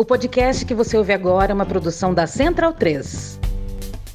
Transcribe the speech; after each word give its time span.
O 0.00 0.04
podcast 0.04 0.64
que 0.64 0.74
você 0.74 0.96
ouve 0.96 1.12
agora 1.12 1.50
é 1.50 1.54
uma 1.54 1.66
produção 1.66 2.14
da 2.14 2.24
Central 2.24 2.72
3. 2.72 3.40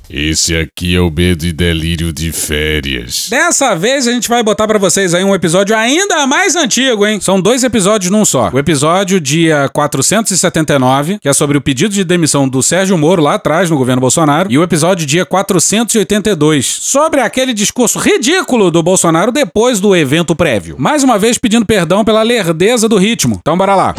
Esse 0.09 0.55
aqui 0.55 0.95
é 0.95 1.01
o 1.01 1.11
Medo 1.11 1.45
e 1.45 1.51
Delírio 1.51 2.13
de 2.13 2.31
Férias. 2.31 3.27
Dessa 3.29 3.75
vez 3.75 4.07
a 4.07 4.13
gente 4.13 4.29
vai 4.29 4.41
botar 4.41 4.65
pra 4.65 4.79
vocês 4.79 5.13
aí 5.13 5.25
um 5.25 5.35
episódio 5.35 5.75
ainda 5.75 6.25
mais 6.25 6.55
antigo, 6.55 7.05
hein? 7.05 7.19
São 7.19 7.41
dois 7.41 7.65
episódios 7.65 8.09
num 8.09 8.23
só. 8.23 8.49
O 8.53 8.59
episódio 8.59 9.19
dia 9.19 9.69
479, 9.73 11.19
que 11.19 11.27
é 11.27 11.33
sobre 11.33 11.57
o 11.57 11.61
pedido 11.61 11.93
de 11.93 12.05
demissão 12.05 12.47
do 12.47 12.63
Sérgio 12.63 12.97
Moro 12.97 13.21
lá 13.21 13.33
atrás 13.33 13.69
no 13.69 13.77
governo 13.77 13.99
Bolsonaro, 13.99 14.49
e 14.49 14.57
o 14.57 14.63
episódio 14.63 15.05
dia 15.05 15.25
482, 15.25 16.65
sobre 16.65 17.19
aquele 17.19 17.53
discurso 17.53 17.99
ridículo 17.99 18.71
do 18.71 18.81
Bolsonaro 18.81 19.33
depois 19.33 19.81
do 19.81 19.93
evento 19.93 20.33
prévio. 20.33 20.77
Mais 20.79 21.03
uma 21.03 21.19
vez 21.19 21.37
pedindo 21.37 21.65
perdão 21.65 22.05
pela 22.05 22.23
lerdeza 22.23 22.87
do 22.87 22.97
ritmo. 22.97 23.39
Então 23.41 23.57
bora 23.57 23.75
lá. 23.75 23.93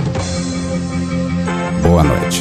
Boa 1.85 2.03
noite. 2.03 2.41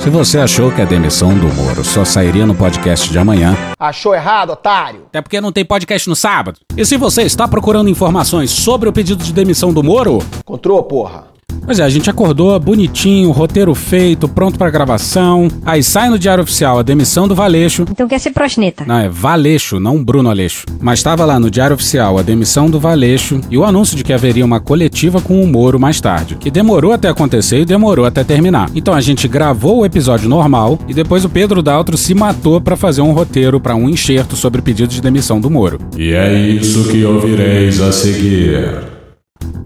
Se 0.00 0.10
você 0.10 0.38
achou 0.38 0.70
que 0.70 0.80
a 0.80 0.84
demissão 0.84 1.36
do 1.36 1.48
Moro 1.54 1.82
só 1.82 2.04
sairia 2.04 2.46
no 2.46 2.54
podcast 2.54 3.10
de 3.10 3.18
amanhã, 3.18 3.56
Achou 3.78 4.14
errado, 4.14 4.50
otário? 4.50 5.02
até 5.08 5.20
porque 5.20 5.40
não 5.40 5.50
tem 5.52 5.64
podcast 5.64 6.08
no 6.08 6.14
sábado. 6.14 6.60
E 6.76 6.84
se 6.84 6.96
você 6.96 7.22
está 7.22 7.48
procurando 7.48 7.88
informações 7.90 8.50
sobre 8.50 8.88
o 8.88 8.92
pedido 8.92 9.24
de 9.24 9.32
demissão 9.32 9.72
do 9.72 9.82
Moro, 9.82 10.18
Encontrou, 10.38 10.82
porra? 10.84 11.24
Pois 11.68 11.78
é, 11.78 11.82
a 11.82 11.88
gente 11.90 12.08
acordou 12.08 12.58
bonitinho, 12.58 13.30
roteiro 13.30 13.74
feito, 13.74 14.26
pronto 14.26 14.56
pra 14.56 14.70
gravação. 14.70 15.48
Aí 15.66 15.82
sai 15.82 16.08
no 16.08 16.18
Diário 16.18 16.42
Oficial 16.42 16.78
a 16.78 16.82
demissão 16.82 17.28
do 17.28 17.34
Valeixo. 17.34 17.84
Então 17.90 18.08
quer 18.08 18.18
ser 18.18 18.30
prosneta. 18.30 18.86
Não, 18.86 18.98
é 18.98 19.08
Valeixo, 19.10 19.78
não 19.78 20.02
Bruno 20.02 20.30
Aleixo. 20.30 20.64
Mas 20.80 21.00
estava 21.00 21.26
lá 21.26 21.38
no 21.38 21.50
Diário 21.50 21.74
Oficial 21.74 22.16
a 22.16 22.22
demissão 22.22 22.70
do 22.70 22.80
Valeixo 22.80 23.38
e 23.50 23.58
o 23.58 23.66
anúncio 23.66 23.98
de 23.98 24.02
que 24.02 24.14
haveria 24.14 24.46
uma 24.46 24.60
coletiva 24.60 25.20
com 25.20 25.42
o 25.42 25.46
Moro 25.46 25.78
mais 25.78 26.00
tarde, 26.00 26.36
que 26.36 26.50
demorou 26.50 26.94
até 26.94 27.08
acontecer 27.08 27.60
e 27.60 27.66
demorou 27.66 28.06
até 28.06 28.24
terminar. 28.24 28.70
Então 28.74 28.94
a 28.94 29.02
gente 29.02 29.28
gravou 29.28 29.80
o 29.80 29.84
episódio 29.84 30.26
normal 30.26 30.78
e 30.88 30.94
depois 30.94 31.22
o 31.26 31.28
Pedro 31.28 31.60
Daltro 31.60 31.98
se 31.98 32.14
matou 32.14 32.62
pra 32.62 32.78
fazer 32.78 33.02
um 33.02 33.12
roteiro 33.12 33.60
pra 33.60 33.76
um 33.76 33.90
enxerto 33.90 34.36
sobre 34.36 34.60
o 34.60 34.64
pedido 34.64 34.88
de 34.88 35.02
demissão 35.02 35.38
do 35.38 35.50
Moro. 35.50 35.78
E 35.98 36.12
é 36.12 36.48
isso 36.48 36.88
que 36.88 37.04
ouvireis 37.04 37.78
a 37.82 37.92
seguir. 37.92 38.87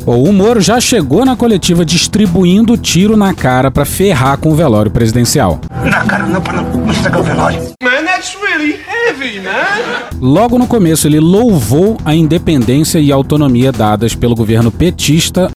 O 0.05 0.33
Moro 0.33 0.61
já 0.61 0.81
chegou 0.81 1.25
na 1.25 1.37
coletiva 1.37 1.84
distribuindo 1.84 2.77
tiro 2.77 3.17
na 3.17 3.33
cara 3.33 3.70
pra 3.70 3.84
ferrar 3.84 4.37
com 4.37 4.51
o 4.51 4.55
velório 4.55 4.91
presidencial. 4.91 5.61
Na 5.84 6.05
cara, 6.05 6.27
não, 6.27 6.41
pra 6.41 6.55
não, 6.55 6.65
não 6.65 6.91
estragar 6.91 7.20
o 7.20 7.23
velório. 7.23 7.59
Man, 7.83 8.05
that's 8.05 8.37
really 8.43 8.81
heavy, 8.81 9.41
man. 9.41 10.09
Logo 10.20 10.59
no 10.59 10.67
começo, 10.67 11.06
ele 11.06 11.20
louvou 11.20 11.97
a 12.05 12.15
independência 12.15 12.98
e 12.98 13.12
autonomia 13.12 13.70
dadas 13.70 14.15
pelo 14.15 14.34
governo 14.34 14.73
petista 14.73 15.50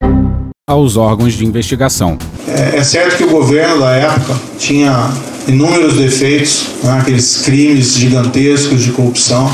aos 0.68 0.96
órgãos 0.96 1.34
de 1.34 1.44
investigação. 1.44 2.16
É, 2.46 2.78
é 2.78 2.84
certo 2.84 3.16
que 3.16 3.24
o 3.24 3.30
governo 3.30 3.80
da 3.80 3.90
época 3.92 4.34
tinha 4.58 5.10
inúmeros 5.48 5.94
defeitos, 5.94 6.68
né, 6.82 6.98
aqueles 7.00 7.42
crimes 7.42 7.94
gigantescos 7.94 8.82
de 8.82 8.92
corrupção 8.92 9.50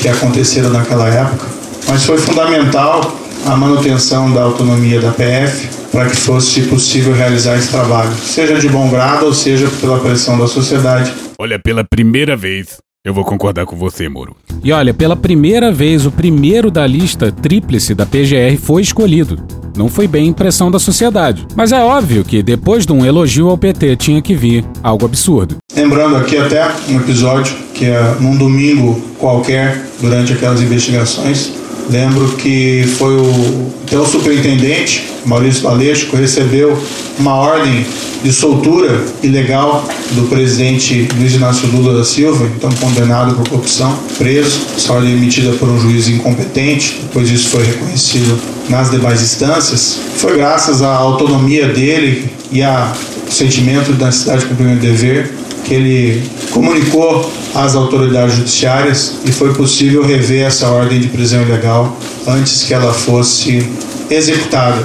que 0.00 0.08
aconteceram 0.08 0.70
naquela 0.70 1.08
época, 1.08 1.46
mas 1.88 2.04
foi 2.04 2.18
fundamental 2.18 3.19
a 3.46 3.56
manutenção 3.56 4.32
da 4.32 4.42
autonomia 4.42 5.00
da 5.00 5.10
PF 5.10 5.68
para 5.90 6.06
que 6.06 6.16
fosse 6.16 6.62
possível 6.62 7.12
realizar 7.12 7.56
esse 7.56 7.68
trabalho, 7.68 8.12
seja 8.14 8.58
de 8.58 8.68
bom 8.68 8.88
grado 8.88 9.26
ou 9.26 9.34
seja 9.34 9.68
pela 9.80 9.98
pressão 9.98 10.38
da 10.38 10.46
sociedade. 10.46 11.12
Olha, 11.38 11.58
pela 11.58 11.82
primeira 11.84 12.36
vez, 12.36 12.78
eu 13.04 13.14
vou 13.14 13.24
concordar 13.24 13.66
com 13.66 13.76
você, 13.76 14.08
Moro. 14.08 14.36
E 14.62 14.72
olha, 14.72 14.92
pela 14.92 15.16
primeira 15.16 15.72
vez, 15.72 16.04
o 16.04 16.10
primeiro 16.10 16.70
da 16.70 16.86
lista 16.86 17.32
tríplice 17.32 17.94
da 17.94 18.04
PGR 18.04 18.58
foi 18.60 18.82
escolhido. 18.82 19.42
Não 19.76 19.88
foi 19.88 20.06
bem 20.06 20.26
impressão 20.26 20.70
da 20.70 20.78
sociedade. 20.78 21.46
Mas 21.56 21.72
é 21.72 21.82
óbvio 21.82 22.22
que 22.22 22.42
depois 22.42 22.84
de 22.84 22.92
um 22.92 23.04
elogio 23.04 23.48
ao 23.48 23.56
PT 23.56 23.96
tinha 23.96 24.20
que 24.20 24.34
vir 24.34 24.64
algo 24.82 25.06
absurdo. 25.06 25.56
Lembrando 25.74 26.16
aqui 26.16 26.36
até 26.36 26.70
um 26.88 26.96
episódio 26.98 27.56
que 27.72 27.86
é 27.86 28.16
num 28.20 28.36
domingo 28.36 29.00
qualquer, 29.18 29.82
durante 30.00 30.34
aquelas 30.34 30.60
investigações, 30.60 31.54
lembro 31.88 32.28
que 32.36 32.84
foi 32.98 33.14
o, 33.14 33.70
até 33.86 33.98
o 33.98 34.04
superintendente, 34.04 35.10
Maurício 35.24 35.62
Valesco, 35.62 36.10
que 36.10 36.16
recebeu 36.16 36.76
uma 37.18 37.34
ordem 37.34 37.84
de 38.22 38.32
soltura 38.32 39.02
ilegal 39.22 39.88
do 40.12 40.28
presidente 40.28 41.08
Luiz 41.18 41.34
Inácio 41.34 41.68
Lula 41.68 41.96
da 41.96 42.04
Silva, 42.04 42.46
então 42.56 42.70
condenado 42.72 43.34
por 43.34 43.48
corrupção, 43.48 43.98
preso. 44.18 44.60
Essa 44.76 44.92
ordem 44.92 45.12
emitida 45.12 45.52
por 45.52 45.68
um 45.68 45.80
juiz 45.80 46.08
incompetente, 46.08 47.00
depois 47.02 47.30
isso 47.30 47.48
foi 47.48 47.64
reconhecido 47.64 48.38
nas 48.68 48.90
demais 48.90 49.22
instâncias. 49.22 49.98
Foi 50.16 50.36
graças 50.36 50.82
à 50.82 50.94
autonomia 50.94 51.68
dele 51.68 52.30
e 52.52 52.62
ao 52.62 52.92
sentimento 53.30 53.92
da 53.92 54.06
necessidade 54.06 54.42
de 54.42 54.46
cumprir 54.48 54.76
o 54.76 54.76
dever 54.76 55.39
que 55.70 55.74
ele 55.74 56.22
comunicou 56.50 57.30
às 57.54 57.76
autoridades 57.76 58.34
judiciárias 58.34 59.20
e 59.24 59.30
foi 59.30 59.54
possível 59.54 60.04
rever 60.04 60.44
essa 60.44 60.68
ordem 60.68 60.98
de 60.98 61.06
prisão 61.06 61.42
ilegal 61.42 61.96
antes 62.26 62.64
que 62.64 62.74
ela 62.74 62.92
fosse 62.92 63.70
executada. 64.10 64.84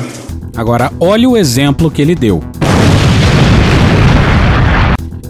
Agora, 0.56 0.94
olha 1.00 1.28
o 1.28 1.35
exemplo 1.35 1.90
que 1.90 2.03
ele 2.03 2.13
deu. 2.13 2.44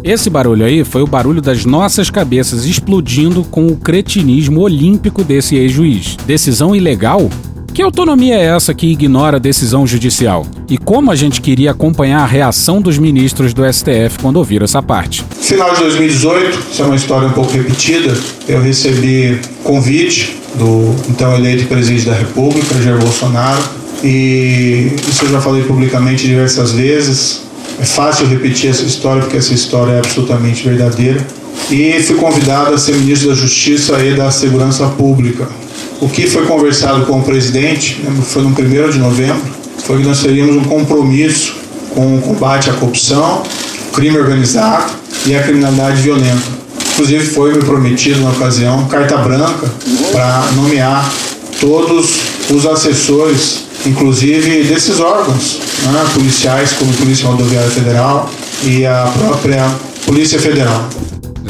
Esse 0.04 0.30
barulho 0.30 0.66
aí 0.66 0.84
foi 0.84 1.02
o 1.02 1.08
barulho 1.08 1.42
das 1.42 1.64
nossas 1.64 2.10
cabeças 2.10 2.66
explodindo 2.66 3.42
com 3.46 3.66
o 3.68 3.78
cretinismo 3.78 4.60
olímpico 4.60 5.24
desse 5.24 5.56
ex-juiz. 5.56 6.18
Decisão 6.28 6.76
ilegal? 6.76 7.30
Que 7.76 7.82
autonomia 7.82 8.36
é 8.36 8.46
essa 8.46 8.74
que 8.74 8.88
ignora 8.88 9.36
a 9.36 9.40
decisão 9.40 9.86
judicial? 9.86 10.48
E 10.70 10.78
como 10.78 11.12
a 11.12 11.16
gente 11.16 11.42
queria 11.42 11.72
acompanhar 11.72 12.22
a 12.22 12.26
reação 12.26 12.82
dos 12.82 12.98
ministros 12.98 13.54
do 13.54 13.64
STF 13.66 14.18
quando 14.22 14.38
ouviram 14.38 14.64
essa 14.64 14.82
parte? 14.82 15.26
Final 15.42 15.74
de 15.74 15.82
2018, 15.82 16.58
isso 16.72 16.82
é 16.82 16.86
uma 16.86 16.96
história 16.96 17.28
um 17.28 17.34
pouco 17.34 17.52
repetida, 17.52 18.18
eu 18.48 18.62
recebi 18.62 19.38
convite 19.62 20.38
do 20.56 20.96
então 21.10 21.36
eleito 21.36 21.68
presidente 21.68 22.06
da 22.06 22.14
República, 22.14 22.82
Jair 22.82 22.98
Bolsonaro, 22.98 23.62
e 24.02 24.94
isso 25.10 25.26
eu 25.26 25.32
já 25.32 25.42
falei 25.42 25.64
publicamente 25.64 26.26
diversas 26.26 26.72
vezes. 26.72 27.42
É 27.78 27.84
fácil 27.84 28.26
repetir 28.26 28.70
essa 28.70 28.84
história 28.84 29.22
porque 29.22 29.36
essa 29.36 29.54
história 29.54 29.92
é 29.92 30.00
absolutamente 30.00 30.64
verdadeira. 30.64 31.28
E 31.70 32.02
fui 32.04 32.16
convidado 32.16 32.74
a 32.74 32.78
ser 32.78 32.96
ministro 32.96 33.28
da 33.28 33.36
Justiça 33.36 34.02
e 34.02 34.16
da 34.16 34.32
Segurança 34.32 34.88
Pública. 34.88 35.46
O 36.06 36.08
que 36.08 36.28
foi 36.28 36.46
conversado 36.46 37.04
com 37.08 37.18
o 37.18 37.24
presidente, 37.24 38.00
né, 38.04 38.16
foi 38.22 38.44
no 38.44 38.50
1 38.50 38.92
de 38.92 39.00
novembro, 39.00 39.42
foi 39.88 39.98
que 39.98 40.08
nós 40.08 40.22
teríamos 40.22 40.56
um 40.56 40.64
compromisso 40.64 41.56
com 41.96 42.18
o 42.18 42.22
combate 42.22 42.70
à 42.70 42.74
corrupção, 42.74 43.42
crime 43.92 44.16
organizado 44.16 44.94
e 45.26 45.36
a 45.36 45.42
criminalidade 45.42 46.04
violenta. 46.04 46.44
Inclusive 46.94 47.26
foi 47.26 47.56
me 47.56 47.64
prometido 47.64 48.22
na 48.22 48.30
ocasião 48.30 48.86
carta 48.86 49.18
branca 49.18 49.68
para 50.12 50.48
nomear 50.56 51.12
todos 51.60 52.20
os 52.52 52.68
assessores, 52.68 53.64
inclusive 53.84 54.64
desses 54.64 55.00
órgãos, 55.00 55.60
né, 55.92 56.06
policiais 56.14 56.74
como 56.74 56.92
a 56.92 56.98
Polícia 56.98 57.26
Rodoviária 57.26 57.72
Federal 57.72 58.30
e 58.64 58.86
a 58.86 59.12
própria 59.18 59.68
Polícia 60.06 60.38
Federal. 60.38 60.88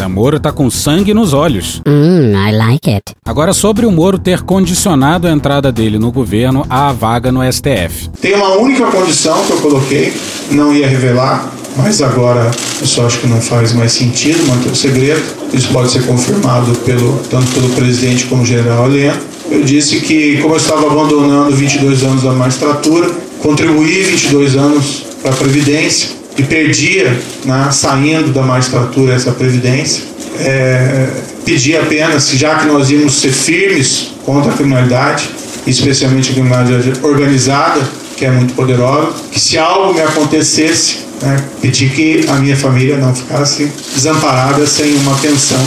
O 0.04 0.10
Moro 0.10 0.40
tá 0.40 0.52
com 0.52 0.70
sangue 0.70 1.14
nos 1.14 1.34
olhos. 1.34 1.82
Hum, 1.88 2.34
I 2.34 2.52
like 2.52 2.90
it. 2.90 3.14
Agora, 3.26 3.54
sobre 3.54 3.86
o 3.86 3.92
Moro 3.92 4.20
ter 4.20 4.42
condicionado 4.42 5.26
a 5.26 5.32
entrada 5.32 5.72
dele 5.72 5.98
no 5.98 6.12
governo 6.12 6.66
à 6.70 6.92
vaga 6.92 7.32
no 7.32 7.42
STF. 7.42 8.10
Tem 8.22 8.36
uma 8.36 8.58
única 8.58 8.86
condição 8.88 9.44
que 9.46 9.54
eu 9.54 9.58
coloquei, 9.58 10.14
não 10.52 10.74
ia 10.76 10.88
revelar, 10.88 11.50
mas 11.78 12.02
agora 12.02 12.52
eu 12.82 12.86
só 12.86 13.06
acho 13.06 13.20
que 13.20 13.28
não 13.28 13.40
faz 13.40 13.74
mais 13.74 13.94
sentido 13.94 14.46
manter 14.48 14.70
o 14.72 14.76
segredo. 14.76 15.24
Isso 15.54 15.70
pode 15.70 15.92
ser 15.92 16.06
confirmado 16.06 16.76
pelo, 16.80 17.18
tanto 17.30 17.50
pelo 17.54 17.70
presidente 17.70 18.26
como 18.26 18.44
o 18.44 18.46
general 18.46 18.88
Heleno. 18.88 19.18
Eu 19.50 19.64
disse 19.64 20.02
que, 20.02 20.42
como 20.42 20.56
eu 20.56 20.58
estava 20.58 20.88
abandonando 20.92 21.56
22 21.56 22.04
anos 22.04 22.24
da 22.24 22.34
magistratura, 22.34 23.10
contribuí 23.42 24.04
22 24.04 24.58
anos 24.58 25.06
para 25.22 25.32
a 25.32 25.36
Previdência 25.36 26.25
e 26.38 26.44
perdia, 26.44 27.18
né, 27.46 27.70
saindo 27.72 28.34
da 28.34 28.42
magistratura, 28.42 29.14
essa 29.14 29.32
Previdência. 29.32 30.04
É, 30.40 31.08
pedi 31.46 31.76
apenas, 31.78 32.30
já 32.32 32.56
que 32.56 32.68
nós 32.68 32.90
íamos 32.90 33.14
ser 33.16 33.32
firmes 33.32 34.12
contra 34.26 34.52
a 34.52 34.56
criminalidade, 34.56 35.30
especialmente 35.66 36.32
a 36.32 36.34
criminalidade 36.34 36.94
organizada, 37.02 37.82
que 38.18 38.26
é 38.26 38.32
muito 38.32 38.54
poderosa, 38.54 39.14
que 39.32 39.40
se 39.40 39.58
algo 39.58 39.94
me 39.94 40.02
acontecesse, 40.02 41.06
né, 41.22 41.38
pedir 41.62 41.90
que 41.90 42.26
a 42.28 42.34
minha 42.34 42.56
família 42.56 42.98
não 42.98 43.16
ficasse 43.16 43.72
desamparada 43.94 44.66
sem 44.66 44.96
uma 44.98 45.16
pensão. 45.18 45.62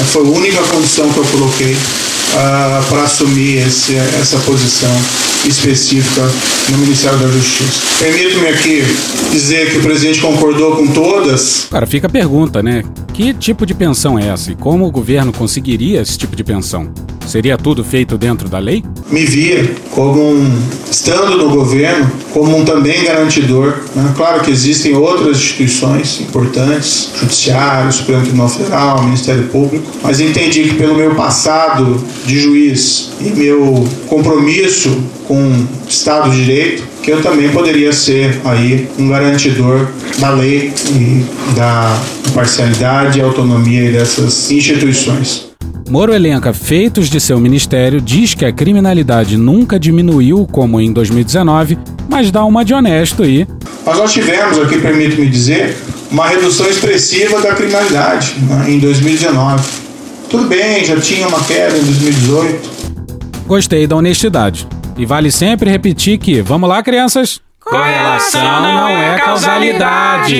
É, 0.00 0.04
foi 0.04 0.22
a 0.22 0.30
única 0.30 0.62
condição 0.64 1.12
que 1.12 1.18
eu 1.18 1.24
coloquei 1.24 1.72
uh, 1.74 2.84
para 2.88 3.02
assumir 3.02 3.66
esse, 3.66 3.96
essa 3.96 4.38
posição 4.38 4.90
específica 5.46 6.22
no 6.70 6.78
Ministério 6.78 7.18
da 7.18 7.28
Justiça. 7.28 7.82
Permito-me 7.98 8.48
aqui 8.48 8.82
dizer 9.30 9.70
que 9.70 9.78
o 9.78 9.82
presidente 9.82 10.20
concordou 10.20 10.76
com 10.76 10.88
todas. 10.88 11.66
Cara, 11.70 11.86
fica 11.86 12.06
a 12.06 12.10
pergunta, 12.10 12.62
né? 12.62 12.82
Que 13.12 13.34
tipo 13.34 13.66
de 13.66 13.74
pensão 13.74 14.18
é 14.18 14.28
essa 14.28 14.52
e 14.52 14.54
como 14.54 14.86
o 14.86 14.90
governo 14.90 15.32
conseguiria 15.32 16.00
esse 16.00 16.16
tipo 16.16 16.34
de 16.34 16.44
pensão? 16.44 16.92
Seria 17.26 17.56
tudo 17.56 17.82
feito 17.82 18.18
dentro 18.18 18.48
da 18.48 18.58
lei? 18.58 18.84
Me 19.10 19.24
via 19.24 19.74
como 19.90 20.20
um, 20.20 20.62
estando 20.90 21.36
no 21.36 21.50
governo, 21.50 22.10
como 22.30 22.56
um 22.56 22.64
também 22.64 23.04
garantidor. 23.04 23.74
Né? 23.94 24.12
Claro 24.16 24.42
que 24.42 24.50
existem 24.50 24.94
outras 24.94 25.38
instituições 25.38 26.20
importantes, 26.20 27.10
Judiciário, 27.18 27.92
Supremo 27.92 28.22
Tribunal 28.22 28.48
Federal, 28.48 29.02
Ministério 29.02 29.44
Público, 29.44 29.86
mas 30.02 30.20
entendi 30.20 30.64
que 30.64 30.74
pelo 30.74 30.94
meu 30.94 31.14
passado 31.14 32.02
de 32.26 32.38
juiz 32.38 33.10
e 33.20 33.30
meu 33.30 33.86
compromisso 34.06 35.02
com 35.26 35.40
o 35.40 35.68
Estado 35.88 36.30
de 36.30 36.44
Direito, 36.44 36.82
que 37.02 37.10
eu 37.10 37.22
também 37.22 37.48
poderia 37.50 37.92
ser 37.92 38.40
aí 38.44 38.88
um 38.98 39.08
garantidor 39.08 39.88
da 40.18 40.30
lei 40.30 40.72
e 40.90 41.24
da 41.54 41.98
imparcialidade 42.28 43.18
e 43.18 43.22
autonomia 43.22 43.90
dessas 43.90 44.50
instituições. 44.50 45.51
Moro 45.92 46.14
elenca 46.14 46.54
feitos 46.54 47.10
de 47.10 47.20
seu 47.20 47.38
ministério, 47.38 48.00
diz 48.00 48.32
que 48.32 48.46
a 48.46 48.50
criminalidade 48.50 49.36
nunca 49.36 49.78
diminuiu 49.78 50.48
como 50.50 50.80
em 50.80 50.90
2019, 50.90 51.76
mas 52.08 52.30
dá 52.30 52.42
uma 52.46 52.64
de 52.64 52.72
honesto 52.72 53.22
aí. 53.22 53.46
Mas 53.84 53.98
nós 53.98 54.10
tivemos 54.10 54.58
aqui, 54.58 54.78
permito-me 54.80 55.28
dizer, 55.28 55.76
uma 56.10 56.26
redução 56.26 56.66
expressiva 56.66 57.42
da 57.42 57.54
criminalidade 57.54 58.36
né, 58.40 58.70
em 58.70 58.78
2019. 58.78 59.62
Tudo 60.30 60.48
bem, 60.48 60.82
já 60.82 60.98
tinha 60.98 61.28
uma 61.28 61.44
queda 61.44 61.76
em 61.76 61.84
2018. 61.84 62.70
Gostei 63.46 63.86
da 63.86 63.94
honestidade. 63.94 64.66
E 64.96 65.04
vale 65.04 65.30
sempre 65.30 65.70
repetir 65.70 66.16
que, 66.16 66.40
vamos 66.40 66.70
lá, 66.70 66.82
crianças? 66.82 67.38
Correlação 67.72 68.62
não 68.62 68.88
é 68.88 69.18
causalidade. 69.18 70.36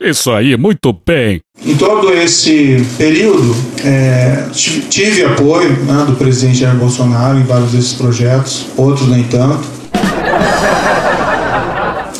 Isso 0.00 0.30
aí, 0.32 0.56
muito 0.56 0.94
bem. 1.06 1.40
Em 1.64 1.76
todo 1.76 2.12
esse 2.12 2.84
período, 2.98 3.56
é, 3.84 4.44
tive 4.52 5.24
apoio 5.24 5.70
né, 5.84 6.04
do 6.06 6.14
presidente 6.16 6.58
Jair 6.58 6.74
Bolsonaro 6.74 7.38
em 7.38 7.44
vários 7.44 7.72
desses 7.72 7.92
projetos, 7.94 8.66
outros 8.76 9.08
nem 9.08 9.22
tanto. 9.24 9.64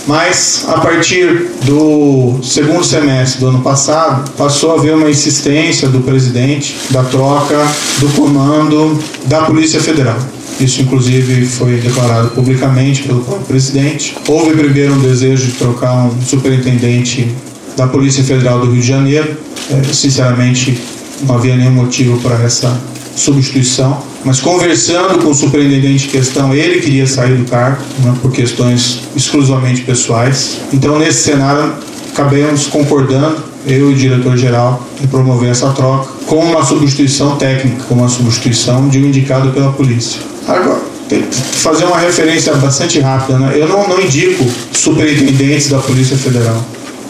Mas 0.06 0.66
a 0.68 0.78
partir 0.80 1.50
do 1.62 2.38
segundo 2.42 2.84
semestre 2.84 3.40
do 3.40 3.48
ano 3.48 3.62
passado, 3.62 4.30
passou 4.32 4.72
a 4.72 4.78
haver 4.78 4.94
uma 4.94 5.08
insistência 5.08 5.88
do 5.88 6.00
presidente 6.00 6.76
da 6.90 7.02
troca 7.02 7.56
do 7.98 8.08
comando 8.10 8.98
da 9.24 9.42
Polícia 9.42 9.80
Federal. 9.80 10.18
Isso, 10.60 10.82
inclusive, 10.82 11.44
foi 11.46 11.76
declarado 11.76 12.28
publicamente 12.30 13.02
pelo 13.02 13.20
próprio 13.24 13.46
presidente. 13.46 14.16
Houve 14.28 14.56
primeiro 14.56 14.94
um 14.94 15.00
desejo 15.00 15.46
de 15.46 15.52
trocar 15.52 16.06
um 16.06 16.22
superintendente 16.22 17.34
da 17.76 17.86
Polícia 17.86 18.22
Federal 18.22 18.60
do 18.60 18.70
Rio 18.70 18.80
de 18.80 18.86
Janeiro. 18.86 19.36
É, 19.70 19.92
sinceramente, 19.92 20.78
não 21.22 21.34
havia 21.34 21.56
nenhum 21.56 21.72
motivo 21.72 22.20
para 22.20 22.36
essa 22.42 22.80
substituição. 23.16 24.02
Mas 24.24 24.40
conversando 24.40 25.18
com 25.18 25.30
o 25.30 25.34
superintendente 25.34 26.06
em 26.06 26.10
questão, 26.10 26.54
ele 26.54 26.80
queria 26.80 27.06
sair 27.06 27.36
do 27.36 27.44
cargo 27.44 27.82
né, 28.02 28.14
por 28.22 28.32
questões 28.32 29.00
exclusivamente 29.14 29.82
pessoais. 29.82 30.58
Então, 30.72 30.98
nesse 30.98 31.24
cenário, 31.24 31.74
acabamos 32.12 32.66
concordando, 32.66 33.36
eu 33.66 33.90
e 33.90 33.92
o 33.92 33.96
diretor-geral, 33.96 34.86
em 35.02 35.06
promover 35.06 35.50
essa 35.50 35.70
troca 35.70 36.08
com 36.26 36.38
uma 36.38 36.64
substituição 36.64 37.36
técnica, 37.36 37.84
com 37.84 37.94
uma 37.94 38.08
substituição 38.08 38.88
de 38.88 38.98
um 38.98 39.06
indicado 39.06 39.50
pela 39.50 39.72
polícia. 39.72 40.20
Agora, 40.46 40.80
tem 41.08 41.22
que 41.22 41.36
fazer 41.36 41.84
uma 41.84 41.98
referência 41.98 42.54
bastante 42.54 43.00
rápida. 43.00 43.38
Né? 43.38 43.52
Eu 43.56 43.68
não, 43.68 43.88
não 43.88 44.00
indico 44.00 44.44
superintendentes 44.72 45.68
da 45.68 45.78
Polícia 45.78 46.16
Federal. 46.16 46.64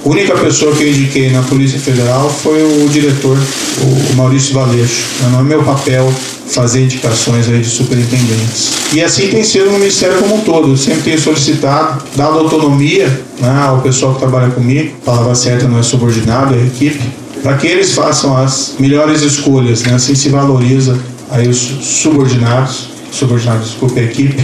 A 0.04 0.08
única 0.08 0.36
pessoa 0.36 0.74
que 0.76 0.82
eu 0.82 0.88
indiquei 0.88 1.30
na 1.30 1.42
Polícia 1.42 1.78
Federal 1.78 2.28
foi 2.28 2.62
o 2.62 2.88
diretor, 2.90 3.38
o 3.80 4.14
Maurício 4.16 4.52
Valeixo. 4.52 5.02
Não 5.30 5.40
é 5.40 5.42
meu 5.42 5.62
papel 5.62 6.12
fazer 6.46 6.82
indicações 6.82 7.48
aí 7.48 7.60
de 7.60 7.70
superintendentes. 7.70 8.70
E 8.92 9.02
assim 9.02 9.28
tem 9.28 9.42
sido 9.42 9.70
no 9.70 9.78
Ministério 9.78 10.18
como 10.18 10.36
um 10.36 10.40
todo. 10.40 10.72
Eu 10.72 10.76
sempre 10.76 11.02
tenho 11.02 11.18
solicitado, 11.18 12.02
dado 12.14 12.38
autonomia 12.38 13.08
né, 13.40 13.64
ao 13.66 13.80
pessoal 13.80 14.12
que 14.12 14.20
trabalha 14.20 14.50
comigo, 14.50 14.94
palavra 15.04 15.34
certa 15.34 15.66
não 15.66 15.78
é 15.78 15.82
subordinado, 15.82 16.54
é 16.54 16.58
equipe, 16.58 17.00
para 17.42 17.56
que 17.56 17.66
eles 17.66 17.92
façam 17.94 18.36
as 18.36 18.74
melhores 18.78 19.22
escolhas. 19.22 19.82
Né? 19.84 19.94
Assim 19.94 20.14
se 20.14 20.28
valoriza 20.28 20.98
aí 21.30 21.48
os 21.48 21.56
subordinados, 21.56 22.90
subordinados, 23.14 23.70
desculpa, 23.70 24.00
a 24.00 24.02
equipe, 24.02 24.42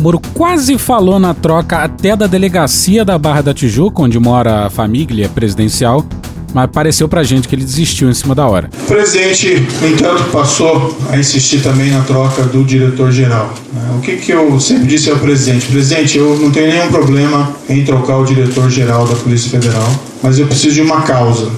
Moro 0.00 0.20
quase 0.32 0.78
falou 0.78 1.18
na 1.18 1.34
troca 1.34 1.78
até 1.78 2.14
da 2.14 2.28
delegacia 2.28 3.04
da 3.04 3.18
Barra 3.18 3.40
da 3.40 3.52
Tijuca, 3.52 4.02
onde 4.02 4.16
mora 4.16 4.66
a 4.66 4.70
família 4.70 5.28
presidencial, 5.28 6.06
mas 6.54 6.70
pareceu 6.70 7.08
pra 7.08 7.24
gente 7.24 7.48
que 7.48 7.54
ele 7.56 7.64
desistiu 7.64 8.08
em 8.08 8.14
cima 8.14 8.32
da 8.32 8.46
hora. 8.46 8.70
O 8.84 8.86
presidente, 8.86 9.66
no 9.80 9.88
entanto, 9.88 10.22
passou 10.30 10.96
a 11.10 11.18
insistir 11.18 11.60
também 11.62 11.90
na 11.90 12.02
troca 12.02 12.44
do 12.44 12.62
diretor-geral. 12.64 13.52
né? 13.72 13.96
O 13.98 14.00
que, 14.00 14.16
que 14.16 14.30
eu 14.32 14.58
sempre 14.60 14.86
disse 14.86 15.10
ao 15.10 15.18
presidente? 15.18 15.66
Presidente, 15.66 16.16
eu 16.16 16.38
não 16.38 16.52
tenho 16.52 16.68
nenhum 16.72 16.88
problema 16.88 17.52
em 17.68 17.84
trocar 17.84 18.18
o 18.18 18.24
diretor-geral 18.24 19.04
da 19.04 19.16
Polícia 19.16 19.50
Federal, 19.50 19.92
mas 20.22 20.38
eu 20.38 20.46
preciso 20.46 20.76
de 20.76 20.82
uma 20.82 21.02
causa. 21.02 21.50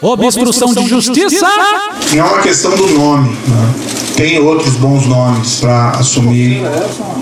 Obstrução 0.00 0.72
de 0.72 0.86
justiça! 0.86 1.46
Não 2.12 2.18
é 2.18 2.22
uma 2.22 2.38
questão 2.40 2.70
do 2.76 2.86
nome. 2.88 3.30
né? 3.48 3.74
Tem 4.16 4.38
outros 4.38 4.74
bons 4.74 5.06
nomes 5.06 5.56
para 5.60 5.90
assumir 5.90 6.62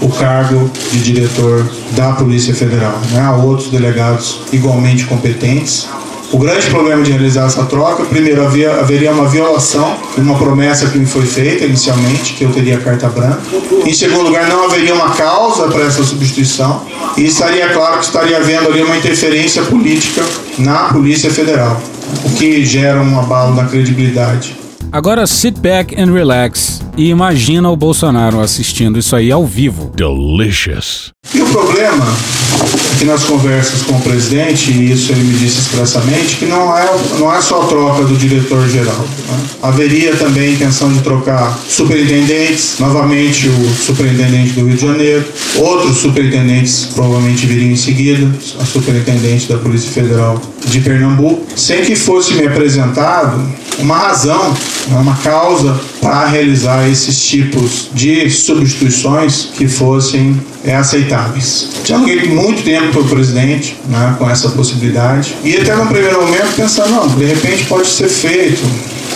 o 0.03 0.09
cargo 0.11 0.71
de 0.93 1.01
diretor 1.01 1.67
da 1.93 2.13
Polícia 2.13 2.55
Federal. 2.55 2.99
Né? 3.13 3.21
Há 3.21 3.35
outros 3.37 3.69
delegados 3.71 4.41
igualmente 4.53 5.05
competentes. 5.05 5.87
O 6.33 6.39
grande 6.39 6.67
problema 6.67 7.03
de 7.03 7.13
realizar 7.13 7.47
essa 7.47 7.65
troca, 7.65 8.05
primeiro, 8.05 8.45
havia, 8.45 8.73
haveria 8.81 9.13
uma 9.13 9.27
violação 9.29 9.97
de 10.15 10.21
uma 10.21 10.37
promessa 10.37 10.87
que 10.89 10.99
me 10.99 11.07
foi 11.07 11.25
feita 11.25 11.65
inicialmente, 11.65 12.35
que 12.35 12.45
eu 12.45 12.53
teria 12.53 12.79
carta 12.79 13.09
branca. 13.09 13.41
Em 13.85 13.95
segundo 13.95 14.25
lugar, 14.25 14.49
não 14.49 14.65
haveria 14.65 14.93
uma 14.93 15.11
causa 15.11 15.69
para 15.69 15.83
essa 15.85 16.03
substituição. 16.03 16.83
E 17.17 17.25
estaria 17.27 17.69
claro 17.71 17.99
que 18.01 18.05
estaria 18.07 18.37
havendo 18.39 18.69
ali 18.69 18.83
uma 18.83 18.97
interferência 18.97 19.63
política 19.63 20.23
na 20.59 20.89
Polícia 20.93 21.31
Federal, 21.31 21.81
o 22.25 22.31
que 22.37 22.65
gera 22.65 23.01
um 23.01 23.19
abalo 23.19 23.55
na 23.55 23.65
credibilidade. 23.65 24.57
Agora 24.93 25.27
sit 25.27 25.59
back 25.59 26.01
and 26.01 26.13
relax 26.13 26.81
e 26.97 27.09
imagina 27.09 27.71
o 27.71 27.77
Bolsonaro 27.77 28.41
assistindo 28.41 28.99
isso 28.99 29.17
aí 29.17 29.31
ao 29.33 29.45
vivo. 29.45 29.93
Delicious. 29.95 31.13
E 31.35 31.43
o 31.43 31.47
problema 31.47 32.07
que 32.99 33.05
nas 33.05 33.25
conversas 33.25 33.83
com 33.83 33.95
o 33.95 34.01
presidente, 34.01 34.73
e 34.73 34.93
isso 34.93 35.13
ele 35.13 35.25
me 35.25 35.35
disse 35.35 35.61
expressamente, 35.61 36.37
que 36.37 36.47
não 36.47 36.77
é, 36.77 36.89
não 37.19 37.35
é 37.35 37.41
só 37.43 37.65
troca 37.65 38.05
do 38.05 38.17
diretor-geral. 38.17 39.05
né? 39.29 39.41
Haveria 39.63 40.17
também 40.17 40.55
intenção 40.55 40.93
de 40.93 41.01
trocar 41.01 41.59
superintendentes, 41.69 42.77
novamente 42.79 43.49
o 43.49 43.75
superintendente 43.75 44.53
do 44.53 44.67
Rio 44.67 44.77
de 44.77 44.83
Janeiro, 44.83 45.25
outros 45.57 45.99
superintendentes 45.99 46.89
provavelmente 46.95 47.47
viriam 47.47 47.73
em 47.73 47.77
seguida, 47.77 48.31
a 48.61 48.65
superintendente 48.65 49.49
da 49.49 49.59
Polícia 49.59 49.91
Federal 49.91 50.41
de 50.67 50.81
Pernambuco, 50.81 51.47
sem 51.55 51.83
que 51.83 51.95
fosse 51.95 52.35
me 52.35 52.47
apresentado 52.47 53.41
uma 53.79 53.97
razão, 53.97 54.51
né, 54.89 54.99
uma 54.99 55.17
causa 55.17 55.79
para 56.01 56.27
realizar 56.27 56.89
esses 56.89 57.23
tipos 57.25 57.89
de 57.93 58.31
substituições 58.31 59.49
que 59.57 59.69
fossem 59.69 60.41
é, 60.65 60.75
aceitáveis. 60.75 61.69
Dialoguei 61.85 62.25
muito 62.29 62.46
tempo 62.55 62.93
com 62.93 63.01
o 63.01 63.09
presidente 63.09 63.77
né, 63.89 64.15
com 64.19 64.29
essa 64.29 64.51
possibilidade 64.51 65.35
e 65.45 65.57
até 65.57 65.75
no 65.75 65.87
primeiro 65.87 66.21
momento 66.23 66.55
pensando, 66.57 66.91
não, 66.91 67.09
de 67.09 67.25
repente 67.25 67.65
pode 67.65 67.89
ser 67.89 68.09
feito, 68.09 68.63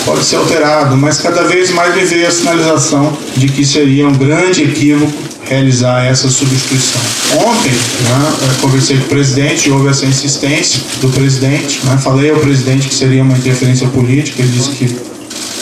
pode 0.05 0.25
ser 0.25 0.37
alterado, 0.37 0.97
mas 0.97 1.19
cada 1.19 1.45
vez 1.45 1.71
mais 1.71 1.95
me 1.95 2.05
veio 2.05 2.27
a 2.27 2.31
sinalização 2.31 3.17
de 3.37 3.49
que 3.49 3.65
seria 3.65 4.07
um 4.07 4.15
grande 4.15 4.65
equívoco 4.65 5.13
realizar 5.45 6.05
essa 6.05 6.29
substituição. 6.29 7.01
Ontem, 7.39 7.73
né, 7.73 8.57
conversei 8.61 8.97
com 8.99 9.05
o 9.05 9.09
presidente, 9.09 9.71
houve 9.71 9.89
essa 9.89 10.07
insistência 10.07 10.81
do 11.01 11.09
presidente, 11.09 11.81
né, 11.85 11.99
falei 12.01 12.31
ao 12.31 12.39
presidente 12.39 12.89
que 12.89 12.95
seria 12.95 13.23
uma 13.23 13.37
interferência 13.37 13.89
política, 13.89 14.43
ele 14.43 14.53
disse 14.53 14.71
que 14.71 15.10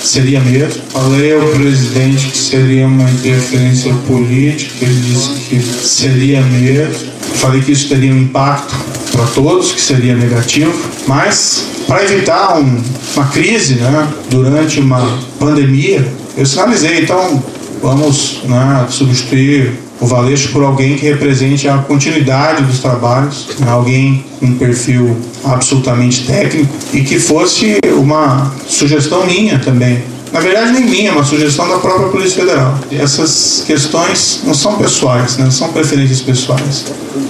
seria 0.08 0.40
mesmo. 0.40 0.82
Falei 0.90 1.34
ao 1.34 1.46
presidente 1.48 2.26
que 2.28 2.38
seria 2.38 2.86
uma 2.86 3.08
interferência 3.10 3.92
política, 4.06 4.84
ele 4.84 5.00
disse 5.00 5.28
que 5.48 5.60
seria 5.60 6.40
mesmo. 6.42 6.94
Falei 7.36 7.60
que 7.60 7.72
isso 7.72 7.88
teria 7.88 8.12
um 8.12 8.18
impacto 8.22 8.74
para 9.12 9.24
todos, 9.26 9.72
que 9.72 9.80
seria 9.80 10.14
negativo, 10.14 10.72
mas 11.06 11.64
para 11.86 12.02
evitar 12.04 12.58
um- 12.58 12.82
uma 13.16 13.26
crise 13.28 13.74
né, 13.74 14.08
durante 14.30 14.80
uma 14.80 15.18
pandemia, 15.38 16.06
eu 16.36 16.44
sinalizei, 16.46 17.00
então 17.02 17.42
vamos 17.82 18.40
né, 18.44 18.86
substituir 18.90 19.72
o 20.00 20.06
Valeixo 20.06 20.50
por 20.52 20.62
alguém 20.62 20.96
que 20.96 21.06
represente 21.06 21.68
a 21.68 21.78
continuidade 21.78 22.62
dos 22.62 22.80
trabalhos, 22.80 23.48
né, 23.58 23.70
alguém 23.70 24.24
com 24.38 24.46
um 24.46 24.54
perfil 24.54 25.16
absolutamente 25.44 26.24
técnico 26.24 26.72
e 26.92 27.02
que 27.02 27.18
fosse 27.18 27.78
uma 27.96 28.52
sugestão 28.66 29.26
minha 29.26 29.58
também, 29.58 30.02
Na 30.32 30.40
verdade, 30.40 30.72
nem 30.72 30.84
minha, 30.84 31.10
é 31.10 31.12
uma 31.12 31.24
sugestão 31.24 31.68
da 31.68 31.78
própria 31.78 32.08
Polícia 32.08 32.40
Federal. 32.42 32.78
Essas 32.92 33.64
questões 33.66 34.42
não 34.44 34.54
são 34.54 34.76
pessoais, 34.76 35.36
né? 35.38 35.44
não 35.44 35.50
são 35.50 35.72
preferências 35.72 36.20
pessoais. 36.20 36.84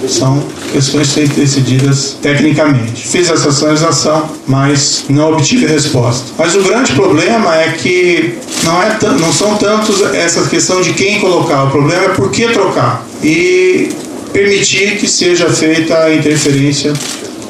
São 0.07 0.43
questões 0.71 1.13
que 1.13 1.27
decididas 1.27 2.17
tecnicamente. 2.21 3.07
Fiz 3.07 3.29
essa 3.29 3.51
sinalização, 3.51 4.29
mas 4.47 5.05
não 5.09 5.31
obtive 5.33 5.65
resposta. 5.65 6.31
Mas 6.37 6.55
o 6.55 6.61
grande 6.61 6.93
problema 6.93 7.55
é 7.55 7.71
que 7.71 8.37
não, 8.63 8.81
é 8.81 8.97
não 9.19 9.31
são 9.31 9.55
tantos 9.55 10.01
essa 10.13 10.47
questão 10.47 10.81
de 10.81 10.93
quem 10.93 11.19
colocar, 11.19 11.65
o 11.65 11.71
problema 11.71 12.05
é 12.05 12.09
por 12.09 12.29
que 12.31 12.47
trocar. 12.49 13.05
E 13.23 13.89
permitir 14.31 14.97
que 14.97 15.07
seja 15.07 15.49
feita 15.49 15.97
a 15.97 16.13
interferência 16.13 16.93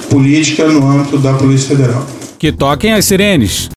política 0.09 0.65
no 0.67 0.87
âmbito 0.89 1.17
da 1.17 1.33
Polícia 1.33 1.75
Federal. 1.75 2.05
Que 2.37 2.51
toquem 2.51 2.93
as 2.93 3.05
sirenes. 3.05 3.69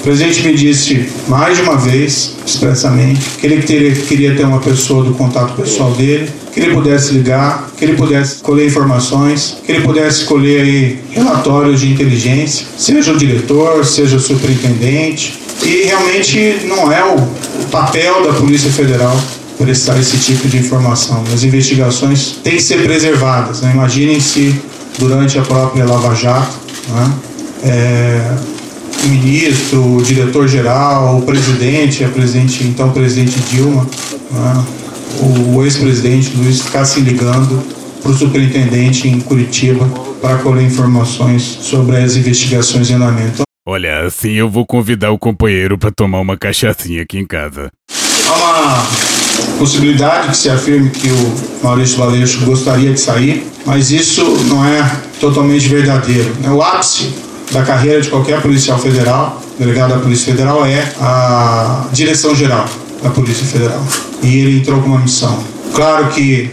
O 0.00 0.02
presidente 0.02 0.42
me 0.48 0.54
disse 0.54 1.10
mais 1.28 1.58
de 1.58 1.62
uma 1.62 1.76
vez, 1.76 2.32
expressamente, 2.46 3.20
que 3.38 3.46
ele 3.46 3.60
teria, 3.60 3.94
queria 3.94 4.34
ter 4.34 4.44
uma 4.44 4.58
pessoa 4.58 5.04
do 5.04 5.12
contato 5.12 5.54
pessoal 5.54 5.92
dele, 5.92 6.26
que 6.54 6.58
ele 6.58 6.72
pudesse 6.72 7.12
ligar, 7.12 7.70
que 7.76 7.84
ele 7.84 7.96
pudesse 7.96 8.36
colher 8.36 8.66
informações, 8.66 9.58
que 9.64 9.70
ele 9.70 9.82
pudesse 9.82 10.24
colher 10.24 10.62
aí 10.62 10.98
relatórios 11.10 11.80
de 11.80 11.92
inteligência, 11.92 12.66
seja 12.78 13.12
o 13.12 13.18
diretor, 13.18 13.84
seja 13.84 14.16
o 14.16 14.20
superintendente. 14.20 15.38
E 15.62 15.82
realmente 15.84 16.62
não 16.64 16.90
é 16.90 17.04
o 17.04 17.18
papel 17.70 18.26
da 18.26 18.32
Polícia 18.32 18.70
Federal 18.70 19.14
prestar 19.58 20.00
esse 20.00 20.16
tipo 20.16 20.48
de 20.48 20.56
informação. 20.56 21.22
As 21.30 21.44
investigações 21.44 22.38
têm 22.42 22.56
que 22.56 22.62
ser 22.62 22.82
preservadas. 22.82 23.60
Né? 23.60 23.72
Imaginem 23.74 24.18
se 24.18 24.58
durante 24.98 25.38
a 25.38 25.42
própria 25.42 25.84
Lava 25.84 26.14
Jato, 26.14 26.56
né? 26.88 27.12
é, 27.64 28.36
o 29.04 29.08
ministro, 29.08 29.96
o 29.96 30.02
diretor-geral, 30.02 31.18
o 31.18 31.22
presidente, 31.22 32.04
a 32.04 32.08
presidente, 32.08 32.64
então 32.64 32.90
presidente 32.92 33.38
Dilma, 33.50 33.86
né? 34.30 34.64
o 35.54 35.62
ex-presidente 35.64 36.36
Luiz 36.36 36.60
ficassem 36.60 37.02
ligando 37.02 37.62
para 38.02 38.10
o 38.10 38.14
superintendente 38.14 39.08
em 39.08 39.20
Curitiba 39.20 39.86
para 40.20 40.38
colher 40.38 40.64
informações 40.64 41.42
sobre 41.42 41.96
as 41.96 42.16
investigações 42.16 42.90
em 42.90 42.94
andamento. 42.94 43.42
Olha, 43.66 44.06
assim 44.06 44.32
eu 44.32 44.48
vou 44.48 44.66
convidar 44.66 45.10
o 45.10 45.18
companheiro 45.18 45.78
para 45.78 45.90
tomar 45.90 46.20
uma 46.20 46.36
cachaçinha 46.36 47.02
aqui 47.02 47.18
em 47.18 47.26
casa. 47.26 47.70
Há 48.28 48.34
uma 48.34 48.86
possibilidade 49.58 50.28
que 50.28 50.36
se 50.36 50.48
afirme 50.48 50.90
que 50.90 51.08
o 51.08 51.62
Maurício 51.62 51.98
Valeixo 51.98 52.44
gostaria 52.44 52.92
de 52.92 53.00
sair, 53.00 53.46
mas 53.64 53.90
isso 53.90 54.24
não 54.48 54.64
é 54.64 54.90
totalmente 55.20 55.68
verdadeiro. 55.68 56.34
Né? 56.40 56.50
O 56.50 56.62
ápice 56.62 57.12
da 57.50 57.62
carreira 57.62 58.00
de 58.00 58.08
qualquer 58.08 58.40
policial 58.40 58.78
federal, 58.78 59.40
delegado 59.58 59.90
da 59.90 59.98
Polícia 59.98 60.32
Federal, 60.32 60.64
é 60.64 60.92
a 61.00 61.86
direção 61.92 62.34
geral 62.34 62.64
da 63.02 63.10
Polícia 63.10 63.46
Federal. 63.46 63.84
E 64.22 64.38
ele 64.38 64.58
entrou 64.58 64.80
com 64.80 64.88
uma 64.88 64.98
missão. 64.98 65.38
Claro 65.74 66.08
que 66.08 66.50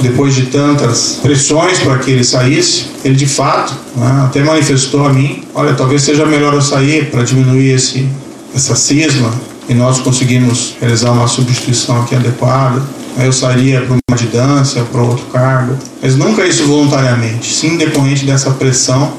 depois 0.00 0.34
de 0.34 0.46
tantas 0.46 1.18
pressões 1.22 1.78
para 1.78 1.98
que 1.98 2.10
ele 2.10 2.24
saísse, 2.24 2.86
ele 3.04 3.14
de 3.14 3.26
fato 3.26 3.74
né, 3.96 4.24
até 4.26 4.42
manifestou 4.42 5.06
a 5.06 5.12
mim: 5.12 5.42
olha, 5.54 5.74
talvez 5.74 6.02
seja 6.02 6.26
melhor 6.26 6.54
eu 6.54 6.62
sair 6.62 7.10
para 7.10 7.22
diminuir 7.22 7.72
esse, 7.72 8.06
essa 8.54 8.74
cisma 8.76 9.32
e 9.68 9.74
nós 9.74 9.98
conseguimos 9.98 10.76
realizar 10.80 11.10
uma 11.10 11.26
substituição 11.26 12.02
aqui 12.02 12.14
adequada. 12.14 12.82
Aí 13.18 13.26
eu 13.26 13.32
sairia 13.32 13.80
para 13.80 13.92
uma 13.92 14.00
adjudância, 14.12 14.82
para 14.82 15.00
outro 15.00 15.24
cargo, 15.32 15.74
mas 16.02 16.16
nunca 16.16 16.46
isso 16.46 16.66
voluntariamente, 16.66 17.50
sim 17.54 17.78
decorrente 17.78 18.26
dessa 18.26 18.50
pressão 18.50 19.14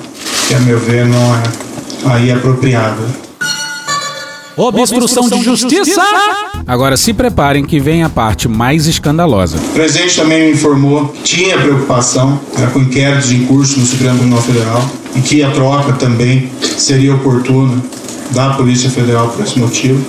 que, 0.48 0.54
a 0.54 0.60
meu 0.60 0.80
ver, 0.80 1.06
não 1.06 1.36
é 1.36 1.44
aí 2.14 2.32
apropriada. 2.32 3.02
Obstrução 4.56 5.30
de 5.30 5.44
justiça! 5.44 6.02
Agora 6.66 6.98
se 6.98 7.14
preparem 7.14 7.64
que 7.64 7.80
vem 7.80 8.04
a 8.04 8.10
parte 8.10 8.48
mais 8.48 8.88
escandalosa. 8.88 9.58
O 9.58 9.74
presidente 9.74 10.16
também 10.16 10.48
me 10.48 10.52
informou 10.54 11.08
que 11.10 11.22
tinha 11.22 11.58
preocupação 11.58 12.40
né, 12.58 12.70
com 12.74 12.80
inquéritos 12.80 13.32
em 13.32 13.46
curso 13.46 13.80
no 13.80 13.86
Supremo 13.86 14.18
Tribunal 14.18 14.42
Federal 14.42 14.90
e 15.16 15.22
que 15.22 15.44
a 15.44 15.52
troca 15.52 15.94
também 15.94 16.52
seria 16.78 17.14
oportuna 17.14 17.82
da 18.32 18.50
Polícia 18.56 18.90
Federal 18.90 19.30
por 19.30 19.46
esse 19.46 19.60
motivo. 19.60 20.04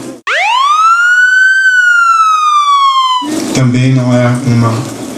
Também 3.54 3.92
não 3.92 4.12
é 4.12 4.26
uma 4.46 4.74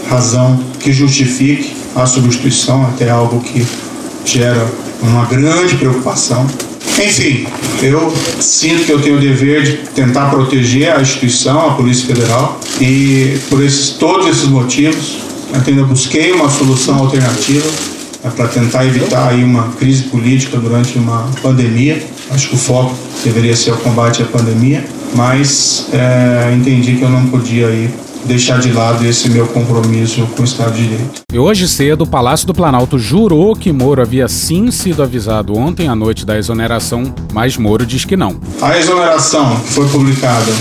razão 0.09 0.59
que 0.79 0.91
justifique 0.91 1.75
a 1.95 2.05
substituição, 2.05 2.83
até 2.85 3.09
algo 3.09 3.39
que 3.39 3.65
gera 4.25 4.67
uma 5.01 5.25
grande 5.25 5.75
preocupação. 5.75 6.45
Enfim, 6.99 7.47
eu 7.81 8.13
sinto 8.39 8.85
que 8.85 8.91
eu 8.91 9.01
tenho 9.01 9.17
o 9.17 9.19
dever 9.19 9.63
de 9.63 9.77
tentar 9.89 10.29
proteger 10.29 10.91
a 10.91 11.01
instituição, 11.01 11.69
a 11.69 11.73
Polícia 11.73 12.05
Federal, 12.05 12.59
e 12.79 13.39
por 13.49 13.63
esses, 13.63 13.91
todos 13.91 14.27
esses 14.27 14.47
motivos, 14.47 15.17
ainda 15.53 15.83
busquei 15.83 16.31
uma 16.31 16.49
solução 16.49 16.99
alternativa 16.99 17.67
né, 18.23 18.31
para 18.35 18.47
tentar 18.47 18.85
evitar 18.85 19.29
aí 19.29 19.43
uma 19.43 19.69
crise 19.79 20.03
política 20.03 20.57
durante 20.57 20.97
uma 20.97 21.29
pandemia. 21.41 22.01
Acho 22.29 22.49
que 22.49 22.55
o 22.55 22.57
foco 22.57 22.95
deveria 23.23 23.55
ser 23.55 23.71
o 23.71 23.77
combate 23.77 24.21
à 24.21 24.25
pandemia, 24.25 24.85
mas 25.15 25.87
é, 25.91 26.53
entendi 26.55 26.95
que 26.95 27.01
eu 27.01 27.09
não 27.09 27.27
podia 27.27 27.67
ir 27.67 27.89
deixar 28.25 28.59
de 28.59 28.71
lado 28.71 29.05
esse 29.05 29.29
meu 29.29 29.47
compromisso 29.47 30.25
com 30.35 30.41
o 30.41 30.45
Estado 30.45 30.73
de 30.73 30.83
Direito. 30.83 31.21
E 31.31 31.37
hoje 31.39 31.67
cedo, 31.67 32.03
o 32.03 32.07
Palácio 32.07 32.47
do 32.47 32.53
Planalto 32.53 32.97
jurou 32.97 33.55
que 33.55 33.71
Moro 33.71 34.01
havia 34.01 34.27
sim 34.27 34.71
sido 34.71 35.01
avisado 35.01 35.57
ontem 35.57 35.87
à 35.87 35.95
noite 35.95 36.25
da 36.25 36.37
exoneração, 36.37 37.13
mas 37.33 37.57
Moro 37.57 37.85
diz 37.85 38.05
que 38.05 38.17
não. 38.17 38.39
A 38.61 38.77
exoneração 38.77 39.59
que 39.61 39.73
foi 39.73 39.87
publicada, 39.87 40.51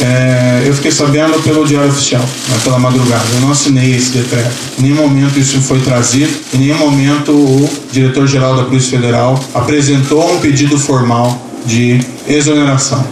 é, 0.00 0.64
eu 0.66 0.74
fiquei 0.74 0.92
sabendo 0.92 1.42
pelo 1.42 1.66
Diário 1.66 1.90
Oficial, 1.90 2.22
né, 2.22 2.58
pela 2.62 2.78
madrugada. 2.78 3.24
Eu 3.34 3.40
não 3.40 3.50
assinei 3.50 3.94
esse 3.94 4.10
decreto. 4.10 4.52
Em 4.78 4.82
nenhum 4.82 4.96
momento 4.96 5.38
isso 5.38 5.60
foi 5.60 5.80
trazido, 5.80 6.32
em 6.54 6.58
nenhum 6.58 6.78
momento 6.78 7.32
o 7.32 7.68
diretor-geral 7.90 8.56
da 8.56 8.64
Polícia 8.64 8.98
Federal 8.98 9.38
apresentou 9.54 10.32
um 10.32 10.38
pedido 10.40 10.78
formal 10.78 11.40
de 11.66 12.00
exoneração. 12.26 13.04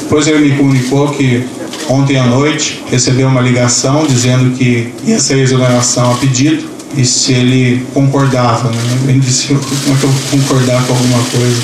Depois 0.00 0.26
ele 0.26 0.50
me 0.50 0.56
comunicou 0.56 1.08
que 1.10 1.46
ontem 1.88 2.18
à 2.18 2.26
noite 2.26 2.82
recebeu 2.90 3.28
uma 3.28 3.40
ligação 3.40 4.06
dizendo 4.06 4.56
que 4.56 4.92
ia 5.04 5.18
ser 5.18 5.38
exoneração 5.38 6.12
a 6.12 6.14
pedido 6.16 6.64
e 6.96 7.04
se 7.04 7.32
ele 7.32 7.86
concordava. 7.92 8.70
Né? 8.70 8.78
Ele 9.08 9.20
disse: 9.20 9.48
como 9.48 9.60
é 9.60 9.98
que 9.98 10.04
eu 10.04 10.10
vou 10.10 10.22
concordar 10.30 10.82
com 10.84 10.92
alguma 10.92 11.22
coisa? 11.24 11.62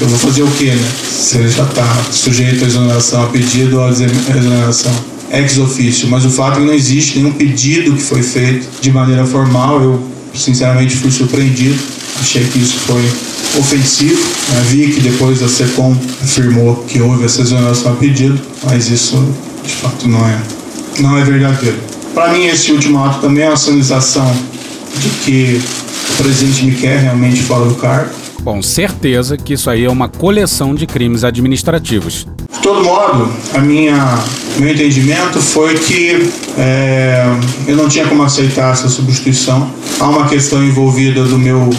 Eu 0.00 0.08
vou 0.08 0.18
fazer 0.18 0.42
o 0.42 0.50
quê, 0.52 0.72
né? 0.72 0.88
Se 1.08 1.38
ele 1.38 1.50
já 1.50 1.64
está 1.64 1.86
sujeito 2.10 2.64
à 2.64 2.66
exoneração 2.66 3.22
a 3.22 3.26
pedido 3.26 3.78
ou 3.78 3.84
à 3.84 3.90
exoneração 3.90 4.92
ex 5.30 5.58
ofício. 5.58 6.08
Mas 6.08 6.24
o 6.24 6.30
fato 6.30 6.58
é 6.58 6.60
que 6.60 6.66
não 6.66 6.72
existe 6.72 7.18
nenhum 7.18 7.32
pedido 7.32 7.94
que 7.94 8.02
foi 8.02 8.22
feito 8.22 8.68
de 8.80 8.90
maneira 8.90 9.24
formal. 9.26 9.82
Eu, 9.82 10.02
sinceramente, 10.34 10.96
fui 10.96 11.10
surpreendido. 11.10 11.78
Achei 12.20 12.44
que 12.44 12.58
isso 12.58 12.78
foi 12.80 13.02
ofensivo. 13.58 14.22
Né? 14.50 14.62
Vi 14.68 14.92
que 14.92 15.00
depois 15.00 15.42
a 15.42 15.48
SECOM 15.48 15.96
afirmou 16.22 16.76
que 16.88 17.00
houve 17.00 17.24
essa 17.24 17.42
exoneração 17.42 17.92
a 17.92 17.96
pedido, 17.96 18.40
mas 18.64 18.88
isso 18.88 19.16
de 19.62 19.74
fato 19.74 20.08
não 20.08 20.26
é, 20.26 20.38
não 21.00 21.18
é 21.18 21.24
verdadeiro. 21.24 21.76
Para 22.14 22.32
mim, 22.32 22.46
esse 22.46 22.70
último 22.70 23.02
ato 23.04 23.20
também 23.20 23.44
é 23.44 23.48
uma 23.48 23.56
sinalização 23.56 24.30
de 25.00 25.08
que 25.24 25.60
o 26.12 26.22
presidente 26.22 26.64
me 26.64 26.74
quer 26.74 27.00
realmente 27.00 27.42
fora 27.42 27.66
do 27.66 27.74
cargo. 27.74 28.10
Bom, 28.40 28.60
certeza 28.60 29.36
que 29.36 29.54
isso 29.54 29.70
aí 29.70 29.84
é 29.84 29.90
uma 29.90 30.08
coleção 30.08 30.74
de 30.74 30.86
crimes 30.86 31.24
administrativos. 31.24 32.26
De 32.54 32.60
todo 32.62 32.82
modo, 32.82 33.30
a 33.52 33.58
minha 33.58 34.24
meu 34.58 34.72
entendimento 34.72 35.40
foi 35.40 35.74
que 35.74 36.30
é, 36.56 37.26
eu 37.66 37.76
não 37.76 37.88
tinha 37.88 38.06
como 38.06 38.22
aceitar 38.22 38.72
essa 38.72 38.88
substituição. 38.88 39.68
Há 39.98 40.08
uma 40.08 40.28
questão 40.28 40.62
envolvida 40.62 41.24
do 41.24 41.38
meu 41.38 41.70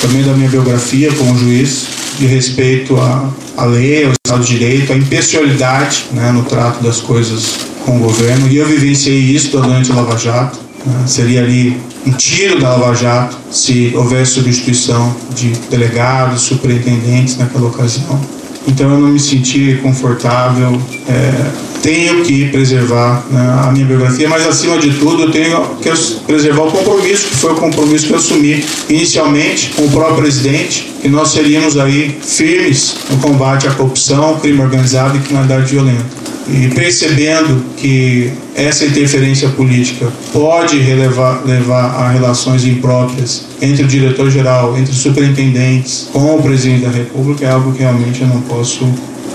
também 0.00 0.22
da 0.22 0.32
minha 0.32 0.48
biografia 0.48 1.12
como 1.12 1.36
juiz 1.38 1.86
de 2.18 2.26
respeito 2.26 2.96
à, 2.96 3.30
à 3.56 3.64
lei, 3.64 4.04
ao 4.04 4.12
Estado 4.12 4.44
de 4.44 4.58
Direito, 4.58 4.92
à 4.92 4.96
impessoalidade 4.96 6.06
né, 6.12 6.30
no 6.32 6.44
trato 6.44 6.82
das 6.82 7.00
coisas 7.00 7.54
com 7.84 7.96
o 7.96 8.00
governo. 8.00 8.48
E 8.48 8.56
eu 8.56 8.66
vivenciei 8.66 9.18
isso 9.18 9.50
durante 9.50 9.90
a 9.90 9.94
Lava 9.94 10.16
Jato. 10.18 10.58
Né, 10.84 11.04
seria 11.06 11.42
ali 11.42 11.80
um 12.06 12.12
tiro 12.12 12.60
da 12.60 12.76
Lava 12.76 12.94
Jato 12.94 13.36
se 13.50 13.92
houvesse 13.94 14.32
substituição 14.32 15.14
de 15.34 15.48
delegados, 15.70 16.42
superintendentes 16.42 17.36
naquela 17.38 17.68
ocasião. 17.68 18.20
Então 18.68 18.90
eu 18.92 18.98
não 18.98 19.08
me 19.08 19.18
senti 19.18 19.78
confortável. 19.82 20.80
É, 21.08 21.77
tenho 21.82 22.22
que 22.22 22.48
preservar 22.48 23.24
né, 23.30 23.40
a 23.64 23.70
minha 23.72 23.86
biografia, 23.86 24.28
mas 24.28 24.46
acima 24.46 24.78
de 24.78 24.90
tudo 24.94 25.24
eu 25.24 25.30
tenho 25.30 25.76
que 25.76 25.90
preservar 26.26 26.62
o 26.64 26.70
compromisso, 26.70 27.28
que 27.28 27.36
foi 27.36 27.52
o 27.52 27.56
compromisso 27.56 28.06
que 28.06 28.12
eu 28.12 28.16
assumi 28.16 28.64
inicialmente 28.88 29.70
com 29.76 29.84
o 29.84 29.90
próprio 29.90 30.16
presidente, 30.16 30.92
que 31.00 31.08
nós 31.08 31.30
seríamos 31.30 31.76
aí 31.78 32.16
firmes 32.20 32.96
no 33.10 33.18
combate 33.18 33.66
à 33.66 33.72
corrupção, 33.72 34.38
crime 34.40 34.60
organizado 34.60 35.16
e 35.16 35.20
criminalidade 35.20 35.70
violenta. 35.70 36.18
e 36.50 36.68
percebendo 36.68 37.62
que 37.76 38.32
essa 38.54 38.86
interferência 38.86 39.50
política 39.50 40.10
pode 40.32 40.78
relevar, 40.78 41.42
levar 41.44 41.94
a 41.94 42.10
relações 42.10 42.64
impróprias 42.64 43.44
entre 43.60 43.84
o 43.84 43.86
diretor-geral, 43.86 44.76
entre 44.78 44.90
os 44.90 44.98
superintendentes, 44.98 46.08
com 46.10 46.36
o 46.36 46.42
presidente 46.42 46.86
da 46.86 46.90
República, 46.90 47.44
é 47.44 47.50
algo 47.50 47.72
que 47.72 47.80
realmente 47.80 48.22
eu 48.22 48.28
não 48.28 48.40
posso 48.40 48.84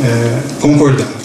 é, 0.02 0.40
concordar. 0.60 1.23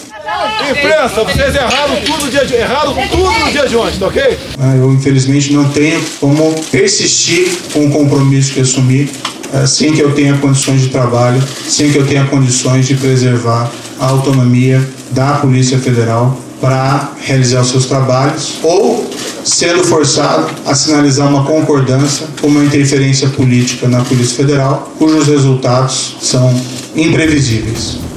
Imprensa, 0.71 1.23
vocês 1.23 1.55
erraram 1.55 1.95
tudo 2.05 2.25
no 2.25 2.31
dia 2.31 2.45
de, 2.45 2.53
erraram 2.55 2.93
tudo 3.09 3.31
no 3.31 3.51
dia 3.51 3.67
de 3.67 3.75
ontem, 3.75 3.99
tá 3.99 4.07
ok? 4.07 4.37
Ah, 4.59 4.75
Eu, 4.75 4.91
infelizmente, 4.93 5.53
não 5.53 5.69
tenho 5.69 6.01
como 6.19 6.53
persistir 6.71 7.49
com 7.73 7.85
o 7.85 7.89
compromisso 7.89 8.53
que 8.53 8.61
assumi 8.61 9.09
eh, 9.53 9.65
sem 9.65 9.93
que 9.93 10.01
eu 10.01 10.11
tenha 10.13 10.37
condições 10.37 10.81
de 10.81 10.89
trabalho, 10.89 11.41
sem 11.67 11.91
que 11.91 11.97
eu 11.97 12.05
tenha 12.05 12.25
condições 12.25 12.87
de 12.87 12.95
preservar 12.95 13.71
a 13.99 14.05
autonomia 14.05 14.87
da 15.11 15.33
Polícia 15.33 15.79
Federal 15.79 16.37
para 16.61 17.13
realizar 17.21 17.61
os 17.61 17.69
seus 17.69 17.85
trabalhos 17.85 18.55
ou 18.61 19.09
sendo 19.43 19.83
forçado 19.83 20.47
a 20.65 20.75
sinalizar 20.75 21.27
uma 21.27 21.45
concordância 21.45 22.27
com 22.41 22.47
uma 22.47 22.63
interferência 22.63 23.29
política 23.29 23.87
na 23.87 24.01
Polícia 24.01 24.35
Federal, 24.35 24.93
cujos 24.99 25.27
resultados 25.27 26.17
são 26.21 26.53
imprevisíveis. 26.95 28.08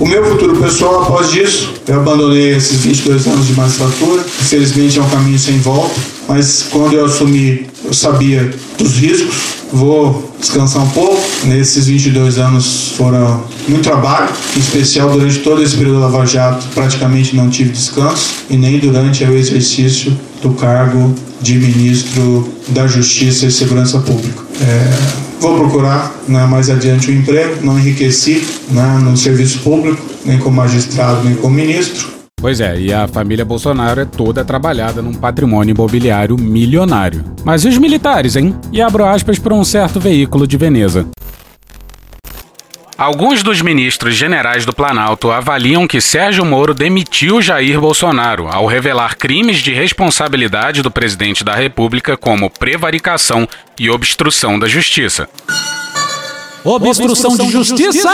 O 0.00 0.06
meu 0.06 0.24
futuro 0.24 0.56
pessoal, 0.56 1.02
após 1.02 1.32
isso, 1.34 1.74
eu 1.86 1.96
abandonei 2.00 2.54
esses 2.56 2.80
22 2.80 3.26
anos 3.26 3.46
de 3.46 3.52
magistratura. 3.54 4.22
Infelizmente 4.40 4.98
é 4.98 5.02
um 5.02 5.08
caminho 5.08 5.38
sem 5.38 5.58
volta, 5.58 5.94
mas 6.28 6.66
quando 6.70 6.94
eu 6.94 7.04
assumi, 7.04 7.66
eu 7.84 7.92
sabia 7.92 8.50
dos 8.76 8.96
riscos. 8.96 9.58
Vou 9.72 10.32
descansar 10.40 10.82
um 10.82 10.90
pouco. 10.90 11.20
Nesses 11.44 11.86
22 11.86 12.38
anos 12.38 12.92
foram 12.96 13.42
muito 13.68 13.82
trabalho, 13.82 14.30
em 14.56 14.60
especial 14.60 15.10
durante 15.10 15.38
todo 15.40 15.62
esse 15.62 15.76
período 15.76 16.00
da 16.00 16.06
Lava 16.06 16.24
Jato, 16.24 16.66
praticamente 16.74 17.36
não 17.36 17.50
tive 17.50 17.70
descanso 17.70 18.44
e 18.48 18.56
nem 18.56 18.78
durante 18.78 19.24
o 19.24 19.36
exercício 19.36 20.16
do 20.40 20.50
cargo 20.54 21.14
de 21.40 21.54
ministro 21.58 22.48
da 22.68 22.86
Justiça 22.86 23.46
e 23.46 23.50
Segurança 23.50 23.98
Pública. 24.00 24.42
É, 24.60 25.28
Vou 25.40 25.56
procurar 25.56 26.12
né, 26.26 26.44
mais 26.46 26.68
adiante 26.68 27.10
um 27.10 27.14
emprego, 27.14 27.64
não 27.64 27.78
enriqueci 27.78 28.44
né, 28.70 28.98
no 29.02 29.16
serviço 29.16 29.60
público, 29.60 30.02
nem 30.24 30.38
como 30.38 30.56
magistrado, 30.56 31.22
nem 31.24 31.36
como 31.36 31.54
ministro. 31.54 32.18
Pois 32.40 32.60
é, 32.60 32.78
e 32.78 32.92
a 32.92 33.06
família 33.08 33.44
Bolsonaro 33.44 34.00
é 34.00 34.04
toda 34.04 34.44
trabalhada 34.44 35.02
num 35.02 35.12
patrimônio 35.12 35.72
imobiliário 35.72 36.36
milionário. 36.38 37.24
Mas 37.44 37.64
e 37.64 37.68
os 37.68 37.78
militares, 37.78 38.36
hein? 38.36 38.54
E 38.72 38.80
abro 38.80 39.04
aspas 39.04 39.38
para 39.38 39.54
um 39.54 39.64
certo 39.64 39.98
veículo 39.98 40.46
de 40.46 40.56
Veneza. 40.56 41.06
Alguns 42.98 43.44
dos 43.44 43.62
ministros 43.62 44.16
generais 44.16 44.66
do 44.66 44.72
Planalto 44.72 45.30
avaliam 45.30 45.86
que 45.86 46.00
Sérgio 46.00 46.44
Moro 46.44 46.74
demitiu 46.74 47.40
Jair 47.40 47.80
Bolsonaro 47.80 48.48
ao 48.48 48.66
revelar 48.66 49.16
crimes 49.16 49.58
de 49.58 49.72
responsabilidade 49.72 50.82
do 50.82 50.90
presidente 50.90 51.44
da 51.44 51.54
República 51.54 52.16
como 52.16 52.50
prevaricação 52.50 53.48
e 53.78 53.88
obstrução 53.88 54.58
da 54.58 54.66
justiça. 54.66 55.28
Obstrução 56.64 57.36
de 57.36 57.48
justiça? 57.52 58.10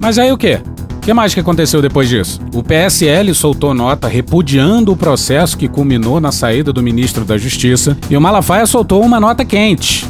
Mas 0.00 0.16
aí 0.16 0.32
o 0.32 0.38
quê? 0.38 0.62
O 0.96 1.00
que 1.02 1.12
mais 1.12 1.34
que 1.34 1.40
aconteceu 1.40 1.82
depois 1.82 2.08
disso? 2.08 2.40
O 2.54 2.62
PSL 2.62 3.34
soltou 3.34 3.74
nota 3.74 4.08
repudiando 4.08 4.90
o 4.90 4.96
processo 4.96 5.58
que 5.58 5.68
culminou 5.68 6.18
na 6.18 6.32
saída 6.32 6.72
do 6.72 6.82
ministro 6.82 7.26
da 7.26 7.36
Justiça 7.36 7.98
e 8.08 8.16
o 8.16 8.20
Malafaia 8.22 8.64
soltou 8.64 9.02
uma 9.02 9.20
nota 9.20 9.44
quente. 9.44 10.06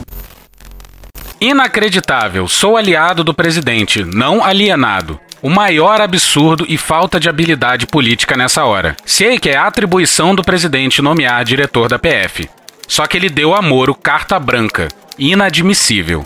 Inacreditável. 1.42 2.46
Sou 2.46 2.76
aliado 2.76 3.24
do 3.24 3.34
presidente, 3.34 4.04
não 4.04 4.44
alienado. 4.44 5.18
O 5.42 5.50
maior 5.50 6.00
absurdo 6.00 6.64
e 6.68 6.78
falta 6.78 7.18
de 7.18 7.28
habilidade 7.28 7.84
política 7.84 8.36
nessa 8.36 8.64
hora. 8.64 8.96
Sei 9.04 9.40
que 9.40 9.50
é 9.50 9.56
atribuição 9.56 10.36
do 10.36 10.44
presidente 10.44 11.02
nomear 11.02 11.44
diretor 11.44 11.88
da 11.88 11.98
PF. 11.98 12.48
Só 12.86 13.08
que 13.08 13.16
ele 13.16 13.28
deu 13.28 13.56
a 13.56 13.60
Moro 13.60 13.92
carta 13.92 14.38
branca. 14.38 14.86
Inadmissível. 15.18 16.22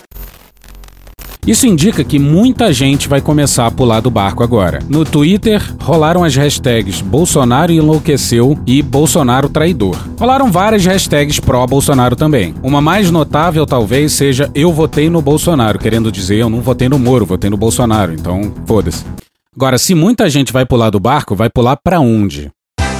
Isso 1.47 1.67
indica 1.67 2.03
que 2.03 2.19
muita 2.19 2.73
gente 2.73 3.09
vai 3.09 3.21
começar 3.21 3.67
a 3.67 3.71
pular 3.71 4.01
do 4.01 4.11
barco 4.11 4.43
agora. 4.43 4.81
No 4.89 5.05
Twitter, 5.05 5.63
rolaram 5.81 6.25
as 6.25 6.35
hashtags 6.35 7.01
Bolsonaro 7.01 7.71
enlouqueceu 7.71 8.59
e 8.67 8.83
Bolsonaro 8.83 9.49
traidor. 9.49 9.97
Rolaram 10.19 10.51
várias 10.51 10.85
hashtags 10.85 11.39
pró-Bolsonaro 11.39 12.17
também. 12.17 12.55
Uma 12.65 12.81
mais 12.81 13.13
notável 13.13 13.65
talvez 13.65 14.13
seja 14.13 14.51
Eu 14.55 14.73
votei 14.73 15.09
no 15.09 15.23
Bolsonaro, 15.23 15.79
querendo 15.79 16.11
dizer 16.11 16.37
eu 16.39 16.51
não 16.51 16.61
votei 16.61 16.89
no 16.89 16.99
Moro, 16.99 17.25
votei 17.25 17.49
no 17.49 17.57
Bolsonaro, 17.57 18.13
então 18.13 18.53
foda-se. 18.67 19.05
Agora, 19.55 19.79
se 19.79 19.95
muita 19.95 20.29
gente 20.29 20.53
vai 20.53 20.67
pular 20.67 20.91
do 20.91 21.01
barco, 21.01 21.35
vai 21.35 21.49
pular 21.49 21.77
pra 21.77 22.01
onde? 22.01 22.51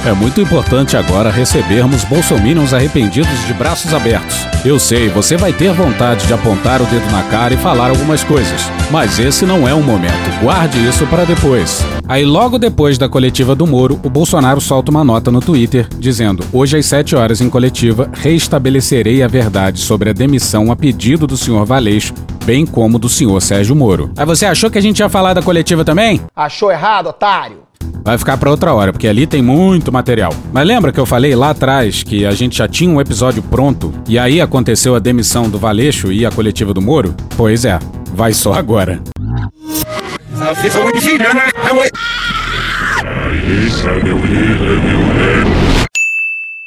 É 0.07 0.13
muito 0.13 0.39
importante 0.39 0.95
agora 0.95 1.29
recebermos 1.29 2.05
bolsominions 2.05 2.73
arrependidos 2.73 3.45
de 3.45 3.53
braços 3.53 3.93
abertos. 3.93 4.37
Eu 4.63 4.79
sei, 4.79 5.09
você 5.09 5.35
vai 5.35 5.51
ter 5.51 5.73
vontade 5.73 6.25
de 6.25 6.33
apontar 6.33 6.81
o 6.81 6.85
dedo 6.85 7.11
na 7.11 7.23
cara 7.23 7.53
e 7.53 7.57
falar 7.57 7.89
algumas 7.89 8.23
coisas, 8.23 8.71
mas 8.89 9.19
esse 9.19 9.45
não 9.45 9.67
é 9.67 9.73
o 9.73 9.83
momento. 9.83 10.13
Guarde 10.41 10.77
isso 10.87 11.05
para 11.07 11.25
depois. 11.25 11.85
Aí 12.07 12.23
logo 12.23 12.57
depois 12.57 12.97
da 12.97 13.09
coletiva 13.09 13.53
do 13.53 13.67
Moro, 13.67 13.99
o 14.01 14.09
Bolsonaro 14.09 14.61
solta 14.61 14.91
uma 14.91 15.03
nota 15.03 15.29
no 15.29 15.41
Twitter 15.41 15.89
dizendo: 15.99 16.41
"Hoje 16.53 16.77
às 16.77 16.85
7 16.85 17.13
horas 17.13 17.41
em 17.41 17.49
coletiva 17.49 18.09
reestabelecerei 18.13 19.21
a 19.21 19.27
verdade 19.27 19.81
sobre 19.81 20.11
a 20.11 20.13
demissão 20.13 20.71
a 20.71 20.75
pedido 20.77 21.27
do 21.27 21.35
senhor 21.35 21.65
Valeixo, 21.65 22.13
bem 22.45 22.65
como 22.65 22.97
do 22.97 23.09
senhor 23.09 23.41
Sérgio 23.41 23.75
Moro". 23.75 24.13
Aí 24.15 24.25
você 24.25 24.45
achou 24.45 24.71
que 24.71 24.77
a 24.77 24.81
gente 24.81 24.99
ia 24.99 25.09
falar 25.09 25.33
da 25.33 25.41
coletiva 25.41 25.83
também? 25.83 26.21
Achou 26.33 26.71
errado, 26.71 27.07
otário? 27.07 27.66
Vai 28.07 28.17
ficar 28.17 28.37
pra 28.37 28.49
outra 28.49 28.73
hora, 28.73 28.93
porque 28.93 29.05
ali 29.05 29.27
tem 29.27 29.41
muito 29.41 29.91
material. 29.91 30.33
Mas 30.53 30.65
lembra 30.65 30.93
que 30.93 30.97
eu 30.97 31.05
falei 31.05 31.35
lá 31.35 31.49
atrás 31.49 32.03
que 32.03 32.25
a 32.25 32.31
gente 32.31 32.59
já 32.59 32.65
tinha 32.65 32.89
um 32.89 33.01
episódio 33.01 33.43
pronto 33.43 33.93
e 34.07 34.17
aí 34.17 34.39
aconteceu 34.39 34.95
a 34.95 34.99
demissão 34.99 35.49
do 35.49 35.59
Valeixo 35.59 36.09
e 36.09 36.25
a 36.25 36.31
coletiva 36.31 36.73
do 36.73 36.81
Moro? 36.81 37.13
Pois 37.35 37.65
é, 37.65 37.77
vai 38.13 38.31
só 38.31 38.53
agora. 38.53 39.03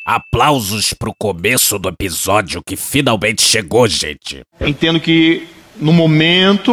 Aplausos 0.04 0.92
pro 0.92 1.14
começo 1.18 1.78
do 1.78 1.88
episódio 1.88 2.60
que 2.62 2.76
finalmente 2.76 3.40
chegou, 3.40 3.88
gente. 3.88 4.42
Entendo 4.60 5.00
que 5.00 5.48
no 5.80 5.94
momento, 5.94 6.70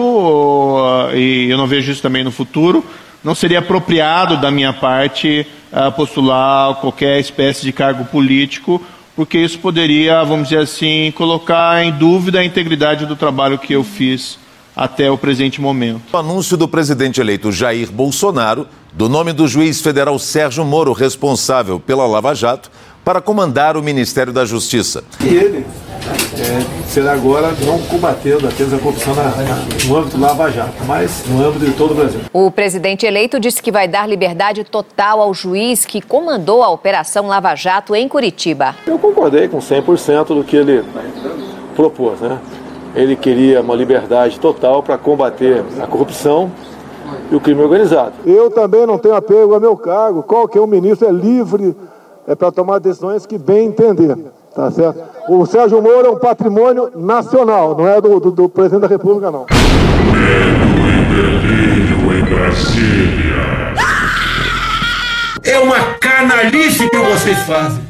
e 1.16 1.48
eu 1.50 1.58
não 1.58 1.68
vejo 1.68 1.90
isso 1.90 2.02
também 2.02 2.26
no 2.26 2.32
futuro, 2.32 2.84
não 3.24 3.36
seria 3.36 3.60
apropriado 3.60 4.38
da 4.38 4.52
minha 4.52 4.74
parte 4.74 5.46
uh, 5.72 5.92
postular 5.92 6.76
qualquer 6.76 7.20
espécie 7.20 7.64
de 7.64 7.72
cargo 7.72 8.06
político, 8.06 8.82
porque 9.16 9.38
isso 9.38 9.60
poderia, 9.60 10.24
vamos 10.24 10.50
dizer 10.50 10.62
assim, 10.62 11.12
colocar 11.16 11.84
em 11.84 11.92
dúvida 11.92 12.40
a 12.40 12.46
integridade 12.46 13.06
do 13.06 13.16
trabalho 13.16 13.58
que 13.58 13.74
eu 13.74 13.84
fiz 13.84 14.38
até 14.76 15.10
o 15.10 15.18
presente 15.18 15.60
momento. 15.60 16.04
O 16.14 16.18
anúncio 16.18 16.56
do 16.56 16.68
presidente 16.68 17.20
eleito 17.20 17.52
Jair 17.52 17.92
Bolsonaro 17.92 18.68
do 18.98 19.08
nome 19.08 19.32
do 19.32 19.48
juiz 19.48 19.80
federal 19.80 20.18
Sérgio 20.18 20.66
Moro, 20.66 20.92
responsável 20.92 21.80
pela 21.80 22.08
Lava 22.08 22.34
Jato, 22.34 22.72
para 23.08 23.22
comandar 23.22 23.78
o 23.78 23.82
Ministério 23.82 24.34
da 24.34 24.44
Justiça. 24.44 25.02
E 25.24 25.34
ele 25.34 25.66
é, 26.38 26.88
será 26.90 27.14
agora 27.14 27.54
não 27.66 27.80
combatendo 27.84 28.46
apenas 28.46 28.74
a 28.74 28.78
corrupção 28.78 29.16
na, 29.16 29.24
na, 29.24 29.56
no 29.86 29.96
âmbito 29.96 30.20
Lava 30.20 30.52
Jato, 30.52 30.84
mas 30.86 31.24
no 31.26 31.42
âmbito 31.42 31.68
de 31.68 31.72
todo 31.72 31.92
o 31.92 31.96
Brasil. 31.96 32.20
O 32.34 32.52
presidente 32.52 33.06
eleito 33.06 33.40
disse 33.40 33.64
que 33.64 33.72
vai 33.72 33.88
dar 33.88 34.06
liberdade 34.10 34.66
total 34.66 35.22
ao 35.22 35.34
juiz 35.34 35.86
que 35.86 36.02
comandou 36.02 36.62
a 36.62 36.70
Operação 36.70 37.28
Lava 37.28 37.56
Jato 37.56 37.96
em 37.96 38.10
Curitiba. 38.10 38.76
Eu 38.86 39.00
concordei 39.00 39.48
com 39.48 39.60
100% 39.60 40.26
do 40.36 40.44
que 40.44 40.58
ele 40.58 40.84
propôs, 41.78 42.20
né? 42.20 42.38
Ele 42.94 43.16
queria 43.16 43.62
uma 43.62 43.74
liberdade 43.74 44.38
total 44.38 44.84
para 44.84 44.98
combater 44.98 45.64
a 45.82 45.88
corrupção 45.88 46.52
e 47.32 47.36
o 47.38 47.40
crime 47.40 47.62
organizado. 47.62 48.16
Eu 48.26 48.52
também 48.52 48.86
não 48.86 48.98
tenho 48.98 49.16
apego 49.16 49.54
ao 49.54 49.62
meu 49.62 49.78
cargo. 49.78 50.24
Qualquer 50.24 50.60
um 50.60 50.68
ministro 50.68 51.08
é 51.08 51.12
livre 51.12 51.74
é 52.28 52.36
para 52.36 52.52
tomar 52.52 52.80
decisões 52.80 53.26
que 53.26 53.38
bem 53.38 53.68
entender. 53.68 54.18
Tá 54.54 54.70
certo? 54.70 55.00
O 55.30 55.46
Sérgio 55.46 55.82
Moro 55.82 56.08
é 56.08 56.10
um 56.10 56.20
patrimônio 56.20 56.92
nacional, 56.96 57.76
não 57.78 57.88
é 57.88 58.02
do, 58.02 58.20
do, 58.20 58.32
do 58.32 58.50
presidente 58.50 58.82
da 58.82 58.88
República, 58.88 59.32
não. 59.32 59.46
Delírio 61.10 62.14
em 62.14 62.24
Brasília. 62.26 63.38
É 65.44 65.60
uma 65.60 65.80
canalice 66.02 66.90
que 66.90 66.98
vocês 66.98 67.38
fazem. 67.44 67.87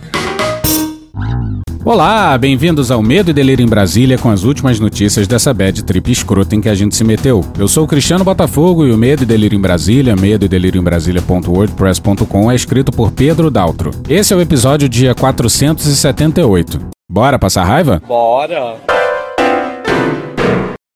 Olá, 1.88 2.38
bem-vindos 2.38 2.91
ao 2.91 3.02
Medo 3.02 3.30
e 3.30 3.34
Delírio 3.34 3.63
em 3.63 3.69
Brasília 3.69 4.17
com 4.17 4.30
as 4.30 4.43
últimas 4.43 4.78
notícias 4.78 5.26
dessa 5.26 5.54
bad 5.54 5.86
trip 5.86 6.12
escrota 6.12 6.54
em 6.54 6.60
que 6.60 6.67
a 6.67 6.76
gente 6.76 6.93
se 6.93 7.02
meteu. 7.02 7.45
Eu 7.58 7.65
sou 7.65 7.86
o 7.86 7.88
Cristiano 7.88 8.26
Botafogo 8.26 8.86
e 8.86 8.91
o 8.91 8.97
Medo 8.97 9.23
e 9.23 9.26
Delírio 9.26 9.58
em 9.58 9.62
Brasília, 9.62 10.13
medo 10.13 10.43
e 10.43 10.50
delírio 10.50 10.82
em 10.82 10.84
Brasília.wordpress.com 10.84 12.52
é 12.52 12.56
escrito 12.56 12.91
por 12.91 13.13
Pedro 13.13 13.50
Daltro. 13.50 13.91
Esse 14.10 14.34
é 14.34 14.36
o 14.36 14.41
episódio 14.41 14.89
dia 14.89 15.15
478. 15.15 16.89
Bora 17.10 17.39
passar 17.39 17.63
raiva? 17.63 18.02
Bora! 18.06 18.76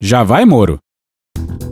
Já 0.03 0.23
vai, 0.23 0.43
Moro? 0.43 0.77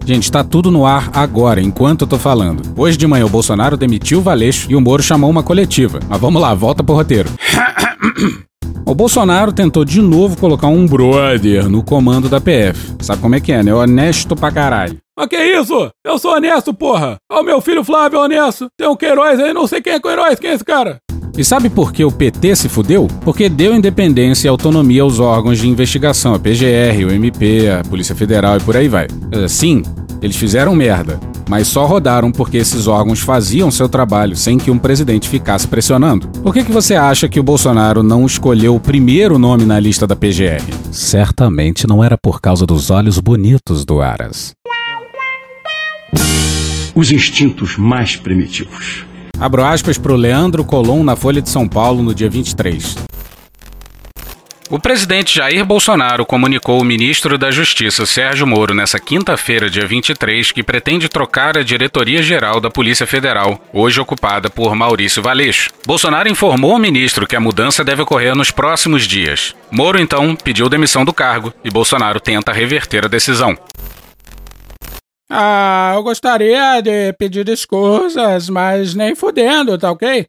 Gente, 0.05 0.23
está 0.23 0.45
tudo 0.45 0.71
no 0.71 0.85
ar 0.85 1.11
agora, 1.13 1.59
enquanto 1.59 2.03
eu 2.03 2.07
tô 2.07 2.17
falando. 2.17 2.63
Hoje 2.77 2.95
de 2.95 3.05
manhã 3.05 3.25
o 3.25 3.29
Bolsonaro 3.29 3.75
demitiu 3.75 4.19
o 4.19 4.21
Valeixo 4.21 4.71
e 4.71 4.77
o 4.77 4.81
Moro 4.81 5.03
chamou 5.03 5.29
uma 5.29 5.43
coletiva. 5.43 5.99
Mas 6.07 6.21
vamos 6.21 6.41
lá, 6.41 6.53
volta 6.53 6.81
pro 6.81 6.95
roteiro. 6.95 7.29
O 8.89 8.95
Bolsonaro 8.95 9.53
tentou 9.53 9.85
de 9.85 10.01
novo 10.01 10.35
colocar 10.35 10.65
um 10.65 10.87
brother 10.87 11.69
no 11.69 11.83
comando 11.83 12.27
da 12.27 12.41
PF. 12.41 12.95
Sabe 13.01 13.21
como 13.21 13.35
é 13.35 13.39
que 13.39 13.51
é, 13.51 13.61
né? 13.61 13.71
Honesto 13.71 14.35
pra 14.35 14.51
caralho. 14.51 14.97
Mas 15.15 15.27
que 15.27 15.37
isso? 15.37 15.91
Eu 16.03 16.17
sou 16.17 16.33
honesto, 16.33 16.73
porra! 16.73 17.17
Ó, 17.31 17.41
o 17.41 17.43
meu 17.43 17.61
filho 17.61 17.83
Flávio 17.83 18.17
é 18.17 18.23
honesto. 18.23 18.67
Tem 18.75 18.87
um 18.87 18.95
Queiroz 18.95 19.39
aí, 19.39 19.53
não 19.53 19.67
sei 19.67 19.79
quem 19.79 19.93
é 19.93 19.99
Queiroz, 19.99 20.39
quem 20.39 20.49
é 20.49 20.53
esse 20.55 20.65
cara? 20.65 20.97
E 21.37 21.45
sabe 21.45 21.69
por 21.69 21.93
que 21.93 22.03
o 22.03 22.11
PT 22.11 22.55
se 22.55 22.67
fudeu? 22.67 23.07
Porque 23.23 23.47
deu 23.47 23.75
independência 23.75 24.47
e 24.47 24.49
autonomia 24.49 25.03
aos 25.03 25.19
órgãos 25.19 25.59
de 25.59 25.69
investigação, 25.69 26.33
a 26.33 26.39
PGR, 26.39 27.05
o 27.05 27.11
MP, 27.11 27.69
a 27.69 27.87
Polícia 27.87 28.15
Federal 28.15 28.57
e 28.57 28.61
por 28.61 28.75
aí 28.75 28.87
vai. 28.87 29.05
Sim, 29.47 29.83
eles 30.21 30.35
fizeram 30.35 30.75
merda, 30.75 31.19
mas 31.49 31.67
só 31.67 31.85
rodaram 31.85 32.31
porque 32.31 32.57
esses 32.57 32.87
órgãos 32.87 33.19
faziam 33.19 33.71
seu 33.71 33.87
trabalho 33.87 34.35
sem 34.35 34.57
que 34.57 34.69
um 34.69 34.77
presidente 34.77 35.27
ficasse 35.27 35.67
pressionando. 35.67 36.27
Por 36.43 36.53
que, 36.53 36.63
que 36.63 36.71
você 36.71 36.95
acha 36.95 37.29
que 37.29 37.39
o 37.39 37.43
Bolsonaro 37.43 38.03
não 38.03 38.25
escolheu 38.25 38.75
o 38.75 38.79
primeiro 38.79 39.39
nome 39.39 39.65
na 39.65 39.79
lista 39.79 40.05
da 40.05 40.15
PGR? 40.15 40.63
Certamente 40.91 41.87
não 41.87 42.03
era 42.03 42.17
por 42.17 42.41
causa 42.41 42.65
dos 42.65 42.89
olhos 42.89 43.19
bonitos 43.19 43.85
do 43.85 44.01
Aras. 44.01 44.51
Os 46.93 47.11
instintos 47.11 47.77
mais 47.77 48.15
primitivos. 48.15 49.05
Abro 49.39 49.63
aspas 49.63 49.97
para 49.97 50.11
o 50.11 50.17
Leandro 50.17 50.65
Colom 50.65 51.01
na 51.03 51.15
Folha 51.15 51.41
de 51.41 51.49
São 51.49 51.67
Paulo 51.67 52.03
no 52.03 52.13
dia 52.13 52.29
23. 52.29 53.08
O 54.71 54.77
presidente 54.77 55.35
Jair 55.35 55.65
Bolsonaro 55.65 56.23
comunicou 56.27 56.75
ao 56.75 56.83
ministro 56.83 57.39
da 57.39 57.49
Justiça, 57.49 58.05
Sérgio 58.05 58.45
Moro, 58.45 58.71
nesta 58.71 58.99
quinta-feira, 58.99 59.67
dia 59.67 59.87
23, 59.87 60.51
que 60.51 60.61
pretende 60.61 61.09
trocar 61.09 61.57
a 61.57 61.63
diretoria-geral 61.63 62.61
da 62.61 62.69
Polícia 62.69 63.07
Federal, 63.07 63.59
hoje 63.73 63.99
ocupada 63.99 64.47
por 64.47 64.75
Maurício 64.75 65.23
Valeixo. 65.23 65.71
Bolsonaro 65.87 66.29
informou 66.29 66.73
ao 66.73 66.77
ministro 66.77 67.25
que 67.25 67.35
a 67.35 67.39
mudança 67.39 67.83
deve 67.83 68.03
ocorrer 68.03 68.35
nos 68.35 68.51
próximos 68.51 69.07
dias. 69.07 69.55
Moro, 69.71 69.99
então, 69.99 70.35
pediu 70.35 70.69
demissão 70.69 71.03
do 71.03 71.11
cargo 71.11 71.51
e 71.63 71.71
Bolsonaro 71.71 72.19
tenta 72.19 72.51
reverter 72.51 73.05
a 73.05 73.09
decisão. 73.09 73.57
Ah, 75.27 75.93
eu 75.95 76.03
gostaria 76.03 76.79
de 76.79 77.11
pedir 77.13 77.43
desculpas, 77.43 78.47
mas 78.47 78.93
nem 78.93 79.15
fudendo, 79.15 79.79
tá 79.79 79.89
ok? 79.91 80.27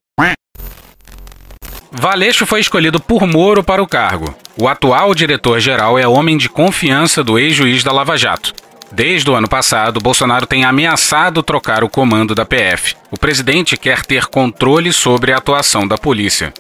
Valeixo 1.92 2.46
foi 2.46 2.61
escolhido 2.61 3.00
por 3.00 3.26
Moro 3.26 3.64
para 3.64 3.83
o 3.83 3.87
cargo. 3.87 4.35
O 4.57 4.68
atual 4.68 5.14
diretor-geral 5.14 5.98
é 5.98 6.07
homem 6.07 6.37
de 6.37 6.48
confiança 6.48 7.22
do 7.24 7.38
ex-juiz 7.38 7.83
da 7.83 7.92
Lava 7.92 8.16
Jato. 8.16 8.55
Desde 8.92 9.29
o 9.31 9.35
ano 9.35 9.48
passado, 9.48 10.00
Bolsonaro 10.00 10.46
tem 10.46 10.64
ameaçado 10.64 11.42
trocar 11.42 11.83
o 11.83 11.88
comando 11.88 12.35
da 12.35 12.44
PF. 12.44 12.94
O 13.11 13.18
presidente 13.18 13.76
quer 13.76 14.05
ter 14.05 14.26
controle 14.26 14.92
sobre 14.92 15.33
a 15.33 15.38
atuação 15.38 15.87
da 15.87 15.98
polícia. 15.98 16.55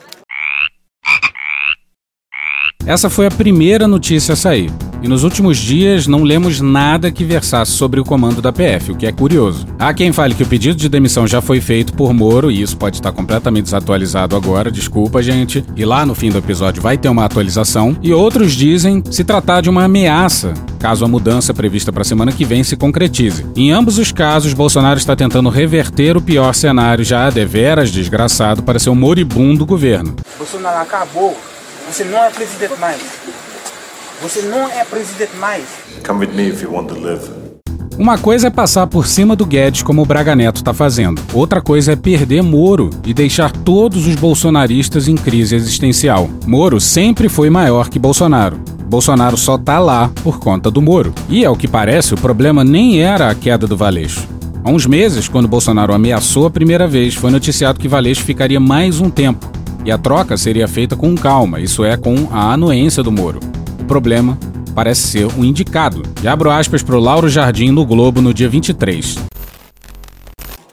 Essa 2.86 3.10
foi 3.10 3.26
a 3.26 3.30
primeira 3.30 3.86
notícia 3.86 4.32
a 4.32 4.36
sair. 4.36 4.72
E 5.02 5.08
nos 5.08 5.24
últimos 5.24 5.56
dias 5.56 6.06
não 6.06 6.22
lemos 6.22 6.60
nada 6.60 7.10
que 7.10 7.24
versasse 7.24 7.72
sobre 7.72 8.00
o 8.00 8.04
comando 8.04 8.42
da 8.42 8.52
PF, 8.52 8.92
o 8.92 8.96
que 8.96 9.06
é 9.06 9.12
curioso. 9.12 9.66
Há 9.78 9.94
quem 9.94 10.12
fale 10.12 10.34
que 10.34 10.42
o 10.42 10.46
pedido 10.46 10.76
de 10.76 10.88
demissão 10.88 11.26
já 11.26 11.40
foi 11.40 11.60
feito 11.60 11.92
por 11.94 12.12
Moro, 12.12 12.50
e 12.50 12.60
isso 12.60 12.76
pode 12.76 12.96
estar 12.96 13.12
completamente 13.12 13.64
desatualizado 13.64 14.36
agora, 14.36 14.70
desculpa, 14.70 15.22
gente. 15.22 15.64
E 15.74 15.84
lá 15.84 16.04
no 16.04 16.14
fim 16.14 16.30
do 16.30 16.38
episódio 16.38 16.82
vai 16.82 16.98
ter 16.98 17.08
uma 17.08 17.24
atualização. 17.24 17.96
E 18.02 18.12
outros 18.12 18.52
dizem 18.52 19.02
se 19.10 19.24
tratar 19.24 19.62
de 19.62 19.70
uma 19.70 19.84
ameaça, 19.84 20.52
caso 20.78 21.04
a 21.04 21.08
mudança 21.08 21.54
prevista 21.54 21.90
para 21.90 22.02
a 22.02 22.04
semana 22.04 22.32
que 22.32 22.44
vem 22.44 22.62
se 22.62 22.76
concretize. 22.76 23.46
Em 23.56 23.70
ambos 23.70 23.96
os 23.98 24.12
casos, 24.12 24.52
Bolsonaro 24.52 24.98
está 24.98 25.16
tentando 25.16 25.48
reverter 25.48 26.16
o 26.16 26.20
pior 26.20 26.54
cenário 26.54 27.04
já 27.04 27.30
deveras 27.30 27.90
desgraçado 27.90 28.62
para 28.62 28.78
seu 28.78 28.94
moribundo 28.94 29.64
governo. 29.64 30.14
Bolsonaro 30.36 30.82
acabou. 30.82 31.36
Você 31.90 32.04
não 32.04 32.24
é 32.24 32.30
presidente 32.30 32.78
mais. 32.78 33.02
Você 34.22 34.42
não 34.42 34.68
é 34.68 34.84
presidente 34.84 35.36
mais. 35.40 35.64
Come 36.06 36.24
with 36.24 36.32
me 36.32 36.48
if 36.48 36.62
you 36.62 36.72
want 36.72 36.86
to 36.86 36.94
live. 36.94 37.28
Uma 37.98 38.16
coisa 38.16 38.46
é 38.46 38.50
passar 38.50 38.86
por 38.86 39.08
cima 39.08 39.34
do 39.34 39.44
Guedes 39.44 39.82
como 39.82 40.00
o 40.00 40.06
Braga 40.06 40.36
Neto 40.36 40.58
está 40.58 40.72
fazendo. 40.72 41.20
Outra 41.34 41.60
coisa 41.60 41.94
é 41.94 41.96
perder 41.96 42.44
Moro 42.44 42.90
e 43.04 43.12
deixar 43.12 43.50
todos 43.50 44.06
os 44.06 44.14
bolsonaristas 44.14 45.08
em 45.08 45.16
crise 45.16 45.56
existencial. 45.56 46.30
Moro 46.46 46.80
sempre 46.80 47.28
foi 47.28 47.50
maior 47.50 47.88
que 47.88 47.98
Bolsonaro. 47.98 48.60
Bolsonaro 48.84 49.36
só 49.36 49.58
tá 49.58 49.80
lá 49.80 50.12
por 50.22 50.38
conta 50.38 50.70
do 50.70 50.80
Moro. 50.80 51.12
E 51.28 51.44
ao 51.44 51.56
que 51.56 51.66
parece, 51.66 52.14
o 52.14 52.16
problema 52.16 52.62
nem 52.62 53.02
era 53.02 53.28
a 53.28 53.34
queda 53.34 53.66
do 53.66 53.76
Valeixo. 53.76 54.28
Há 54.62 54.70
uns 54.70 54.86
meses, 54.86 55.26
quando 55.26 55.48
Bolsonaro 55.48 55.92
ameaçou 55.92 56.46
a 56.46 56.50
primeira 56.50 56.86
vez, 56.86 57.16
foi 57.16 57.32
noticiado 57.32 57.80
que 57.80 57.88
Valeixo 57.88 58.22
ficaria 58.22 58.60
mais 58.60 59.00
um 59.00 59.10
tempo. 59.10 59.58
E 59.84 59.90
a 59.90 59.98
troca 59.98 60.36
seria 60.36 60.68
feita 60.68 60.96
com 60.96 61.14
calma, 61.14 61.60
isso 61.60 61.84
é, 61.84 61.96
com 61.96 62.28
a 62.30 62.52
anuência 62.52 63.02
do 63.02 63.10
Moro 63.10 63.40
problema 63.90 64.38
parece 64.72 65.08
ser 65.08 65.26
um 65.36 65.44
indicado. 65.44 66.04
E 66.22 66.28
abro 66.28 66.48
aspas 66.48 66.80
para 66.80 66.94
o 66.94 67.00
Lauro 67.00 67.28
Jardim 67.28 67.72
no 67.72 67.84
Globo 67.84 68.22
no 68.22 68.32
dia 68.32 68.48
23. 68.48 69.16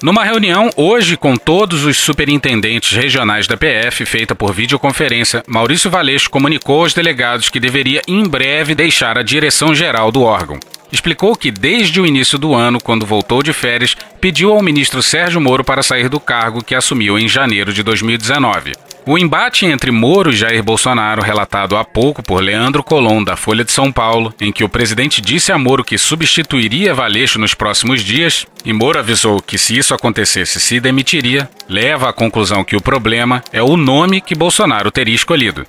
Numa 0.03 0.23
reunião 0.23 0.69
hoje 0.77 1.17
com 1.17 1.35
todos 1.35 1.83
os 1.83 1.97
superintendentes 1.97 2.95
regionais 2.95 3.47
da 3.47 3.57
PF, 3.57 4.05
feita 4.05 4.35
por 4.35 4.53
videoconferência, 4.53 5.43
Maurício 5.47 5.89
Valeixo 5.89 6.29
comunicou 6.29 6.81
aos 6.81 6.93
delegados 6.93 7.49
que 7.49 7.59
deveria 7.59 8.03
em 8.07 8.23
breve 8.23 8.75
deixar 8.75 9.17
a 9.17 9.23
direção 9.23 9.73
geral 9.73 10.11
do 10.11 10.21
órgão. 10.21 10.59
Explicou 10.91 11.35
que 11.35 11.51
desde 11.51 11.99
o 11.99 12.05
início 12.05 12.37
do 12.37 12.53
ano, 12.53 12.79
quando 12.81 13.05
voltou 13.05 13.43
de 13.43 13.51
férias, 13.51 13.95
pediu 14.21 14.53
ao 14.53 14.63
ministro 14.63 15.03
Sérgio 15.03 15.41
Moro 15.41 15.63
para 15.63 15.83
sair 15.83 16.07
do 16.07 16.19
cargo 16.19 16.63
que 16.63 16.75
assumiu 16.75 17.19
em 17.19 17.27
janeiro 17.27 17.73
de 17.73 17.83
2019. 17.83 18.73
O 19.05 19.17
embate 19.17 19.65
entre 19.65 19.89
Moro 19.89 20.31
e 20.31 20.35
Jair 20.35 20.61
Bolsonaro, 20.61 21.21
relatado 21.21 21.77
há 21.77 21.83
pouco 21.85 22.21
por 22.21 22.43
Leandro 22.43 22.83
Colom, 22.83 23.23
da 23.23 23.37
Folha 23.37 23.63
de 23.63 23.71
São 23.71 23.89
Paulo, 23.89 24.33
em 24.39 24.51
que 24.51 24.65
o 24.65 24.69
presidente 24.69 25.21
disse 25.21 25.49
a 25.51 25.57
Moro 25.57 25.83
que 25.83 25.97
substituiria 25.97 26.93
Valeixo 26.93 27.39
nos 27.39 27.53
próximos 27.53 28.01
dias, 28.01 28.45
e 28.65 28.73
Moro 28.73 28.99
avisou 28.99 29.41
que 29.41 29.57
se 29.57 29.77
isso 29.77 29.93
acontecesse 29.93 30.59
se 30.59 30.79
demitiria, 30.81 31.49
leva 31.69 32.09
à 32.09 32.13
conclusão 32.13 32.65
que 32.65 32.75
o 32.75 32.81
problema 32.81 33.41
é 33.53 33.63
o 33.63 33.77
nome 33.77 34.19
que 34.19 34.35
Bolsonaro 34.35 34.91
teria 34.91 35.15
escolhido. 35.15 35.65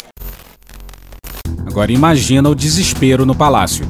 Agora 1.64 1.92
imagina 1.92 2.48
o 2.48 2.56
desespero 2.56 3.24
no 3.24 3.36
palácio. 3.36 3.88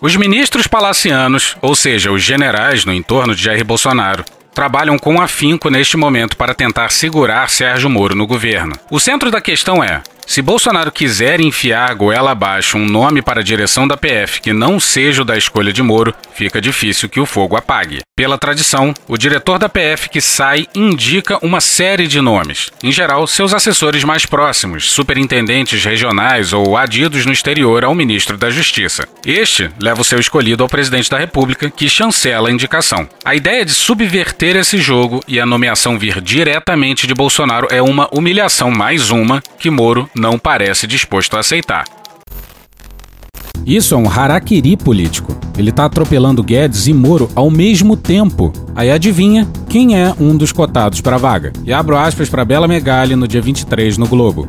Os 0.00 0.14
ministros 0.14 0.66
palacianos, 0.66 1.56
ou 1.62 1.74
seja, 1.74 2.12
os 2.12 2.22
generais 2.22 2.84
no 2.84 2.92
entorno 2.92 3.34
de 3.34 3.42
Jair 3.42 3.64
Bolsonaro, 3.64 4.24
trabalham 4.54 4.98
com 4.98 5.20
afinco 5.20 5.70
neste 5.70 5.96
momento 5.96 6.36
para 6.36 6.54
tentar 6.54 6.90
segurar 6.90 7.48
Sérgio 7.48 7.88
Moro 7.88 8.14
no 8.14 8.26
governo. 8.26 8.74
O 8.90 9.00
centro 9.00 9.30
da 9.30 9.40
questão 9.40 9.82
é: 9.82 10.02
se 10.26 10.42
Bolsonaro 10.42 10.90
quiser 10.90 11.40
enfiar 11.40 11.94
goela 11.94 12.32
abaixo 12.32 12.76
um 12.76 12.84
nome 12.84 13.22
para 13.22 13.40
a 13.40 13.44
direção 13.44 13.86
da 13.86 13.96
PF 13.96 14.40
que 14.40 14.52
não 14.52 14.80
seja 14.80 15.22
o 15.22 15.24
da 15.24 15.38
escolha 15.38 15.72
de 15.72 15.82
Moro, 15.82 16.12
fica 16.34 16.60
difícil 16.60 17.08
que 17.08 17.20
o 17.20 17.24
fogo 17.24 17.56
apague. 17.56 18.00
Pela 18.16 18.38
tradição, 18.38 18.94
o 19.06 19.16
diretor 19.16 19.58
da 19.58 19.68
PF 19.68 20.08
que 20.08 20.20
sai 20.20 20.66
indica 20.74 21.38
uma 21.44 21.60
série 21.60 22.06
de 22.06 22.20
nomes, 22.20 22.70
em 22.82 22.90
geral 22.90 23.26
seus 23.26 23.52
assessores 23.52 24.04
mais 24.04 24.24
próximos, 24.24 24.90
superintendentes 24.90 25.84
regionais 25.84 26.52
ou 26.52 26.76
adidos 26.76 27.26
no 27.26 27.32
exterior 27.32 27.84
ao 27.84 27.94
ministro 27.94 28.36
da 28.36 28.50
Justiça. 28.50 29.06
Este 29.24 29.70
leva 29.78 30.00
o 30.00 30.04
seu 30.04 30.18
escolhido 30.18 30.62
ao 30.62 30.68
presidente 30.68 31.10
da 31.10 31.18
República, 31.18 31.70
que 31.70 31.88
chancela 31.88 32.48
a 32.48 32.52
indicação. 32.52 33.06
A 33.24 33.34
ideia 33.34 33.64
de 33.64 33.72
subverter 33.72 34.56
esse 34.56 34.78
jogo 34.78 35.22
e 35.28 35.38
a 35.38 35.46
nomeação 35.46 35.98
vir 35.98 36.20
diretamente 36.20 37.06
de 37.06 37.14
Bolsonaro 37.14 37.68
é 37.70 37.82
uma 37.82 38.08
humilhação 38.10 38.70
mais 38.70 39.10
uma 39.10 39.42
que 39.58 39.70
Moro 39.70 40.08
não 40.18 40.38
parece 40.38 40.86
disposto 40.86 41.36
a 41.36 41.40
aceitar. 41.40 41.84
Isso 43.66 43.94
é 43.94 43.98
um 43.98 44.08
harakiri 44.08 44.76
político. 44.76 45.36
Ele 45.58 45.72
tá 45.72 45.86
atropelando 45.86 46.42
Guedes 46.42 46.86
e 46.86 46.92
Moro 46.92 47.28
ao 47.34 47.50
mesmo 47.50 47.96
tempo. 47.96 48.52
Aí 48.76 48.90
adivinha 48.90 49.48
quem 49.68 50.00
é 50.00 50.14
um 50.20 50.36
dos 50.36 50.52
cotados 50.52 51.00
para 51.00 51.16
a 51.16 51.18
vaga? 51.18 51.52
E 51.64 51.72
abro 51.72 51.96
aspas 51.96 52.28
para 52.28 52.44
Bela 52.44 52.68
Megali 52.68 53.16
no 53.16 53.26
dia 53.26 53.40
23 53.40 53.98
no 53.98 54.06
Globo. 54.06 54.48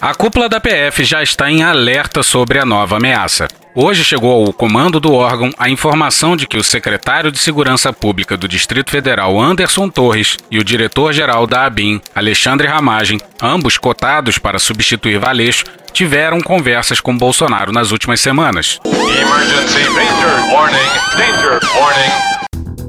A 0.00 0.14
cúpula 0.14 0.48
da 0.48 0.60
PF 0.60 1.04
já 1.04 1.22
está 1.22 1.50
em 1.50 1.62
alerta 1.62 2.22
sobre 2.22 2.58
a 2.58 2.64
nova 2.64 2.98
ameaça. 2.98 3.48
Hoje 3.78 4.02
chegou 4.02 4.46
ao 4.46 4.54
comando 4.54 4.98
do 4.98 5.12
órgão 5.12 5.50
a 5.58 5.68
informação 5.68 6.34
de 6.34 6.46
que 6.46 6.56
o 6.56 6.64
secretário 6.64 7.30
de 7.30 7.36
Segurança 7.36 7.92
Pública 7.92 8.34
do 8.34 8.48
Distrito 8.48 8.90
Federal, 8.90 9.38
Anderson 9.38 9.90
Torres, 9.90 10.38
e 10.50 10.58
o 10.58 10.64
diretor-geral 10.64 11.46
da 11.46 11.66
ABIN, 11.66 12.00
Alexandre 12.14 12.66
Ramagem, 12.66 13.20
ambos 13.42 13.76
cotados 13.76 14.38
para 14.38 14.58
substituir 14.58 15.18
Valeixo, 15.18 15.66
tiveram 15.92 16.40
conversas 16.40 17.02
com 17.02 17.14
Bolsonaro 17.14 17.70
nas 17.70 17.90
últimas 17.90 18.18
semanas. 18.18 18.80
Emergency 18.86 19.84
danger 19.94 20.54
warning, 20.54 20.78
danger 21.18 21.60
warning. 21.78 22.35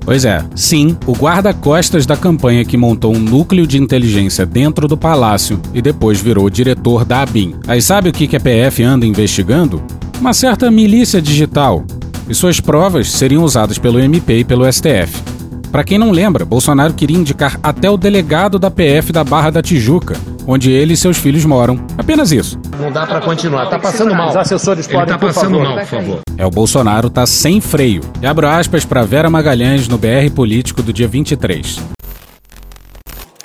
Pois 0.07 0.23
é, 0.23 0.41
sim, 0.55 0.95
o 1.05 1.11
guarda-costas 1.11 2.05
da 2.05 2.15
campanha 2.15 2.63
que 2.63 2.77
montou 2.77 3.13
um 3.13 3.19
núcleo 3.19 3.67
de 3.67 3.77
inteligência 3.77 4.45
dentro 4.45 4.87
do 4.87 4.95
palácio 4.95 5.59
e 5.73 5.81
depois 5.81 6.21
virou 6.21 6.49
diretor 6.49 7.03
da 7.03 7.23
ABIN. 7.23 7.55
Aí 7.67 7.81
sabe 7.81 8.07
o 8.07 8.13
que 8.13 8.33
a 8.33 8.39
PF 8.39 8.81
anda 8.83 9.05
investigando? 9.05 9.83
Uma 10.17 10.31
certa 10.31 10.71
milícia 10.71 11.21
digital. 11.21 11.83
E 12.29 12.33
suas 12.33 12.61
provas 12.61 13.11
seriam 13.11 13.43
usadas 13.43 13.77
pelo 13.77 13.99
MP 13.99 14.39
e 14.39 14.43
pelo 14.45 14.63
STF. 14.71 15.21
Para 15.73 15.83
quem 15.83 15.97
não 15.97 16.11
lembra, 16.11 16.45
Bolsonaro 16.45 16.93
queria 16.93 17.17
indicar 17.17 17.59
até 17.61 17.89
o 17.89 17.97
delegado 17.97 18.57
da 18.57 18.71
PF 18.71 19.11
da 19.11 19.25
Barra 19.25 19.49
da 19.49 19.61
Tijuca, 19.61 20.15
onde 20.47 20.71
ele 20.71 20.93
e 20.93 20.97
seus 20.97 21.17
filhos 21.17 21.43
moram. 21.45 21.85
Apenas 21.97 22.31
isso. 22.31 22.57
Não 22.79 22.91
dá 22.91 23.05
para 23.05 23.19
continuar. 23.19 23.67
Tá 23.67 23.77
passando 23.77 24.15
mal. 24.15 24.29
Os 24.29 24.35
assessores 24.37 24.87
podem, 24.87 25.07
tá 25.07 25.17
passando 25.17 25.57
por 25.57 25.63
mal, 25.63 25.77
por 25.77 25.85
favor. 25.85 26.19
É 26.37 26.45
o 26.45 26.49
Bolsonaro 26.49 27.09
tá 27.09 27.25
sem 27.25 27.59
freio. 27.59 28.01
E 28.21 28.25
abro 28.25 28.47
aspas 28.47 28.85
para 28.85 29.03
Vera 29.03 29.29
Magalhães 29.29 29.87
no 29.87 29.97
BR 29.97 30.31
Político 30.33 30.81
do 30.81 30.93
dia 30.93 31.07
23. 31.07 31.96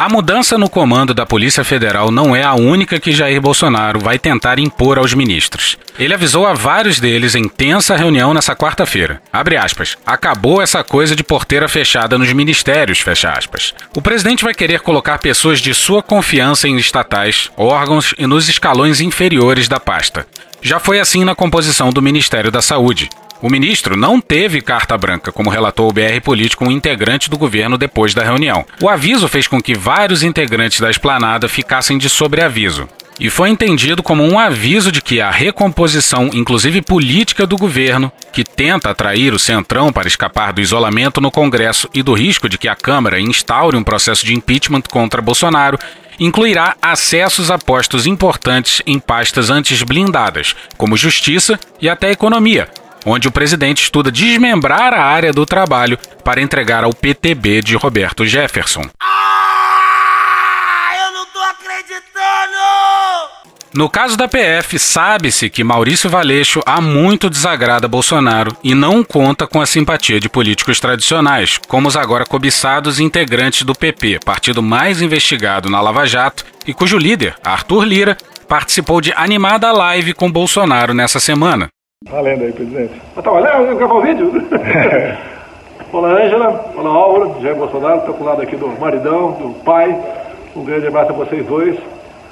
A 0.02 0.08
mudança 0.08 0.58
no 0.58 0.68
comando 0.68 1.14
da 1.14 1.24
Polícia 1.24 1.62
Federal 1.62 2.10
não 2.10 2.34
é 2.34 2.42
a 2.42 2.54
única 2.54 2.98
que 2.98 3.12
Jair 3.12 3.40
Bolsonaro 3.40 4.00
vai 4.00 4.18
tentar 4.18 4.58
impor 4.58 4.98
aos 4.98 5.14
ministros. 5.14 5.78
Ele 5.96 6.12
avisou 6.12 6.44
a 6.44 6.54
vários 6.54 6.98
deles 6.98 7.36
em 7.36 7.48
tensa 7.48 7.94
reunião 7.94 8.34
nessa 8.34 8.56
quarta-feira. 8.56 9.22
Abre 9.32 9.56
aspas. 9.56 9.96
Acabou 10.04 10.60
essa 10.60 10.82
coisa 10.82 11.14
de 11.14 11.22
porteira 11.22 11.68
fechada 11.68 12.18
nos 12.18 12.32
ministérios, 12.32 12.98
fecha 12.98 13.30
aspas. 13.30 13.72
O 13.94 14.02
presidente 14.02 14.42
vai 14.42 14.54
querer 14.54 14.80
colocar 14.80 15.18
pessoas 15.18 15.60
de 15.60 15.72
sua 15.72 16.02
confiança 16.02 16.66
em 16.66 16.76
estatais, 16.78 17.48
órgãos 17.56 18.12
e 18.18 18.26
nos 18.26 18.48
escalões 18.48 19.00
inferiores 19.00 19.68
da 19.68 19.78
pasta. 19.78 20.26
Já 20.60 20.80
foi 20.80 20.98
assim 20.98 21.24
na 21.24 21.36
composição 21.36 21.90
do 21.90 22.02
Ministério 22.02 22.50
da 22.50 22.60
Saúde. 22.60 23.08
O 23.42 23.50
ministro 23.50 23.96
não 23.96 24.20
teve 24.20 24.60
carta 24.60 24.96
branca, 24.96 25.32
como 25.32 25.50
relatou 25.50 25.90
o 25.90 25.92
BR 25.92 26.20
Político, 26.22 26.64
um 26.64 26.70
integrante 26.70 27.28
do 27.28 27.36
governo 27.36 27.76
depois 27.76 28.14
da 28.14 28.22
reunião. 28.22 28.64
O 28.80 28.88
aviso 28.88 29.26
fez 29.26 29.48
com 29.48 29.60
que 29.60 29.74
vários 29.74 30.22
integrantes 30.22 30.78
da 30.78 30.88
esplanada 30.88 31.48
ficassem 31.48 31.98
de 31.98 32.08
sobreaviso. 32.08 32.88
E 33.18 33.28
foi 33.28 33.50
entendido 33.50 34.00
como 34.00 34.22
um 34.22 34.38
aviso 34.38 34.92
de 34.92 35.02
que 35.02 35.20
a 35.20 35.28
recomposição, 35.28 36.30
inclusive 36.32 36.80
política 36.82 37.44
do 37.44 37.56
governo, 37.56 38.12
que 38.32 38.44
tenta 38.44 38.90
atrair 38.90 39.34
o 39.34 39.40
Centrão 39.40 39.92
para 39.92 40.06
escapar 40.06 40.52
do 40.52 40.60
isolamento 40.60 41.20
no 41.20 41.30
Congresso 41.30 41.88
e 41.92 42.00
do 42.00 42.14
risco 42.14 42.48
de 42.48 42.56
que 42.56 42.68
a 42.68 42.76
Câmara 42.76 43.20
instaure 43.20 43.76
um 43.76 43.82
processo 43.82 44.24
de 44.24 44.34
impeachment 44.34 44.82
contra 44.88 45.20
Bolsonaro, 45.20 45.80
incluirá 46.18 46.76
acessos 46.80 47.50
a 47.50 47.58
postos 47.58 48.06
importantes 48.06 48.82
em 48.86 49.00
pastas 49.00 49.50
antes 49.50 49.82
blindadas, 49.82 50.54
como 50.76 50.96
Justiça 50.96 51.58
e 51.80 51.88
até 51.88 52.12
Economia, 52.12 52.68
onde 53.04 53.28
o 53.28 53.32
presidente 53.32 53.82
estuda 53.82 54.10
desmembrar 54.10 54.94
a 54.94 55.02
área 55.02 55.32
do 55.32 55.44
trabalho 55.46 55.98
para 56.24 56.40
entregar 56.40 56.84
ao 56.84 56.94
PTB 56.94 57.62
de 57.62 57.76
Roberto 57.76 58.24
Jefferson. 58.26 58.82
No 63.74 63.88
caso 63.88 64.18
da 64.18 64.28
PF, 64.28 64.78
sabe-se 64.78 65.48
que 65.48 65.64
Maurício 65.64 66.10
Valeixo 66.10 66.60
há 66.66 66.78
muito 66.78 67.30
desagrada 67.30 67.88
Bolsonaro 67.88 68.54
e 68.62 68.74
não 68.74 69.02
conta 69.02 69.46
com 69.46 69.62
a 69.62 69.66
simpatia 69.66 70.20
de 70.20 70.28
políticos 70.28 70.78
tradicionais, 70.78 71.58
como 71.68 71.88
os 71.88 71.96
agora 71.96 72.26
cobiçados 72.26 73.00
integrantes 73.00 73.62
do 73.62 73.74
PP, 73.74 74.20
partido 74.26 74.62
mais 74.62 75.00
investigado 75.00 75.70
na 75.70 75.80
Lava 75.80 76.04
Jato 76.04 76.44
e 76.66 76.74
cujo 76.74 76.98
líder, 76.98 77.34
Arthur 77.42 77.84
Lira, 77.84 78.18
participou 78.46 79.00
de 79.00 79.10
animada 79.16 79.72
live 79.72 80.12
com 80.12 80.30
Bolsonaro 80.30 80.92
nessa 80.92 81.18
semana. 81.18 81.70
Valendo 82.10 82.44
aí, 82.44 82.52
presidente. 82.52 82.92
Tá 83.22 83.30
olhando? 83.32 83.76
Gravar 83.76 83.94
o 83.94 84.02
vídeo? 84.02 84.30
olá, 85.92 86.08
Ângela. 86.24 86.72
Olá, 86.76 86.90
Álvaro. 86.90 87.40
Jair 87.42 87.56
Bolsonaro. 87.56 87.98
Estou 88.00 88.14
com 88.14 88.24
o 88.24 88.26
lado 88.26 88.42
aqui 88.42 88.56
do 88.56 88.68
maridão, 88.68 89.32
do 89.32 89.54
pai. 89.64 89.98
Um 90.54 90.64
grande 90.64 90.86
abraço 90.88 91.10
a 91.10 91.14
vocês 91.14 91.46
dois. 91.46 91.78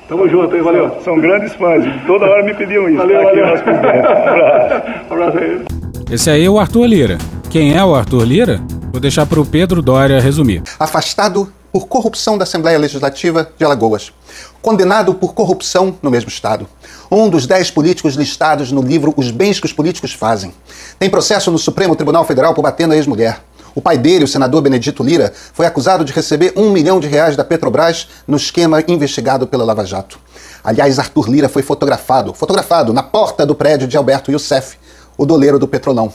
Tamo 0.09 0.29
junto, 0.29 0.55
hein? 0.57 0.63
Valeu. 0.63 0.91
São, 0.91 1.03
são 1.03 1.21
grandes 1.21 1.55
fãs. 1.55 1.85
Toda 2.07 2.27
hora 2.27 2.43
me 2.43 2.53
pediam 2.55 2.89
isso. 2.89 2.99
Valeu, 2.99 3.21
Aqui 3.21 3.37
valeu. 3.41 3.47
nosso 3.47 3.63
presidente. 3.65 4.07
Um 4.11 4.33
abraço. 4.33 4.83
Um 5.11 5.15
abraço 5.15 5.39
aí. 5.39 5.65
Esse 6.11 6.31
aí 6.31 6.45
é 6.45 6.51
o 6.51 6.59
Arthur 6.59 6.87
Lira. 6.87 7.19
Quem 7.51 7.77
é 7.77 7.85
o 7.85 7.95
Arthur 7.95 8.25
Lira? 8.25 8.61
Vou 8.91 9.01
deixar 9.01 9.25
para 9.27 9.41
o 9.41 9.47
Pedro 9.47 9.81
Dória 9.81 10.21
resumir. 10.21 10.63
afastado 10.79 11.53
por 11.73 11.87
corrupção 11.87 12.37
da 12.37 12.43
Assembleia 12.43 12.77
Legislativa 12.77 13.49
de 13.57 13.65
Alagoas, 13.65 14.13
condenado 14.61 15.15
por 15.15 15.33
corrupção 15.35 15.95
no 16.03 16.11
mesmo 16.11 16.29
estado. 16.29 16.67
Um 17.11 17.29
dos 17.29 17.45
dez 17.45 17.73
políticos 17.73 18.15
listados 18.15 18.71
no 18.71 18.81
livro 18.81 19.13
Os 19.17 19.33
Bens 19.33 19.59
que 19.59 19.67
os 19.67 19.73
Políticos 19.73 20.13
Fazem. 20.13 20.55
Tem 20.97 21.11
processo 21.11 21.51
no 21.51 21.59
Supremo 21.59 21.97
Tribunal 21.97 22.25
Federal 22.25 22.55
por 22.55 22.63
bater 22.63 22.87
na 22.87 22.95
ex-mulher. 22.95 23.41
O 23.75 23.81
pai 23.81 23.99
dele, 23.99 24.25
o 24.25 24.29
senador 24.29 24.63
Benedito 24.63 25.03
Lira, 25.03 25.33
foi 25.53 25.67
acusado 25.67 26.05
de 26.05 26.13
receber 26.13 26.53
um 26.57 26.71
milhão 26.71 27.01
de 27.01 27.09
reais 27.09 27.37
da 27.37 27.43
Petrobras 27.45 28.07
no 28.29 28.37
esquema 28.37 28.85
investigado 28.87 29.45
pela 29.45 29.65
Lava 29.65 29.85
Jato. 29.85 30.21
Aliás, 30.63 31.01
Arthur 31.01 31.29
Lira 31.29 31.49
foi 31.49 31.63
fotografado, 31.63 32.33
fotografado 32.33 32.93
na 32.93 33.03
porta 33.03 33.45
do 33.45 33.57
prédio 33.57 33.89
de 33.89 33.97
Alberto 33.97 34.31
Youssef, 34.31 34.77
o 35.19 35.27
doleiro 35.27 35.59
do 35.59 35.67
Petrolão. 35.67 36.13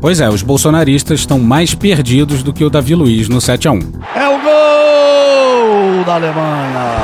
Pois 0.00 0.20
é, 0.20 0.28
os 0.28 0.42
bolsonaristas 0.42 1.20
estão 1.20 1.40
mais 1.40 1.74
perdidos 1.74 2.44
do 2.44 2.52
que 2.52 2.64
o 2.64 2.70
Davi 2.70 2.94
Luiz 2.94 3.28
no 3.28 3.40
7 3.40 3.66
a 3.66 3.72
1 3.72 3.78
É 4.14 4.28
o 4.28 4.38
gol 4.42 6.04
da 6.04 6.14
Alemanha. 6.14 6.96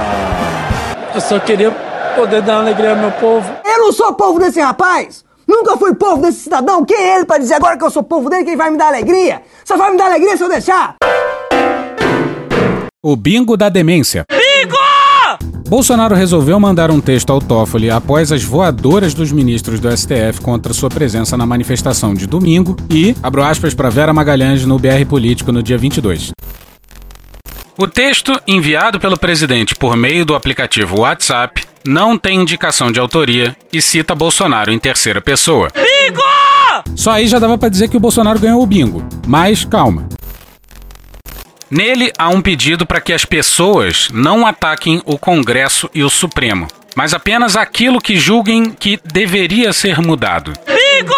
Eu 1.15 1.21
só 1.21 1.41
queria 1.41 1.92
poder 2.15 2.43
dar 2.43 2.59
alegria 2.59 2.91
ao 2.91 2.97
meu 2.97 3.11
povo. 3.13 3.51
Eu 3.65 3.79
não 3.79 3.93
sou 3.93 4.13
povo 4.15 4.39
desse 4.39 4.61
rapaz! 4.61 5.25
Nunca 5.47 5.77
fui 5.77 5.95
povo 5.95 6.23
desse 6.23 6.41
cidadão! 6.41 6.85
Quem 6.85 6.97
é 6.97 7.17
ele 7.17 7.25
pra 7.25 7.39
dizer 7.39 7.55
agora 7.55 7.77
que 7.77 7.85
eu 7.85 7.91
sou 7.91 8.03
povo 8.03 8.31
dele? 8.31 8.45
Quem 8.45 8.57
vai 8.57 8.71
me 8.71 8.79
dar 8.79 8.89
alegria? 8.89 9.43
Só 9.65 9.77
vai 9.77 9.91
me 9.91 9.99
dar 9.99 10.07
alegria 10.07 10.37
se 10.37 10.43
eu 10.43 10.49
deixar! 10.49 10.95
O 13.03 13.17
bingo 13.17 13.57
da 13.57 13.69
demência. 13.69 14.25
Bingo! 14.31 14.77
Bolsonaro 15.69 16.15
resolveu 16.15 16.61
mandar 16.61 16.91
um 16.91 17.01
texto 17.01 17.31
ao 17.31 17.41
Toffoli 17.41 17.91
após 17.91 18.31
as 18.31 18.45
voadoras 18.45 19.15
dos 19.15 19.33
ministros 19.33 19.81
do 19.81 19.91
STF 19.91 20.41
contra 20.43 20.75
sua 20.75 20.91
presença 20.91 21.37
na 21.37 21.47
manifestação 21.47 22.15
de 22.15 22.27
domingo 22.27 22.77
e, 22.91 23.17
abro 23.23 23.43
aspas 23.43 23.73
para 23.73 23.89
Vera 23.89 24.13
Magalhães 24.13 24.67
no 24.67 24.79
BR 24.79 25.07
Político 25.09 25.51
no 25.51 25.63
dia 25.63 25.79
22. 25.79 26.33
O 27.79 27.89
texto, 27.89 28.39
enviado 28.47 29.01
pelo 29.01 29.19
presidente 29.19 29.75
por 29.75 29.97
meio 29.97 30.27
do 30.27 30.35
aplicativo 30.35 31.01
WhatsApp, 31.01 31.65
não 31.85 32.17
tem 32.17 32.41
indicação 32.41 32.91
de 32.93 33.01
autoria 33.01 33.57
e 33.73 33.81
cita 33.83 34.15
Bolsonaro 34.15 34.73
em 34.73 34.79
terceira 34.79 35.21
pessoa. 35.21 35.69
Bingo! 35.75 36.23
Só 36.97 37.13
aí 37.13 37.27
já 37.27 37.39
dava 37.39 37.59
para 37.59 37.69
dizer 37.69 37.89
que 37.89 37.97
o 37.97 38.01
Bolsonaro 38.01 38.39
ganhou 38.39 38.63
o 38.63 38.67
bingo. 38.67 39.07
Mas 39.27 39.65
calma. 39.65 40.09
Nele 41.71 42.13
há 42.19 42.29
um 42.29 42.43
pedido 42.43 42.85
para 42.85 43.01
que 43.01 43.13
as 43.13 43.25
pessoas 43.25 44.09
não 44.13 44.47
ataquem 44.47 45.01
o 45.07 45.19
Congresso 45.19 45.89
e 45.95 46.03
o 46.03 46.11
Supremo, 46.11 46.69
mas 46.95 47.15
apenas 47.15 47.57
aquilo 47.57 47.99
que 47.99 48.17
julguem 48.17 48.71
que 48.71 49.01
deveria 49.05 49.73
ser 49.73 50.01
mudado. 50.01 50.53
Bingo! 50.67 51.15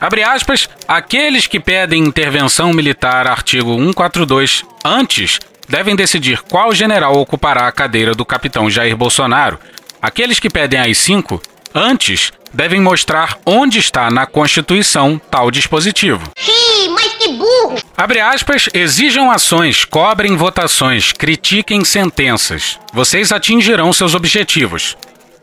Abre 0.00 0.22
aspas, 0.22 0.68
aqueles 0.86 1.46
que 1.46 1.58
pedem 1.58 2.04
intervenção 2.04 2.72
militar, 2.72 3.26
artigo 3.26 3.74
142, 3.76 4.64
antes 4.84 5.40
devem 5.68 5.96
decidir 5.96 6.42
qual 6.42 6.74
general 6.74 7.14
ocupará 7.16 7.66
a 7.66 7.72
cadeira 7.72 8.12
do 8.12 8.24
capitão 8.24 8.70
Jair 8.70 8.96
Bolsonaro. 8.96 9.58
Aqueles 10.02 10.40
que 10.40 10.48
pedem 10.48 10.80
AI-5, 10.80 11.40
antes 11.74 12.32
devem 12.52 12.80
mostrar 12.80 13.38
onde 13.44 13.78
está 13.78 14.10
na 14.10 14.26
Constituição 14.26 15.20
tal 15.30 15.50
dispositivo. 15.50 16.30
Ih, 16.38 16.88
mas 16.88 17.12
que 17.14 17.28
burro! 17.28 17.76
Abre 17.96 18.18
aspas, 18.20 18.68
exijam 18.72 19.30
ações, 19.30 19.84
cobrem 19.84 20.36
votações, 20.36 21.12
critiquem 21.12 21.84
sentenças. 21.84 22.78
Vocês 22.92 23.30
atingirão 23.30 23.92
seus 23.92 24.14
objetivos. 24.14 24.96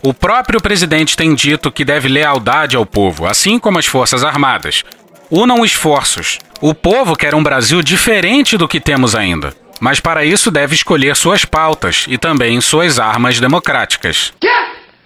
O 0.04 0.14
próprio 0.14 0.62
presidente 0.62 1.16
tem 1.16 1.34
dito 1.34 1.72
que 1.72 1.86
deve 1.86 2.08
lealdade 2.08 2.76
ao 2.76 2.86
povo, 2.86 3.26
assim 3.26 3.60
como 3.60 3.80
as 3.80 3.86
Forças 3.86 4.24
Armadas. 4.24 4.84
Unam 5.30 5.66
esforços. 5.66 6.40
O 6.62 6.74
povo 6.74 7.16
quer 7.16 7.36
um 7.36 7.44
Brasil 7.44 7.82
diferente 7.82 8.58
do 8.58 8.68
que 8.68 8.80
temos 8.80 9.14
ainda. 9.16 9.54
Mas 9.80 10.00
para 10.00 10.26
isso 10.26 10.50
deve 10.52 10.76
escolher 10.76 11.16
suas 11.16 11.46
pautas 11.46 12.06
e 12.08 12.18
também 12.18 12.60
suas 12.62 13.00
armas 13.00 13.40
democráticas. 13.40 14.34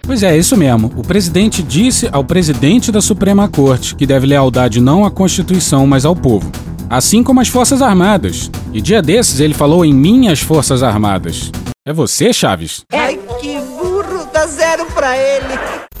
Pois 0.04 0.22
é, 0.22 0.36
isso 0.36 0.56
mesmo. 0.56 0.92
O 0.96 1.02
presidente 1.02 1.62
disse 1.62 2.08
ao 2.10 2.24
presidente 2.24 2.90
da 2.90 3.00
Suprema 3.00 3.48
Corte 3.48 3.94
que 3.94 4.06
deve 4.06 4.26
lealdade 4.26 4.80
não 4.80 5.04
à 5.04 5.10
Constituição, 5.10 5.86
mas 5.86 6.04
ao 6.04 6.16
povo. 6.16 6.50
Assim 6.90 7.22
como 7.22 7.40
as 7.40 7.48
Forças 7.48 7.80
Armadas. 7.80 8.50
E 8.72 8.80
dia 8.80 9.00
desses 9.00 9.40
ele 9.40 9.54
falou 9.54 9.84
em 9.84 9.94
minhas 9.94 10.40
Forças 10.40 10.82
Armadas. 10.82 11.52
É 11.86 11.92
você, 11.92 12.32
Chaves? 12.32 12.82
Ai, 12.92 13.18
que 13.40 13.58
burro! 13.58 14.28
Dá 14.32 14.46
zero 14.46 14.86
pra 14.86 15.16
ele! 15.16 15.91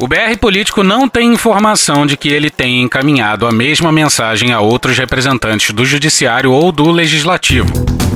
O 0.00 0.06
BR 0.06 0.38
Político 0.40 0.84
não 0.84 1.08
tem 1.08 1.32
informação 1.32 2.06
de 2.06 2.16
que 2.16 2.28
ele 2.28 2.50
tenha 2.50 2.80
encaminhado 2.80 3.44
a 3.44 3.50
mesma 3.50 3.90
mensagem 3.90 4.52
a 4.52 4.60
outros 4.60 4.96
representantes 4.96 5.72
do 5.72 5.84
Judiciário 5.84 6.52
ou 6.52 6.70
do 6.70 6.88
Legislativo. 6.88 7.68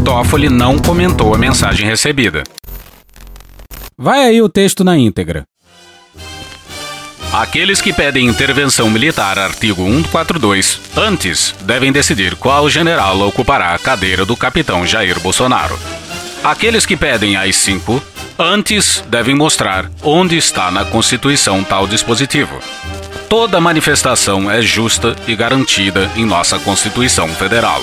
Toffoli 0.04 0.48
não 0.48 0.78
comentou 0.78 1.34
a 1.34 1.38
mensagem 1.38 1.84
recebida. 1.84 2.44
Vai 3.98 4.26
aí 4.26 4.40
o 4.40 4.48
texto 4.48 4.84
na 4.84 4.96
íntegra. 4.96 5.42
Aqueles 7.32 7.80
que 7.80 7.92
pedem 7.92 8.28
intervenção 8.28 8.88
militar, 8.88 9.36
artigo 9.36 9.84
142, 9.84 10.80
antes 10.96 11.52
devem 11.62 11.90
decidir 11.90 12.36
qual 12.36 12.70
general 12.70 13.20
ocupará 13.22 13.74
a 13.74 13.78
cadeira 13.78 14.24
do 14.24 14.36
capitão 14.36 14.86
Jair 14.86 15.18
Bolsonaro. 15.18 15.76
Aqueles 16.44 16.86
que 16.86 16.96
pedem 16.96 17.36
AI-5, 17.36 18.00
antes 18.42 19.02
devem 19.08 19.34
mostrar 19.34 19.90
onde 20.02 20.36
está 20.36 20.70
na 20.70 20.84
Constituição 20.84 21.62
tal 21.62 21.86
dispositivo. 21.86 22.58
Toda 23.28 23.60
manifestação 23.60 24.50
é 24.50 24.60
justa 24.60 25.16
e 25.26 25.34
garantida 25.34 26.10
em 26.16 26.24
nossa 26.24 26.58
Constituição 26.58 27.28
Federal. 27.28 27.82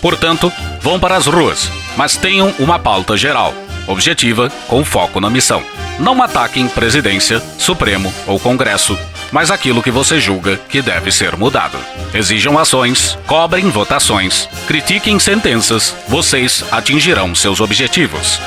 Portanto, 0.00 0.52
vão 0.80 0.98
para 0.98 1.16
as 1.16 1.26
ruas, 1.26 1.70
mas 1.96 2.16
tenham 2.16 2.52
uma 2.58 2.78
pauta 2.78 3.16
geral, 3.16 3.54
objetiva, 3.86 4.50
com 4.66 4.84
foco 4.84 5.20
na 5.20 5.30
missão. 5.30 5.62
Não 5.98 6.20
ataquem 6.20 6.66
presidência, 6.66 7.40
Supremo 7.58 8.12
ou 8.26 8.40
Congresso, 8.40 8.98
mas 9.30 9.50
aquilo 9.50 9.82
que 9.82 9.90
você 9.90 10.18
julga 10.20 10.56
que 10.68 10.82
deve 10.82 11.12
ser 11.12 11.36
mudado. 11.36 11.78
Exijam 12.12 12.58
ações, 12.58 13.16
cobrem 13.26 13.70
votações, 13.70 14.48
critiquem 14.66 15.18
sentenças, 15.18 15.94
vocês 16.08 16.64
atingirão 16.72 17.34
seus 17.34 17.60
objetivos. 17.60 18.40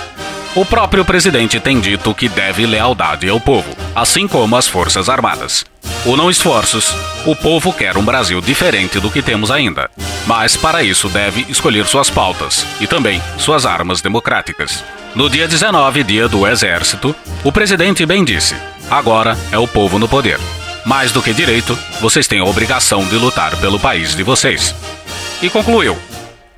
O 0.56 0.64
próprio 0.64 1.04
presidente 1.04 1.60
tem 1.60 1.82
dito 1.82 2.16
que 2.16 2.30
deve 2.30 2.66
lealdade 2.66 3.28
ao 3.28 3.42
povo, 3.42 3.76
assim 3.94 4.26
como 4.26 4.56
as 4.56 4.66
Forças 4.66 5.10
Armadas. 5.10 5.66
Unam 6.06 6.30
esforços. 6.30 6.96
O 7.26 7.36
povo 7.36 7.74
quer 7.74 7.98
um 7.98 8.06
Brasil 8.06 8.40
diferente 8.40 8.98
do 8.98 9.12
que 9.12 9.22
temos 9.22 9.52
ainda. 9.52 9.92
Mas 10.26 10.56
para 10.56 10.82
isso 10.82 11.10
deve 11.10 11.46
escolher 11.50 11.86
suas 11.86 12.10
pautas 12.10 12.66
e 12.80 12.88
também 12.88 13.22
suas 13.38 13.66
armas 13.66 14.00
democráticas. 14.00 14.82
No 15.14 15.30
dia 15.30 15.46
19, 15.46 16.06
dia 16.06 16.30
do 16.30 16.48
Exército, 16.48 17.14
o 17.44 17.52
presidente 17.52 18.06
bem 18.06 18.24
disse: 18.24 18.56
agora 18.90 19.38
é 19.52 19.60
o 19.60 19.68
povo 19.68 20.00
no 20.00 20.08
poder. 20.08 20.40
Mais 20.86 21.12
do 21.12 21.22
que 21.22 21.34
direito, 21.34 21.78
vocês 22.00 22.28
têm 22.28 22.40
a 22.40 22.46
obrigação 22.46 23.04
de 23.06 23.18
lutar 23.18 23.58
pelo 23.58 23.78
país 23.78 24.16
de 24.16 24.24
vocês. 24.24 24.74
E 25.42 25.50
concluiu: 25.50 25.98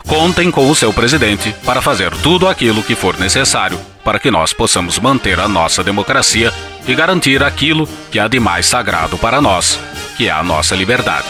contem 0.08 0.50
com 0.50 0.70
o 0.70 0.76
seu 0.76 0.94
presidente 0.94 1.54
para 1.66 1.82
fazer 1.82 2.12
tudo 2.18 2.48
aquilo 2.48 2.82
que 2.82 2.96
for 2.96 3.18
necessário 3.20 3.80
para 4.08 4.20
que 4.20 4.32
nós 4.32 4.54
possamos 4.54 4.98
manter 5.00 5.38
a 5.38 5.50
nossa 5.50 5.84
democracia 5.84 6.54
e 6.88 6.96
garantir 6.96 7.44
aquilo 7.44 7.86
que 8.10 8.18
há 8.18 8.30
de 8.30 8.40
mais 8.40 8.66
sagrado 8.66 9.18
para 9.18 9.42
nós, 9.42 9.78
que 10.16 10.30
é 10.30 10.32
a 10.32 10.42
nossa 10.42 10.74
liberdade. 10.78 11.28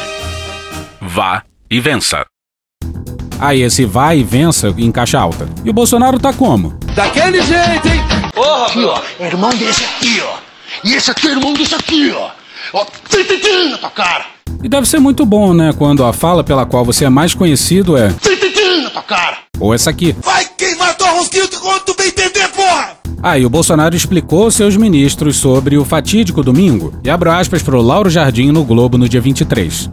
Vá 1.02 1.42
e 1.72 1.80
vença. 1.80 2.24
Aí 3.40 3.64
esse 3.64 3.84
vai 3.84 4.20
e 4.20 4.24
vença 4.24 4.72
em 4.78 4.92
caixa 4.92 5.20
alta. 5.20 5.50
E 5.66 5.72
o 5.72 5.74
Bolsonaro 5.74 6.20
tá 6.20 6.32
como? 6.32 6.78
Daquele 6.94 7.42
jeito, 7.42 7.88
hein? 7.88 8.00
Porra, 8.32 8.68
aqui, 8.68 8.86
ó. 8.86 9.02
É 9.20 9.26
irmão 9.26 9.50
desse 9.50 9.84
aqui, 9.84 10.22
ó. 10.22 10.38
E 10.84 10.94
esse 10.94 11.10
aqui 11.10 11.30
é 11.30 11.32
irmão 11.32 11.56
desse 11.56 11.74
aqui, 11.74 12.14
ó. 12.16 12.30
Ó, 12.74 12.86
tim, 13.10 13.24
tim, 13.24 13.40
tim, 13.40 13.72
na 13.72 13.80
tua 13.80 13.90
cara. 13.90 14.26
E 14.64 14.70
deve 14.70 14.88
ser 14.88 15.00
muito 15.00 15.26
bom, 15.26 15.52
né? 15.52 15.74
Quando 15.76 16.06
a 16.06 16.14
fala 16.14 16.44
pela 16.44 16.64
qual 16.64 16.86
você 16.86 17.06
é 17.06 17.10
mais 17.10 17.34
conhecido 17.34 17.98
é. 17.98 18.10
Tim, 18.22 18.37
tua 18.98 19.04
cara. 19.04 19.38
Ou 19.60 19.74
essa 19.74 19.90
aqui. 19.90 20.16
Vai 20.24 20.46
queimar 20.58 20.96
tua 20.96 21.10
rosquinha 21.12 21.48
quando 21.60 21.82
tu 21.82 21.96
bem 21.96 22.08
entender, 22.08 22.48
porra! 22.50 22.98
Ah, 23.22 23.38
e 23.38 23.46
o 23.46 23.50
Bolsonaro 23.50 23.96
explicou 23.96 24.44
aos 24.44 24.56
seus 24.56 24.78
ministros 24.78 25.38
sobre 25.38 25.78
o 25.78 25.86
fatídico 25.86 26.44
domingo. 26.44 26.94
E 27.04 27.10
abro 27.10 27.32
aspas 27.32 27.64
para 27.64 27.76
o 27.76 27.82
Lauro 27.82 28.10
Jardim 28.10 28.52
no 28.52 28.64
Globo 28.64 28.98
no 28.98 29.10
dia 29.10 29.22
23. 29.22 29.90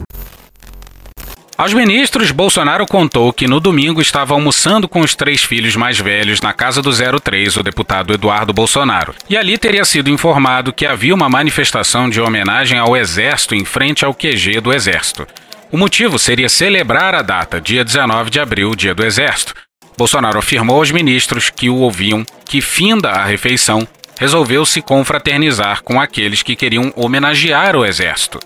Aos 1.56 1.72
ministros, 1.72 2.32
Bolsonaro 2.32 2.84
contou 2.84 3.32
que 3.32 3.46
no 3.46 3.60
domingo 3.60 4.02
estava 4.02 4.34
almoçando 4.34 4.88
com 4.88 5.00
os 5.00 5.14
três 5.14 5.44
filhos 5.44 5.76
mais 5.76 5.98
velhos 5.98 6.40
na 6.40 6.52
casa 6.52 6.82
do 6.82 6.90
03, 6.90 7.56
o 7.56 7.62
deputado 7.62 8.12
Eduardo 8.12 8.52
Bolsonaro. 8.52 9.14
E 9.30 9.36
ali 9.36 9.56
teria 9.56 9.84
sido 9.84 10.10
informado 10.10 10.72
que 10.72 10.84
havia 10.84 11.14
uma 11.14 11.28
manifestação 11.28 12.10
de 12.10 12.20
homenagem 12.20 12.76
ao 12.76 12.96
Exército 12.96 13.54
em 13.54 13.64
frente 13.64 14.04
ao 14.04 14.12
QG 14.12 14.60
do 14.60 14.72
Exército. 14.72 15.26
O 15.74 15.76
motivo 15.76 16.20
seria 16.20 16.48
celebrar 16.48 17.16
a 17.16 17.20
data, 17.20 17.60
dia 17.60 17.84
19 17.84 18.30
de 18.30 18.38
abril, 18.38 18.76
dia 18.76 18.94
do 18.94 19.04
Exército. 19.04 19.52
Bolsonaro 19.98 20.38
afirmou 20.38 20.76
aos 20.76 20.92
ministros 20.92 21.50
que 21.50 21.68
o 21.68 21.78
ouviam 21.78 22.24
que, 22.44 22.60
finda 22.60 23.10
a 23.10 23.24
refeição, 23.24 23.84
resolveu 24.16 24.64
se 24.64 24.80
confraternizar 24.80 25.82
com 25.82 26.00
aqueles 26.00 26.44
que 26.44 26.54
queriam 26.54 26.92
homenagear 26.94 27.74
o 27.74 27.84
Exército. 27.84 28.38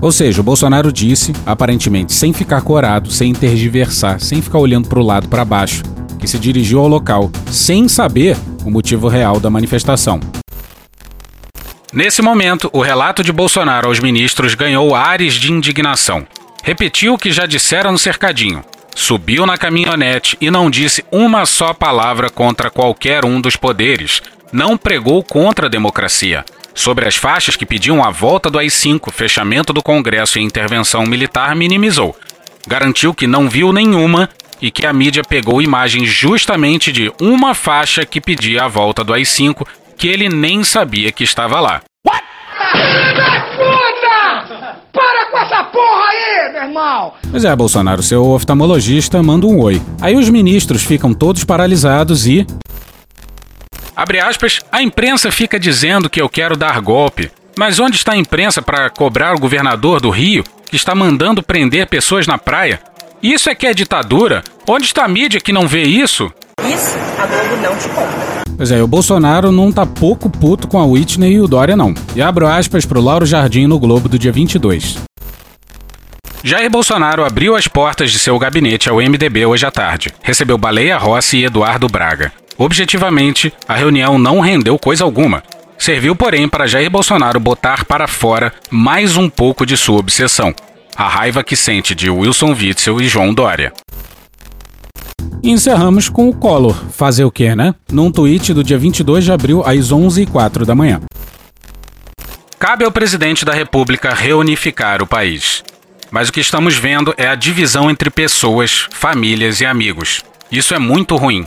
Ou 0.00 0.10
seja, 0.10 0.40
o 0.40 0.44
Bolsonaro 0.44 0.92
disse, 0.92 1.32
aparentemente 1.46 2.12
sem 2.12 2.32
ficar 2.32 2.62
corado, 2.62 3.08
sem 3.08 3.32
tergiversar, 3.32 4.18
sem 4.18 4.42
ficar 4.42 4.58
olhando 4.58 4.88
para 4.88 4.98
o 4.98 5.06
lado 5.06 5.28
para 5.28 5.44
baixo, 5.44 5.84
que 6.22 6.28
se 6.28 6.38
dirigiu 6.38 6.78
ao 6.78 6.86
local 6.86 7.32
sem 7.50 7.88
saber 7.88 8.36
o 8.64 8.70
motivo 8.70 9.08
real 9.08 9.40
da 9.40 9.50
manifestação. 9.50 10.20
Nesse 11.92 12.22
momento, 12.22 12.70
o 12.72 12.80
relato 12.80 13.24
de 13.24 13.32
Bolsonaro 13.32 13.88
aos 13.88 13.98
ministros 13.98 14.54
ganhou 14.54 14.94
ares 14.94 15.34
de 15.34 15.52
indignação. 15.52 16.24
Repetiu 16.62 17.14
o 17.14 17.18
que 17.18 17.32
já 17.32 17.44
dissera 17.44 17.90
no 17.90 17.98
cercadinho. 17.98 18.64
Subiu 18.94 19.44
na 19.44 19.58
caminhonete 19.58 20.36
e 20.40 20.48
não 20.48 20.70
disse 20.70 21.04
uma 21.10 21.44
só 21.44 21.74
palavra 21.74 22.30
contra 22.30 22.70
qualquer 22.70 23.24
um 23.24 23.40
dos 23.40 23.56
poderes. 23.56 24.22
Não 24.52 24.76
pregou 24.76 25.24
contra 25.24 25.66
a 25.66 25.68
democracia. 25.68 26.44
Sobre 26.72 27.08
as 27.08 27.16
faixas 27.16 27.56
que 27.56 27.66
pediam 27.66 28.02
a 28.02 28.10
volta 28.10 28.48
do 28.48 28.60
AI-5, 28.60 29.10
fechamento 29.10 29.72
do 29.72 29.82
Congresso 29.82 30.38
e 30.38 30.42
intervenção 30.42 31.02
militar, 31.04 31.56
minimizou. 31.56 32.16
Garantiu 32.66 33.12
que 33.12 33.26
não 33.26 33.48
viu 33.48 33.72
nenhuma 33.72 34.30
e 34.62 34.70
que 34.70 34.86
a 34.86 34.92
mídia 34.92 35.24
pegou 35.28 35.60
imagens 35.60 36.08
justamente 36.08 36.92
de 36.92 37.12
uma 37.20 37.52
faixa 37.52 38.06
que 38.06 38.20
pedia 38.20 38.62
a 38.62 38.68
volta 38.68 39.02
do 39.02 39.12
AI-5, 39.12 39.66
que 39.96 40.06
ele 40.06 40.28
nem 40.28 40.62
sabia 40.62 41.10
que 41.10 41.24
estava 41.24 41.58
lá. 41.58 41.82
What? 42.06 42.22
Puta! 43.56 44.78
Para 44.92 45.26
com 45.30 45.38
essa 45.38 45.64
porra 45.64 46.04
aí, 46.10 46.52
meu 46.52 46.62
irmão! 46.62 47.12
Pois 47.28 47.44
é, 47.44 47.56
Bolsonaro, 47.56 48.02
seu 48.04 48.24
oftalmologista 48.24 49.20
manda 49.20 49.46
um 49.46 49.60
oi. 49.60 49.82
Aí 50.00 50.14
os 50.14 50.28
ministros 50.28 50.84
ficam 50.84 51.12
todos 51.12 51.42
paralisados 51.42 52.28
e. 52.28 52.46
Abre 53.96 54.20
aspas, 54.20 54.60
a 54.70 54.80
imprensa 54.80 55.32
fica 55.32 55.58
dizendo 55.58 56.08
que 56.08 56.22
eu 56.22 56.28
quero 56.28 56.56
dar 56.56 56.80
golpe. 56.80 57.30
Mas 57.58 57.78
onde 57.80 57.96
está 57.96 58.12
a 58.12 58.16
imprensa 58.16 58.62
para 58.62 58.88
cobrar 58.88 59.34
o 59.34 59.40
governador 59.40 60.00
do 60.00 60.08
Rio, 60.08 60.44
que 60.70 60.76
está 60.76 60.94
mandando 60.94 61.42
prender 61.42 61.86
pessoas 61.86 62.26
na 62.26 62.38
praia? 62.38 62.80
Isso 63.22 63.48
é 63.48 63.54
que 63.54 63.68
é 63.68 63.72
ditadura? 63.72 64.42
Onde 64.68 64.86
está 64.86 65.04
a 65.04 65.08
mídia 65.08 65.40
que 65.40 65.52
não 65.52 65.68
vê 65.68 65.84
isso? 65.84 66.28
Isso 66.66 66.96
a 67.16 67.24
Globo 67.24 67.56
não 67.62 67.76
te 67.76 67.88
conta. 67.90 68.42
Pois 68.56 68.72
é, 68.72 68.82
o 68.82 68.86
Bolsonaro 68.88 69.52
não 69.52 69.70
tá 69.70 69.86
pouco 69.86 70.28
puto 70.28 70.66
com 70.66 70.76
a 70.76 70.84
Whitney 70.84 71.34
e 71.34 71.40
o 71.40 71.46
Dória, 71.46 71.76
não. 71.76 71.94
E 72.16 72.20
abro 72.20 72.48
aspas 72.48 72.84
pro 72.84 73.00
Lauro 73.00 73.24
Jardim 73.24 73.68
no 73.68 73.78
Globo 73.78 74.08
do 74.08 74.18
dia 74.18 74.32
22. 74.32 74.98
Jair 76.42 76.68
Bolsonaro 76.68 77.24
abriu 77.24 77.54
as 77.54 77.68
portas 77.68 78.10
de 78.10 78.18
seu 78.18 78.36
gabinete 78.40 78.90
ao 78.90 78.96
MDB 78.96 79.46
hoje 79.46 79.64
à 79.64 79.70
tarde. 79.70 80.08
Recebeu 80.20 80.58
Baleia 80.58 80.98
Rossi 80.98 81.36
e 81.38 81.44
Eduardo 81.44 81.86
Braga. 81.86 82.32
Objetivamente, 82.58 83.52
a 83.68 83.74
reunião 83.74 84.18
não 84.18 84.40
rendeu 84.40 84.76
coisa 84.80 85.04
alguma. 85.04 85.44
Serviu, 85.78 86.16
porém, 86.16 86.48
para 86.48 86.66
Jair 86.66 86.90
Bolsonaro 86.90 87.38
botar 87.38 87.84
para 87.84 88.08
fora 88.08 88.52
mais 88.68 89.16
um 89.16 89.30
pouco 89.30 89.64
de 89.64 89.76
sua 89.76 90.00
obsessão. 90.00 90.52
A 90.94 91.08
raiva 91.08 91.42
que 91.42 91.56
sente 91.56 91.94
de 91.94 92.10
Wilson 92.10 92.52
Witzel 92.52 93.00
e 93.00 93.08
João 93.08 93.32
Dória. 93.32 93.72
Encerramos 95.42 96.08
com 96.08 96.28
o 96.28 96.34
Collor. 96.34 96.76
Fazer 96.90 97.24
o 97.24 97.30
quê, 97.30 97.56
né? 97.56 97.74
Num 97.90 98.12
tweet 98.12 98.52
do 98.52 98.62
dia 98.62 98.78
22 98.78 99.24
de 99.24 99.32
abril, 99.32 99.62
às 99.64 99.90
11h04 99.90 100.64
da 100.64 100.74
manhã. 100.74 101.00
Cabe 102.58 102.84
ao 102.84 102.92
presidente 102.92 103.44
da 103.44 103.52
República 103.52 104.14
reunificar 104.14 105.02
o 105.02 105.06
país. 105.06 105.64
Mas 106.10 106.28
o 106.28 106.32
que 106.32 106.40
estamos 106.40 106.76
vendo 106.76 107.14
é 107.16 107.26
a 107.26 107.34
divisão 107.34 107.90
entre 107.90 108.10
pessoas, 108.10 108.86
famílias 108.92 109.60
e 109.60 109.66
amigos. 109.66 110.22
Isso 110.50 110.74
é 110.74 110.78
muito 110.78 111.16
ruim. 111.16 111.42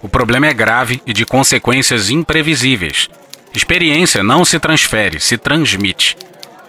O 0.00 0.08
problema 0.08 0.46
é 0.46 0.54
grave 0.54 1.02
e 1.04 1.12
de 1.12 1.26
consequências 1.26 2.10
imprevisíveis. 2.10 3.08
Experiência 3.52 4.22
não 4.22 4.44
se 4.44 4.58
transfere, 4.58 5.18
se 5.18 5.36
transmite. 5.36 6.16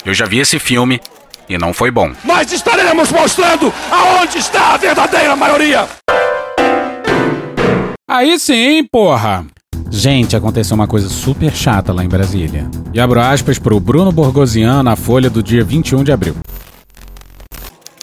Eu 0.03 0.13
já 0.13 0.25
vi 0.25 0.39
esse 0.39 0.59
filme 0.59 0.99
e 1.49 1.57
não 1.57 1.73
foi 1.73 1.91
bom. 1.91 2.11
Nós 2.23 2.51
estaremos 2.51 3.11
mostrando 3.11 3.73
aonde 3.91 4.37
está 4.37 4.73
a 4.73 4.77
verdadeira 4.77 5.35
maioria! 5.35 5.87
Aí 8.07 8.37
sim, 8.39 8.83
porra! 8.91 9.45
Gente, 9.89 10.35
aconteceu 10.35 10.75
uma 10.75 10.87
coisa 10.87 11.09
super 11.09 11.53
chata 11.53 11.93
lá 11.93 12.03
em 12.03 12.09
Brasília. 12.09 12.69
E 12.93 12.99
abro 12.99 13.19
aspas 13.19 13.57
pro 13.57 13.79
Bruno 13.79 14.11
Borgosian 14.11 14.83
na 14.83 14.95
Folha 14.95 15.29
do 15.29 15.41
dia 15.41 15.63
21 15.63 16.03
de 16.03 16.11
abril. 16.11 16.35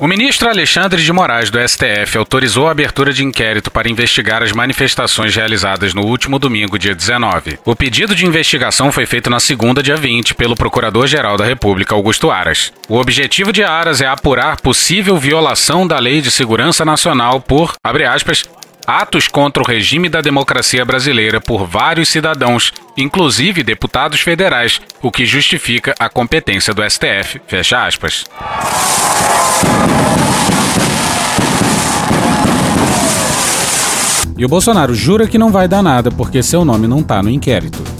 O 0.03 0.09
ministro 0.09 0.49
Alexandre 0.49 1.01
de 1.01 1.13
Moraes 1.13 1.49
do 1.49 1.61
STF 1.61 2.19
autorizou 2.19 2.67
a 2.67 2.73
abertura 2.73 3.13
de 3.13 3.25
inquérito 3.25 3.71
para 3.71 3.89
investigar 3.89 4.43
as 4.43 4.51
manifestações 4.51 5.33
realizadas 5.37 5.95
no 5.95 6.03
último 6.03 6.41
domingo, 6.41 6.77
dia 6.77 6.93
19. 6.93 7.61
O 7.65 7.77
pedido 7.77 8.13
de 8.13 8.27
investigação 8.27 8.91
foi 8.91 9.07
feito 9.07 9.31
na 9.31 9.39
segunda, 9.39 9.81
dia 9.81 9.95
20, 9.95 10.35
pelo 10.35 10.57
Procurador-Geral 10.57 11.37
da 11.37 11.45
República, 11.45 11.95
Augusto 11.95 12.33
Aras. 12.33 12.73
O 12.89 12.97
objetivo 12.97 13.53
de 13.53 13.63
Aras 13.63 14.01
é 14.01 14.07
apurar 14.09 14.61
possível 14.61 15.17
violação 15.19 15.87
da 15.87 16.01
Lei 16.01 16.21
de 16.21 16.33
Segurança 16.33 16.85
Nacional 16.85 17.41
por, 17.41 17.75
abre 17.81 18.05
aspas, 18.05 18.43
atos 18.87 19.29
contra 19.29 19.63
o 19.63 19.67
regime 19.67 20.09
da 20.09 20.21
democracia 20.21 20.85
brasileira 20.85 21.41
por 21.41 21.67
vários 21.67 22.09
cidadãos, 22.09 22.73
inclusive 22.97 23.63
deputados 23.63 24.21
federais, 24.21 24.81
o 25.01 25.11
que 25.11 25.27
justifica 25.27 25.95
a 25.99 26.09
competência 26.09 26.75
do 26.75 26.83
STF. 26.89 27.41
Fecha 27.47 27.87
aspas. 27.87 28.25
E 34.37 34.45
o 34.45 34.49
Bolsonaro 34.49 34.95
jura 34.95 35.27
que 35.27 35.39
não 35.39 35.51
vai 35.51 35.69
dar 35.69 35.83
nada 35.83 36.11
porque 36.11 36.43
seu 36.43 36.65
nome 36.65 36.89
não 36.89 37.03
tá 37.03 37.23
no 37.23 37.31
inquérito. 37.31 37.92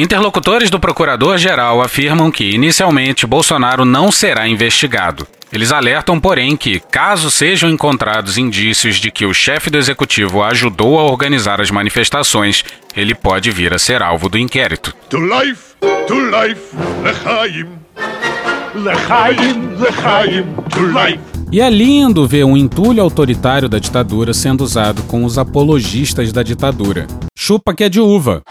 Interlocutores 0.00 0.70
do 0.70 0.80
procurador-geral 0.80 1.82
afirmam 1.82 2.30
que, 2.30 2.54
inicialmente, 2.54 3.26
Bolsonaro 3.26 3.84
não 3.84 4.10
será 4.10 4.48
investigado. 4.48 5.28
Eles 5.52 5.72
alertam, 5.72 6.18
porém, 6.18 6.56
que, 6.56 6.80
caso 6.80 7.30
sejam 7.30 7.68
encontrados 7.68 8.38
indícios 8.38 8.96
de 8.96 9.10
que 9.10 9.26
o 9.26 9.34
chefe 9.34 9.68
do 9.68 9.76
executivo 9.76 10.42
ajudou 10.42 10.98
a 10.98 11.02
organizar 11.02 11.60
as 11.60 11.70
manifestações, 11.70 12.64
ele 12.96 13.14
pode 13.14 13.50
vir 13.50 13.74
a 13.74 13.78
ser 13.78 14.02
alvo 14.02 14.30
do 14.30 14.38
inquérito. 14.38 14.94
To 15.10 15.18
life, 15.18 15.74
to 16.06 16.14
life, 16.14 16.74
lechaim. 17.02 17.68
Lechaim, 18.74 19.76
lechaim, 19.78 20.46
to 20.70 20.86
life. 20.98 21.20
E 21.52 21.60
é 21.60 21.68
lindo 21.68 22.26
ver 22.26 22.44
um 22.44 22.56
entulho 22.56 23.02
autoritário 23.02 23.68
da 23.68 23.78
ditadura 23.78 24.32
sendo 24.32 24.64
usado 24.64 25.02
com 25.02 25.26
os 25.26 25.36
apologistas 25.36 26.32
da 26.32 26.42
ditadura. 26.42 27.06
Chupa 27.36 27.74
que 27.74 27.84
é 27.84 27.90
de 27.90 28.00
uva. 28.00 28.42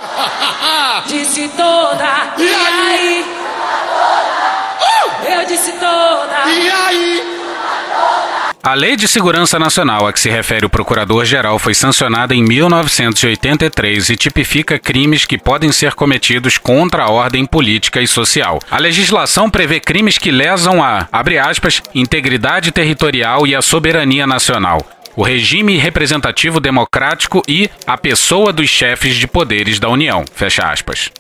A 8.62 8.74
Lei 8.74 8.98
de 8.98 9.08
Segurança 9.08 9.58
Nacional 9.58 10.06
a 10.06 10.12
que 10.12 10.20
se 10.20 10.30
refere 10.30 10.66
o 10.66 10.70
Procurador-Geral 10.70 11.58
foi 11.58 11.74
sancionada 11.74 12.36
em 12.36 12.44
1983 12.44 14.10
e 14.10 14.18
tipifica 14.18 14.78
crimes 14.78 15.24
que 15.26 15.38
podem 15.38 15.72
ser 15.72 15.94
cometidos 15.94 16.58
contra 16.58 17.04
a 17.04 17.10
ordem 17.10 17.46
política 17.46 18.02
e 18.02 18.08
social. 18.08 18.60
A 18.70 18.78
legislação 18.78 19.50
prevê 19.50 19.80
crimes 19.80 20.18
que 20.18 20.30
lesam 20.30 20.84
a, 20.84 21.08
aspas, 21.42 21.82
integridade 21.96 22.72
territorial 22.72 23.48
e 23.48 23.56
a 23.56 23.62
soberania 23.62 24.28
nacional 24.28 24.86
o 25.16 25.24
regime 25.24 25.76
representativo 25.76 26.62
democrático 26.62 27.42
e 27.46 27.70
a 27.86 27.98
pessoa 27.98 28.54
dos 28.54 28.70
chefes 28.70 29.16
de 29.16 29.28
poderes 29.28 29.78
da 29.78 29.90
União. 29.90 30.24
Fecha 30.34 30.64
aspas. 30.72 31.12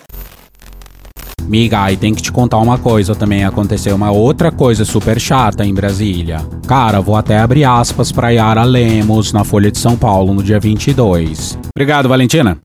Miga, 1.48 1.92
e 1.92 1.98
tem 1.98 2.14
que 2.14 2.22
te 2.22 2.32
contar 2.32 2.58
uma 2.58 2.78
coisa 2.78 3.16
também. 3.16 3.44
Aconteceu 3.44 3.96
uma 3.96 4.12
outra 4.12 4.52
coisa 4.52 4.86
super 4.86 5.20
chata 5.20 5.66
em 5.66 5.74
Brasília. 5.74 6.46
Cara, 6.68 7.02
vou 7.02 7.16
até 7.16 7.40
abrir 7.40 7.66
aspas 7.66 8.12
pra 8.12 8.30
Yara 8.30 8.64
Lemos 8.64 9.34
na 9.34 9.44
Folha 9.44 9.72
de 9.72 9.78
São 9.78 9.98
Paulo 9.98 10.34
no 10.34 10.44
dia 10.44 10.60
22. 10.60 11.58
Obrigado, 11.76 12.10
Valentina. 12.10 12.58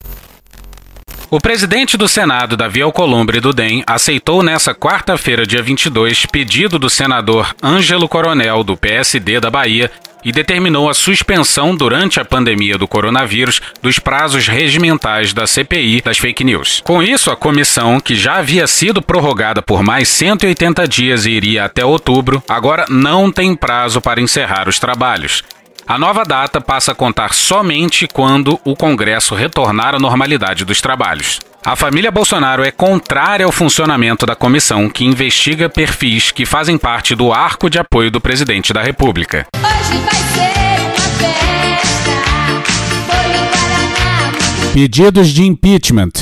O 1.31 1.41
presidente 1.41 1.97
do 1.97 2.07
Senado, 2.07 2.57
Davi 2.57 2.81
Alcolumbre 2.81 3.41
do 3.41 3.53
DEM, 3.53 3.83
aceitou 3.87 4.43
nessa 4.43 4.73
quarta-feira, 4.73 5.45
dia 5.45 5.63
22, 5.63 6.27
pedido 6.27 6.79
do 6.79 6.89
senador 6.89 7.57
Ângelo 7.61 8.09
Coronel, 8.09 8.63
do 8.63 8.77
PSD 8.77 9.41
da 9.41 9.51
Bahia, 9.51 9.91
e 10.25 10.33
determinou 10.33 10.89
a 10.89 10.95
suspensão 10.95 11.75
durante 11.77 12.19
a 12.19 12.25
pandemia 12.25 12.79
do 12.79 12.89
coronavírus 12.89 13.61
dos 13.83 13.99
prazos 13.99 14.49
regimentais 14.49 15.33
da 15.33 15.47
CPI 15.47 16.01
das 16.03 16.19
fake 16.19 16.45
news. 16.45 16.81
Com 16.85 17.03
isso, 17.03 17.31
a 17.31 17.37
comissão, 17.37 18.01
que 18.01 18.15
já 18.15 18.37
havia 18.37 18.67
sido 18.67 19.03
prorrogada 19.03 19.61
por 19.63 19.83
mais 19.83 20.09
180 20.09 20.89
dias 20.89 21.27
e 21.27 21.31
iria 21.31 21.65
até 21.65 21.85
outubro, 21.85 22.43
agora 22.49 22.87
não 22.89 23.31
tem 23.31 23.55
prazo 23.55 24.01
para 24.01 24.21
encerrar 24.21 24.69
os 24.69 24.79
trabalhos. 24.79 25.43
A 25.87 25.99
nova 25.99 26.23
data 26.25 26.63
passa 26.63 26.93
a 26.93 26.95
contar 26.95 27.35
somente 27.35 28.09
quando 28.09 28.59
o 28.65 28.75
Congresso 28.75 29.35
retornar 29.35 29.95
à 29.95 29.99
normalidade 29.99 30.65
dos 30.65 30.81
trabalhos. 30.81 31.41
A 31.63 31.77
família 31.77 32.11
Bolsonaro 32.11 32.65
é 32.65 32.71
contrária 32.71 33.45
ao 33.45 33.53
funcionamento 33.53 34.25
da 34.25 34.35
comissão 34.35 34.89
que 34.89 35.05
investiga 35.05 35.69
perfis 35.69 36.31
que 36.31 36.47
fazem 36.47 36.79
parte 36.79 37.15
do 37.15 37.35
arco 37.35 37.69
de 37.69 37.79
apoio 37.79 38.11
do 38.11 38.19
presidente 38.19 38.73
da 38.73 38.83
República. 38.83 39.47
Hoje 39.55 39.99
vai 39.99 40.15
ser 40.15 40.81
uma 40.81 40.95
festa. 41.19 42.15
Pedidos 44.73 45.29
de 45.29 45.43
impeachment. 45.45 46.13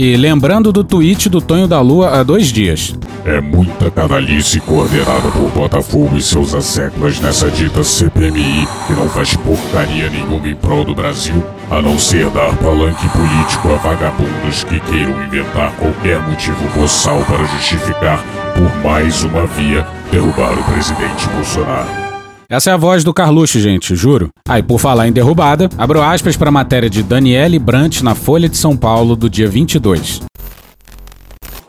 E 0.00 0.16
lembrando 0.16 0.70
do 0.70 0.84
tweet 0.84 1.28
do 1.28 1.40
Tonho 1.40 1.66
da 1.66 1.80
Lua 1.80 2.10
há 2.10 2.22
dois 2.22 2.52
dias. 2.52 2.94
É 3.24 3.40
muita 3.40 3.90
canalice 3.90 4.60
coordenada 4.60 5.28
por 5.32 5.50
Botafogo 5.50 6.16
e 6.16 6.22
seus 6.22 6.54
asseclas 6.54 7.18
nessa 7.18 7.50
dita 7.50 7.82
CPMI 7.82 8.68
que 8.86 8.92
não 8.92 9.08
faz 9.08 9.34
porcaria 9.34 10.08
nenhuma 10.08 10.46
em 10.48 10.54
prol 10.54 10.84
do 10.84 10.94
Brasil, 10.94 11.44
a 11.68 11.82
não 11.82 11.98
ser 11.98 12.30
dar 12.30 12.56
palanque 12.58 13.08
político 13.08 13.72
a 13.72 13.76
vagabundos 13.76 14.62
que 14.62 14.78
queiram 14.78 15.20
inventar 15.24 15.72
qualquer 15.72 16.22
motivo 16.28 16.64
boçal 16.76 17.20
para 17.24 17.44
justificar, 17.46 18.24
por 18.54 18.84
mais 18.84 19.24
uma 19.24 19.48
via, 19.48 19.84
derrubar 20.12 20.52
o 20.52 20.62
presidente 20.62 21.28
Bolsonaro. 21.34 22.07
Essa 22.50 22.70
é 22.70 22.72
a 22.72 22.78
voz 22.78 23.04
do 23.04 23.12
Carluxo, 23.12 23.60
gente, 23.60 23.94
juro. 23.94 24.30
Aí, 24.48 24.62
ah, 24.62 24.64
por 24.64 24.78
falar 24.78 25.06
em 25.06 25.12
derrubada, 25.12 25.68
abro 25.76 26.00
aspas 26.00 26.34
para 26.34 26.48
a 26.48 26.52
matéria 26.52 26.88
de 26.88 27.02
Daniele 27.02 27.58
Brant 27.58 28.00
na 28.00 28.14
Folha 28.14 28.48
de 28.48 28.56
São 28.56 28.74
Paulo 28.74 29.14
do 29.14 29.28
dia 29.28 29.46
22. 29.46 30.27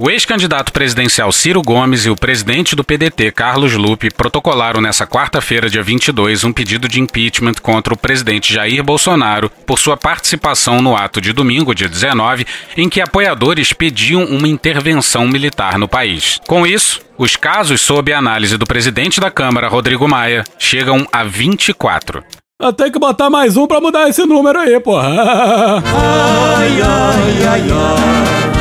O 0.02 0.10
ex-candidato 0.10 0.72
presidencial 0.72 1.30
Ciro 1.30 1.62
Gomes 1.62 2.06
e 2.06 2.10
o 2.10 2.16
presidente 2.16 2.74
do 2.74 2.86
PDT, 2.86 3.34
Carlos 3.34 3.74
Lupe, 3.74 4.10
protocolaram 4.10 4.80
nessa 4.80 5.06
quarta-feira, 5.06 5.70
dia 5.70 5.84
22, 5.84 6.45
um 6.45 6.54
pedido 6.54 6.88
de 6.88 7.02
impeachment 7.02 7.56
contra 7.62 7.93
o 7.93 7.97
presidente 7.97 8.54
Jair 8.54 8.82
Bolsonaro 8.82 9.52
por 9.66 9.78
sua 9.78 9.97
participação 9.97 10.82
no 10.82 10.95
ato 10.95 11.20
de 11.20 11.34
domingo, 11.34 11.76
dia 11.76 11.89
19, 11.89 12.47
em 12.78 12.88
que 12.88 13.02
apoiadores 13.02 13.74
pediam 13.74 14.24
uma 14.24 14.47
intervenção 14.47 15.28
militar 15.28 15.78
no 15.78 15.86
país. 15.86 16.39
Com 16.47 16.66
isso, 16.66 17.02
os 17.18 17.36
casos 17.36 17.82
sob 17.82 18.14
análise 18.14 18.56
do 18.56 18.66
presidente 18.66 19.20
da 19.20 19.30
Câmara, 19.30 19.68
Rodrigo 19.68 20.08
Maia, 20.08 20.45
chegam 20.58 21.06
a 21.12 21.26
24. 21.26 22.24
Eu 22.62 22.72
tenho 22.72 22.91
que 22.93 23.00
botar 23.00 23.30
mais 23.30 23.58
um 23.58 23.68
pra 23.68 23.82
mudar 23.82 24.08
esse 24.08 24.26
número 24.26 24.60
aí, 24.60 24.80
porra. 24.80 25.84
Ai, 25.84 26.82
ai, 26.82 27.47
ai, 27.50 27.62
ai 27.70 28.59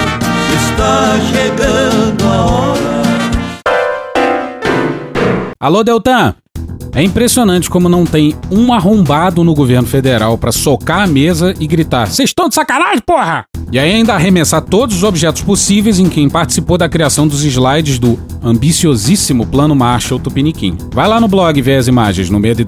está 0.79 1.19
chegando 1.21 2.25
a 2.25 2.47
hora. 2.47 2.79
Alô, 5.59 5.83
Deltan! 5.83 6.37
É 6.95 7.03
impressionante 7.03 7.69
como 7.69 7.89
não 7.89 8.05
tem 8.07 8.35
um 8.51 8.73
arrombado 8.73 9.43
no 9.45 9.55
governo 9.55 9.87
federal 9.87 10.39
para 10.39 10.53
socar 10.53 11.03
a 11.03 11.07
mesa 11.07 11.53
e 11.59 11.67
gritar: 11.67 12.07
Vocês 12.07 12.31
estão 12.31 12.49
de 12.49 12.55
sacanagem, 12.55 13.03
porra! 13.05 13.45
E 13.71 13.79
aí 13.79 13.93
ainda 13.93 14.15
arremessar 14.15 14.63
todos 14.63 14.97
os 14.97 15.03
objetos 15.03 15.43
possíveis 15.43 15.99
em 15.99 16.09
quem 16.09 16.29
participou 16.29 16.79
da 16.79 16.89
criação 16.89 17.29
dos 17.29 17.45
slides 17.45 17.99
do 17.99 18.19
ambiciosíssimo 18.43 19.47
Plano 19.47 19.75
Marshall 19.75 20.21
Tupiniquim. 20.21 20.77
Vai 20.93 21.09
lá 21.09 21.21
no 21.21 21.29
blog 21.29 21.61
ver 21.61 21.77
as 21.77 21.89
imagens 21.89 22.31
no 22.31 22.39
medo. 22.39 22.59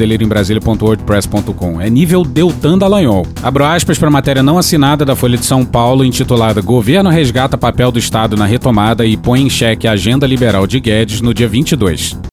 É 1.80 1.88
nível 1.88 2.22
Deltan 2.22 2.78
Dallagnol. 2.78 3.26
Abro 3.42 3.64
aspas 3.64 3.98
para 3.98 4.08
a 4.08 4.10
matéria 4.10 4.42
não 4.42 4.58
assinada 4.58 5.04
da 5.04 5.16
Folha 5.16 5.38
de 5.38 5.46
São 5.46 5.64
Paulo 5.64 6.04
intitulada 6.04 6.60
Governo 6.60 7.10
resgata 7.10 7.56
papel 7.56 7.90
do 7.90 7.98
Estado 7.98 8.36
na 8.36 8.44
retomada 8.44 9.04
e 9.06 9.16
põe 9.16 9.42
em 9.42 9.50
xeque 9.50 9.88
a 9.88 9.92
agenda 9.92 10.26
liberal 10.26 10.66
de 10.66 10.80
Guedes 10.80 11.20
no 11.20 11.32
dia 11.32 11.48
22. 11.48 12.29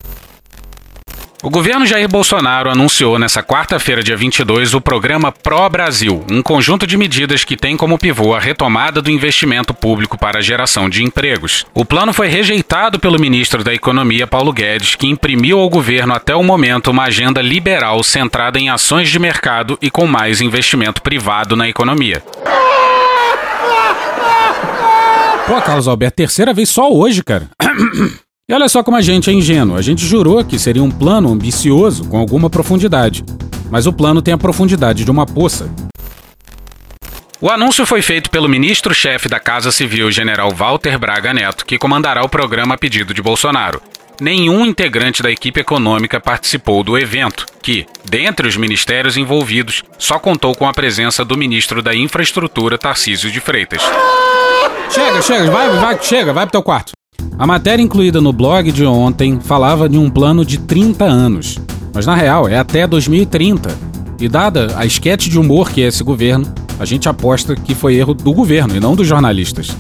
O 1.48 1.50
governo 1.50 1.86
Jair 1.86 2.10
Bolsonaro 2.10 2.70
anunciou 2.70 3.18
nesta 3.18 3.42
quarta-feira, 3.42 4.04
dia 4.04 4.18
22, 4.18 4.74
o 4.74 4.82
programa 4.82 5.32
Pro 5.32 5.70
Brasil, 5.70 6.26
um 6.30 6.42
conjunto 6.42 6.86
de 6.86 6.98
medidas 6.98 7.46
que 7.46 7.56
tem 7.56 7.78
como 7.78 7.98
pivô 7.98 8.36
a 8.36 8.40
retomada 8.40 9.02
do 9.02 9.10
investimento 9.10 9.74
público 9.74 10.18
para 10.18 10.40
a 10.40 10.42
geração 10.42 10.90
de 10.90 11.06
empregos. 11.06 11.66
O 11.74 11.86
plano 11.86 12.12
foi 12.12 12.28
rejeitado 12.28 13.00
pelo 13.00 13.18
ministro 13.18 13.64
da 13.64 13.74
Economia, 13.74 14.28
Paulo 14.28 14.52
Guedes, 14.52 14.96
que 14.96 15.08
imprimiu 15.08 15.58
ao 15.60 15.70
governo 15.70 16.14
até 16.14 16.36
o 16.36 16.44
momento 16.44 16.92
uma 16.92 17.04
agenda 17.04 17.42
liberal 17.42 18.04
centrada 18.04 18.60
em 18.60 18.70
ações 18.70 19.08
de 19.08 19.18
mercado 19.18 19.78
e 19.82 19.90
com 19.90 20.06
mais 20.06 20.42
investimento 20.42 21.02
privado 21.02 21.56
na 21.56 21.70
economia. 21.70 22.22
Pô, 25.48 25.62
Carlos 25.62 25.88
Alberto, 25.88 26.18
terceira 26.18 26.54
vez 26.54 26.68
só 26.68 26.92
hoje, 26.92 27.24
cara. 27.24 27.48
E 28.50 28.54
olha 28.54 28.70
só 28.70 28.82
como 28.82 28.96
a 28.96 29.02
gente 29.02 29.30
é 29.30 29.34
ingênuo. 29.34 29.76
A 29.76 29.82
gente 29.82 30.06
jurou 30.06 30.42
que 30.42 30.58
seria 30.58 30.82
um 30.82 30.90
plano 30.90 31.30
ambicioso 31.30 32.08
com 32.08 32.18
alguma 32.18 32.50
profundidade. 32.50 33.22
Mas 33.70 33.86
o 33.86 33.92
plano 33.92 34.22
tem 34.22 34.34
a 34.34 34.38
profundidade 34.38 35.04
de 35.04 35.12
uma 35.12 35.26
poça. 35.26 35.70
O 37.42 37.50
anúncio 37.50 37.86
foi 37.86 38.02
feito 38.02 38.30
pelo 38.30 38.48
ministro-chefe 38.48 39.28
da 39.28 39.38
Casa 39.38 39.70
Civil, 39.70 40.10
general 40.14 40.50
Walter 40.56 40.98
Braga 40.98 41.34
Neto, 41.34 41.66
que 41.66 41.78
comandará 41.78 42.24
o 42.24 42.30
programa 42.30 42.76
a 42.76 42.78
pedido 42.78 43.14
de 43.14 43.22
Bolsonaro. 43.22 43.82
Nenhum 44.22 44.66
integrante 44.66 45.22
da 45.22 45.30
equipe 45.30 45.60
econômica 45.60 46.18
participou 46.18 46.86
do 46.86 46.98
evento, 46.98 47.46
que, 47.62 47.86
dentre 48.10 48.48
os 48.48 48.56
ministérios 48.56 49.18
envolvidos, 49.18 49.84
só 50.00 50.18
contou 50.18 50.56
com 50.56 50.66
a 50.66 50.74
presença 50.74 51.26
do 51.26 51.38
ministro 51.38 51.82
da 51.82 51.94
Infraestrutura, 51.94 52.78
Tarcísio 52.78 53.30
de 53.30 53.42
Freitas. 53.42 53.84
Chega, 54.90 55.22
chega, 55.22 55.52
vai, 55.52 55.70
vai, 55.70 56.02
chega, 56.02 56.32
vai 56.32 56.46
pro 56.46 56.54
teu 56.54 56.64
quarto. 56.64 56.97
A 57.40 57.46
matéria 57.46 57.84
incluída 57.84 58.20
no 58.20 58.34
blog 58.34 58.72
de 58.72 58.84
ontem 58.84 59.40
falava 59.40 59.88
de 59.88 59.98
um 59.98 60.10
plano 60.10 60.44
de 60.44 60.58
30 60.58 61.06
anos, 61.06 61.60
mas 61.94 62.06
na 62.06 62.16
real 62.16 62.50
é 62.50 62.58
até 62.58 62.88
2030. 62.88 63.78
E 64.20 64.28
dada 64.28 64.74
a 64.76 64.86
esquete 64.88 65.30
de 65.30 65.38
humor 65.38 65.70
que 65.70 65.84
é 65.84 65.88
esse 65.88 66.04
governo, 66.04 66.52
a 66.80 66.86
gente 66.86 67.08
aposta 67.08 67.56
que 67.56 67.76
foi 67.76 67.96
erro 67.96 68.16
do 68.16 68.34
governo 68.34 68.76
e 68.76 68.80
não 68.80 68.96
dos 68.96 69.08
jornalistas. 69.08 69.78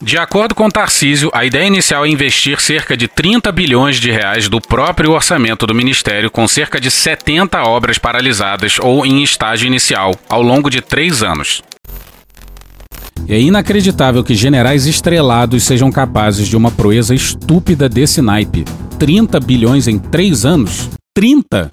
De 0.00 0.16
acordo 0.16 0.54
com 0.54 0.68
Tarcísio, 0.70 1.30
a 1.32 1.44
ideia 1.44 1.66
inicial 1.66 2.04
é 2.06 2.08
investir 2.08 2.58
cerca 2.60 2.96
de 2.96 3.06
30 3.06 3.52
bilhões 3.52 3.96
de 3.96 4.10
reais 4.10 4.48
do 4.48 4.60
próprio 4.60 5.12
orçamento 5.12 5.66
do 5.66 5.74
Ministério, 5.74 6.30
com 6.30 6.48
cerca 6.48 6.80
de 6.80 6.90
70 6.90 7.62
obras 7.62 7.98
paralisadas 7.98 8.78
ou 8.80 9.04
em 9.04 9.22
estágio 9.22 9.66
inicial, 9.66 10.14
ao 10.28 10.42
longo 10.42 10.70
de 10.70 10.80
três 10.80 11.22
anos. 11.22 11.62
E 13.26 13.32
é 13.32 13.40
inacreditável 13.40 14.22
que 14.22 14.34
generais 14.34 14.86
estrelados 14.86 15.62
sejam 15.64 15.90
capazes 15.90 16.46
de 16.46 16.56
uma 16.56 16.70
proeza 16.70 17.14
estúpida 17.14 17.88
desse 17.88 18.20
naipe. 18.20 18.64
30 18.98 19.40
bilhões 19.40 19.88
em 19.88 19.98
três 19.98 20.44
anos? 20.44 20.90
30? 21.14 21.72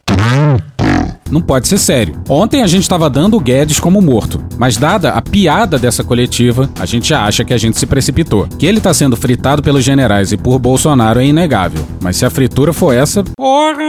Não 1.29 1.41
pode 1.41 1.67
ser 1.67 1.77
sério. 1.77 2.21
Ontem 2.29 2.61
a 2.61 2.67
gente 2.67 2.83
estava 2.83 3.09
dando 3.09 3.37
o 3.37 3.39
Guedes 3.39 3.79
como 3.79 4.01
morto, 4.01 4.43
mas 4.57 4.75
dada 4.75 5.11
a 5.11 5.21
piada 5.21 5.79
dessa 5.79 6.03
coletiva, 6.03 6.69
a 6.79 6.85
gente 6.85 7.13
acha 7.13 7.45
que 7.45 7.53
a 7.53 7.57
gente 7.57 7.79
se 7.79 7.85
precipitou. 7.85 8.47
Que 8.59 8.65
ele 8.65 8.79
está 8.79 8.93
sendo 8.93 9.15
fritado 9.15 9.61
pelos 9.61 9.83
generais 9.83 10.31
e 10.31 10.37
por 10.37 10.59
Bolsonaro 10.59 11.19
é 11.19 11.25
inegável. 11.25 11.85
Mas 12.01 12.17
se 12.17 12.25
a 12.25 12.29
fritura 12.29 12.73
for 12.73 12.93
essa, 12.93 13.23
porra. 13.35 13.81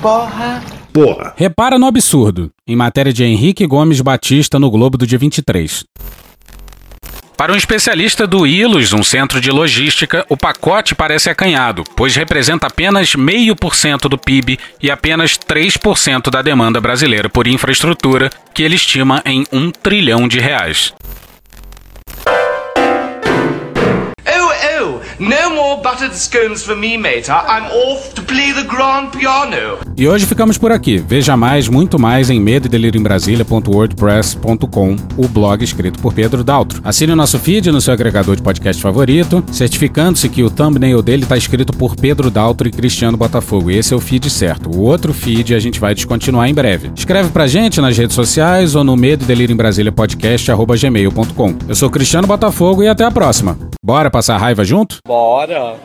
Porra. 0.00 0.62
Porra. 0.92 1.32
Repara 1.36 1.78
no 1.78 1.86
absurdo. 1.86 2.50
Em 2.66 2.76
matéria 2.76 3.12
de 3.12 3.24
Henrique 3.24 3.66
Gomes 3.66 4.00
Batista 4.00 4.58
no 4.58 4.70
Globo 4.70 4.98
do 4.98 5.06
dia 5.06 5.18
23. 5.18 5.84
Para 7.40 7.54
um 7.54 7.56
especialista 7.56 8.26
do 8.26 8.46
ILOS, 8.46 8.92
um 8.92 9.02
centro 9.02 9.40
de 9.40 9.50
logística, 9.50 10.26
o 10.28 10.36
pacote 10.36 10.94
parece 10.94 11.30
acanhado, 11.30 11.84
pois 11.96 12.14
representa 12.14 12.66
apenas 12.66 13.16
0,5% 13.16 14.10
do 14.10 14.18
PIB 14.18 14.58
e 14.78 14.90
apenas 14.90 15.38
3% 15.38 16.28
da 16.28 16.42
demanda 16.42 16.82
brasileira 16.82 17.30
por 17.30 17.46
infraestrutura, 17.46 18.28
que 18.52 18.62
ele 18.62 18.74
estima 18.74 19.22
em 19.24 19.46
1 19.50 19.70
trilhão 19.70 20.28
de 20.28 20.38
reais. 20.38 20.92
No 25.18 25.50
more 25.54 25.82
buttered 25.82 26.16
scones 26.16 26.64
for 26.64 26.74
me, 26.74 26.96
mate. 26.96 27.30
I'm 27.30 27.66
off 27.66 28.14
to 28.14 28.22
play 28.22 28.52
the 28.54 28.62
grand 28.62 29.10
piano. 29.10 29.78
E 29.94 30.08
hoje 30.08 30.24
ficamos 30.24 30.56
por 30.56 30.72
aqui. 30.72 30.96
Veja 30.96 31.36
mais, 31.36 31.68
muito 31.68 31.98
mais 31.98 32.30
em 32.30 32.40
medo 32.40 32.66
e 32.66 32.70
o 35.16 35.28
blog 35.28 35.62
escrito 35.62 36.00
por 36.00 36.14
Pedro 36.14 36.42
Daltro. 36.42 36.80
Assine 36.82 37.12
o 37.12 37.16
nosso 37.16 37.38
feed 37.38 37.70
no 37.70 37.80
seu 37.80 37.92
agregador 37.92 38.34
de 38.36 38.42
podcast 38.42 38.80
favorito, 38.80 39.44
certificando-se 39.52 40.28
que 40.30 40.42
o 40.42 40.48
thumbnail 40.50 41.02
dele 41.02 41.24
está 41.24 41.36
escrito 41.36 41.74
por 41.74 41.94
Pedro 41.94 42.30
Daltro 42.30 42.66
e 42.66 42.70
Cristiano 42.70 43.18
Botafogo. 43.18 43.70
Esse 43.70 43.92
é 43.92 43.96
o 43.96 44.00
feed 44.00 44.30
certo. 44.30 44.70
O 44.70 44.80
outro 44.80 45.12
feed 45.12 45.54
a 45.54 45.58
gente 45.58 45.78
vai 45.78 45.94
descontinuar 45.94 46.48
em 46.48 46.54
breve. 46.54 46.90
Escreve 46.96 47.28
pra 47.28 47.46
gente 47.46 47.80
nas 47.80 47.98
redes 47.98 48.14
sociais 48.14 48.74
ou 48.74 48.82
no 48.82 48.96
medo 48.96 49.24
e 49.24 49.26
delírio 49.26 49.52
em 49.52 49.56
Brasília 49.56 49.92
podcast 49.92 50.50
gmail.com. 50.50 51.54
Eu 51.68 51.74
sou 51.74 51.90
Cristiano 51.90 52.26
Botafogo 52.26 52.82
e 52.82 52.88
até 52.88 53.04
a 53.04 53.10
próxima. 53.10 53.58
Bora 53.84 54.10
passar 54.10 54.38
raiva 54.38 54.64
junto? 54.70 54.98
Bora. 55.04 55.80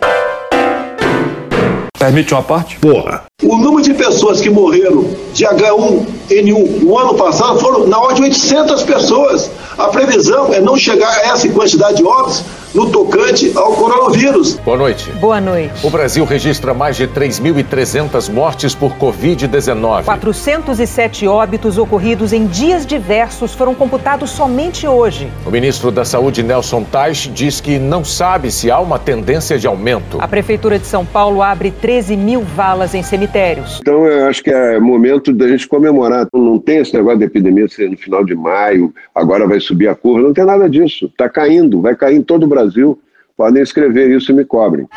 Permite 1.98 2.36
uma 2.36 2.44
parte? 2.44 2.78
Porra. 2.78 3.24
O 3.44 3.58
número 3.58 3.82
de 3.82 3.94
pessoas 3.94 4.40
que 4.40 4.50
morreram 4.50 5.04
de 5.34 5.46
H1N1 5.46 6.84
no 6.84 6.98
ano 6.98 7.16
passado 7.16 7.60
foram 7.60 7.86
na 7.86 8.00
ordem 8.00 8.30
de 8.32 8.40
800 8.40 8.84
pessoas. 8.84 9.52
A 9.78 9.90
previsão 9.90 10.54
é 10.54 10.62
não 10.62 10.78
chegar 10.78 11.10
a 11.10 11.34
essa 11.34 11.50
quantidade 11.50 11.98
de 11.98 12.06
óbitos 12.06 12.46
no 12.74 12.90
tocante 12.90 13.52
ao 13.56 13.74
coronavírus. 13.74 14.56
Boa 14.56 14.78
noite. 14.78 15.10
Boa 15.14 15.40
noite. 15.40 15.74
O 15.84 15.90
Brasil 15.90 16.26
registra 16.26 16.74
mais 16.74 16.98
de 16.98 17.08
3.300 17.08 18.32
mortes 18.32 18.76
por 18.76 18.94
Covid-19. 18.98 20.04
407 20.04 21.28
óbitos 21.28 21.78
ocorridos 21.78 22.34
em 22.34 22.46
dias 22.46 22.86
diversos 22.86 23.54
foram 23.54 23.74
computados 23.74 24.30
somente 24.30 24.86
hoje. 24.88 25.32
O 25.46 25.52
ministro 25.52 25.90
da 25.90 26.04
Saúde, 26.04 26.44
Nelson 26.44 26.84
Tais, 26.84 27.30
diz 27.34 27.62
que 27.62 27.80
não 27.80 28.04
sabe 28.04 28.52
se 28.52 28.70
há 28.70 28.80
uma 28.80 29.00
tendência 29.00 29.58
de 29.58 29.68
aumento. 29.68 30.18
A 30.20 30.28
Prefeitura 30.28 30.78
de 30.78 30.86
São 30.86 31.06
Paulo 31.06 31.42
abre 31.42 31.72
13 31.72 32.18
mil 32.18 32.42
valas 32.42 32.94
em 32.94 33.04
cemitérios. 33.26 33.80
Então, 33.82 34.06
eu 34.06 34.28
acho 34.28 34.44
que 34.44 34.52
é 34.52 34.80
momento 34.80 35.34
da 35.34 35.48
gente 35.48 35.68
comemorar. 35.68 36.28
Não 36.34 36.60
tem 36.60 36.78
esse 36.78 36.94
negócio 36.94 37.20
da 37.20 37.26
epidemia 37.26 37.68
ser 37.68 37.90
no 37.90 37.98
final 37.98 38.24
de 38.24 38.36
maio, 38.36 38.94
agora 39.14 39.48
vai 39.48 39.60
subir 39.60 39.88
a 39.88 39.96
curva. 39.96 40.28
Não 40.28 40.34
tem 40.34 40.46
nada 40.46 40.70
disso. 40.70 41.06
Está 41.06 41.28
caindo, 41.28 41.82
vai 41.82 41.96
cair 41.96 42.16
em 42.16 42.24
todo 42.24 42.44
o 42.44 42.48
Brasil. 42.48 43.00
Podem 43.38 43.62
escrever 43.62 44.16
isso 44.16 44.32
e 44.32 44.36
me 44.36 44.46
cobrem. 44.46 44.88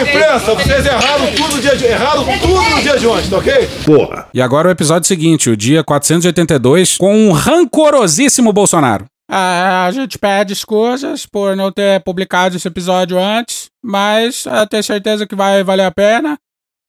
Imprensa, 0.00 0.54
vocês 0.54 0.86
erraram 0.86 1.26
tudo 1.36 1.56
no 1.56 1.60
dia 1.60 1.76
de, 1.76 1.84
erraram 1.84 2.24
tudo 2.40 2.70
no 2.70 2.80
dia 2.80 2.98
de 2.98 3.06
ontem, 3.06 3.28
tá 3.28 3.36
ok? 3.36 3.68
Porra. 3.84 4.26
E 4.32 4.40
agora 4.40 4.68
o 4.68 4.70
episódio 4.70 5.06
seguinte, 5.06 5.50
o 5.50 5.56
dia 5.56 5.84
482, 5.84 6.96
com 6.96 7.14
um 7.14 7.32
rancorosíssimo 7.32 8.54
Bolsonaro. 8.54 9.04
Ah, 9.30 9.84
a 9.86 9.90
gente 9.90 10.18
pede 10.18 10.54
desculpas 10.54 11.26
por 11.26 11.54
não 11.56 11.70
ter 11.70 12.02
publicado 12.02 12.56
esse 12.56 12.66
episódio 12.66 13.18
antes, 13.18 13.66
mas 13.82 14.46
eu 14.46 14.66
tenho 14.66 14.82
certeza 14.82 15.26
que 15.26 15.34
vai 15.34 15.62
valer 15.62 15.84
a 15.84 15.90
pena. 15.90 16.38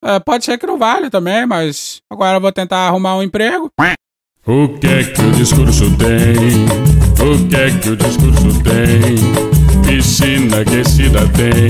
Ah, 0.07 0.19
pode 0.19 0.45
ser 0.45 0.59
que 0.59 0.67
não 0.67 0.77
vale 0.77 1.09
também, 1.09 1.47
mas 1.47 1.99
agora 2.07 2.37
eu 2.37 2.41
vou 2.41 2.51
tentar 2.51 2.87
arrumar 2.87 3.17
um 3.17 3.23
emprego. 3.23 3.71
O 4.45 4.67
que 4.77 4.85
é 4.85 5.03
que 5.03 5.19
o 5.19 5.31
discurso 5.31 5.85
tem? 5.97 6.65
O 7.25 7.47
que 7.49 7.55
é 7.55 7.71
que 7.79 7.89
o 7.89 7.97
discurso 7.97 8.63
tem? 8.63 9.54
Piscina 9.85 10.61
aquecida 10.61 11.27
tem, 11.29 11.69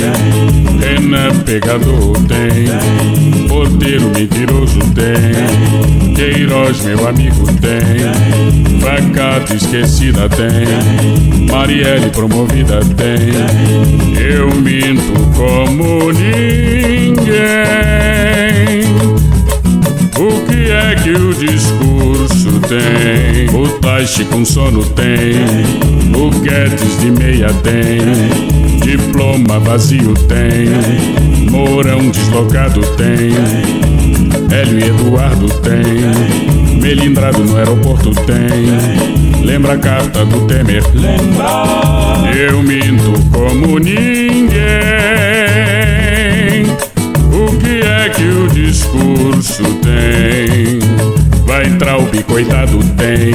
Renan 0.80 1.36
pegador 1.44 2.18
tem, 2.28 3.48
Porteiro 3.48 4.10
mentiroso 4.10 4.80
tem, 4.94 6.14
Queiroz 6.16 6.82
meu 6.84 7.08
amigo 7.08 7.46
tem, 7.60 8.80
Facada 8.80 9.54
esquecida 9.54 10.30
tem, 10.30 11.48
Marielle 11.52 12.10
promovida 12.12 12.80
tem, 12.96 13.34
Eu 14.18 14.50
minto 14.62 15.14
como 15.36 16.12
ninguém. 16.14 17.16
O 20.18 20.46
que 20.46 20.72
é 20.72 20.96
que 20.96 21.10
o 21.10 21.34
discurso 21.34 22.60
tem? 22.62 23.50
O 23.54 23.68
Taishi 23.80 24.24
com 24.26 24.46
sono 24.46 24.84
tem, 24.86 25.36
o 26.16 26.30
Guedes 26.40 27.00
de 27.02 27.12
meia 27.12 27.50
tem, 27.56 28.00
diploma 28.80 29.60
vazio 29.60 30.14
tem, 30.14 31.50
Mourão 31.52 32.10
deslocado 32.10 32.80
tem, 32.96 33.34
Hélio 34.58 34.80
e 34.80 34.84
Eduardo 34.84 35.50
tem, 35.60 36.80
Melindrado 36.82 37.44
no 37.44 37.58
aeroporto 37.58 38.12
tem, 38.12 39.46
lembra 39.46 39.74
a 39.74 39.78
carta 39.78 40.24
do 40.26 40.48
Temer? 40.48 40.84
Lembra? 40.94 42.34
Eu 42.34 42.64
minto 42.64 43.14
como 43.32 43.80
ninguém. 43.80 45.35
Discurso 49.16 49.64
tem? 49.82 50.85
Vai 51.56 51.68
entrar 51.68 51.98
o 51.98 52.02
bicoitado 52.08 52.80
tem, 52.98 53.34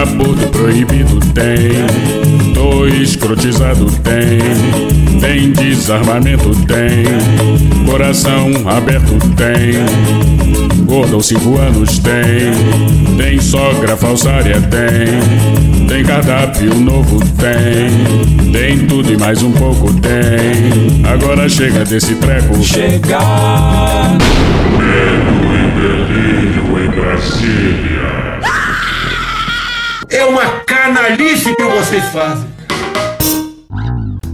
aborto 0.00 0.48
proibido 0.48 1.20
tem, 1.34 2.54
tô 2.54 2.86
escrotizado 2.86 3.84
tem, 4.02 5.20
tem 5.20 5.52
desarmamento 5.52 6.48
tem, 6.64 7.84
coração 7.84 8.50
aberto 8.66 9.18
tem, 9.36 10.84
gordo 10.86 11.20
cinco 11.20 11.58
anos 11.58 11.98
tem, 11.98 13.18
tem 13.18 13.38
sogra 13.38 13.94
falsária 13.94 14.62
tem, 14.62 15.86
tem 15.86 16.02
cardápio 16.02 16.74
novo 16.76 17.20
tem, 17.36 18.52
tem 18.52 18.86
tudo 18.86 19.12
e 19.12 19.18
mais 19.18 19.42
um 19.42 19.52
pouco 19.52 19.92
tem, 20.00 21.04
agora 21.04 21.46
chega 21.46 21.84
desse 21.84 22.14
treco. 22.14 22.62
Chega! 22.62 23.18
Medo 24.78 25.44
e 25.44 25.94
em 25.94 25.97
Brasília. 27.18 28.40
É 30.08 30.24
uma 30.24 30.44
canalice 30.60 31.52
que 31.54 31.64
vocês 31.64 32.04
fazem. 32.06 32.46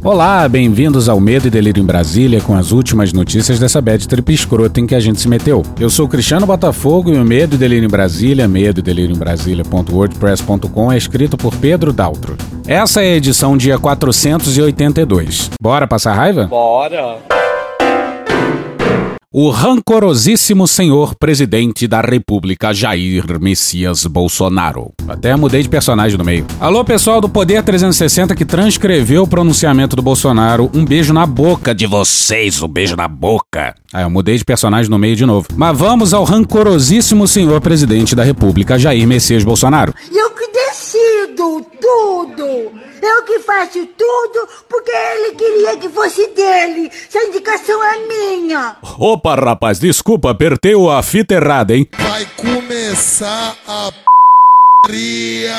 Olá, 0.05 0.47
bem-vindos 0.47 1.09
ao 1.09 1.19
Medo 1.19 1.47
e 1.47 1.51
Delírio 1.51 1.83
em 1.83 1.87
Brasília 1.87 2.43
com 2.43 2.55
as 2.55 2.73
últimas 2.73 3.11
notícias 3.11 3.59
dessa 3.59 3.81
bad 3.81 4.07
trip 4.07 4.35
escrota 4.35 4.81
em 4.81 4.87
que 4.87 4.95
a 4.95 5.01
gente 5.01 5.19
se 5.19 5.27
meteu. 5.27 5.63
Eu 5.81 5.89
sou 5.89 6.05
o 6.05 6.09
Cristiano 6.09 6.47
Botafogo 6.47 7.11
e 7.11 7.17
o 7.17 7.25
Medo 7.25 7.55
e 7.55 7.59
Delírio 7.59 7.87
em 7.87 7.91
Brasília, 7.91 8.47
medo 8.47 8.81
e 8.81 8.83
delírio 8.83 9.17
em 9.17 9.19
Brasília.wordpress.com 9.19 10.93
é 10.93 10.99
escrito 10.99 11.39
por 11.39 11.55
Pedro 11.57 11.91
Daltro. 11.91 12.37
Essa 12.67 13.03
é 13.03 13.15
a 13.15 13.17
edição 13.17 13.57
dia 13.57 13.79
482. 13.79 15.53
Bora 15.59 15.87
passar 15.87 16.13
raiva? 16.13 16.45
Bora. 16.45 17.17
O 19.37 19.51
rancorosíssimo 19.51 20.69
senhor 20.69 21.17
presidente 21.17 21.89
da 21.89 22.01
República, 22.01 22.73
Jair 22.73 23.25
Messias 23.41 24.07
Bolsonaro. 24.07 24.93
Até 25.09 25.35
mudei 25.35 25.61
de 25.61 25.69
personagem 25.69 26.17
no 26.17 26.25
meio. 26.25 26.47
Alô, 26.61 26.85
pessoal 26.85 27.21
do 27.21 27.29
Poder 27.29 27.61
360 27.65 28.33
que 28.37 28.45
transcreveu 28.45 29.25
o 29.25 29.27
pronunciamento 29.27 29.97
do 29.97 30.03
Bolsonaro. 30.03 30.71
Um 30.73 30.85
beijo 30.85 31.13
na 31.13 31.27
boca 31.27 31.75
de 31.75 31.85
vocês, 31.85 32.63
um 32.63 32.69
beijo 32.69 32.95
na 32.95 33.09
boca. 33.09 33.75
Ah, 33.93 34.03
eu 34.03 34.11
mudei 34.11 34.39
de 34.39 34.45
personagem 34.45 34.89
no 34.89 35.01
meio 35.01 35.17
de 35.17 35.27
novo. 35.27 35.49
Mas 35.57 35.77
vamos 35.77 36.15
ao 36.15 36.23
rancorosíssimo 36.23 37.27
senhor 37.27 37.61
presidente 37.61 38.15
da 38.15 38.23
República, 38.23 38.79
Jair 38.79 39.05
Messias 39.05 39.43
Bolsonaro. 39.43 39.93
Eu 40.13 40.31
decido 41.35 41.67
tudo. 41.81 42.47
Eu 43.03 43.23
que 43.25 43.41
faço 43.41 43.87
tudo 43.87 44.49
porque 44.69 44.91
ele 44.91 45.35
queria 45.35 45.77
que 45.77 45.89
fosse 45.89 46.29
dele. 46.29 46.91
Se 47.09 47.19
a 47.19 47.25
indicação 47.25 47.83
é 47.85 47.99
minha. 48.07 48.77
Opa, 48.99 49.35
rapaz, 49.35 49.79
desculpa, 49.79 50.31
apertei 50.31 50.75
a 50.75 51.03
fita 51.03 51.35
errada, 51.35 51.77
hein? 51.77 51.89
Vai 51.99 52.27
começar 52.37 53.57
a 53.67 53.91
p***ria. 54.87 55.55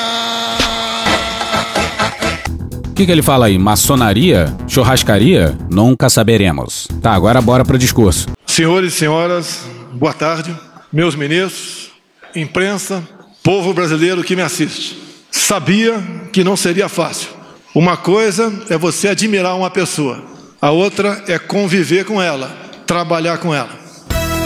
O 2.88 2.94
que, 2.96 3.04
que 3.04 3.12
ele 3.12 3.22
fala 3.22 3.46
aí? 3.46 3.58
Maçonaria? 3.58 4.56
Churrascaria? 4.66 5.56
Nunca 5.70 6.08
saberemos. 6.08 6.88
Tá, 7.02 7.12
agora 7.12 7.42
bora 7.42 7.62
pro 7.62 7.76
discurso. 7.76 8.28
Senhores 8.46 8.94
e 8.94 8.96
senhoras, 8.96 9.60
boa 9.92 10.14
tarde. 10.14 10.56
Meus 10.90 11.14
ministros, 11.14 11.90
imprensa, 12.34 13.06
povo 13.42 13.74
brasileiro 13.74 14.24
que 14.24 14.34
me 14.34 14.40
assiste. 14.40 15.05
Sabia 15.30 16.02
que 16.32 16.42
não 16.44 16.56
seria 16.56 16.88
fácil. 16.88 17.28
Uma 17.74 17.96
coisa 17.96 18.52
é 18.70 18.78
você 18.78 19.08
admirar 19.08 19.56
uma 19.56 19.70
pessoa, 19.70 20.22
a 20.60 20.70
outra 20.70 21.22
é 21.28 21.38
conviver 21.38 22.04
com 22.04 22.20
ela, 22.22 22.50
trabalhar 22.86 23.38
com 23.38 23.54
ela. 23.54 23.68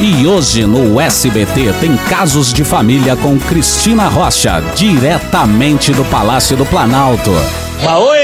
E 0.01 0.27
hoje 0.27 0.65
no 0.65 0.99
SBT 0.99 1.75
tem 1.79 1.97
casos 2.09 2.53
de 2.53 2.65
família 2.65 3.15
com 3.17 3.39
Cristina 3.39 4.09
Rocha, 4.09 4.61
diretamente 4.75 5.93
do 5.93 6.05
Palácio 6.07 6.57
do 6.57 6.67
Planalto. 6.67 7.31
Mas 7.85 7.99
oi! 7.99 8.19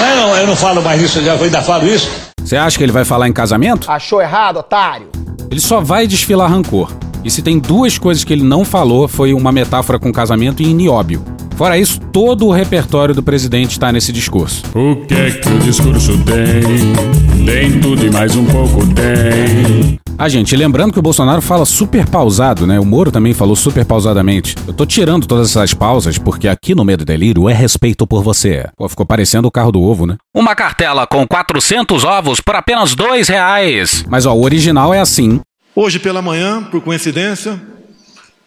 Não, 0.00 0.16
não, 0.28 0.36
eu 0.36 0.46
não 0.46 0.56
falo 0.56 0.80
mais 0.80 1.02
isso, 1.02 1.18
eu 1.18 1.24
já 1.24 1.34
ainda 1.34 1.60
falo 1.60 1.86
isso. 1.86 2.08
Você 2.40 2.56
acha 2.56 2.78
que 2.78 2.84
ele 2.84 2.92
vai 2.92 3.04
falar 3.04 3.28
em 3.28 3.32
casamento? 3.32 3.90
Achou 3.90 4.22
errado, 4.22 4.58
otário? 4.60 5.08
Ele 5.50 5.60
só 5.60 5.80
vai 5.80 6.06
desfilar 6.06 6.50
rancor. 6.50 6.90
E 7.24 7.30
se 7.30 7.42
tem 7.42 7.58
duas 7.58 7.98
coisas 7.98 8.24
que 8.24 8.32
ele 8.32 8.44
não 8.44 8.64
falou, 8.64 9.08
foi 9.08 9.32
uma 9.34 9.52
metáfora 9.52 9.98
com 9.98 10.12
casamento 10.12 10.62
e 10.62 10.72
nióbio. 10.72 11.22
Fora 11.56 11.76
isso, 11.76 12.00
todo 12.12 12.46
o 12.46 12.52
repertório 12.52 13.14
do 13.14 13.22
presidente 13.22 13.72
está 13.72 13.90
nesse 13.90 14.12
discurso. 14.12 14.62
O 14.74 15.04
que 15.06 15.14
é 15.14 15.30
que 15.32 15.48
o 15.48 15.58
discurso 15.58 16.12
tem? 16.18 17.44
Tem 17.44 17.80
tudo 17.80 18.06
e 18.06 18.10
mais 18.10 18.36
um 18.36 18.44
pouco 18.44 18.86
tem. 18.94 19.98
Ah, 20.20 20.28
gente, 20.28 20.56
lembrando 20.56 20.92
que 20.92 20.98
o 20.98 21.02
Bolsonaro 21.02 21.40
fala 21.40 21.64
super 21.64 22.04
pausado, 22.04 22.66
né? 22.66 22.78
O 22.80 22.84
Moro 22.84 23.12
também 23.12 23.32
falou 23.32 23.54
super 23.54 23.84
pausadamente. 23.84 24.56
Eu 24.66 24.72
tô 24.74 24.84
tirando 24.84 25.26
todas 25.26 25.50
essas 25.50 25.72
pausas 25.72 26.18
porque 26.18 26.48
aqui 26.48 26.74
no 26.74 26.84
Medo 26.84 27.02
e 27.02 27.04
Delírio 27.04 27.48
é 27.48 27.54
respeito 27.54 28.04
por 28.04 28.22
você. 28.22 28.68
Pô, 28.76 28.88
ficou 28.88 29.06
parecendo 29.06 29.46
o 29.46 29.50
carro 29.50 29.70
do 29.70 29.80
ovo, 29.80 30.06
né? 30.06 30.16
Uma 30.34 30.56
cartela 30.56 31.06
com 31.06 31.24
400 31.26 32.02
ovos 32.02 32.40
por 32.40 32.56
apenas 32.56 32.96
dois 32.96 33.28
reais. 33.28 34.04
Mas 34.08 34.26
ó, 34.26 34.34
o 34.34 34.42
original 34.42 34.92
é 34.92 35.00
assim. 35.00 35.40
Hoje 35.74 35.98
pela 35.98 36.20
manhã, 36.20 36.62
por 36.64 36.80
coincidência, 36.80 37.60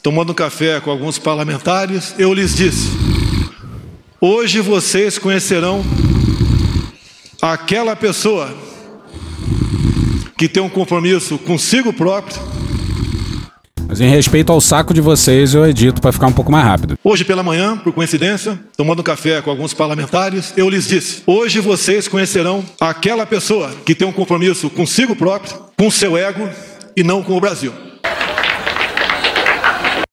tomando 0.04 0.32
um 0.32 0.36
café 0.36 0.80
com 0.82 0.92
alguns 0.92 1.18
parlamentares, 1.18 2.16
eu 2.18 2.34
lhes 2.34 2.56
disse: 2.56 2.90
Hoje 4.20 4.60
vocês 4.60 5.18
conhecerão 5.18 5.84
aquela 7.42 7.96
pessoa 7.96 8.54
que 10.38 10.50
tem 10.50 10.62
um 10.62 10.70
compromisso 10.70 11.38
consigo 11.38 11.94
próprio. 11.94 12.38
Mas 13.88 14.00
em 14.00 14.10
respeito 14.10 14.52
ao 14.52 14.62
saco 14.62 14.94
de 14.94 15.02
vocês, 15.02 15.54
eu 15.54 15.66
edito 15.66 16.02
para 16.02 16.12
ficar 16.12 16.28
um 16.28 16.34
pouco 16.34 16.52
mais 16.52 16.66
rápido. 16.66 16.98
Hoje 17.04 17.26
pela 17.26 17.44
manhã, 17.44 17.78
por 17.78 17.92
coincidência, 17.94 18.60
tomando 18.78 19.02
um 19.02 19.04
café 19.04 19.42
com 19.42 19.50
alguns 19.50 19.74
parlamentares, 19.74 20.54
eu 20.58 20.70
lhes 20.70 20.88
disse: 20.88 21.22
Hoje 21.28 21.60
vocês 21.60 22.08
conhecerão 22.08 22.64
aquela 22.80 23.26
pessoa 23.26 23.72
que 23.86 23.94
tem 23.94 24.08
um 24.08 24.14
compromisso 24.14 24.70
consigo 24.70 25.16
próprio, 25.16 25.58
com 25.78 25.92
seu 25.92 26.18
ego 26.18 26.50
e 26.96 27.04
não 27.04 27.24
com 27.24 27.36
o 27.36 27.42
Brasil. 27.42 27.74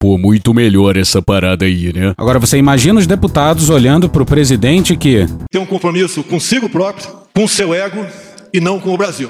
Pô, 0.01 0.17
muito 0.17 0.55
melhor 0.55 0.97
essa 0.97 1.21
parada 1.21 1.65
aí, 1.65 1.93
né? 1.93 2.15
Agora 2.17 2.39
você 2.39 2.57
imagina 2.57 3.01
os 3.01 3.07
deputados 3.07 3.69
olhando 3.69 4.09
pro 4.09 4.25
presidente 4.25 4.97
que. 4.97 5.27
Tem 5.51 5.61
um 5.61 5.67
compromisso 5.67 6.23
consigo 6.23 6.69
próprio, 6.69 7.09
com 7.35 7.49
seu 7.49 7.75
ego 7.75 8.07
e 8.53 8.61
não 8.61 8.79
com 8.79 8.95
o 8.95 8.97
Brasil. 8.97 9.29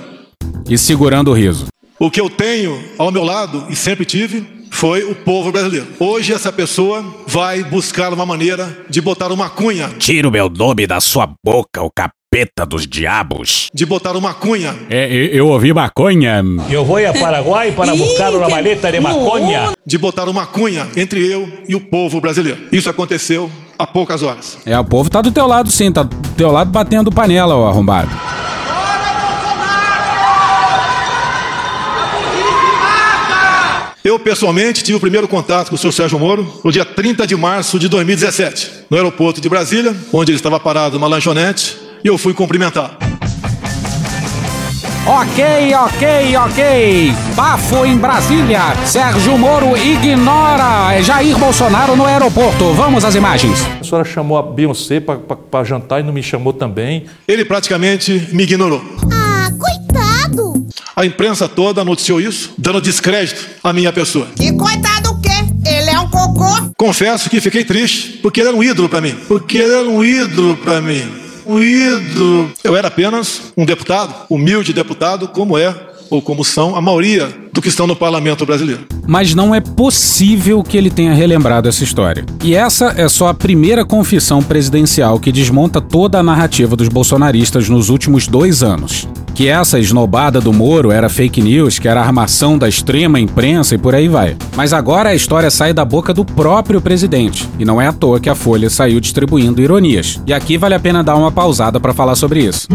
E 0.68 0.76
segurando 0.76 1.30
o 1.30 1.34
riso. 1.34 1.66
O 1.98 2.10
que 2.10 2.20
eu 2.20 2.28
tenho 2.28 2.78
ao 2.98 3.10
meu 3.10 3.24
lado 3.24 3.66
e 3.70 3.74
sempre 3.74 4.04
tive 4.04 4.46
foi 4.70 5.02
o 5.02 5.14
povo 5.14 5.50
brasileiro. 5.50 5.86
Hoje 5.98 6.32
essa 6.32 6.52
pessoa 6.52 7.04
vai 7.26 7.64
buscar 7.64 8.12
uma 8.12 8.26
maneira 8.26 8.84
de 8.88 9.00
botar 9.00 9.32
uma 9.32 9.48
cunha. 9.48 9.88
Tira 9.98 10.28
o 10.28 10.30
meu 10.30 10.48
nome 10.48 10.86
da 10.86 11.00
sua 11.00 11.28
boca, 11.44 11.82
o 11.82 11.90
capeta 12.38 12.64
dos 12.64 12.86
diabos. 12.86 13.68
De 13.74 13.84
botar 13.84 14.16
uma 14.16 14.32
cunha. 14.32 14.74
É, 14.88 15.08
eu 15.32 15.48
ouvi 15.48 15.72
maconha. 15.72 16.42
Eu 16.70 16.84
vou 16.84 16.98
a 17.04 17.12
Paraguai 17.12 17.72
para 17.72 17.94
buscar 17.96 18.32
uma 18.32 18.48
maleta 18.48 18.92
de 18.92 19.00
maconha. 19.00 19.72
De 19.84 19.98
botar 19.98 20.28
uma 20.28 20.46
cunha 20.46 20.86
entre 20.96 21.26
eu 21.26 21.48
e 21.68 21.74
o 21.74 21.80
povo 21.80 22.20
brasileiro. 22.20 22.58
Isso 22.70 22.88
aconteceu 22.88 23.50
há 23.76 23.86
poucas 23.86 24.22
horas. 24.22 24.58
É, 24.64 24.78
o 24.78 24.84
povo 24.84 25.10
tá 25.10 25.20
do 25.20 25.32
teu 25.32 25.46
lado 25.46 25.70
sim, 25.70 25.90
tá 25.90 26.04
do 26.04 26.16
teu 26.36 26.50
lado 26.52 26.70
batendo 26.70 27.10
panela, 27.10 27.56
ô 27.56 27.66
arrombado. 27.66 28.10
Eu, 34.04 34.18
pessoalmente, 34.18 34.82
tive 34.84 34.96
o 34.96 35.00
primeiro 35.00 35.26
contato 35.26 35.68
com 35.68 35.74
o 35.74 35.78
senhor 35.78 35.92
Sérgio 35.92 36.18
Moro 36.18 36.60
no 36.64 36.70
dia 36.70 36.84
30 36.84 37.26
de 37.26 37.36
março 37.36 37.78
de 37.78 37.88
2017, 37.88 38.84
no 38.88 38.96
aeroporto 38.96 39.40
de 39.40 39.48
Brasília, 39.48 39.94
onde 40.12 40.30
ele 40.30 40.38
estava 40.38 40.58
parado 40.58 40.98
numa 40.98 41.08
lanchonete, 41.08 41.87
e 42.04 42.08
eu 42.08 42.18
fui 42.18 42.34
cumprimentá-lo. 42.34 43.08
Ok, 45.10 45.42
ok, 45.74 46.36
ok. 46.36 47.14
Bafo 47.34 47.86
em 47.86 47.96
Brasília. 47.96 48.76
Sérgio 48.84 49.38
Moro 49.38 49.74
ignora 49.74 51.00
Jair 51.00 51.38
Bolsonaro 51.38 51.96
no 51.96 52.04
aeroporto. 52.04 52.74
Vamos 52.74 53.06
às 53.06 53.14
imagens. 53.14 53.66
A 53.80 53.84
senhora 53.84 54.04
chamou 54.04 54.36
a 54.36 54.42
Beyoncé 54.42 55.00
para 55.00 55.64
jantar 55.64 56.00
e 56.00 56.02
não 56.02 56.12
me 56.12 56.22
chamou 56.22 56.52
também. 56.52 57.06
Ele 57.26 57.42
praticamente 57.42 58.28
me 58.34 58.42
ignorou. 58.42 58.84
Ah, 59.10 59.50
coitado! 59.58 60.66
A 60.94 61.06
imprensa 61.06 61.48
toda 61.48 61.82
noticiou 61.82 62.20
isso, 62.20 62.52
dando 62.58 62.78
descrédito 62.78 63.48
à 63.64 63.72
minha 63.72 63.90
pessoa. 63.90 64.28
Que 64.36 64.52
coitado 64.52 65.12
o 65.12 65.20
quê? 65.22 65.30
Ele 65.64 65.88
é 65.88 65.98
um 65.98 66.10
cocô? 66.10 66.70
Confesso 66.76 67.30
que 67.30 67.40
fiquei 67.40 67.64
triste, 67.64 68.18
porque 68.18 68.40
ele 68.40 68.48
era 68.50 68.56
um 68.58 68.62
ídolo 68.62 68.90
para 68.90 69.00
mim. 69.00 69.16
Porque 69.26 69.56
ele 69.56 69.72
era 69.72 69.88
um 69.88 70.04
ídolo 70.04 70.54
para 70.58 70.82
mim. 70.82 71.27
Ídolo. 71.56 72.52
Eu 72.62 72.76
era 72.76 72.88
apenas 72.88 73.52
um 73.56 73.64
deputado, 73.64 74.14
humilde 74.28 74.72
deputado, 74.72 75.28
como 75.28 75.56
é 75.56 75.74
ou 76.10 76.20
como 76.20 76.44
são 76.44 76.74
a 76.74 76.80
maioria 76.80 77.47
do 77.58 77.62
que 77.62 77.68
estão 77.68 77.88
no 77.88 77.96
parlamento 77.96 78.46
brasileiro. 78.46 78.82
Mas 79.04 79.34
não 79.34 79.52
é 79.52 79.60
possível 79.60 80.62
que 80.62 80.76
ele 80.76 80.90
tenha 80.90 81.12
relembrado 81.12 81.68
essa 81.68 81.82
história. 81.82 82.24
E 82.44 82.54
essa 82.54 82.94
é 82.96 83.08
só 83.08 83.26
a 83.26 83.34
primeira 83.34 83.84
confissão 83.84 84.40
presidencial 84.40 85.18
que 85.18 85.32
desmonta 85.32 85.80
toda 85.80 86.20
a 86.20 86.22
narrativa 86.22 86.76
dos 86.76 86.86
bolsonaristas 86.88 87.68
nos 87.68 87.88
últimos 87.88 88.28
dois 88.28 88.62
anos. 88.62 89.08
Que 89.34 89.48
essa 89.48 89.78
esnobada 89.78 90.40
do 90.40 90.52
Moro 90.52 90.92
era 90.92 91.08
fake 91.08 91.42
news, 91.42 91.80
que 91.80 91.88
era 91.88 92.00
armação 92.00 92.56
da 92.56 92.68
extrema 92.68 93.18
imprensa 93.18 93.74
e 93.74 93.78
por 93.78 93.92
aí 93.92 94.06
vai. 94.06 94.36
Mas 94.56 94.72
agora 94.72 95.10
a 95.10 95.14
história 95.14 95.50
sai 95.50 95.72
da 95.72 95.84
boca 95.84 96.14
do 96.14 96.24
próprio 96.24 96.80
presidente. 96.80 97.48
E 97.58 97.64
não 97.64 97.80
é 97.80 97.88
à 97.88 97.92
toa 97.92 98.20
que 98.20 98.30
a 98.30 98.36
Folha 98.36 98.70
saiu 98.70 99.00
distribuindo 99.00 99.60
ironias. 99.60 100.20
E 100.26 100.32
aqui 100.32 100.56
vale 100.56 100.74
a 100.74 100.80
pena 100.80 101.02
dar 101.02 101.16
uma 101.16 101.32
pausada 101.32 101.80
para 101.80 101.94
falar 101.94 102.14
sobre 102.14 102.40
isso. 102.40 102.68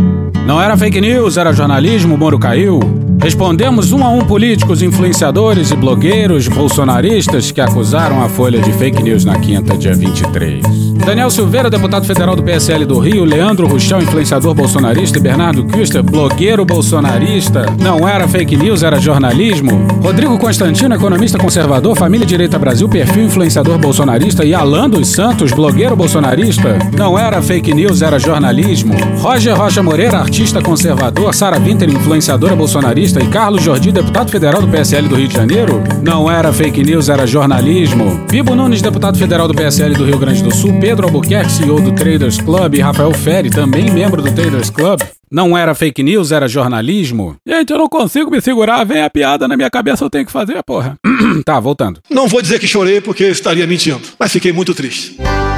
Não 0.45 0.61
era 0.61 0.75
fake 0.75 0.99
news, 0.99 1.37
era 1.37 1.53
jornalismo, 1.53 2.15
o 2.15 2.17
Moro 2.17 2.37
caiu. 2.37 2.81
Respondemos 3.23 3.93
um 3.93 4.03
a 4.03 4.09
um 4.09 4.25
políticos, 4.73 4.81
influenciadores 4.81 5.71
e 5.71 5.75
blogueiros 5.75 6.47
bolsonaristas 6.47 7.51
que 7.51 7.61
acusaram 7.61 8.23
a 8.23 8.29
Folha 8.29 8.59
de 8.59 8.71
fake 8.73 9.03
news 9.03 9.23
na 9.23 9.37
quinta, 9.39 9.77
dia 9.77 9.93
23. 9.93 10.93
Daniel 11.05 11.29
Silveira, 11.29 11.69
deputado 11.69 12.05
federal 12.05 12.35
do 12.35 12.41
PSL 12.41 12.85
do 12.85 12.97
Rio, 12.97 13.25
Leandro 13.25 13.67
Ruchão, 13.67 14.01
influenciador 14.01 14.53
bolsonarista 14.53 15.17
e 15.17 15.21
Bernardo 15.21 15.65
Kuster, 15.65 16.01
blogueiro 16.01 16.63
bolsonarista. 16.63 17.65
Não 17.79 18.07
era 18.07 18.27
fake 18.27 18.55
news, 18.55 18.83
era 18.83 18.99
jornalismo. 18.99 19.85
Rodrigo 20.01 20.37
Constantino, 20.37 20.95
economista 20.95 21.37
conservador, 21.37 21.95
Família 21.97 22.25
Direita 22.25 22.57
Brasil, 22.57 22.87
perfil 22.87 23.25
influenciador 23.25 23.77
bolsonarista 23.77 24.45
e 24.45 24.53
Alan 24.53 24.89
dos 24.89 25.09
Santos, 25.09 25.51
blogueiro 25.51 25.95
bolsonarista. 25.95 26.77
Não 26.97 27.19
era 27.19 27.41
fake 27.41 27.73
news, 27.73 28.01
era 28.01 28.17
jornalismo. 28.17 28.93
Roger 29.19 29.57
Rocha 29.57 29.83
Moreira, 29.83 30.19
artista 30.19 30.61
conservador, 30.61 31.33
Sara 31.33 31.59
Winter, 31.59 31.89
influenciadora 31.89 32.55
bolsonarista 32.55 33.19
e 33.21 33.27
Carlos 33.27 33.63
Jordi, 33.63 33.91
deputado 33.91 34.31
federal 34.31 34.52
do 34.61 34.67
PSL 34.67 35.07
do 35.07 35.15
Rio 35.15 35.27
de 35.27 35.33
Janeiro. 35.35 35.83
Não 36.01 36.29
era 36.29 36.51
fake 36.51 36.83
news, 36.83 37.09
era 37.09 37.25
jornalismo. 37.25 38.25
Bibo 38.29 38.55
Nunes, 38.55 38.81
deputado 38.81 39.17
federal 39.17 39.47
do 39.47 39.53
PSL 39.53 39.95
do 39.95 40.05
Rio 40.05 40.17
Grande 40.17 40.43
do 40.43 40.53
Sul, 40.53 40.79
Pedro 40.79 41.05
Albuquerque, 41.05 41.51
CEO 41.51 41.79
do 41.79 41.91
Traders 41.91 42.39
Club 42.39 42.75
e 42.75 42.81
Rafael 42.81 43.13
Ferri, 43.13 43.49
também 43.49 43.89
membro 43.89 44.21
do 44.21 44.31
Traders 44.31 44.69
Club. 44.69 45.01
Não 45.31 45.57
era 45.57 45.73
fake 45.73 46.03
news, 46.03 46.31
era 46.31 46.47
jornalismo? 46.47 47.35
Gente, 47.43 47.71
eu 47.71 47.79
não 47.79 47.89
consigo 47.89 48.29
me 48.29 48.39
segurar, 48.39 48.83
vem 48.83 49.01
a 49.01 49.09
piada 49.09 49.47
na 49.47 49.57
minha 49.57 49.69
cabeça, 49.69 50.03
eu 50.03 50.09
tenho 50.09 50.25
que 50.25 50.31
fazer, 50.31 50.61
porra. 50.61 50.95
tá, 51.43 51.59
voltando. 51.59 51.99
Não 52.09 52.27
vou 52.27 52.41
dizer 52.41 52.59
que 52.59 52.67
chorei 52.67 53.01
porque 53.01 53.23
estaria 53.23 53.65
mentindo, 53.65 54.01
mas 54.19 54.31
fiquei 54.31 54.53
muito 54.53 54.75
triste. 54.75 55.17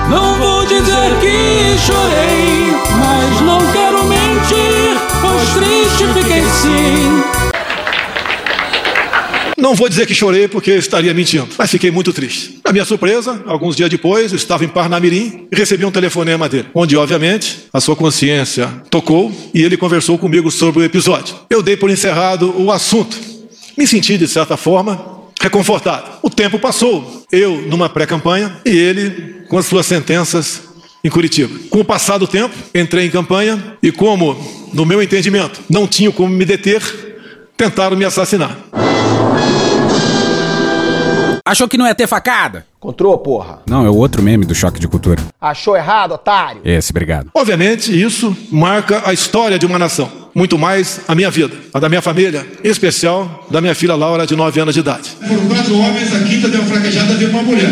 Não 0.09 0.37
vou 0.37 0.65
dizer 0.65 1.19
que 1.19 1.77
chorei, 1.85 2.71
mas 2.97 3.41
não 3.41 3.59
quero 3.73 4.03
mentir, 4.05 4.97
pois 5.21 5.49
triste 5.55 6.13
fiquei 6.13 6.41
sim. 6.43 7.24
Não 9.65 9.73
vou 9.73 9.89
dizer 9.89 10.05
que 10.05 10.13
chorei 10.13 10.47
porque 10.47 10.69
estaria 10.73 11.11
mentindo, 11.11 11.47
mas 11.57 11.71
fiquei 11.71 11.89
muito 11.89 12.13
triste. 12.13 12.59
Na 12.63 12.71
minha 12.71 12.85
surpresa, 12.85 13.41
alguns 13.47 13.75
dias 13.75 13.89
depois, 13.89 14.31
eu 14.31 14.35
estava 14.35 14.63
em 14.63 14.67
Parnamirim 14.67 15.47
e 15.51 15.55
recebi 15.55 15.83
um 15.83 15.89
telefonema 15.89 16.47
dele, 16.47 16.67
onde, 16.71 16.95
obviamente, 16.95 17.65
a 17.73 17.81
sua 17.81 17.95
consciência 17.95 18.67
tocou 18.91 19.31
e 19.55 19.63
ele 19.63 19.75
conversou 19.75 20.19
comigo 20.19 20.51
sobre 20.51 20.81
o 20.81 20.85
episódio. 20.85 21.35
Eu 21.49 21.63
dei 21.63 21.75
por 21.75 21.89
encerrado 21.89 22.53
o 22.61 22.71
assunto. 22.71 23.17
Me 23.75 23.87
senti, 23.87 24.19
de 24.19 24.27
certa 24.27 24.55
forma, 24.55 25.03
reconfortado. 25.41 26.11
O 26.21 26.29
tempo 26.29 26.59
passou, 26.59 27.25
eu 27.31 27.63
numa 27.63 27.89
pré-campanha 27.89 28.57
e 28.63 28.69
ele 28.69 29.45
com 29.49 29.57
as 29.57 29.65
suas 29.65 29.87
sentenças 29.87 30.61
em 31.03 31.09
Curitiba. 31.09 31.57
Com 31.71 31.79
o 31.79 31.83
passar 31.83 32.19
do 32.19 32.27
tempo, 32.27 32.53
entrei 32.75 33.07
em 33.07 33.09
campanha 33.09 33.77
e, 33.81 33.91
como, 33.91 34.37
no 34.71 34.85
meu 34.85 35.01
entendimento, 35.01 35.59
não 35.67 35.87
tinha 35.87 36.11
como 36.11 36.29
me 36.29 36.45
deter, 36.45 36.83
tentaram 37.57 37.97
me 37.97 38.05
assassinar. 38.05 38.55
Achou 41.47 41.67
que 41.67 41.77
não 41.77 41.85
ia 41.85 41.93
ter 41.93 42.07
facada? 42.07 42.65
Encontrou, 42.79 43.15
porra. 43.19 43.59
Não, 43.69 43.85
é 43.85 43.89
o 43.89 43.95
outro 43.95 44.23
meme 44.23 44.45
do 44.45 44.55
choque 44.55 44.79
de 44.79 44.87
cultura. 44.87 45.21
Achou 45.39 45.77
errado, 45.77 46.13
otário? 46.13 46.59
Esse, 46.65 46.91
obrigado. 46.91 47.29
Obviamente, 47.35 47.91
isso 47.93 48.35
marca 48.51 49.03
a 49.07 49.13
história 49.13 49.59
de 49.59 49.63
uma 49.63 49.77
nação. 49.77 50.11
Muito 50.33 50.57
mais 50.57 51.01
a 51.07 51.13
minha 51.13 51.29
vida, 51.29 51.55
a 51.71 51.79
da 51.79 51.87
minha 51.87 52.01
família, 52.01 52.43
em 52.63 52.67
especial 52.67 53.45
da 53.51 53.61
minha 53.61 53.75
filha 53.75 53.93
Laura, 53.93 54.25
de 54.25 54.35
9 54.35 54.59
anos 54.59 54.73
de 54.73 54.79
idade. 54.79 55.11
Foram 55.27 55.47
quatro 55.47 55.77
homens, 55.77 56.15
a 56.15 56.19
quinta 56.27 56.49
deu 56.49 56.61
uma 56.61 56.69
fraquejada, 56.71 57.13
veio 57.13 57.29
uma 57.29 57.43
mulher. 57.43 57.69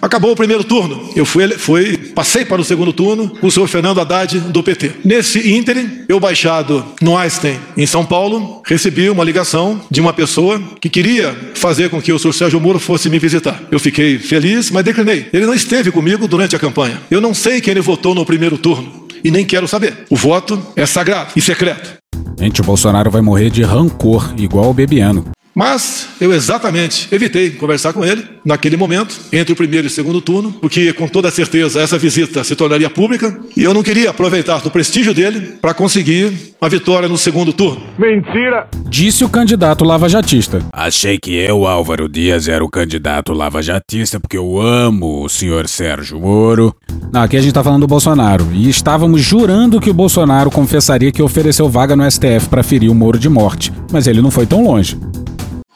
Acabou 0.00 0.32
o 0.32 0.36
primeiro 0.36 0.64
turno. 0.64 1.10
Eu 1.14 1.24
fui, 1.24 1.48
fui, 1.58 1.96
passei 1.96 2.44
para 2.44 2.60
o 2.60 2.64
segundo 2.64 2.92
turno 2.92 3.28
com 3.28 3.46
o 3.46 3.50
senhor 3.50 3.66
Fernando 3.66 4.00
Haddad, 4.00 4.38
do 4.40 4.62
PT. 4.62 4.92
Nesse 5.04 5.52
ínterim, 5.52 6.04
eu 6.08 6.20
baixado 6.20 6.84
no 7.00 7.16
Einstein, 7.16 7.58
em 7.76 7.86
São 7.86 8.04
Paulo, 8.04 8.62
recebi 8.66 9.08
uma 9.08 9.24
ligação 9.24 9.80
de 9.90 10.00
uma 10.00 10.12
pessoa 10.12 10.60
que 10.80 10.88
queria 10.88 11.36
fazer 11.54 11.90
com 11.90 12.00
que 12.00 12.12
o 12.12 12.18
senhor 12.18 12.32
Sérgio 12.32 12.60
Moro 12.60 12.78
fosse 12.78 13.08
me 13.08 13.18
visitar. 13.18 13.62
Eu 13.70 13.78
fiquei 13.78 14.18
feliz, 14.18 14.70
mas 14.70 14.84
declinei. 14.84 15.26
Ele 15.32 15.46
não 15.46 15.54
esteve 15.54 15.90
comigo 15.90 16.28
durante 16.28 16.54
a 16.54 16.58
campanha. 16.58 17.00
Eu 17.10 17.20
não 17.20 17.34
sei 17.34 17.60
quem 17.60 17.72
ele 17.72 17.80
votou 17.80 18.14
no 18.14 18.24
primeiro 18.24 18.58
turno. 18.58 19.06
E 19.24 19.30
nem 19.30 19.44
quero 19.44 19.66
saber. 19.66 20.04
O 20.10 20.16
voto 20.16 20.60
é 20.76 20.86
sagrado 20.86 21.32
e 21.34 21.40
secreto. 21.40 21.96
Gente, 22.38 22.60
o 22.60 22.64
Bolsonaro 22.64 23.10
vai 23.10 23.22
morrer 23.22 23.50
de 23.50 23.62
rancor, 23.62 24.34
igual 24.36 24.70
o 24.70 24.74
Bebiano. 24.74 25.24
Mas 25.56 26.10
eu 26.20 26.34
exatamente 26.34 27.08
evitei 27.10 27.50
conversar 27.52 27.94
com 27.94 28.04
ele 28.04 28.22
naquele 28.44 28.76
momento, 28.76 29.18
entre 29.32 29.54
o 29.54 29.56
primeiro 29.56 29.86
e 29.86 29.88
o 29.88 29.90
segundo 29.90 30.20
turno, 30.20 30.52
porque 30.52 30.92
com 30.92 31.08
toda 31.08 31.30
certeza 31.30 31.80
essa 31.80 31.96
visita 31.96 32.44
se 32.44 32.54
tornaria 32.54 32.90
pública 32.90 33.40
e 33.56 33.62
eu 33.62 33.72
não 33.72 33.82
queria 33.82 34.10
aproveitar 34.10 34.60
do 34.60 34.70
prestígio 34.70 35.14
dele 35.14 35.54
para 35.62 35.72
conseguir 35.72 36.54
a 36.60 36.68
vitória 36.68 37.08
no 37.08 37.16
segundo 37.16 37.54
turno. 37.54 37.82
Mentira! 37.98 38.68
Disse 38.86 39.24
o 39.24 39.30
candidato 39.30 39.82
lavajatista. 39.82 40.60
Achei 40.70 41.18
que 41.18 41.34
eu, 41.34 41.66
Álvaro 41.66 42.06
Dias, 42.06 42.48
era 42.48 42.62
o 42.62 42.68
candidato 42.68 43.32
lavajatista 43.32 44.20
porque 44.20 44.36
eu 44.36 44.60
amo 44.60 45.24
o 45.24 45.28
senhor 45.28 45.68
Sérgio 45.68 46.20
Moro. 46.20 46.76
Não, 47.10 47.22
aqui 47.22 47.34
a 47.34 47.40
gente 47.40 47.54
tá 47.54 47.64
falando 47.64 47.80
do 47.80 47.86
Bolsonaro 47.86 48.46
e 48.52 48.68
estávamos 48.68 49.22
jurando 49.22 49.80
que 49.80 49.88
o 49.88 49.94
Bolsonaro 49.94 50.50
confessaria 50.50 51.10
que 51.10 51.22
ofereceu 51.22 51.66
vaga 51.66 51.96
no 51.96 52.08
STF 52.10 52.50
para 52.50 52.62
ferir 52.62 52.90
o 52.90 52.94
Moro 52.94 53.18
de 53.18 53.30
morte, 53.30 53.72
mas 53.90 54.06
ele 54.06 54.20
não 54.20 54.30
foi 54.30 54.44
tão 54.44 54.62
longe. 54.62 54.98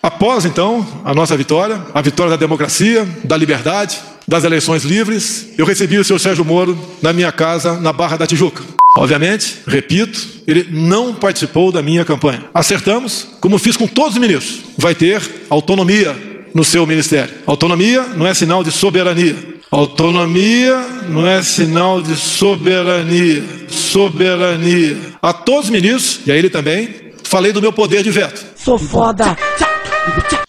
Após 0.03 0.47
então 0.47 0.87
a 1.05 1.15
nossa 1.15 1.37
vitória, 1.37 1.81
a 1.93 2.01
vitória 2.01 2.31
da 2.31 2.37
democracia, 2.37 3.07
da 3.23 3.37
liberdade, 3.37 3.99
das 4.27 4.45
eleições 4.45 4.83
livres, 4.83 5.49
eu 5.59 5.67
recebi 5.67 5.99
o 5.99 6.05
senhor 6.05 6.19
Sérgio 6.19 6.45
Moro 6.45 6.79
na 7.03 7.13
minha 7.13 7.31
casa 7.31 7.79
na 7.79 7.93
Barra 7.93 8.17
da 8.17 8.27
Tijuca. 8.27 8.63
Obviamente, 8.97 9.59
repito, 9.67 10.19
ele 10.47 10.69
não 10.71 11.15
participou 11.15 11.71
da 11.71 11.83
minha 11.83 12.05
campanha. 12.05 12.45
Acertamos, 12.55 13.29
como 13.41 13.59
fiz 13.59 13.77
com 13.77 13.87
todos 13.87 14.15
os 14.15 14.21
ministros, 14.21 14.61
vai 14.79 14.95
ter 14.95 15.23
autonomia 15.51 16.17
no 16.55 16.65
seu 16.65 16.87
ministério. 16.87 17.35
Autonomia 17.47 18.03
não 18.17 18.27
é 18.27 18.33
sinal 18.33 18.65
de 18.65 18.73
soberania. 18.73 19.37
Autonomia 19.71 20.77
não 21.09 21.27
é 21.27 21.43
sinal 21.43 22.01
de 22.01 22.17
soberania. 22.17 23.45
Soberania. 23.69 24.97
A 25.23 25.33
todos 25.33 25.67
os 25.67 25.71
ministros, 25.71 26.21
e 26.27 26.33
a 26.33 26.37
ele 26.37 26.51
também, 26.51 26.89
falei 27.23 27.53
do 27.53 27.61
meu 27.61 27.73
poder 27.73 28.03
de 28.03 28.11
veto. 28.11 28.45
Sou 28.57 28.79
foda. 28.79 29.37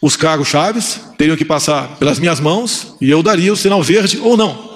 Os 0.01 0.15
cargos 0.15 0.47
chaves 0.47 0.99
teriam 1.17 1.37
que 1.37 1.45
passar 1.45 1.97
pelas 1.99 2.19
minhas 2.19 2.39
mãos 2.39 2.95
e 2.99 3.09
eu 3.09 3.21
daria 3.21 3.53
o 3.53 3.57
sinal 3.57 3.83
verde 3.83 4.19
ou 4.23 4.35
não. 4.35 4.71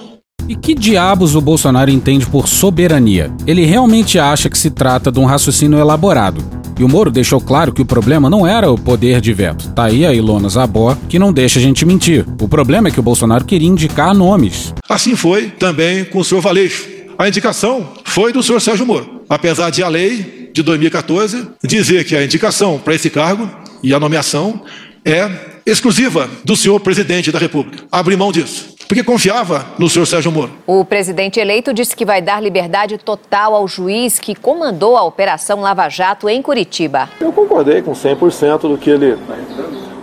E 0.48 0.54
que 0.54 0.74
diabos 0.74 1.34
o 1.34 1.40
Bolsonaro 1.40 1.90
entende 1.90 2.24
por 2.24 2.46
soberania? 2.46 3.32
Ele 3.46 3.64
realmente 3.64 4.18
acha 4.18 4.48
que 4.48 4.56
se 4.56 4.70
trata 4.70 5.10
de 5.10 5.18
um 5.18 5.24
raciocínio 5.24 5.78
elaborado. 5.78 6.44
E 6.78 6.84
o 6.84 6.88
Moro 6.88 7.10
deixou 7.10 7.40
claro 7.40 7.72
que 7.72 7.82
o 7.82 7.86
problema 7.86 8.30
não 8.30 8.46
era 8.46 8.70
o 8.70 8.78
poder 8.78 9.20
de 9.20 9.32
veto. 9.32 9.68
Tá 9.70 9.84
aí 9.84 10.06
a 10.06 10.12
Ilona 10.12 10.48
Zabó, 10.48 10.96
que 11.08 11.18
não 11.18 11.32
deixa 11.32 11.58
a 11.58 11.62
gente 11.62 11.84
mentir. 11.84 12.24
O 12.40 12.46
problema 12.46 12.88
é 12.88 12.90
que 12.90 13.00
o 13.00 13.02
Bolsonaro 13.02 13.44
queria 13.44 13.68
indicar 13.68 14.14
nomes. 14.14 14.72
Assim 14.88 15.16
foi 15.16 15.48
também 15.48 16.04
com 16.04 16.20
o 16.20 16.24
senhor 16.24 16.40
Valeixo. 16.40 16.86
A 17.18 17.26
indicação 17.26 17.88
foi 18.04 18.32
do 18.32 18.42
senhor 18.42 18.60
Sérgio 18.60 18.86
Moro. 18.86 19.22
Apesar 19.28 19.70
de 19.70 19.82
a 19.82 19.88
lei 19.88 20.50
de 20.54 20.62
2014 20.62 21.48
dizer 21.64 22.04
que 22.04 22.14
a 22.14 22.22
indicação 22.22 22.78
para 22.78 22.94
esse 22.94 23.10
cargo 23.10 23.48
e 23.82 23.94
a 23.94 24.00
nomeação 24.00 24.62
é 25.04 25.30
exclusiva 25.64 26.28
do 26.44 26.56
senhor 26.56 26.80
presidente 26.80 27.30
da 27.30 27.38
República. 27.38 27.84
Abri 27.90 28.16
mão 28.16 28.32
disso. 28.32 28.74
Porque 28.88 29.02
confiava 29.02 29.66
no 29.78 29.88
senhor 29.88 30.06
Sérgio 30.06 30.30
Moro. 30.30 30.52
O 30.64 30.84
presidente 30.84 31.40
eleito 31.40 31.74
disse 31.74 31.94
que 31.96 32.04
vai 32.04 32.22
dar 32.22 32.40
liberdade 32.40 32.98
total 32.98 33.54
ao 33.54 33.66
juiz 33.66 34.18
que 34.18 34.34
comandou 34.34 34.96
a 34.96 35.02
Operação 35.02 35.60
Lava 35.60 35.88
Jato 35.88 36.28
em 36.28 36.40
Curitiba. 36.40 37.08
Eu 37.20 37.32
concordei 37.32 37.82
com 37.82 37.92
100% 37.92 38.60
do 38.60 38.78
que 38.78 38.90
ele 38.90 39.18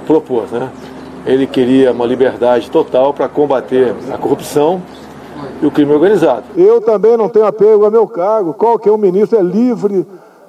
propôs, 0.05 0.51
né? 0.51 0.69
Ele 1.25 1.47
queria 1.47 1.93
uma 1.93 2.05
liberdade 2.05 2.69
total 2.69 3.13
para 3.13 3.29
combater 3.29 3.95
a 4.11 4.17
corrupção 4.17 4.81
e 5.61 5.65
o 5.65 5.71
crime 5.71 5.93
organizado. 5.93 6.43
Eu 6.57 6.81
também 6.81 7.15
não 7.15 7.29
tenho 7.29 7.45
apego 7.45 7.85
ao 7.85 7.91
meu 7.91 8.05
cargo. 8.05 8.53
Qualquer 8.53 8.91
um 8.91 8.97
ministro 8.97 9.39
é 9.39 9.41
livre 9.41 10.05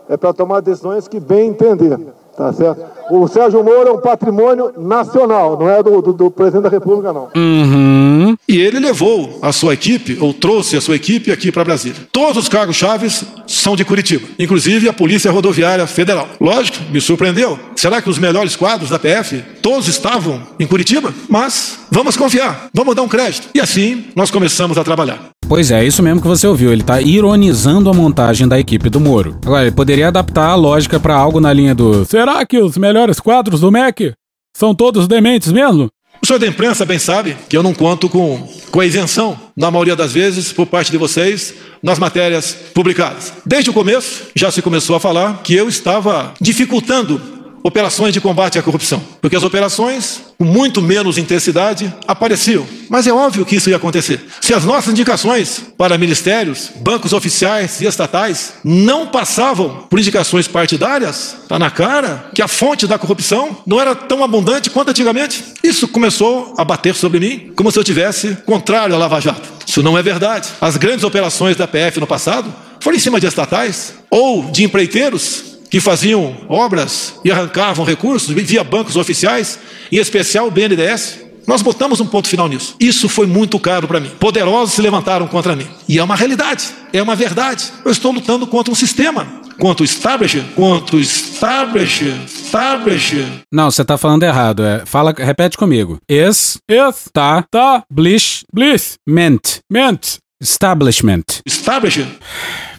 é 0.09 0.17
para 0.17 0.33
tomar 0.33 0.61
decisões 0.61 1.07
que 1.07 1.21
bem 1.21 1.51
entender. 1.51 1.99
Tá 2.37 2.53
certo? 2.53 2.85
O 3.11 3.29
Sérgio 3.29 3.63
Moro 3.63 3.89
é 3.89 3.93
um 3.93 4.01
patrimônio 4.01 4.73
nacional, 4.79 5.59
não 5.59 5.69
é 5.69 5.83
do, 5.83 6.01
do, 6.01 6.13
do 6.13 6.31
presidente 6.31 6.63
da 6.63 6.69
República, 6.69 7.13
não. 7.13 7.29
Uhum. 7.37 8.37
E 8.49 8.61
ele 8.61 8.79
levou 8.79 9.39
a 9.43 9.53
sua 9.53 9.75
equipe, 9.75 10.17
ou 10.21 10.33
trouxe 10.33 10.77
a 10.77 10.81
sua 10.81 10.97
equipe 10.97 11.31
aqui 11.31 11.53
para 11.53 11.65
Brasília. 11.65 12.01
Todos 12.13 12.37
os 12.45 12.49
cargos 12.49 12.77
chaves 12.77 13.25
são 13.47 13.77
de 13.77 13.85
Curitiba, 13.85 14.27
inclusive 14.39 14.89
a 14.89 14.93
Polícia 14.93 15.31
Rodoviária 15.31 15.87
Federal. 15.87 16.29
Lógico, 16.41 16.79
me 16.91 17.01
surpreendeu. 17.01 17.59
Será 17.77 18.01
que 18.01 18.11
os 18.11 18.19
melhores 18.19 18.57
quadros 18.57 18.91
da 18.91 18.99
PF 18.99 19.43
todos 19.61 19.89
estavam 19.89 20.41
em 20.59 20.67
Curitiba? 20.67 21.13
Mas 21.29 21.79
vamos 21.91 22.17
confiar, 22.17 22.69
vamos 22.73 22.95
dar 22.95 23.03
um 23.03 23.09
crédito. 23.09 23.49
E 23.55 23.61
assim 23.61 24.05
nós 24.17 24.31
começamos 24.31 24.79
a 24.79 24.85
trabalhar. 24.85 25.35
Pois 25.47 25.71
é, 25.71 25.85
isso 25.85 26.03
mesmo 26.03 26.21
que 26.21 26.27
você 26.27 26.47
ouviu. 26.47 26.73
Ele 26.73 26.83
tá 26.83 27.01
ironizando 27.01 27.91
a 27.91 27.95
montagem 27.95 28.49
da 28.49 28.59
equipe 28.59 28.89
do 28.89 28.99
Moro. 28.99 29.37
Agora, 29.45 29.63
ele 29.63 29.73
poderia 29.73 30.09
adaptar 30.09 30.49
a 30.49 30.55
lógica 30.55 30.99
para 30.99 31.15
algo 31.15 31.41
na 31.41 31.53
linha 31.53 31.75
do 31.75 32.05
Será 32.07 32.45
que 32.47 32.59
os 32.59 32.79
melhores 32.79 32.94
quadros 33.21 33.61
do 33.61 33.71
MEC 33.71 34.15
são 34.57 34.75
todos 34.75 35.09
dementes 35.09 35.51
mesmo? 35.51 35.91
O 36.23 36.27
senhor 36.27 36.39
da 36.39 36.47
imprensa 36.47 36.87
bem 36.87 36.99
sabe 36.99 37.37
que 37.49 37.57
eu 37.57 37.63
não 37.63 37.75
conto 37.75 38.09
com, 38.09 38.49
com 38.71 38.81
a 38.81 38.87
isenção, 38.87 39.39
na 39.55 39.71
maioria 39.71 39.95
das 39.95 40.13
vezes, 40.13 40.53
por 40.53 40.67
parte 40.67 40.91
de 40.91 40.97
vocês, 40.97 41.55
nas 41.83 41.99
matérias 41.99 42.57
publicadas. 42.73 43.33
Desde 43.45 43.69
o 43.69 43.75
começo, 43.75 44.29
já 44.35 44.51
se 44.51 44.63
começou 44.63 44.97
a 44.97 45.01
falar 45.01 45.43
que 45.43 45.55
eu 45.55 45.69
estava 45.69 46.33
dificultando 46.41 47.21
operações 47.67 48.13
de 48.13 48.21
combate 48.21 48.59
à 48.59 48.63
corrupção, 48.63 49.03
porque 49.23 49.35
as 49.35 49.43
operações, 49.43 50.21
com 50.39 50.45
muito 50.45 50.83
menos 50.83 51.17
intensidade, 51.17 51.91
apareciam. 52.07 52.67
Mas 52.91 53.07
é 53.07 53.13
óbvio 53.13 53.47
que 53.47 53.57
isso 53.57 53.71
ia 53.71 53.77
acontecer. 53.77 54.21
Se 54.39 54.53
as 54.53 54.67
nossas 54.67 54.93
indicações 54.93 55.63
para 55.79 55.97
ministérios, 55.97 56.71
bancos 56.77 57.15
oficiais 57.15 57.81
e 57.81 57.87
estatais 57.87 58.53
não 58.63 59.07
passavam 59.07 59.87
por 59.89 59.99
indicações 59.99 60.47
partidárias, 60.47 61.37
está 61.43 61.59
na 61.59 61.71
cara 61.71 62.27
que 62.35 62.43
a 62.43 62.49
fonte 62.49 62.87
da 62.87 62.99
corrupção 62.99 63.57
não 63.67 63.81
era 63.81 63.95
tão 63.95 64.23
abundante 64.23 64.69
quanto 64.69 64.91
antigamente. 64.91 65.43
Isso 65.63 65.89
começou 65.89 66.53
a 66.59 66.65
bater 66.65 66.95
sobre 66.95 67.19
mim 67.19 67.51
como 67.57 67.73
se 67.73 67.79
eu 67.79 67.85
tivesse 67.85 68.37
contrário 68.45 68.95
à 68.95 68.99
Lava 68.99 69.21
Jato. 69.21 69.49
Isso 69.67 69.83
não 69.83 69.97
é 69.97 70.03
verdade. 70.03 70.51
As 70.61 70.77
grandes 70.77 71.03
operações 71.03 71.57
da 71.57 71.67
PF 71.67 71.99
no 71.99 72.07
passado 72.07 72.55
foram 72.79 72.99
em 72.99 73.01
cima 73.01 73.19
de 73.19 73.27
estatais 73.27 73.95
ou 74.11 74.51
de 74.51 74.65
empreiteiros 74.65 75.54
que 75.75 75.81
faziam 75.81 76.37
obras 76.49 77.15
e 77.25 77.33
arrancavam 77.33 77.85
recursos 77.85 78.33
via 78.33 78.63
bancos 78.63 78.95
oficiais, 78.95 79.59
em 79.91 79.97
especial 79.97 80.47
o 80.47 80.51
BNDES. 80.53 81.19
Nós 81.49 81.63
botamos 81.63 81.99
um 81.99 82.07
ponto 82.07 82.29
final 82.29 82.47
nisso. 82.47 82.77
Isso 82.79 83.09
foi 83.09 83.27
muito 83.27 83.59
caro 83.59 83.89
para 83.89 83.99
mim. 83.99 84.09
Poderosos 84.21 84.73
se 84.73 84.81
levantaram 84.81 85.27
contra 85.27 85.57
mim. 85.57 85.67
E 85.89 85.99
é 85.99 86.05
uma 86.05 86.15
realidade, 86.15 86.69
é 86.93 87.03
uma 87.03 87.17
verdade. 87.17 87.73
Eu 87.85 87.91
estou 87.91 88.13
lutando 88.13 88.47
contra 88.47 88.71
um 88.71 88.75
sistema 88.77 89.27
quanto 89.59 89.81
o 89.81 89.85
establishment, 89.85 90.45
quanto 90.55 90.97
o 90.97 91.01
establishment, 91.01 92.25
establishment. 92.25 93.41
Não, 93.51 93.69
você 93.69 93.85
tá 93.85 93.99
falando 93.99 94.23
errado. 94.23 94.65
É, 94.65 94.87
fala, 94.87 95.13
repete 95.19 95.57
comigo. 95.59 95.99
Es, 96.09 96.57
es, 96.71 97.09
tá, 97.13 97.45
tá, 97.51 97.83
blish, 97.91 98.45
bliss, 98.55 98.95
ment, 99.05 99.59
ment, 99.69 100.19
establishment. 100.41 101.25
Establishment. 101.45 102.13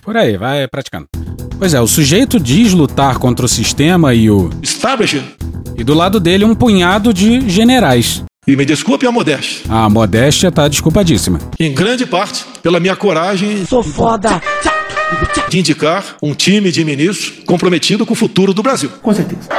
Por 0.02 0.16
aí, 0.16 0.38
vai 0.38 0.66
praticando. 0.70 1.10
Pois 1.58 1.74
é, 1.74 1.80
o 1.80 1.88
sujeito 1.88 2.38
diz 2.38 2.74
lutar 2.74 3.18
contra 3.18 3.46
o 3.46 3.50
sistema 3.50 4.14
e 4.14 4.30
o. 4.30 4.50
Establishment. 4.62 5.24
E 5.78 5.84
do 5.84 5.94
lado 5.94 6.20
dele 6.20 6.44
um 6.44 6.54
punhado 6.54 7.14
de 7.14 7.50
generais. 7.50 8.24
E 8.46 8.56
me 8.56 8.66
desculpe 8.66 9.08
a 9.08 9.12
modéstia. 9.12 9.64
A 9.70 9.90
modéstia 9.90 10.52
tá 10.52 10.68
desculpadíssima. 10.68 11.40
Em 11.58 11.74
grande 11.74 12.06
parte 12.06 12.46
pela 12.62 12.80
minha 12.80 12.96
coragem. 12.96 13.66
Sou 13.66 13.82
foda. 13.82 14.42
De 15.50 15.60
indicar 15.60 16.18
um 16.22 16.34
time 16.34 16.72
de 16.72 16.84
ministros 16.84 17.44
comprometido 17.46 18.06
com 18.06 18.14
o 18.14 18.18
futuro 18.18 18.54
do 18.54 18.62
Brasil. 18.62 18.92
Com 19.02 19.14
certeza. 19.14 19.50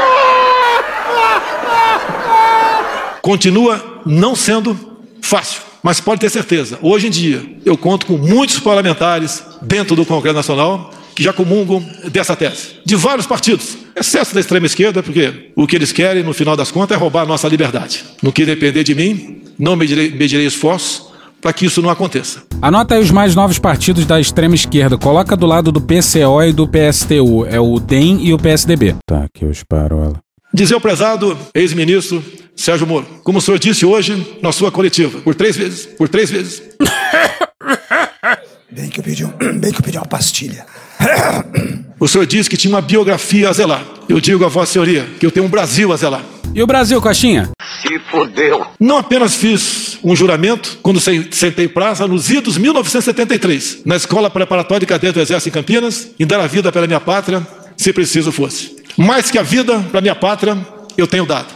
Continua 3.23 4.03
não 4.05 4.37
sendo 4.37 4.79
fácil. 5.23 5.63
Mas 5.83 6.01
pode 6.01 6.21
ter 6.21 6.31
certeza, 6.31 6.79
hoje 6.83 7.07
em 7.07 7.11
dia, 7.11 7.43
eu 7.65 7.77
conto 7.77 8.07
com 8.07 8.19
muitos 8.19 8.59
parlamentares 8.59 9.43
dentro 9.63 9.95
do 9.95 10.05
Congresso 10.05 10.37
Nacional 10.37 10.91
que 11.17 11.23
já 11.23 11.33
comungam 11.33 11.83
dessa 12.13 12.37
tese. 12.37 12.77
De 12.85 12.95
vários 12.95 13.27
partidos, 13.27 13.79
exceto 13.97 14.35
da 14.35 14.41
extrema 14.41 14.67
esquerda, 14.67 15.03
porque 15.03 15.51
o 15.57 15.67
que 15.67 15.75
eles 15.75 15.91
querem, 15.91 16.23
no 16.23 16.35
final 16.35 16.55
das 16.55 16.71
contas, 16.71 16.95
é 16.95 17.01
roubar 17.01 17.23
a 17.23 17.27
nossa 17.27 17.49
liberdade. 17.49 18.05
No 18.23 18.31
que 18.31 18.45
depender 18.45 18.85
de 18.85 18.95
mim, 18.95 19.43
não 19.59 19.75
medirei, 19.75 20.11
medirei 20.11 20.47
esforços 20.47 21.07
para 21.41 21.55
que 21.55 21.65
isso 21.65 21.81
não 21.81 21.89
aconteça. 21.89 22.43
Anota 22.61 22.95
aí 22.95 23.01
os 23.01 23.11
mais 23.11 23.35
novos 23.35 23.59
partidos 23.59 24.05
da 24.05 24.21
extrema 24.21 24.55
esquerda. 24.55 24.99
Coloca 24.99 25.35
do 25.35 25.47
lado 25.47 25.73
do 25.73 25.81
PCO 25.81 26.43
e 26.43 26.53
do 26.53 26.69
PSTU. 26.69 27.47
É 27.47 27.59
o 27.59 27.81
DEM 27.81 28.27
e 28.27 28.35
o 28.35 28.39
PSDB. 28.39 28.97
Tá, 29.07 29.25
aqui 29.25 29.45
eu 29.45 29.51
espero 29.51 29.97
ela. 30.03 30.21
Dizer 30.53 30.75
ao 30.75 30.81
prezado 30.81 31.37
ex-ministro 31.55 32.23
Sérgio 32.55 32.87
Moro, 32.87 33.07
como 33.25 33.39
o 33.39 33.41
senhor 33.41 33.59
disse 33.59 33.87
hoje 33.87 34.39
na 34.43 34.53
sua 34.53 34.71
coletiva, 34.71 35.21
por 35.21 35.35
três 35.35 35.57
vezes, 35.57 35.87
por 35.87 36.09
três 36.09 36.31
vezes. 36.31 36.63
Bem 38.71 38.91
que 38.91 39.01
eu 39.01 39.05
pedi, 39.05 39.25
um, 39.25 39.31
bem 39.59 39.73
que 39.73 39.79
eu 39.79 39.83
pedi 39.83 39.97
uma 39.97 40.07
pastilha. 40.07 40.67
O 41.99 42.07
senhor 42.07 42.27
disse 42.27 42.51
que 42.51 42.59
tinha 42.59 42.75
uma 42.75 42.83
biografia 42.83 43.49
a 43.49 43.53
zelar. 43.55 43.83
Eu 44.07 44.21
digo 44.21 44.45
a 44.45 44.49
vossa 44.49 44.75
senhoria 44.75 45.07
que 45.19 45.25
eu 45.25 45.31
tenho 45.31 45.47
um 45.47 45.49
Brasil 45.49 45.91
a 45.93 45.97
zelar. 45.97 46.23
E 46.55 46.63
o 46.63 46.67
Brasil, 46.67 47.01
Coxinha? 47.01 47.49
Se 47.81 47.99
fodeu. 48.11 48.67
Não 48.79 48.99
apenas 48.99 49.35
fiz 49.35 49.99
um 50.05 50.15
juramento 50.15 50.79
quando 50.83 51.01
sentei 51.01 51.67
praça 51.67 52.07
nos 52.07 52.31
idos 52.31 52.59
1973, 52.59 53.81
na 53.85 53.97
Escola 53.97 54.29
Preparatória 54.29 54.81
de 54.81 54.87
Cadeia 54.87 55.13
do 55.13 55.21
Exército 55.21 55.49
em 55.49 55.53
Campinas, 55.53 56.09
e 56.19 56.27
dar 56.27 56.39
a 56.41 56.47
vida 56.47 56.71
pela 56.71 56.87
minha 56.87 57.01
pátria, 57.01 57.47
se 57.77 57.93
preciso 57.95 58.31
fosse. 58.31 58.77
Mais 58.97 59.31
que 59.31 59.39
a 59.39 59.43
vida 59.43 59.81
para 59.91 60.01
minha 60.03 60.15
pátria, 60.15 60.57
eu 60.99 61.07
tenho 61.07 61.25
dado. 61.25 61.49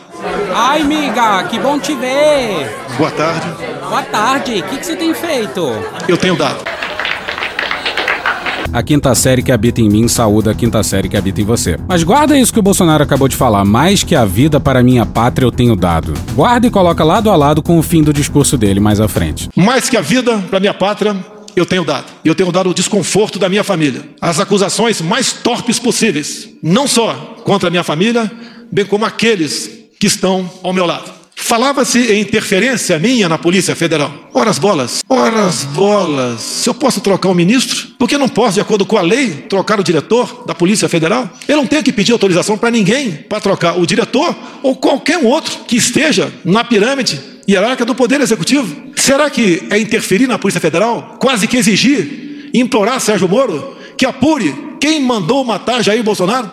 Ai, 0.55 0.83
miga, 0.85 1.45
que 1.45 1.59
bom 1.59 1.79
te 1.79 1.95
ver. 1.95 2.69
Boa 2.97 3.11
tarde. 3.11 3.47
Boa 3.89 4.03
tarde. 4.03 4.61
O 4.61 4.63
que, 4.65 4.79
que 4.79 4.87
você 4.87 4.97
tem 4.97 5.15
feito? 5.15 5.71
Eu 6.09 6.17
tenho 6.17 6.37
dado. 6.37 6.65
A 8.73 8.85
quinta 8.85 9.13
série 9.17 9.43
que 9.43 9.51
habita 9.51 9.81
em 9.81 9.89
mim 9.89 10.07
saúda 10.07 10.53
a 10.53 10.55
quinta 10.55 10.81
série 10.85 11.09
que 11.09 11.17
habita 11.17 11.41
em 11.41 11.45
você. 11.45 11.77
Mas 11.89 12.05
guarda 12.05 12.39
isso 12.39 12.53
que 12.53 12.59
o 12.61 12.63
Bolsonaro 12.63 13.03
acabou 13.03 13.27
de 13.27 13.35
falar. 13.35 13.65
Mais 13.65 14.05
que 14.05 14.15
a 14.15 14.25
vida 14.25 14.61
para 14.61 14.81
minha 14.81 15.05
pátria 15.05 15.45
eu 15.45 15.51
tenho 15.51 15.75
dado. 15.75 16.15
Guarda 16.35 16.69
e 16.69 16.71
coloca 16.71 17.03
lado 17.03 17.31
a 17.31 17.37
lado 17.37 17.63
com 17.63 17.79
o 17.79 17.83
fim 17.83 18.03
do 18.03 18.13
discurso 18.13 18.57
dele 18.57 18.79
mais 18.79 19.01
à 19.01 19.09
frente. 19.09 19.49
Mais 19.57 19.89
que 19.89 19.97
a 19.97 20.01
vida 20.01 20.39
para 20.49 20.61
minha 20.61 20.73
pátria 20.73 21.17
eu 21.57 21.67
tenho 21.67 21.85
dado. 21.85 22.07
Eu 22.25 22.35
tenho 22.35 22.53
dado 22.53 22.71
o 22.71 22.75
desconforto 22.75 23.41
da 23.41 23.49
minha 23.49 23.65
família. 23.65 24.03
As 24.21 24.39
acusações 24.39 25.01
mais 25.01 25.33
torpes 25.33 25.81
possíveis. 25.81 26.49
Não 26.63 26.87
só 26.87 27.41
contra 27.45 27.69
a 27.69 27.71
minha 27.71 27.83
família, 27.83 28.31
bem 28.71 28.85
como 28.85 29.05
aqueles 29.05 29.69
que 29.99 30.07
estão 30.07 30.49
ao 30.63 30.73
meu 30.73 30.87
lado. 30.87 31.20
Falava-se 31.51 31.99
em 32.13 32.21
interferência 32.21 32.97
minha 32.97 33.29
na 33.29 33.37
Polícia 33.37 33.75
Federal. 33.75 34.15
Horas 34.33 34.57
bolas, 34.57 35.03
horas 35.09 35.65
bolas. 35.65 36.41
Se 36.41 36.69
eu 36.69 36.75
posso 36.75 37.01
trocar 37.01 37.29
o 37.29 37.35
ministro, 37.35 37.89
por 37.99 38.09
que 38.09 38.17
não 38.17 38.29
posso, 38.29 38.55
de 38.55 38.61
acordo 38.61 38.87
com 38.87 38.97
a 38.97 39.03
lei, 39.03 39.31
trocar 39.49 39.81
o 39.81 39.83
diretor 39.83 40.45
da 40.47 40.55
Polícia 40.55 40.89
Federal? 40.89 41.29
Eu 41.49 41.57
não 41.57 41.67
tenho 41.67 41.83
que 41.83 41.93
pedir 41.93 42.13
autorização 42.13 42.57
para 42.57 42.71
ninguém 42.71 43.11
para 43.29 43.41
trocar 43.41 43.77
o 43.77 43.85
diretor 43.85 44.33
ou 44.63 44.77
qualquer 44.77 45.19
outro 45.19 45.65
que 45.67 45.75
esteja 45.75 46.33
na 46.45 46.63
pirâmide 46.63 47.21
hierárquica 47.49 47.85
do 47.85 47.97
Poder 47.97 48.21
Executivo. 48.21 48.73
Será 48.95 49.29
que 49.29 49.61
é 49.71 49.79
interferir 49.81 50.29
na 50.29 50.39
Polícia 50.39 50.61
Federal? 50.61 51.17
Quase 51.19 51.49
que 51.49 51.57
exigir, 51.57 52.49
implorar 52.55 53.01
Sérgio 53.01 53.29
Moro 53.29 53.77
que 53.97 54.07
apure 54.07 54.55
quem 54.81 54.99
mandou 54.99 55.45
matar 55.45 55.83
Jair 55.83 56.03
Bolsonaro? 56.03 56.51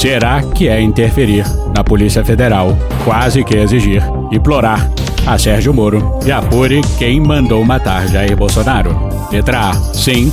Será 0.00 0.42
que 0.42 0.66
é 0.66 0.80
interferir 0.80 1.44
na 1.76 1.84
Polícia 1.84 2.24
Federal, 2.24 2.74
quase 3.04 3.44
que 3.44 3.54
exigir, 3.54 4.02
implorar 4.32 4.90
a 5.26 5.36
Sérgio 5.36 5.74
Moro 5.74 6.18
e 6.24 6.32
apure 6.32 6.80
quem 6.98 7.20
mandou 7.20 7.62
matar 7.66 8.08
Jair 8.08 8.34
Bolsonaro? 8.34 8.96
Letra 9.30 9.68
A, 9.68 9.74
sim. 9.92 10.32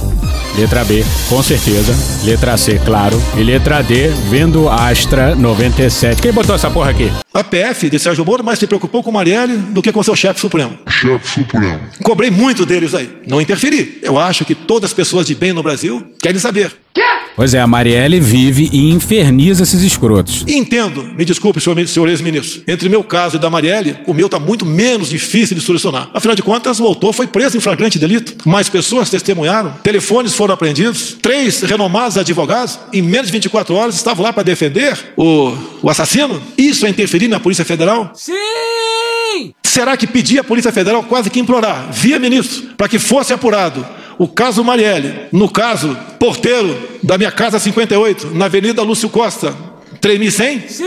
Letra 0.58 0.86
B, 0.86 1.04
com 1.28 1.44
certeza. 1.44 1.94
Letra 2.24 2.56
C, 2.56 2.80
claro. 2.86 3.22
E 3.36 3.44
letra 3.44 3.82
D, 3.82 4.08
vendo 4.30 4.70
Astra 4.70 5.36
97. 5.36 6.22
Quem 6.22 6.32
botou 6.32 6.56
essa 6.56 6.72
porra 6.72 6.92
aqui? 6.92 7.12
A 7.34 7.44
PF 7.44 7.90
de 7.90 8.00
Sérgio 8.00 8.24
Moro 8.24 8.46
mais 8.46 8.60
se 8.60 8.68
preocupou 8.68 9.04
com 9.04 9.12
Marielle 9.12 9.58
do 9.58 9.82
que 9.82 9.92
com 9.92 10.02
seu 10.02 10.16
chefe 10.16 10.40
supremo. 10.40 10.78
Chefe 10.88 11.42
supremo. 11.42 11.82
Cobrei 12.02 12.32
muito 12.32 12.66
deles 12.66 12.96
aí. 12.96 13.10
Não 13.28 13.42
interferi. 13.42 14.00
Eu 14.02 14.18
acho 14.18 14.46
que 14.46 14.56
todas 14.56 14.92
as 14.92 14.94
pessoas 14.94 15.28
de 15.28 15.36
bem 15.36 15.52
no 15.52 15.62
Brasil 15.62 16.14
querem 16.22 16.40
saber. 16.40 16.72
Quê? 16.94 17.17
Pois 17.38 17.54
é, 17.54 17.62
a 17.62 17.68
Marielle 17.68 18.20
vive 18.20 18.68
e 18.74 18.90
inferniza 18.90 19.62
esses 19.62 19.84
escrotos. 19.84 20.44
Entendo, 20.48 21.04
me 21.16 21.24
desculpe, 21.24 21.62
senhor, 21.62 21.88
senhor 21.88 22.10
ex-ministro. 22.10 22.64
Entre 22.68 22.90
meu 22.90 23.04
caso 23.04 23.36
e 23.36 23.40
da 23.40 23.48
Marielle, 23.48 23.96
o 24.08 24.14
meu 24.14 24.26
está 24.26 24.40
muito 24.40 24.66
menos 24.66 25.08
difícil 25.08 25.56
de 25.56 25.62
solucionar. 25.62 26.10
Afinal 26.16 26.36
de 26.36 26.42
contas, 26.42 26.80
o 26.80 26.86
autor 26.88 27.14
foi 27.14 27.28
preso 27.28 27.56
em 27.56 27.60
flagrante 27.60 28.00
delito. 28.00 28.50
Mais 28.50 28.70
pessoas 28.70 29.12
testemunharam, 29.12 29.72
telefones 29.84 30.34
foram 30.34 30.56
apreendidos, 30.56 31.16
três 31.22 31.62
renomados 31.62 32.18
advogados, 32.18 32.80
em 32.92 33.04
menos 33.04 33.28
de 33.28 33.34
24 33.34 33.76
horas, 33.76 33.94
estavam 33.94 34.24
lá 34.24 34.34
para 34.34 34.42
defender 34.42 34.98
o, 35.16 35.56
o 35.84 35.90
assassino. 35.92 36.42
Isso 36.58 36.88
é 36.88 36.90
interferir 36.90 37.28
na 37.28 37.40
Polícia 37.40 37.64
Federal? 37.64 38.14
Sim! 38.16 38.34
Será 39.64 39.96
que 39.96 40.08
pedir 40.08 40.40
à 40.40 40.44
Polícia 40.44 40.72
Federal 40.72 41.04
quase 41.04 41.30
que 41.30 41.40
implorar, 41.40 41.92
via 41.92 42.18
ministro, 42.18 42.70
para 42.76 42.90
que 42.90 42.98
fosse 42.98 43.32
apurado 43.32 43.86
o 44.18 44.28
caso 44.28 44.64
Marielle, 44.64 45.28
no 45.32 45.50
caso, 45.50 45.96
porteiro 46.20 46.76
da 47.04 47.18
minha 47.18 47.32
casa 47.32 47.60
58, 47.60 48.32
na 48.34 48.46
Avenida 48.46 48.82
Lúcio 48.82 49.10
Costa, 49.10 49.56
3100? 50.02 50.70
Sim! 50.70 50.86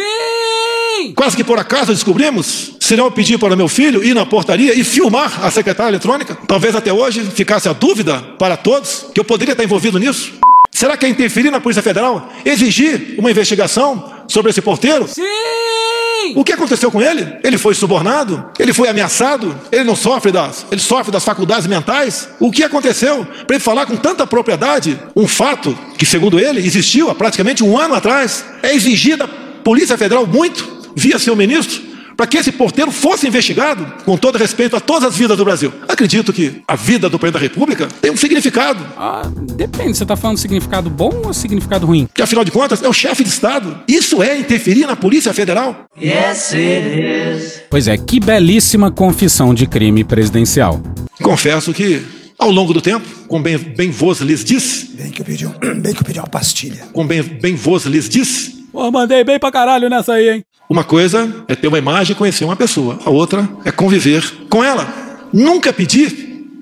Quase 1.15 1.37
que 1.37 1.45
por 1.45 1.59
acaso 1.59 1.93
descobrimos. 1.93 2.77
Se 2.81 2.97
não 2.97 3.05
eu 3.05 3.11
pedir 3.11 3.39
para 3.39 3.57
meu 3.57 3.69
filho 3.69 4.05
ir 4.05 4.15
na 4.15 4.27
portaria 4.27 4.75
e 4.75 4.85
filmar 4.85 5.45
a 5.45 5.51
secretária 5.51 5.91
eletrônica, 5.91 6.37
talvez 6.47 6.75
até 6.75 6.93
hoje 6.93 7.23
ficasse 7.23 7.69
a 7.69 7.73
dúvida 7.73 8.19
para 8.39 8.57
todos 8.57 9.07
que 9.15 9.21
eu 9.21 9.25
poderia 9.25 9.53
estar 9.53 9.65
envolvido 9.65 9.99
nisso. 9.99 10.33
Será 10.71 10.97
que 10.97 11.05
é 11.05 11.09
interferir 11.09 11.51
na 11.51 11.61
Polícia 11.61 11.83
Federal? 11.83 12.33
Exigir 12.45 13.17
uma 13.19 13.31
investigação 13.31 14.13
sobre 14.29 14.51
esse 14.51 14.63
porteiro? 14.63 15.07
Sim! 15.09 15.23
O 16.37 16.45
que 16.45 16.53
aconteceu 16.53 16.91
com 16.91 17.03
ele? 17.03 17.27
Ele 17.43 17.59
foi 17.59 17.75
subornado? 17.75 18.51
Ele 18.59 18.73
foi 18.73 18.89
ameaçado? 18.89 19.59
Ele 19.73 19.85
não 19.85 19.97
sofre 19.97 20.31
das, 20.31 20.65
ele 20.71 20.81
sofre 20.81 21.11
das 21.11 21.25
faculdades 21.25 21.67
mentais? 21.67 22.29
O 22.39 22.51
que 22.51 22.63
aconteceu 22.63 23.27
para 23.47 23.57
ele 23.57 23.65
falar 23.65 23.87
com 23.87 23.97
tanta 23.97 24.27
propriedade 24.27 24.99
um 25.17 25.27
fato 25.27 25.77
que, 25.99 26.07
segundo 26.07 26.39
ele, 26.39 26.65
existiu 26.65 27.11
há 27.11 27.15
praticamente 27.15 27.65
um 27.65 27.77
ano 27.77 27.95
atrás? 27.95 28.45
É 28.63 28.75
exigir 28.75 29.17
da 29.17 29.27
Polícia 29.27 29.99
Federal 29.99 30.27
muito, 30.27 30.91
via 30.95 31.19
seu 31.19 31.35
ministro, 31.35 31.83
para 32.21 32.27
que 32.27 32.37
esse 32.37 32.53
porteiro 32.53 32.91
fosse 32.91 33.27
investigado, 33.27 33.95
com 34.05 34.15
todo 34.15 34.37
respeito 34.37 34.77
a 34.77 34.81
todas 34.81 35.09
as 35.09 35.17
vidas 35.17 35.39
do 35.39 35.43
Brasil. 35.43 35.73
Acredito 35.89 36.35
que 36.35 36.61
a 36.69 36.77
vida 36.77 37.09
do 37.09 37.19
presidente 37.19 37.41
da 37.41 37.49
República 37.49 37.89
tem 37.99 38.11
um 38.11 38.17
significado. 38.17 38.85
Ah, 38.95 39.23
depende, 39.57 39.97
você 39.97 40.03
está 40.03 40.17
falando 40.17 40.37
significado 40.37 40.91
bom 40.91 41.23
ou 41.25 41.33
significado 41.33 41.87
ruim? 41.87 42.07
Que 42.13 42.21
afinal 42.21 42.45
de 42.45 42.51
contas 42.51 42.83
é 42.83 42.89
o 42.91 42.93
chefe 42.93 43.25
de 43.25 43.31
Estado. 43.31 43.81
Isso 43.89 44.23
é 44.23 44.39
interferir 44.39 44.87
na 44.87 44.95
Polícia 44.97 45.33
Federal? 45.33 45.87
Yes, 45.99 46.53
it 46.53 47.39
is. 47.39 47.63
Pois 47.71 47.89
é, 47.89 47.97
que 47.97 48.21
belíssima 48.21 48.91
confissão 48.91 49.55
de 49.55 49.67
crime 49.67 50.05
presidencial. 50.05 50.79
Confesso 51.23 51.73
que 51.73 52.05
ao 52.39 52.51
longo 52.51 52.75
do 52.75 52.83
tempo, 52.83 53.07
como 53.29 53.43
bem, 53.43 53.57
bem 53.57 53.91
vos 53.91 54.21
lhes 54.21 54.45
disse. 54.45 54.95
Bem 54.95 55.11
que 55.11 55.23
eu 55.23 55.25
pedi, 55.25 55.47
um, 55.47 55.53
bem 55.81 55.95
que 55.95 56.01
eu 56.01 56.05
pedi 56.05 56.19
uma 56.19 56.29
pastilha. 56.29 56.87
Como 56.93 57.09
bem, 57.09 57.23
bem 57.23 57.55
vos 57.55 57.87
lhes 57.87 58.11
disse. 58.11 58.60
Pô, 58.73 58.91
mandei 58.91 59.25
bem 59.25 59.39
pra 59.39 59.51
caralho 59.51 59.89
nessa 59.89 60.15
aí, 60.15 60.31
hein? 60.31 60.45
Uma 60.69 60.85
coisa 60.85 61.45
é 61.49 61.55
ter 61.57 61.67
uma 61.67 61.79
imagem 61.79 62.13
e 62.13 62.17
conhecer 62.17 62.45
uma 62.45 62.55
pessoa, 62.55 62.99
a 63.05 63.11
outra 63.11 63.49
é 63.65 63.73
conviver 63.73 64.23
com 64.49 64.63
ela. 64.63 64.87
Nunca 65.33 65.73
pedi 65.73 66.09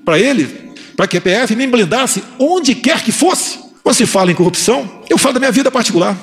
para 0.03 0.17
ele, 0.17 0.73
para 0.97 1.07
que 1.07 1.17
a 1.17 1.21
PF 1.21 1.55
me 1.55 1.67
blindasse 1.67 2.23
onde 2.39 2.73
quer 2.73 3.03
que 3.03 3.11
fosse. 3.11 3.59
Quando 3.83 3.95
se 3.95 4.05
fala 4.05 4.31
em 4.31 4.35
corrupção, 4.35 4.89
eu 5.09 5.17
falo 5.17 5.35
da 5.35 5.39
minha 5.39 5.51
vida 5.51 5.69
particular. 5.69 6.17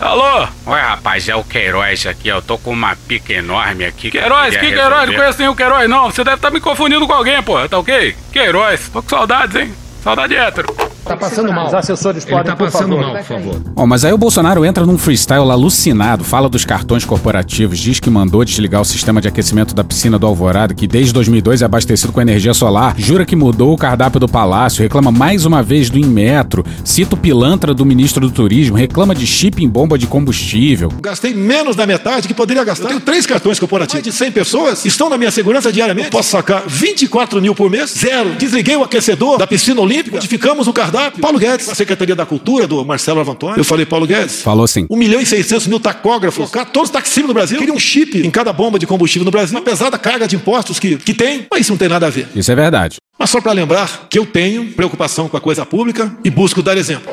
Alô? 0.00 0.46
Oi, 0.66 0.80
rapaz, 0.80 1.28
é 1.28 1.34
o 1.34 1.42
Queiroz 1.42 2.06
aqui. 2.06 2.28
Eu 2.28 2.40
tô 2.40 2.56
com 2.56 2.70
uma 2.70 2.94
pica 2.94 3.32
enorme 3.32 3.84
aqui. 3.84 4.10
Queiroz, 4.12 4.56
que 4.56 4.70
Queiroz? 4.70 5.08
Não 5.08 5.16
conheço 5.16 5.38
nenhum 5.40 5.54
Queiroz, 5.56 5.90
não. 5.90 6.10
Você 6.10 6.22
deve 6.22 6.36
estar 6.36 6.50
me 6.50 6.60
confundindo 6.60 7.06
com 7.06 7.12
alguém, 7.12 7.42
pô. 7.42 7.68
Tá 7.68 7.78
ok? 7.78 8.14
Queiroz. 8.32 8.88
Tô 8.88 9.02
com 9.02 9.08
saudades, 9.08 9.56
hein? 9.56 9.74
Saudade 10.02 10.36
hétero. 10.36 10.87
Tá 11.04 11.16
passando 11.16 11.52
mal. 11.52 11.68
Os 11.68 11.74
assessores 11.74 12.26
Ele 12.26 12.42
tá 12.44 12.56
passando 12.56 12.96
mal, 12.96 13.14
por 13.14 13.24
favor. 13.24 13.60
Bom, 13.74 13.86
mas 13.86 14.04
aí 14.04 14.12
o 14.12 14.18
Bolsonaro 14.18 14.64
entra 14.64 14.84
num 14.84 14.98
freestyle 14.98 15.50
alucinado, 15.50 16.24
fala 16.24 16.48
dos 16.48 16.64
cartões 16.64 17.04
corporativos, 17.04 17.78
diz 17.78 18.00
que 18.00 18.10
mandou 18.10 18.44
desligar 18.44 18.80
o 18.80 18.84
sistema 18.84 19.20
de 19.20 19.28
aquecimento 19.28 19.74
da 19.74 19.82
piscina 19.82 20.18
do 20.18 20.26
Alvorada, 20.26 20.74
que 20.74 20.86
desde 20.86 21.12
2002 21.12 21.62
é 21.62 21.64
abastecido 21.64 22.12
com 22.12 22.20
energia 22.20 22.52
solar, 22.52 22.94
jura 22.98 23.24
que 23.24 23.36
mudou 23.36 23.72
o 23.72 23.76
cardápio 23.76 24.20
do 24.20 24.28
palácio, 24.28 24.82
reclama 24.82 25.10
mais 25.10 25.44
uma 25.46 25.62
vez 25.62 25.88
do 25.90 25.98
Inmetro, 25.98 26.64
cita 26.84 27.14
o 27.14 27.18
pilantra 27.18 27.72
do 27.72 27.84
ministro 27.86 28.28
do 28.28 28.32
Turismo, 28.32 28.76
reclama 28.76 29.14
de 29.14 29.26
chip 29.26 29.62
em 29.62 29.68
bomba 29.68 29.96
de 29.98 30.06
combustível. 30.06 30.92
Gastei 31.00 31.34
menos 31.34 31.76
da 31.76 31.86
metade 31.86 32.28
que 32.28 32.34
poderia 32.34 32.64
gastar. 32.64 32.84
Eu 32.84 32.88
tenho 32.88 33.00
três 33.00 33.26
cartões 33.26 33.58
corporativos 33.58 34.02
de 34.04 34.12
100 34.12 34.32
pessoas, 34.32 34.84
estão 34.84 35.08
na 35.08 35.16
minha 35.16 35.30
segurança 35.30 35.72
diariamente. 35.72 36.08
Eu 36.08 36.12
posso 36.12 36.30
sacar 36.30 36.64
24 36.66 37.40
mil 37.40 37.54
por 37.54 37.70
mês, 37.70 37.94
zero. 37.98 38.30
Desliguei 38.34 38.76
o 38.76 38.82
aquecedor 38.82 39.38
da 39.38 39.46
piscina 39.46 39.80
olímpica, 39.80 40.16
modificamos 40.16 40.66
o 40.68 40.72
cardápio. 40.90 41.20
Paulo 41.20 41.38
Guedes, 41.38 41.68
a 41.68 41.74
Secretaria 41.74 42.16
da 42.16 42.26
Cultura, 42.26 42.66
do 42.66 42.84
Marcelo 42.84 43.20
Avantônio. 43.20 43.58
Eu 43.58 43.64
falei, 43.64 43.86
Paulo 43.86 44.06
Guedes. 44.06 44.42
Falou 44.42 44.66
sim. 44.66 44.86
1 44.90 44.96
milhão 44.96 45.20
e 45.20 45.26
600 45.26 45.66
mil 45.66 45.80
tacógrafos, 45.80 46.50
colocar 46.50 46.70
todos 46.70 46.88
os 46.88 46.92
taxímetros 46.92 47.28
no 47.28 47.34
Brasil. 47.34 47.58
Queria 47.58 47.74
um 47.74 47.78
chip 47.78 48.26
em 48.26 48.30
cada 48.30 48.52
bomba 48.52 48.78
de 48.78 48.86
combustível 48.86 49.24
no 49.24 49.30
Brasil. 49.30 49.58
Apesar 49.58 49.90
da 49.90 49.98
carga 49.98 50.26
de 50.26 50.36
impostos 50.36 50.78
que, 50.78 50.96
que 50.96 51.14
tem, 51.14 51.46
mas 51.50 51.62
isso 51.62 51.72
não 51.72 51.78
tem 51.78 51.88
nada 51.88 52.06
a 52.06 52.10
ver. 52.10 52.28
Isso 52.34 52.50
é 52.50 52.54
verdade. 52.54 52.96
Mas 53.18 53.30
só 53.30 53.40
para 53.40 53.52
lembrar 53.52 54.06
que 54.08 54.18
eu 54.18 54.24
tenho 54.24 54.72
preocupação 54.72 55.28
com 55.28 55.36
a 55.36 55.40
coisa 55.40 55.66
pública 55.66 56.16
e 56.24 56.30
busco 56.30 56.62
dar 56.62 56.76
exemplo. 56.76 57.10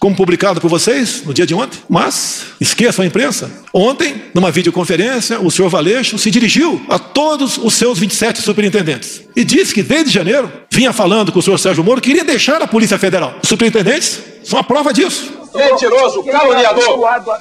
Como 0.00 0.14
publicado 0.14 0.60
por 0.60 0.68
vocês 0.68 1.22
no 1.24 1.32
dia 1.32 1.46
de 1.46 1.54
ontem, 1.54 1.78
mas 1.88 2.46
esqueçam 2.60 3.02
a 3.02 3.06
imprensa. 3.06 3.50
Ontem, 3.72 4.22
numa 4.34 4.50
videoconferência, 4.50 5.40
o 5.40 5.50
senhor 5.50 5.68
Valeixo 5.68 6.18
se 6.18 6.30
dirigiu 6.30 6.80
a 6.88 6.98
todos 6.98 7.58
os 7.58 7.74
seus 7.74 7.98
27 7.98 8.40
superintendentes 8.42 9.22
e 9.34 9.44
disse 9.44 9.74
que 9.74 9.82
desde 9.82 10.10
janeiro 10.10 10.50
vinha 10.70 10.92
falando 10.92 11.32
com 11.32 11.38
o 11.38 11.42
senhor 11.42 11.58
Sérgio 11.58 11.82
Moro 11.82 12.00
que 12.00 12.10
iria 12.10 12.24
deixar 12.24 12.62
a 12.62 12.66
Polícia 12.66 12.98
Federal. 12.98 13.34
Os 13.42 13.48
superintendentes 13.48 14.20
são 14.44 14.58
a 14.58 14.62
prova 14.62 14.92
disso. 14.92 15.32
Mentiroso, 15.54 16.22
caluniador, 16.24 17.00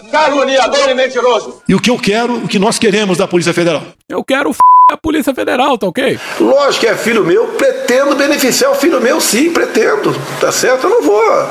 caluniador 0.09 0.89
e 0.89 0.93
mentiroso. 0.93 1.61
E 1.67 1.75
o 1.75 1.79
que 1.79 1.89
eu 1.89 1.99
quero, 1.99 2.37
o 2.37 2.47
que 2.47 2.57
nós 2.57 2.79
queremos 2.79 3.17
da 3.17 3.27
Polícia 3.27 3.53
Federal? 3.53 3.83
Eu 4.07 4.23
quero 4.23 4.51
f... 4.51 4.59
a 4.89 4.95
Polícia 4.97 5.35
Federal, 5.35 5.77
tá 5.77 5.87
ok? 5.87 6.17
Lógico 6.39 6.85
que 6.85 6.87
é 6.87 6.95
filho 6.95 7.25
meu, 7.25 7.47
pretendo 7.49 8.15
beneficiar 8.15 8.71
o 8.71 8.75
filho 8.75 9.01
meu, 9.01 9.19
sim, 9.19 9.51
pretendo. 9.51 10.15
Tá 10.39 10.51
certo? 10.51 10.85
Eu 10.85 10.89
não 10.89 11.01
vou. 11.03 11.49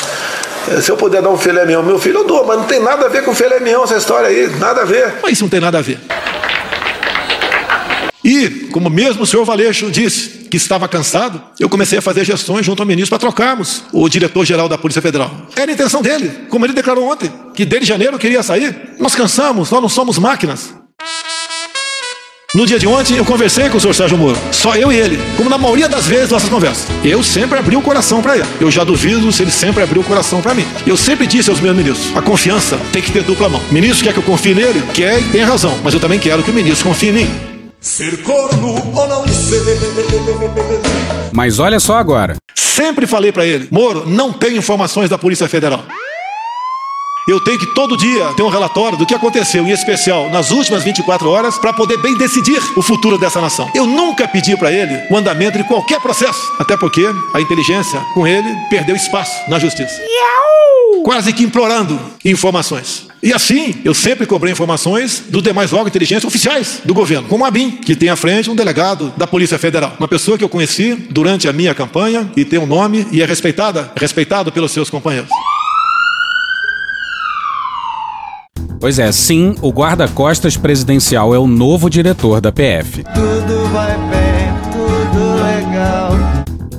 Se 0.81 0.91
eu 0.91 0.97
puder 0.97 1.23
dar 1.23 1.31
um 1.31 1.37
filé 1.37 1.65
mignon 1.67 1.83
meu 1.83 1.99
filho, 1.99 2.19
eu 2.19 2.25
dou, 2.25 2.47
mas 2.47 2.59
não 2.59 2.65
tem 2.65 2.81
nada 2.81 3.07
a 3.07 3.09
ver 3.09 3.25
com 3.25 3.35
filé 3.35 3.61
mignon 3.61 3.85
essa 3.85 3.97
história 3.97 4.29
aí, 4.29 4.49
nada 4.59 4.83
a 4.83 4.85
ver. 4.85 5.15
Mas 5.23 5.33
isso 5.33 5.45
não 5.45 5.51
tem 5.51 5.61
nada 5.61 5.79
a 5.79 5.83
ver. 5.83 5.99
E, 8.25 8.49
como 8.73 8.89
mesmo 8.89 9.23
o 9.23 9.27
senhor 9.27 9.45
Valeixo 9.45 9.91
disse 9.91 10.49
que 10.49 10.57
estava 10.57 10.89
cansado, 10.89 11.43
eu 11.61 11.69
comecei 11.69 11.99
a 11.99 12.03
fazer 12.03 12.25
gestões 12.25 12.65
junto 12.65 12.83
ao 12.83 12.87
ministro 12.87 13.11
para 13.11 13.19
trocarmos 13.19 13.83
o 13.93 14.09
diretor-geral 14.09 14.67
da 14.67 14.79
Polícia 14.79 15.03
Federal. 15.03 15.31
Era 15.55 15.71
a 15.71 15.75
intenção 15.75 16.01
dele, 16.01 16.31
como 16.49 16.65
ele 16.65 16.73
declarou 16.73 17.11
ontem, 17.11 17.31
que 17.55 17.67
desde 17.67 17.87
janeiro 17.87 18.19
queria 18.19 18.43
sair. 18.43 18.95
Nós 18.99 19.15
cansamos, 19.15 19.71
nós 19.71 19.83
não 19.83 19.89
somos 19.91 20.19
máquinas. 20.19 20.73
No 22.55 22.65
dia 22.65 22.79
de 22.79 22.87
ontem, 22.87 23.17
eu 23.17 23.25
conversei 23.25 23.69
com 23.69 23.79
o 23.79 23.81
senhor 23.81 23.93
Sérgio 23.93 24.17
Moro. 24.17 24.39
Só 24.53 24.77
eu 24.77 24.93
e 24.93 24.97
ele. 24.97 25.19
Como 25.37 25.51
na 25.51 25.59
maioria 25.59 25.89
das 25.89 26.07
vezes 26.07 26.31
nossas 26.31 26.49
conversas. 26.49 26.87
Eu 27.03 27.21
sempre 27.21 27.59
abri 27.59 27.75
o 27.75 27.83
coração 27.83 28.23
para 28.23 28.37
ele. 28.37 28.47
Eu 28.61 28.71
já 28.71 28.85
duvido 28.85 29.33
se 29.33 29.43
ele 29.43 29.51
sempre 29.51 29.83
abriu 29.83 30.03
o 30.03 30.05
coração 30.05 30.41
para 30.41 30.55
mim. 30.55 30.65
Eu 30.87 30.97
sempre 30.97 31.27
disse 31.27 31.51
aos 31.51 31.59
meus 31.59 31.77
ministros: 31.77 32.17
a 32.17 32.23
confiança 32.23 32.79
tem 32.93 33.03
que 33.03 33.11
ter 33.11 33.25
dupla 33.25 33.49
mão. 33.49 33.61
O 33.69 33.75
ministro 33.75 34.05
quer 34.05 34.13
que 34.13 34.21
eu 34.21 34.23
confie 34.23 34.55
nele? 34.55 34.81
Quer 34.95 35.21
e 35.21 35.25
tem 35.31 35.43
razão. 35.43 35.77
Mas 35.83 35.95
eu 35.95 36.01
também 36.01 36.21
quero 36.21 36.45
que 36.45 36.51
o 36.53 36.55
ministro 36.55 36.87
confie 36.87 37.09
em 37.09 37.13
mim. 37.13 37.31
Ser 37.81 38.23
corno 38.23 38.75
ou 38.95 39.09
não 39.09 39.27
ser. 39.27 39.61
Mas 41.33 41.59
olha 41.59 41.81
só 41.81 41.97
agora. 41.97 42.37
Sempre 42.55 43.05
falei 43.09 43.33
para 43.33 43.45
ele: 43.45 43.67
Moro, 43.69 44.09
não 44.09 44.33
tenho 44.33 44.57
informações 44.57 45.11
da 45.11 45.19
Polícia 45.19 45.49
Federal. 45.49 45.85
Eu 47.27 47.41
tenho 47.41 47.59
que 47.59 47.67
todo 47.67 47.97
dia 47.97 48.35
ter 48.35 48.43
um 48.43 48.51
relatório 48.51 48.99
do 48.99 49.07
que 49.07 49.15
aconteceu, 49.15 49.67
em 49.67 49.71
especial 49.71 50.29
nas 50.29 50.51
últimas 50.51 50.85
24 50.85 51.27
horas, 51.31 51.57
para 51.57 51.73
poder 51.73 51.97
bem 51.97 52.15
decidir 52.19 52.61
o 52.77 52.83
futuro 52.83 53.17
dessa 53.17 53.41
nação. 53.41 53.71
Eu 53.75 53.87
nunca 53.87 54.29
pedi 54.29 54.55
para 54.59 54.71
ele 54.71 54.95
o 55.11 55.17
andamento 55.17 55.57
de 55.57 55.65
qualquer 55.65 56.01
processo, 56.01 56.53
até 56.59 56.77
porque 56.77 57.03
a 57.33 57.41
inteligência 57.41 57.99
com 58.13 58.27
ele 58.27 58.55
perdeu 58.69 58.95
espaço 58.95 59.33
na 59.49 59.59
justiça. 59.59 59.95
Quase 61.03 61.33
que 61.33 61.43
implorando 61.43 61.99
informações. 62.23 63.07
E 63.23 63.33
assim, 63.33 63.75
eu 63.85 63.95
sempre 63.95 64.27
cobrei 64.27 64.53
informações 64.53 65.25
dos 65.31 65.43
demais 65.43 65.73
órgãos 65.73 65.87
de 65.87 65.97
inteligência 65.97 66.27
oficiais 66.27 66.83
do 66.85 66.93
governo, 66.93 67.27
como 67.27 67.45
a 67.47 67.51
BIM, 67.51 67.71
que 67.71 67.97
tem 67.97 68.11
à 68.11 68.17
frente 68.17 68.51
um 68.51 68.55
delegado 68.55 69.13
da 69.17 69.27
Polícia 69.27 69.59
Federal. 69.59 69.95
Uma 69.99 70.09
pessoa 70.09 70.37
que 70.37 70.45
eu 70.45 70.49
conheci 70.49 70.95
durante 71.09 71.49
a 71.49 71.55
minha 71.55 71.75
campanha 71.75 72.31
e 72.37 72.45
tem 72.45 72.59
um 72.59 72.67
nome 72.67 73.07
e 73.11 73.23
é 73.23 73.25
respeitada, 73.25 73.91
respeitado 73.97 74.53
pelos 74.53 74.73
seus 74.73 74.91
companheiros. 74.91 75.31
Pois 78.85 78.99
é, 78.99 79.11
sim, 79.13 79.55
o 79.63 79.71
guarda-costas 79.71 80.59
presidencial 80.59 81.35
é 81.35 81.39
o 81.39 81.47
novo 81.47 81.89
diretor 81.89 82.39
da 82.39 82.53
PF. 82.53 83.03
Tudo 83.15 83.67
vai 83.73 83.97
bem, 83.97 84.53
tudo 84.71 85.43
legal. 85.43 86.11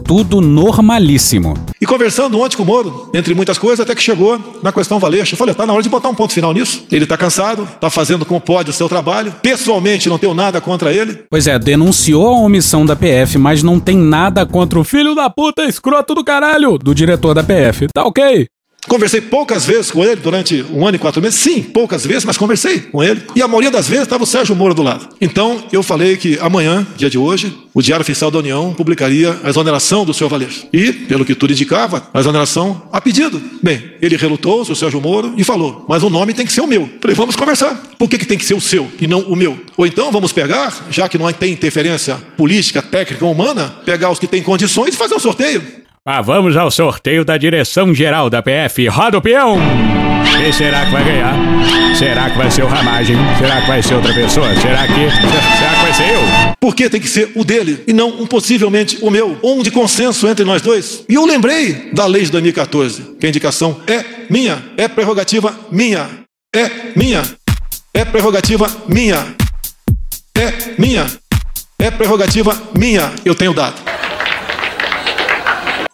Tudo 0.03 0.39
normalíssimo. 0.39 1.55
E 1.81 1.85
conversando 1.87 2.39
ontem 2.39 2.57
com 2.57 2.61
o 2.61 2.65
Moro, 2.67 3.09
entre 3.11 3.33
muitas 3.33 3.57
coisas, 3.57 3.79
até 3.79 3.95
que 3.95 4.03
chegou 4.03 4.39
na 4.61 4.71
questão 4.71 4.99
Valeixo. 4.99 5.33
Eu 5.33 5.37
falei, 5.39 5.55
tá 5.55 5.65
na 5.65 5.73
hora 5.73 5.81
de 5.81 5.89
botar 5.89 6.09
um 6.09 6.13
ponto 6.13 6.31
final 6.31 6.53
nisso. 6.53 6.85
Ele 6.91 7.07
tá 7.07 7.17
cansado, 7.17 7.67
tá 7.81 7.89
fazendo 7.89 8.23
como 8.23 8.39
pode 8.39 8.69
o 8.69 8.73
seu 8.73 8.87
trabalho. 8.87 9.33
Pessoalmente, 9.41 10.07
não 10.07 10.19
tenho 10.19 10.35
nada 10.35 10.61
contra 10.61 10.93
ele. 10.93 11.23
Pois 11.27 11.47
é, 11.47 11.57
denunciou 11.57 12.27
a 12.27 12.39
omissão 12.41 12.85
da 12.85 12.95
PF, 12.95 13.39
mas 13.39 13.63
não 13.63 13.79
tem 13.79 13.97
nada 13.97 14.45
contra 14.45 14.79
o 14.79 14.83
filho 14.83 15.15
da 15.15 15.27
puta 15.27 15.63
escroto 15.63 16.13
do 16.13 16.23
caralho 16.23 16.77
do 16.77 16.93
diretor 16.93 17.33
da 17.33 17.43
PF. 17.43 17.87
Tá 17.91 18.03
ok? 18.03 18.45
Conversei 18.87 19.21
poucas 19.21 19.65
vezes 19.65 19.91
com 19.91 20.03
ele 20.03 20.15
durante 20.17 20.63
um 20.71 20.85
ano 20.85 20.95
e 20.95 20.99
quatro 20.99 21.21
meses. 21.21 21.39
Sim, 21.39 21.61
poucas 21.61 22.05
vezes, 22.05 22.25
mas 22.25 22.37
conversei 22.37 22.79
com 22.79 23.03
ele. 23.03 23.21
E 23.35 23.41
a 23.41 23.47
maioria 23.47 23.71
das 23.71 23.87
vezes 23.87 24.03
estava 24.03 24.23
o 24.23 24.27
Sérgio 24.27 24.55
Moro 24.55 24.73
do 24.73 24.83
lado. 24.83 25.09
Então, 25.19 25.63
eu 25.71 25.81
falei 25.81 26.17
que 26.17 26.37
amanhã, 26.39 26.85
dia 26.95 27.09
de 27.09 27.17
hoje, 27.17 27.55
o 27.73 27.81
Diário 27.81 28.03
Oficial 28.03 28.31
da 28.31 28.39
União 28.39 28.73
publicaria 28.73 29.37
a 29.43 29.49
exoneração 29.49 30.05
do 30.05 30.13
senhor 30.13 30.29
Valeixo. 30.29 30.67
E, 30.71 30.93
pelo 30.93 31.25
que 31.25 31.35
tudo 31.35 31.51
indicava, 31.51 32.07
a 32.13 32.19
exoneração 32.19 32.83
a 32.91 33.01
pedido. 33.01 33.41
Bem, 33.61 33.91
ele 34.01 34.15
relutou, 34.15 34.61
o 34.61 34.75
Sérgio 34.75 35.01
Moro, 35.01 35.33
e 35.35 35.43
falou: 35.43 35.85
mas 35.89 36.03
o 36.03 36.09
nome 36.09 36.33
tem 36.33 36.45
que 36.45 36.53
ser 36.53 36.61
o 36.61 36.67
meu. 36.67 36.89
Falei, 37.01 37.15
vamos 37.15 37.35
conversar. 37.35 37.75
Por 37.97 38.09
que, 38.09 38.17
que 38.17 38.25
tem 38.25 38.37
que 38.37 38.45
ser 38.45 38.53
o 38.53 38.61
seu 38.61 38.89
e 38.99 39.07
não 39.07 39.21
o 39.21 39.35
meu? 39.35 39.59
Ou 39.75 39.85
então 39.85 40.11
vamos 40.11 40.31
pegar, 40.31 40.87
já 40.89 41.09
que 41.09 41.17
não 41.17 41.31
tem 41.33 41.51
interferência 41.51 42.15
política, 42.37 42.81
técnica 42.81 43.25
ou 43.25 43.31
humana, 43.31 43.75
pegar 43.85 44.09
os 44.11 44.19
que 44.19 44.27
têm 44.27 44.41
condições 44.41 44.93
e 44.93 44.97
fazer 44.97 45.15
um 45.15 45.19
sorteio. 45.19 45.84
Ah, 46.07 46.21
vamos 46.21 46.55
ao 46.55 46.69
sorteio 46.69 47.25
da 47.25 47.35
direção-geral 47.35 48.29
da 48.29 48.39
PF. 48.39 48.87
Roda 48.89 49.17
o 49.17 49.21
peão! 49.23 49.57
Quem 50.39 50.51
será 50.51 50.85
que 50.85 50.91
vai 50.91 51.03
ganhar? 51.03 51.33
Será 51.97 52.29
que 52.29 52.37
vai 52.37 52.51
ser 52.51 52.63
o 52.63 52.67
Ramagem? 52.67 53.17
Será 53.39 53.59
que 53.61 53.67
vai 53.67 53.81
ser 53.81 53.95
outra 53.95 54.13
pessoa? 54.13 54.53
Será 54.61 54.85
que. 54.85 54.93
Será 54.93 55.73
que 55.73 55.81
vai 55.81 55.93
ser 55.95 56.13
eu? 56.13 56.21
Por 56.59 56.75
que 56.75 56.91
tem 56.91 57.01
que 57.01 57.07
ser 57.07 57.31
o 57.33 57.43
dele 57.43 57.83
e 57.87 57.91
não 57.91 58.21
um 58.21 58.27
possivelmente 58.27 58.99
o 59.01 59.09
meu? 59.09 59.35
Ou 59.41 59.57
um 59.57 59.63
de 59.63 59.71
consenso 59.71 60.27
entre 60.27 60.45
nós 60.45 60.61
dois? 60.61 61.03
E 61.09 61.15
eu 61.15 61.25
lembrei 61.25 61.89
da 61.91 62.05
lei 62.05 62.23
de 62.23 62.29
2014, 62.33 63.15
que 63.19 63.25
a 63.25 63.29
indicação 63.29 63.81
é 63.87 64.05
minha, 64.29 64.63
é 64.77 64.87
prerrogativa 64.87 65.57
minha, 65.71 66.07
é 66.55 66.69
minha, 66.95 67.23
é 67.95 68.05
prerrogativa 68.05 68.69
minha, 68.87 69.25
é 70.37 70.53
minha, 70.77 71.07
é 71.79 71.89
prerrogativa 71.89 72.55
minha. 72.77 73.11
Eu 73.25 73.33
tenho 73.33 73.55
dado. 73.55 73.95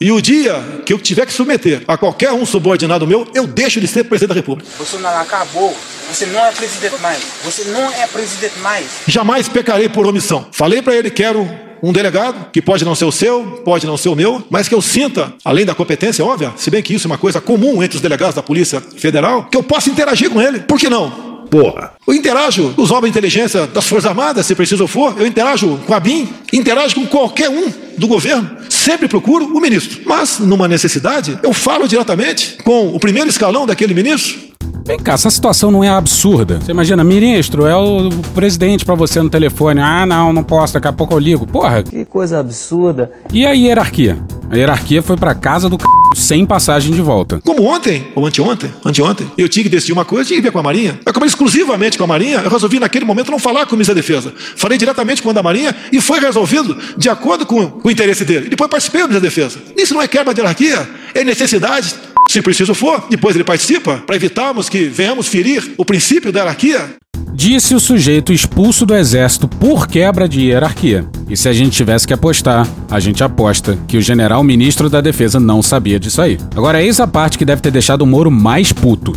E 0.02 0.12
o 0.12 0.20
dia 0.20 0.60
que 0.84 0.92
eu 0.92 0.98
tiver 0.98 1.28
que 1.28 1.32
submeter 1.32 1.84
a 1.88 1.96
qualquer 1.96 2.32
um 2.32 2.44
subordinado 2.44 3.06
meu, 3.06 3.28
eu 3.36 3.46
deixo 3.46 3.80
de 3.80 3.88
ser 3.88 4.04
presidente 4.04 4.30
da 4.30 4.34
República. 4.34 4.68
Bolsonaro 4.76 5.22
acabou. 5.22 5.78
Você 6.10 6.26
não 6.26 6.44
é 6.44 6.52
presidente 6.52 7.00
mais. 7.00 7.20
Você 7.44 7.66
não 7.66 7.92
é 7.92 8.08
presidente 8.08 8.58
mais. 8.62 8.88
Jamais 9.06 9.48
pecarei 9.48 9.88
por 9.88 10.08
omissão. 10.08 10.48
Falei 10.52 10.82
para 10.82 10.96
ele 10.96 11.12
que 11.12 11.18
quero 11.18 11.48
um 11.84 11.94
delegado, 11.94 12.50
que 12.52 12.64
pode 12.64 12.84
não 12.84 12.96
ser 12.96 13.06
o 13.06 13.12
seu, 13.12 13.62
pode 13.64 13.86
não 13.86 13.96
ser 13.96 14.10
o 14.10 14.16
meu, 14.16 14.44
mas 14.50 14.68
que 14.68 14.74
eu 14.74 14.82
sinta, 14.82 15.36
além 15.46 15.66
da 15.66 15.76
competência 15.76 16.26
óbvia, 16.26 16.52
se 16.58 16.72
bem 16.72 16.82
que 16.82 16.96
isso 16.96 17.06
é 17.06 17.10
uma 17.10 17.18
coisa 17.20 17.40
comum 17.40 17.84
entre 17.84 17.96
os 17.96 18.02
delegados 18.02 18.34
da 18.34 18.42
Polícia 18.42 18.82
Federal, 18.82 19.46
que 19.46 19.58
eu 19.58 19.62
possa 19.62 19.90
interagir 19.92 20.32
com 20.32 20.42
ele. 20.42 20.62
Por 20.62 20.80
que 20.80 20.90
não? 20.90 21.31
Porra. 21.52 21.92
Eu 22.08 22.14
interajo 22.14 22.74
com 22.74 22.82
os 22.82 22.92
órgãos 22.92 23.12
de 23.12 23.20
inteligência 23.20 23.68
das 23.68 23.86
Forças 23.86 24.10
Armadas, 24.10 24.46
se 24.46 24.56
preciso 24.56 24.88
for. 24.88 25.16
Eu 25.20 25.28
interajo 25.28 25.82
com 25.86 25.94
a 25.94 26.00
BIM, 26.00 26.30
interajo 26.54 26.96
com 26.96 27.06
qualquer 27.06 27.50
um 27.50 27.70
do 27.98 28.08
governo. 28.08 28.50
Sempre 28.70 29.10
procuro 29.10 29.46
o 29.46 29.60
ministro. 29.60 30.00
Mas, 30.06 30.40
numa 30.40 30.66
necessidade, 30.66 31.38
eu 31.44 31.52
falo 31.52 31.90
diretamente 31.90 32.58
com 32.64 32.96
o 32.96 33.00
primeiro 33.00 33.30
escalão 33.30 33.68
daquele 33.68 33.94
ministro. 33.94 34.50
Vem 34.86 34.98
cá, 34.98 35.14
essa 35.14 35.30
situação 35.30 35.70
não 35.70 35.84
é 35.84 35.90
absurda. 35.90 36.60
Você 36.60 36.72
imagina, 36.72 37.04
ministro, 37.04 37.66
é 37.66 37.76
o 37.76 38.10
presidente 38.34 38.86
pra 38.86 38.96
você 38.96 39.22
no 39.22 39.30
telefone. 39.30 39.82
Ah, 39.82 40.06
não, 40.06 40.32
não 40.32 40.44
posso, 40.44 40.76
daqui 40.76 40.88
a 40.88 40.94
pouco 40.94 41.14
eu 41.14 41.20
ligo. 41.20 41.46
Porra. 41.46 41.84
Que 41.84 42.06
coisa 42.06 42.40
absurda. 42.40 43.12
E 43.34 43.46
a 43.46 43.52
hierarquia? 43.52 44.18
A 44.50 44.56
hierarquia 44.56 45.04
foi 45.04 45.18
pra 45.18 45.36
casa 45.36 45.70
do 45.70 45.76
c... 45.76 46.01
sem 46.16 46.46
passagem 46.46 46.94
de 46.94 47.02
volta. 47.02 47.40
Como 47.44 47.64
ontem, 47.64 48.08
ou 48.16 48.26
anteontem, 48.26 48.72
anteontem, 48.86 49.32
eu 49.38 49.48
tinha 49.48 49.64
que 49.64 49.70
decidir 49.70 49.94
uma 49.94 50.06
coisa, 50.06 50.28
tinha 50.28 50.38
que 50.38 50.44
ver 50.44 50.52
com 50.52 50.60
a 50.60 50.64
Marinha. 50.64 51.00
Mas 51.06 51.14
como 51.14 51.26
exclusivamente 51.26 51.98
com 51.98 52.04
a 52.04 52.08
Marinha, 52.08 52.42
eu 52.44 52.50
resolvi 52.50 52.80
naquele 52.80 53.06
momento 53.06 53.32
não 53.32 53.40
falar 53.40 53.66
com 53.66 53.74
o 53.74 53.78
ministro 53.78 53.96
da 53.96 54.02
Defesa. 54.02 54.34
Falei 54.56 54.78
diretamente 54.78 55.22
com 55.22 55.30
o 55.30 55.34
da 55.34 55.44
Marinha 55.44 55.76
e 55.92 56.02
foi 56.02 56.20
resolvido 56.20 56.78
de 56.98 57.10
acordo 57.10 57.46
com, 57.46 57.80
o 57.84 57.92
interesse 57.92 58.26
dele. 58.26 58.50
Depois 58.50 58.70
participei 58.70 59.02
do 59.02 59.08
ministro 59.10 59.22
da 59.22 59.30
Defesa. 59.30 59.60
Isso 59.78 59.94
não 59.94 60.02
é 60.02 60.08
quebra 60.08 60.34
de 60.34 60.42
hierarquia, 60.42 60.90
é 61.14 61.24
necessidade. 61.24 61.94
Se 62.30 62.42
preciso 62.42 62.74
for, 62.74 63.08
depois 63.10 63.36
ele 63.36 63.44
participa, 63.44 63.98
para 64.06 64.16
evitarmos 64.16 64.70
que 64.70 64.86
venhamos 64.86 65.28
ferir 65.28 65.74
o 65.78 65.84
princípio 65.84 66.32
da 66.32 66.40
hierarquia. 66.40 66.96
Disse 67.42 67.74
o 67.74 67.80
sujeito 67.80 68.32
expulso 68.32 68.86
do 68.86 68.96
exército 68.96 69.48
por 69.48 69.88
quebra 69.88 70.30
de 70.30 70.42
hierarquia. 70.42 71.10
E 71.28 71.36
se 71.36 71.50
a 71.50 71.54
gente 71.54 71.76
tivesse 71.76 72.06
que 72.06 72.14
apostar, 72.14 72.70
a 72.88 73.00
gente 73.00 73.24
aposta 73.24 73.80
que 73.88 73.98
o 73.98 74.02
general 74.02 74.44
ministro 74.44 74.88
da 74.88 75.02
defesa 75.02 75.40
não 75.40 75.60
sabia 75.64 76.00
disso 76.00 76.22
aí. 76.22 76.38
Agora, 76.56 76.84
eis 76.84 77.00
a 77.00 77.08
parte 77.08 77.40
que 77.40 77.44
deve 77.44 77.60
ter 77.60 77.72
deixado 77.72 78.04
o 78.04 78.06
Moro 78.06 78.30
mais 78.30 78.72
puto. 78.72 79.14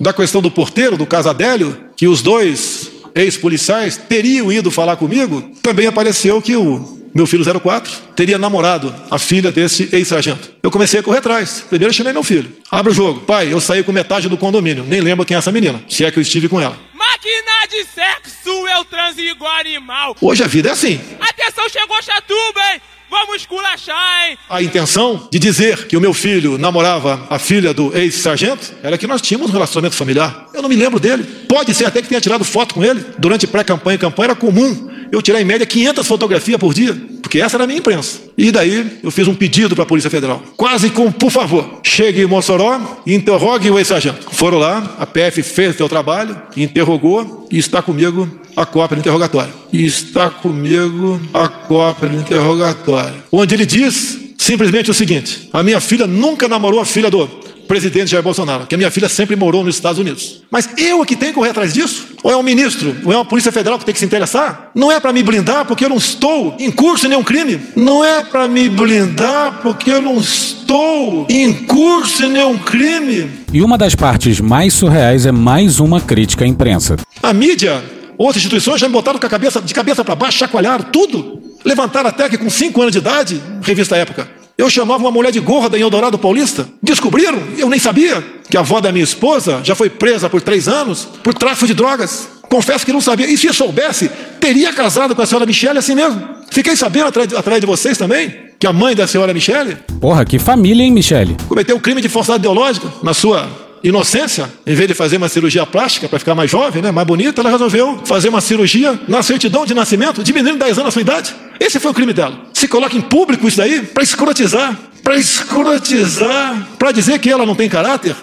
da 0.00 0.14
questão 0.14 0.40
do 0.40 0.50
porteiro, 0.50 0.96
do 0.96 1.04
Casadélio, 1.04 1.76
que 1.94 2.08
os 2.08 2.22
dois 2.22 2.90
ex-policiais 3.14 4.00
teriam 4.08 4.50
ido 4.50 4.70
falar 4.70 4.96
comigo, 4.96 5.42
também 5.60 5.86
apareceu 5.86 6.40
que 6.40 6.56
o 6.56 6.95
meu 7.16 7.26
filho 7.26 7.42
04 7.60 7.90
teria 8.14 8.36
namorado 8.36 8.94
a 9.10 9.18
filha 9.18 9.50
desse 9.50 9.88
ex-sargento. 9.90 10.50
Eu 10.62 10.70
comecei 10.70 11.00
a 11.00 11.02
correr 11.02 11.18
atrás. 11.18 11.64
Primeiro 11.66 11.90
eu 11.90 11.94
chamei 11.94 12.12
meu 12.12 12.22
filho. 12.22 12.54
Abre 12.70 12.92
o 12.92 12.94
jogo. 12.94 13.20
Pai, 13.20 13.50
eu 13.50 13.58
saí 13.58 13.82
com 13.82 13.90
metade 13.90 14.28
do 14.28 14.36
condomínio. 14.36 14.84
Nem 14.86 15.00
lembro 15.00 15.24
quem 15.24 15.34
é 15.34 15.38
essa 15.38 15.50
menina, 15.50 15.82
se 15.88 16.04
é 16.04 16.10
que 16.10 16.18
eu 16.18 16.22
estive 16.22 16.46
com 16.46 16.60
ela. 16.60 16.76
Máquina 16.94 17.66
de 17.70 17.84
sexo, 17.84 18.50
eu 18.68 18.84
transo 18.84 19.18
igual 19.20 19.56
animal. 19.56 20.14
Hoje 20.20 20.44
a 20.44 20.46
vida 20.46 20.68
é 20.68 20.72
assim. 20.72 21.00
Atenção, 21.18 21.66
chegou 21.70 21.96
Chatuba, 22.02 22.60
hein? 22.74 22.80
Vamos 23.08 23.36
esculachar, 23.36 24.28
hein? 24.28 24.38
A 24.50 24.62
intenção 24.62 25.28
de 25.30 25.38
dizer 25.38 25.86
que 25.86 25.96
o 25.96 26.00
meu 26.00 26.12
filho 26.12 26.58
namorava 26.58 27.26
a 27.30 27.38
filha 27.38 27.72
do 27.72 27.96
ex-sargento 27.96 28.74
era 28.82 28.98
que 28.98 29.06
nós 29.06 29.22
tínhamos 29.22 29.48
um 29.48 29.52
relacionamento 29.52 29.96
familiar. 29.96 30.48
Eu 30.52 30.60
não 30.60 30.68
me 30.68 30.76
lembro 30.76 31.00
dele. 31.00 31.24
Pode 31.48 31.72
ser 31.72 31.86
até 31.86 32.02
que 32.02 32.08
tenha 32.08 32.20
tirado 32.20 32.44
foto 32.44 32.74
com 32.74 32.84
ele. 32.84 33.02
Durante 33.16 33.46
pré-campanha 33.46 33.94
e 33.94 33.98
campanha 33.98 34.26
era 34.26 34.34
comum 34.34 34.95
eu 35.10 35.22
tirar 35.22 35.40
em 35.40 35.44
média 35.44 35.66
500 35.66 36.06
fotografias 36.06 36.58
por 36.58 36.74
dia, 36.74 36.96
porque 37.22 37.40
essa 37.40 37.56
era 37.56 37.64
a 37.64 37.66
minha 37.66 37.78
imprensa. 37.78 38.20
E 38.36 38.50
daí 38.50 38.98
eu 39.02 39.10
fiz 39.10 39.26
um 39.28 39.34
pedido 39.34 39.74
para 39.74 39.84
a 39.84 39.86
Polícia 39.86 40.10
Federal, 40.10 40.42
quase 40.56 40.90
com, 40.90 41.10
por 41.10 41.30
favor, 41.30 41.80
chegue 41.82 42.22
em 42.22 42.26
Mossoró 42.26 43.00
e 43.06 43.14
interrogue 43.14 43.70
o 43.70 43.78
ex-sargento. 43.78 44.26
Foram 44.32 44.58
lá, 44.58 44.96
a 44.98 45.06
PF 45.06 45.42
fez 45.42 45.74
o 45.74 45.78
seu 45.78 45.88
trabalho, 45.88 46.36
interrogou 46.56 47.46
e 47.50 47.58
está 47.58 47.82
comigo 47.82 48.28
a 48.56 48.64
cópia 48.64 48.96
do 48.96 49.00
interrogatório. 49.00 49.52
E 49.72 49.84
está 49.84 50.30
comigo 50.30 51.20
a 51.32 51.48
cópia 51.48 52.08
do 52.08 52.16
interrogatório. 52.16 53.22
Onde 53.30 53.54
ele 53.54 53.66
diz 53.66 54.18
simplesmente 54.38 54.90
o 54.90 54.94
seguinte: 54.94 55.48
a 55.52 55.62
minha 55.62 55.80
filha 55.80 56.06
nunca 56.06 56.48
namorou 56.48 56.80
a 56.80 56.84
filha 56.84 57.10
do 57.10 57.26
presidente 57.66 58.10
Jair 58.10 58.22
Bolsonaro, 58.22 58.66
que 58.66 58.74
a 58.74 58.78
minha 58.78 58.90
filha 58.90 59.08
sempre 59.08 59.36
morou 59.36 59.64
nos 59.64 59.74
Estados 59.74 59.98
Unidos. 59.98 60.42
Mas 60.50 60.68
eu 60.78 61.02
é 61.02 61.06
que 61.06 61.16
tenho 61.16 61.32
que 61.32 61.38
correr 61.38 61.50
atrás 61.50 61.74
disso? 61.74 62.05
Ou 62.26 62.32
é 62.32 62.36
um 62.36 62.42
ministro, 62.42 62.96
ou 63.04 63.12
é 63.12 63.16
uma 63.16 63.24
polícia 63.24 63.52
federal 63.52 63.78
que 63.78 63.84
tem 63.84 63.92
que 63.92 64.00
se 64.00 64.04
interessar? 64.04 64.72
Não 64.74 64.90
é 64.90 64.98
para 64.98 65.12
me 65.12 65.22
blindar 65.22 65.64
porque 65.64 65.84
eu 65.84 65.88
não 65.88 65.96
estou 65.96 66.56
em 66.58 66.72
curso 66.72 67.06
em 67.06 67.10
nenhum 67.10 67.22
crime. 67.22 67.60
Não 67.76 68.04
é 68.04 68.24
para 68.24 68.48
me 68.48 68.68
blindar 68.68 69.60
porque 69.62 69.92
eu 69.92 70.02
não 70.02 70.18
estou 70.18 71.24
em 71.30 71.52
curso 71.52 72.24
em 72.24 72.30
nenhum 72.30 72.58
crime. 72.58 73.30
E 73.52 73.62
uma 73.62 73.78
das 73.78 73.94
partes 73.94 74.40
mais 74.40 74.74
surreais 74.74 75.24
é 75.24 75.30
mais 75.30 75.78
uma 75.78 76.00
crítica 76.00 76.44
à 76.44 76.48
imprensa. 76.48 76.96
A 77.22 77.32
mídia, 77.32 77.80
outras 78.18 78.38
instituições 78.38 78.80
já 78.80 78.88
me 78.88 78.92
botaram 78.94 79.20
com 79.20 79.26
a 79.28 79.30
cabeça, 79.30 79.62
de 79.62 79.72
cabeça 79.72 80.04
para 80.04 80.16
baixo, 80.16 80.38
chacoalharam 80.38 80.86
tudo. 80.86 81.40
Levantaram 81.64 82.08
até 82.08 82.28
que 82.28 82.36
com 82.36 82.50
5 82.50 82.80
anos 82.80 82.92
de 82.92 82.98
idade, 82.98 83.40
revista 83.62 83.96
Época, 83.96 84.28
eu 84.58 84.70
chamava 84.70 85.02
uma 85.02 85.10
mulher 85.10 85.30
de 85.30 85.40
gorda 85.40 85.76
em 85.78 85.82
Eldorado 85.82 86.18
Paulista. 86.18 86.66
Descobriram, 86.82 87.38
eu 87.58 87.68
nem 87.68 87.78
sabia, 87.78 88.24
que 88.48 88.56
a 88.56 88.60
avó 88.60 88.80
da 88.80 88.90
minha 88.90 89.04
esposa 89.04 89.60
já 89.62 89.74
foi 89.74 89.90
presa 89.90 90.30
por 90.30 90.40
três 90.40 90.66
anos 90.66 91.06
por 91.22 91.34
tráfico 91.34 91.66
de 91.66 91.74
drogas. 91.74 92.28
Confesso 92.48 92.86
que 92.86 92.92
não 92.92 93.00
sabia. 93.00 93.28
E 93.28 93.36
se 93.36 93.46
eu 93.46 93.54
soubesse, 93.54 94.08
teria 94.40 94.72
casado 94.72 95.14
com 95.14 95.20
a 95.20 95.26
senhora 95.26 95.44
Michele 95.44 95.78
assim 95.78 95.94
mesmo. 95.94 96.22
Fiquei 96.50 96.74
sabendo 96.76 97.08
atrás, 97.08 97.34
atrás 97.34 97.60
de 97.60 97.66
vocês 97.66 97.98
também 97.98 98.46
que 98.58 98.66
a 98.66 98.72
mãe 98.72 98.94
da 98.94 99.06
senhora 99.06 99.34
Michele. 99.34 99.76
Porra, 100.00 100.24
que 100.24 100.38
família, 100.38 100.82
hein, 100.82 100.92
Michele? 100.92 101.36
Cometeu 101.48 101.76
um 101.76 101.80
crime 101.80 102.00
de 102.00 102.08
falsidade 102.08 102.40
ideológica 102.40 102.90
na 103.02 103.12
sua 103.12 103.65
inocência, 103.82 104.50
em 104.66 104.74
vez 104.74 104.88
de 104.88 104.94
fazer 104.94 105.16
uma 105.16 105.28
cirurgia 105.28 105.64
plástica 105.66 106.08
para 106.08 106.18
ficar 106.18 106.34
mais 106.34 106.50
jovem, 106.50 106.82
né, 106.82 106.90
mais 106.90 107.06
bonita, 107.06 107.40
ela 107.40 107.50
resolveu 107.50 108.00
fazer 108.04 108.28
uma 108.28 108.40
cirurgia 108.40 108.98
na 109.06 109.22
certidão 109.22 109.64
de 109.64 109.74
nascimento, 109.74 110.22
diminuindo 110.22 110.58
10 110.58 110.78
anos 110.78 110.88
a 110.88 110.90
sua 110.92 111.02
idade. 111.02 111.34
Esse 111.60 111.78
foi 111.78 111.90
o 111.90 111.94
crime 111.94 112.12
dela. 112.12 112.36
Se 112.52 112.68
coloca 112.68 112.96
em 112.96 113.00
público 113.00 113.46
isso 113.46 113.56
daí 113.56 113.82
para 113.82 114.02
escrotizar, 114.02 114.76
para 115.02 115.16
escrotizar, 115.16 116.68
para 116.78 116.92
dizer 116.92 117.18
que 117.18 117.30
ela 117.30 117.46
não 117.46 117.54
tem 117.54 117.68
caráter. 117.68 118.14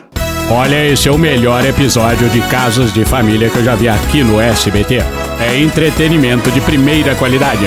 Olha, 0.49 0.91
esse 0.91 1.07
é 1.07 1.11
o 1.11 1.17
melhor 1.17 1.65
episódio 1.65 2.29
de 2.29 2.41
Casos 2.41 2.93
de 2.93 3.05
Família 3.05 3.49
que 3.49 3.57
eu 3.57 3.63
já 3.63 3.75
vi 3.75 3.87
aqui 3.87 4.23
no 4.23 4.39
SBT. 4.39 5.01
É 5.39 5.57
entretenimento 5.57 6.51
de 6.51 6.61
primeira 6.61 7.15
qualidade. 7.15 7.65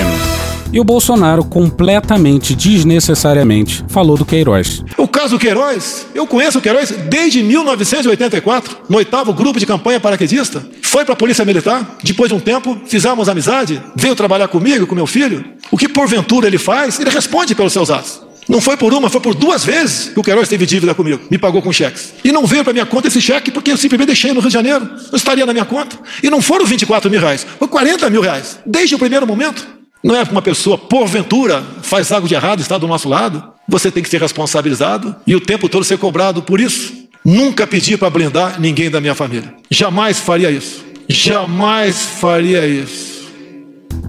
E 0.71 0.79
o 0.79 0.83
Bolsonaro, 0.83 1.43
completamente 1.45 2.53
desnecessariamente, 2.53 3.83
falou 3.87 4.17
do 4.17 4.25
Queiroz. 4.25 4.83
O 4.97 5.07
caso 5.07 5.39
Queiroz, 5.39 6.07
eu 6.13 6.27
conheço 6.27 6.59
o 6.59 6.61
Queiroz 6.61 6.91
desde 7.09 7.41
1984, 7.41 8.77
no 8.89 8.97
oitavo 8.97 9.33
grupo 9.33 9.59
de 9.59 9.65
campanha 9.65 9.99
paraquedista. 9.99 10.65
Foi 10.83 11.05
para 11.05 11.13
a 11.13 11.17
Polícia 11.17 11.45
Militar, 11.45 11.97
depois 12.03 12.29
de 12.29 12.35
um 12.35 12.39
tempo, 12.39 12.77
fizemos 12.85 13.29
amizade, 13.29 13.81
veio 13.95 14.15
trabalhar 14.15 14.49
comigo, 14.49 14.85
com 14.85 14.93
meu 14.93 15.07
filho. 15.07 15.43
O 15.71 15.77
que 15.77 15.87
porventura 15.87 16.47
ele 16.47 16.57
faz, 16.57 16.99
ele 16.99 17.09
responde 17.09 17.55
pelos 17.55 17.71
seus 17.71 17.89
atos. 17.89 18.27
Não 18.49 18.61
foi 18.61 18.77
por 18.77 18.93
uma, 18.93 19.09
foi 19.09 19.19
por 19.19 19.35
duas 19.35 19.65
vezes 19.65 20.09
que 20.09 20.19
o 20.19 20.23
Queiroz 20.23 20.47
teve 20.47 20.65
dívida 20.65 20.93
comigo. 20.93 21.21
Me 21.29 21.37
pagou 21.37 21.61
com 21.61 21.71
cheques. 21.71 22.13
E 22.23 22.31
não 22.31 22.45
veio 22.45 22.63
para 22.63 22.71
minha 22.71 22.85
conta 22.85 23.07
esse 23.09 23.21
cheque 23.21 23.51
porque 23.51 23.71
eu 23.71 23.77
simplesmente 23.77 24.07
deixei 24.07 24.31
no 24.31 24.39
Rio 24.39 24.49
de 24.49 24.53
Janeiro. 24.53 24.85
Não 24.85 25.17
estaria 25.17 25.45
na 25.45 25.51
minha 25.51 25.65
conta. 25.65 25.97
E 26.23 26.29
não 26.29 26.41
foram 26.41 26.65
24 26.65 27.09
mil 27.11 27.19
reais, 27.19 27.45
foi 27.59 27.67
40 27.67 28.09
mil 28.09 28.21
reais. 28.21 28.57
Desde 28.65 28.95
o 28.95 28.99
primeiro 28.99 29.27
momento. 29.27 29.76
Não 30.03 30.15
é 30.15 30.23
uma 30.23 30.41
pessoa, 30.41 30.77
porventura, 30.77 31.63
faz 31.81 32.11
algo 32.11 32.27
de 32.27 32.35
errado, 32.35 32.61
está 32.61 32.77
do 32.77 32.87
nosso 32.87 33.09
lado. 33.09 33.43
Você 33.67 33.91
tem 33.91 34.01
que 34.01 34.09
ser 34.09 34.21
responsabilizado 34.21 35.15
e 35.25 35.35
o 35.35 35.41
tempo 35.41 35.67
todo 35.67 35.83
ser 35.83 35.97
cobrado 35.97 36.41
por 36.41 36.59
isso. 36.59 36.93
Nunca 37.25 37.67
pedi 37.67 37.97
para 37.97 38.09
blindar 38.09 38.59
ninguém 38.59 38.89
da 38.89 39.01
minha 39.01 39.15
família. 39.15 39.53
Jamais 39.69 40.19
faria 40.19 40.49
isso. 40.49 40.85
Jamais 41.09 42.01
faria 42.19 42.65
isso. 42.65 43.17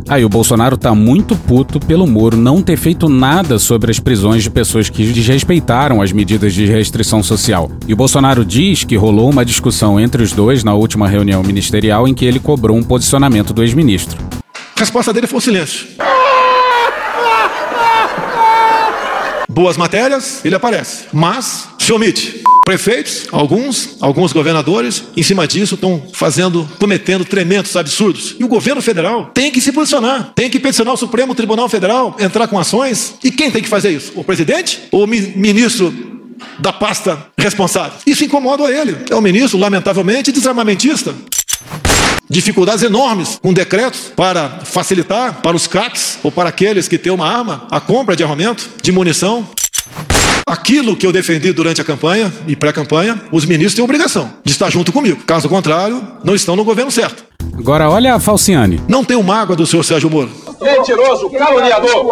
Aí 0.08 0.24
o 0.24 0.28
Bolsonaro 0.28 0.76
tá 0.76 0.94
muito 0.94 1.36
puto 1.36 1.78
pelo 1.78 2.06
Moro 2.06 2.36
não 2.36 2.62
ter 2.62 2.78
feito 2.78 3.08
nada 3.10 3.58
sobre 3.58 3.90
as 3.90 4.00
prisões 4.00 4.42
de 4.42 4.50
pessoas 4.50 4.88
que 4.88 5.04
desrespeitaram 5.04 6.00
as 6.00 6.12
medidas 6.12 6.54
de 6.54 6.64
restrição 6.64 7.22
social. 7.22 7.70
E 7.86 7.92
o 7.92 7.96
Bolsonaro 7.96 8.42
diz 8.42 8.84
que 8.84 8.96
rolou 8.96 9.28
uma 9.28 9.44
discussão 9.44 10.00
entre 10.00 10.22
os 10.22 10.32
dois 10.32 10.64
na 10.64 10.72
última 10.72 11.06
reunião 11.06 11.42
ministerial 11.42 12.08
em 12.08 12.14
que 12.14 12.24
ele 12.24 12.40
cobrou 12.40 12.76
um 12.76 12.82
posicionamento 12.82 13.52
do 13.52 13.62
ex-ministro. 13.62 14.16
Resposta 14.78 15.12
dele 15.12 15.26
foi 15.26 15.38
o 15.38 15.42
silêncio. 15.42 15.88
Boas 19.50 19.76
matérias, 19.76 20.40
ele 20.44 20.54
aparece, 20.54 21.06
mas 21.12 21.68
se 21.76 21.92
omite. 21.92 22.42
Prefeitos, 22.64 23.26
alguns, 23.32 23.96
alguns 24.00 24.32
governadores, 24.32 25.02
em 25.16 25.22
cima 25.22 25.48
disso 25.48 25.74
estão 25.74 26.06
fazendo, 26.12 26.68
cometendo 26.78 27.24
tremendos 27.24 27.74
absurdos. 27.76 28.36
E 28.38 28.44
o 28.44 28.48
governo 28.48 28.80
federal 28.80 29.32
tem 29.34 29.50
que 29.50 29.60
se 29.60 29.72
posicionar, 29.72 30.32
tem 30.36 30.48
que 30.48 30.60
peticionar 30.60 30.94
o 30.94 30.96
Supremo 30.96 31.34
Tribunal 31.34 31.68
Federal, 31.68 32.14
entrar 32.20 32.46
com 32.46 32.56
ações. 32.56 33.14
E 33.24 33.32
quem 33.32 33.50
tem 33.50 33.62
que 33.62 33.68
fazer 33.68 33.90
isso? 33.90 34.12
O 34.14 34.22
presidente 34.22 34.78
ou 34.92 35.04
o 35.04 35.06
ministro 35.08 35.92
da 36.60 36.72
pasta 36.72 37.26
responsável? 37.36 37.98
Isso 38.06 38.24
incomoda 38.24 38.70
ele. 38.70 38.96
É 39.10 39.14
o 39.16 39.20
ministro, 39.20 39.58
lamentavelmente, 39.58 40.30
desarmamentista. 40.30 41.12
Dificuldades 42.28 42.82
enormes 42.82 43.38
com 43.40 43.52
decretos 43.52 44.12
para 44.14 44.60
facilitar 44.64 45.40
para 45.42 45.56
os 45.56 45.66
CACs 45.66 46.18
ou 46.22 46.30
para 46.30 46.48
aqueles 46.48 46.88
que 46.88 46.98
têm 46.98 47.12
uma 47.12 47.26
arma 47.26 47.66
a 47.70 47.80
compra 47.80 48.14
de 48.14 48.22
armamento, 48.22 48.68
de 48.82 48.92
munição. 48.92 49.46
Aquilo 50.46 50.96
que 50.96 51.06
eu 51.06 51.12
defendi 51.12 51.52
durante 51.52 51.80
a 51.80 51.84
campanha 51.84 52.32
e 52.46 52.56
pré-campanha, 52.56 53.20
os 53.30 53.44
ministros 53.44 53.74
têm 53.74 53.84
obrigação 53.84 54.32
de 54.44 54.50
estar 54.50 54.70
junto 54.70 54.92
comigo. 54.92 55.22
Caso 55.26 55.48
contrário, 55.48 56.02
não 56.24 56.34
estão 56.34 56.56
no 56.56 56.64
governo 56.64 56.90
certo. 56.90 57.22
Agora 57.56 57.90
olha 57.90 58.14
a 58.14 58.20
Falciane. 58.20 58.80
Não 58.88 59.04
tenho 59.04 59.22
mágoa 59.22 59.54
do 59.54 59.66
senhor 59.66 59.82
Sérgio 59.82 60.08
Moro. 60.08 60.30
Mentiroso, 60.60 61.30
caluniador. 61.30 62.06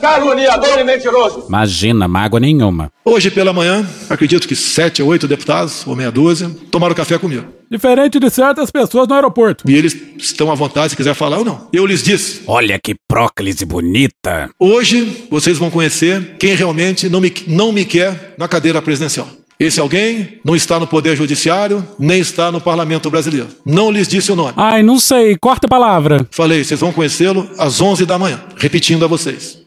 Caluniador 0.00 0.78
e 0.78 0.84
mentiroso. 0.84 1.44
Imagina, 1.48 2.08
mágoa 2.08 2.40
nenhuma. 2.40 2.90
Hoje 3.04 3.30
pela 3.30 3.52
manhã, 3.52 3.86
acredito 4.08 4.46
que 4.48 4.56
sete 4.56 5.02
ou 5.02 5.08
oito 5.08 5.28
deputados, 5.28 5.86
ou 5.86 5.94
meia 5.94 6.10
dúzia, 6.10 6.50
tomaram 6.70 6.94
café 6.94 7.18
comigo. 7.18 7.46
Diferente 7.70 8.18
de 8.18 8.28
certas 8.30 8.70
pessoas 8.70 9.06
no 9.06 9.14
aeroporto. 9.14 9.70
E 9.70 9.76
eles 9.76 9.96
estão 10.18 10.50
à 10.50 10.54
vontade 10.54 10.90
se 10.90 10.96
quiser 10.96 11.14
falar 11.14 11.38
ou 11.38 11.44
não. 11.44 11.68
Eu 11.72 11.86
lhes 11.86 12.02
disse. 12.02 12.42
Olha 12.46 12.78
que 12.78 12.96
próclise 13.06 13.64
bonita. 13.64 14.50
Hoje 14.58 15.26
vocês 15.30 15.56
vão 15.56 15.70
conhecer 15.70 16.36
quem 16.38 16.54
realmente 16.54 17.08
não 17.08 17.20
me, 17.20 17.32
não 17.46 17.70
me 17.70 17.84
quer 17.84 18.34
na 18.36 18.48
cadeira 18.48 18.82
presidencial. 18.82 19.28
Esse 19.60 19.78
alguém 19.78 20.40
não 20.42 20.56
está 20.56 20.80
no 20.80 20.86
Poder 20.86 21.14
Judiciário, 21.14 21.86
nem 21.98 22.18
está 22.18 22.50
no 22.50 22.62
Parlamento 22.62 23.10
Brasileiro. 23.10 23.48
Não 23.62 23.90
lhes 23.90 24.08
disse 24.08 24.32
o 24.32 24.36
nome. 24.36 24.54
Ai, 24.56 24.82
não 24.82 24.98
sei. 24.98 25.36
Corta 25.36 25.66
a 25.66 25.68
palavra. 25.68 26.26
Falei, 26.30 26.64
vocês 26.64 26.80
vão 26.80 26.90
conhecê-lo 26.90 27.46
às 27.58 27.78
11 27.78 28.06
da 28.06 28.18
manhã. 28.18 28.40
Repetindo 28.56 29.04
a 29.04 29.08
vocês. 29.08 29.58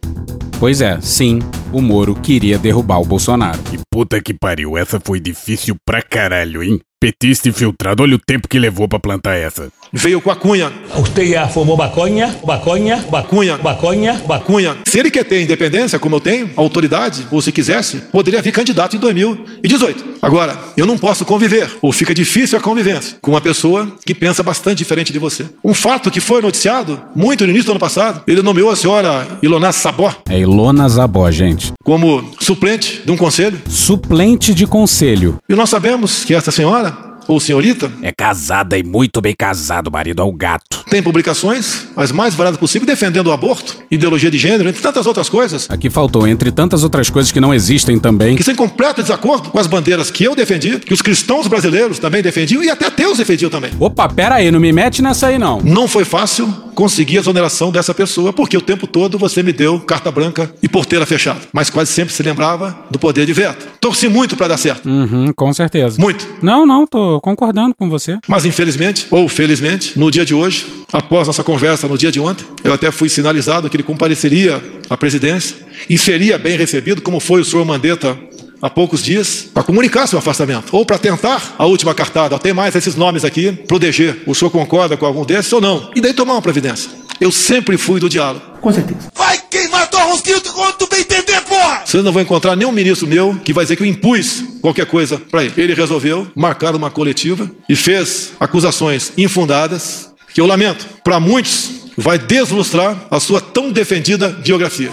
Pois 0.59 0.81
é, 0.81 0.99
sim, 0.99 1.39
o 1.71 1.79
Moro 1.79 2.15
queria 2.15 2.57
derrubar 2.57 3.01
o 3.01 3.05
Bolsonaro. 3.05 3.59
Que 3.63 3.77
puta 3.91 4.19
que 4.19 4.33
pariu, 4.33 4.75
essa 4.75 4.99
foi 4.99 5.19
difícil 5.19 5.75
pra 5.85 6.01
caralho, 6.01 6.63
hein? 6.63 6.79
Petista 7.03 7.49
infiltrado, 7.49 8.01
olha 8.01 8.15
o 8.15 8.17
tempo 8.17 8.47
que 8.47 8.57
levou 8.57 8.87
pra 8.87 8.97
plantar 8.97 9.35
essa. 9.35 9.67
Veio 9.91 10.21
com 10.21 10.31
a 10.31 10.35
Cunha. 10.37 10.71
Você 10.95 11.27
já 11.27 11.49
fumou 11.49 11.75
maconha? 11.75 12.33
Maconha? 12.45 13.05
Bacunha. 13.11 13.57
Maconha? 13.57 14.13
Bacunha. 14.25 14.77
Se 14.85 14.99
ele 14.99 15.11
quer 15.11 15.25
ter 15.25 15.43
independência, 15.43 15.99
como 15.99 16.15
eu 16.15 16.19
tenho, 16.21 16.49
autoridade, 16.55 17.27
ou 17.29 17.41
se 17.41 17.51
quisesse, 17.51 17.97
poderia 18.11 18.41
vir 18.41 18.53
candidato 18.53 18.95
em 18.95 18.99
2018. 18.99 20.13
Agora, 20.21 20.57
eu 20.77 20.85
não 20.85 20.97
posso 20.97 21.25
conviver, 21.25 21.69
ou 21.81 21.91
fica 21.91 22.13
difícil 22.13 22.57
a 22.57 22.61
convivência, 22.61 23.17
com 23.21 23.31
uma 23.31 23.41
pessoa 23.41 23.91
que 24.05 24.15
pensa 24.15 24.41
bastante 24.41 24.77
diferente 24.77 25.11
de 25.11 25.19
você. 25.19 25.45
Um 25.61 25.73
fato 25.73 26.09
que 26.09 26.21
foi 26.21 26.41
noticiado 26.41 26.99
muito 27.13 27.43
no 27.43 27.49
início 27.49 27.65
do 27.65 27.71
ano 27.73 27.79
passado, 27.81 28.23
ele 28.25 28.41
nomeou 28.41 28.71
a 28.71 28.75
senhora 28.77 29.27
Ilona 29.43 29.73
Sabó. 29.73 30.15
É 30.29 30.39
Ilona 30.39 30.87
Zabó, 30.87 31.29
gente. 31.29 31.73
Como 31.83 32.31
suplente 32.39 33.01
de 33.05 33.11
um 33.11 33.17
conselho. 33.17 33.61
Suplente 33.67 34.53
de 34.53 34.65
conselho. 34.65 35.37
E 35.49 35.53
nós 35.53 35.69
sabemos 35.69 36.23
que 36.23 36.33
essa 36.33 36.49
senhora 36.49 36.92
ou 37.27 37.39
senhorita? 37.39 37.91
É 38.01 38.11
casada 38.11 38.77
e 38.77 38.83
muito 38.83 39.21
bem 39.21 39.33
casado, 39.37 39.91
marido 39.91 40.21
ao 40.21 40.31
gato. 40.31 40.83
Tem 40.89 41.01
publicações, 41.01 41.87
as 41.95 42.11
mais 42.11 42.35
variadas 42.35 42.59
possível, 42.59 42.85
defendendo 42.85 43.27
o 43.27 43.31
aborto, 43.31 43.77
ideologia 43.89 44.29
de 44.29 44.37
gênero, 44.37 44.69
entre 44.69 44.81
tantas 44.81 45.05
outras 45.05 45.29
coisas. 45.29 45.69
Aqui 45.69 45.89
faltou, 45.89 46.27
entre 46.27 46.51
tantas 46.51 46.83
outras 46.83 47.09
coisas 47.09 47.31
que 47.31 47.39
não 47.39 47.53
existem 47.53 47.99
também. 47.99 48.35
Que 48.35 48.43
sem 48.43 48.55
completo 48.55 49.01
desacordo 49.01 49.49
com 49.49 49.59
as 49.59 49.67
bandeiras 49.67 50.11
que 50.11 50.23
eu 50.23 50.35
defendi, 50.35 50.79
que 50.79 50.93
os 50.93 51.01
cristãos 51.01 51.47
brasileiros 51.47 51.99
também 51.99 52.21
defendiam 52.21 52.63
e 52.63 52.69
até 52.69 52.87
ateus 52.87 53.17
defendiam 53.17 53.49
também. 53.49 53.71
Opa, 53.79 54.07
pera 54.07 54.35
aí, 54.35 54.51
não 54.51 54.59
me 54.59 54.71
mete 54.71 55.01
nessa 55.01 55.27
aí 55.27 55.37
não. 55.37 55.61
Não 55.61 55.87
foi 55.87 56.05
fácil 56.05 56.53
conseguir 56.73 57.17
a 57.17 57.21
exoneração 57.21 57.71
dessa 57.71 57.93
pessoa, 57.93 58.33
porque 58.33 58.57
o 58.57 58.61
tempo 58.61 58.87
todo 58.87 59.17
você 59.17 59.43
me 59.43 59.53
deu 59.53 59.79
carta 59.79 60.11
branca 60.11 60.53
e 60.61 60.67
porteira 60.67 61.05
fechada. 61.05 61.39
Mas 61.51 61.69
quase 61.69 61.91
sempre 61.91 62.13
se 62.13 62.23
lembrava 62.23 62.75
do 62.89 62.99
poder 62.99 63.25
de 63.25 63.33
veto. 63.33 63.67
Torci 63.79 64.07
muito 64.07 64.35
para 64.35 64.49
dar 64.49 64.57
certo. 64.57 64.87
Uhum, 64.87 65.31
com 65.35 65.53
certeza. 65.53 65.99
Muito. 65.99 66.27
Não, 66.41 66.65
não, 66.65 66.85
tô 66.87 67.12
concordando 67.21 67.75
com 67.75 67.89
você. 67.89 68.17
Mas 68.27 68.45
infelizmente, 68.45 69.07
ou 69.09 69.27
felizmente, 69.27 69.97
no 69.97 70.09
dia 70.11 70.25
de 70.25 70.33
hoje, 70.33 70.65
após 70.91 71.27
nossa 71.27 71.43
conversa 71.43 71.87
no 71.87 71.97
dia 71.97 72.11
de 72.11 72.19
ontem, 72.19 72.45
eu 72.63 72.73
até 72.73 72.91
fui 72.91 73.09
sinalizado 73.09 73.69
que 73.69 73.75
ele 73.75 73.83
compareceria 73.83 74.61
à 74.89 74.97
presidência 74.97 75.55
e 75.89 75.97
seria 75.97 76.37
bem 76.37 76.57
recebido, 76.57 77.01
como 77.01 77.19
foi 77.19 77.41
o 77.41 77.45
senhor 77.45 77.65
Mandetta 77.65 78.17
há 78.63 78.69
poucos 78.69 79.03
dias, 79.03 79.49
para 79.53 79.61
comunicar 79.61 80.07
seu 80.07 80.17
afastamento, 80.17 80.69
ou 80.71 80.85
para 80.85 80.97
tentar 80.97 81.55
a 81.57 81.65
última 81.65 81.93
cartada. 81.93 82.39
Tem 82.39 82.53
mais 82.53 82.73
esses 82.73 82.95
nomes 82.95 83.25
aqui, 83.25 83.51
proteger. 83.51 84.23
O 84.25 84.33
senhor 84.33 84.49
concorda 84.49 84.95
com 84.95 85.05
algum 85.05 85.25
desses 85.25 85.51
ou 85.51 85.59
não? 85.59 85.91
E 85.93 85.99
daí 85.99 86.13
tomar 86.13 86.33
uma 86.33 86.41
providência. 86.41 86.89
Eu 87.19 87.31
sempre 87.31 87.77
fui 87.77 87.99
do 87.99 88.09
diálogo. 88.09 88.41
Com 88.61 88.71
certeza. 88.71 88.99
Vai 89.13 89.37
queimar 89.49 89.89
tua 89.89 90.03
rosquinha 90.03 90.39
quando 90.41 90.73
tu 90.73 90.87
bem 90.87 91.01
entender, 91.01 91.41
porra! 91.41 91.81
Vocês 91.85 92.03
não 92.03 92.11
vão 92.11 92.21
encontrar 92.21 92.55
nenhum 92.55 92.71
ministro 92.71 93.07
meu 93.07 93.39
que 93.43 93.53
vai 93.53 93.65
dizer 93.65 93.75
que 93.75 93.83
eu 93.83 93.87
impus 93.87 94.43
qualquer 94.61 94.85
coisa 94.85 95.17
para 95.17 95.43
ele. 95.43 95.53
Ele 95.57 95.73
resolveu 95.73 96.27
marcar 96.35 96.75
uma 96.75 96.89
coletiva 96.89 97.49
e 97.67 97.75
fez 97.75 98.33
acusações 98.39 99.11
infundadas, 99.17 100.11
que 100.33 100.41
eu 100.41 100.45
lamento. 100.45 100.85
Para 101.03 101.19
muitos, 101.19 101.83
vai 101.97 102.17
deslustrar 102.17 102.95
a 103.11 103.19
sua 103.19 103.39
tão 103.39 103.71
defendida 103.71 104.29
biografia. 104.29 104.89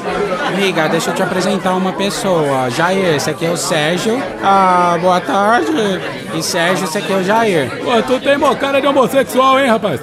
Amiga, 0.47 0.89
deixa 0.89 1.11
eu 1.11 1.15
te 1.15 1.23
apresentar 1.23 1.75
uma 1.75 1.93
pessoa. 1.93 2.69
Jair, 2.71 3.15
esse 3.15 3.31
aqui 3.31 3.47
é 3.47 3.51
o 3.51 3.57
Sérgio. 3.57 4.21
Ah, 4.43 4.99
boa 5.01 5.21
tarde. 5.21 5.71
E 6.37 6.43
Sérgio, 6.43 6.85
esse 6.85 6.99
aqui 6.99 7.13
é 7.13 7.17
o 7.17 7.25
Jair. 7.25 7.71
Pô, 7.85 8.03
tu 8.03 8.21
tem 8.21 8.37
uma 8.37 8.55
cara 8.57 8.81
de 8.81 8.87
homossexual, 8.87 9.59
hein, 9.61 9.69
rapaz? 9.69 10.01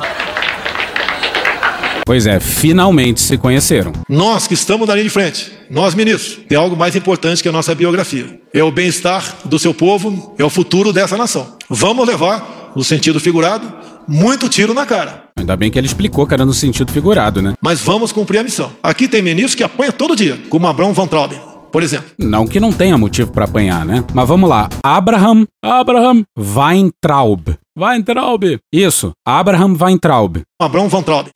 Pois 2.08 2.26
é, 2.26 2.40
finalmente 2.40 3.20
se 3.20 3.38
conheceram. 3.38 3.92
Nós 4.08 4.48
que 4.48 4.54
estamos 4.54 4.88
na 4.88 4.94
linha 4.94 5.04
de 5.04 5.10
frente, 5.10 5.52
nós 5.70 5.94
ministros, 5.94 6.40
tem 6.48 6.58
algo 6.58 6.74
mais 6.74 6.96
importante 6.96 7.44
que 7.44 7.50
a 7.50 7.52
nossa 7.52 7.76
biografia. 7.76 8.40
É 8.54 8.64
o 8.64 8.72
bem-estar 8.72 9.40
do 9.44 9.60
seu 9.60 9.74
povo, 9.74 10.34
é 10.40 10.44
o 10.46 10.50
futuro 10.50 10.94
dessa 10.94 11.18
nação. 11.18 11.58
Vamos 11.70 12.08
levar, 12.08 12.72
no 12.74 12.82
sentido 12.82 13.20
figurado, 13.20 13.70
muito 14.08 14.48
tiro 14.48 14.74
na 14.74 14.86
cara. 14.86 15.26
Ainda 15.38 15.58
bem 15.58 15.70
que 15.70 15.78
ele 15.78 15.86
explicou 15.86 16.26
que 16.26 16.34
era 16.34 16.46
no 16.46 16.54
sentido 16.54 16.94
figurado, 16.94 17.42
né? 17.42 17.56
Mas 17.62 17.82
vamos 17.82 18.14
cumprir 18.14 18.38
a 18.38 18.44
missão. 18.44 18.72
Aqui 18.82 19.10
tem 19.10 19.22
ministros 19.22 19.56
que 19.56 19.64
apanha 19.66 19.92
todo 19.92 20.16
dia, 20.16 20.40
como 20.50 20.66
Abrão 20.66 20.94
Van 20.94 21.08
Trauben, 21.08 21.42
por 21.74 21.84
exemplo. 21.84 22.10
Não 22.18 22.48
que 22.48 22.58
não 22.58 22.72
tenha 22.72 22.98
motivo 22.98 23.34
para 23.34 23.44
apanhar, 23.44 23.86
né? 23.86 24.02
Mas 24.14 24.26
vamos 24.26 24.50
lá. 24.50 24.70
Abraham, 24.82 25.46
Abraham 25.62 26.24
Weintraub. 26.40 27.50
Weintraub. 27.78 28.58
Isso, 28.72 29.12
Abraham 29.28 29.76
Weintraub. 29.78 30.38
Abrão 30.58 30.88
Van 30.88 31.04
Trauben. 31.04 31.32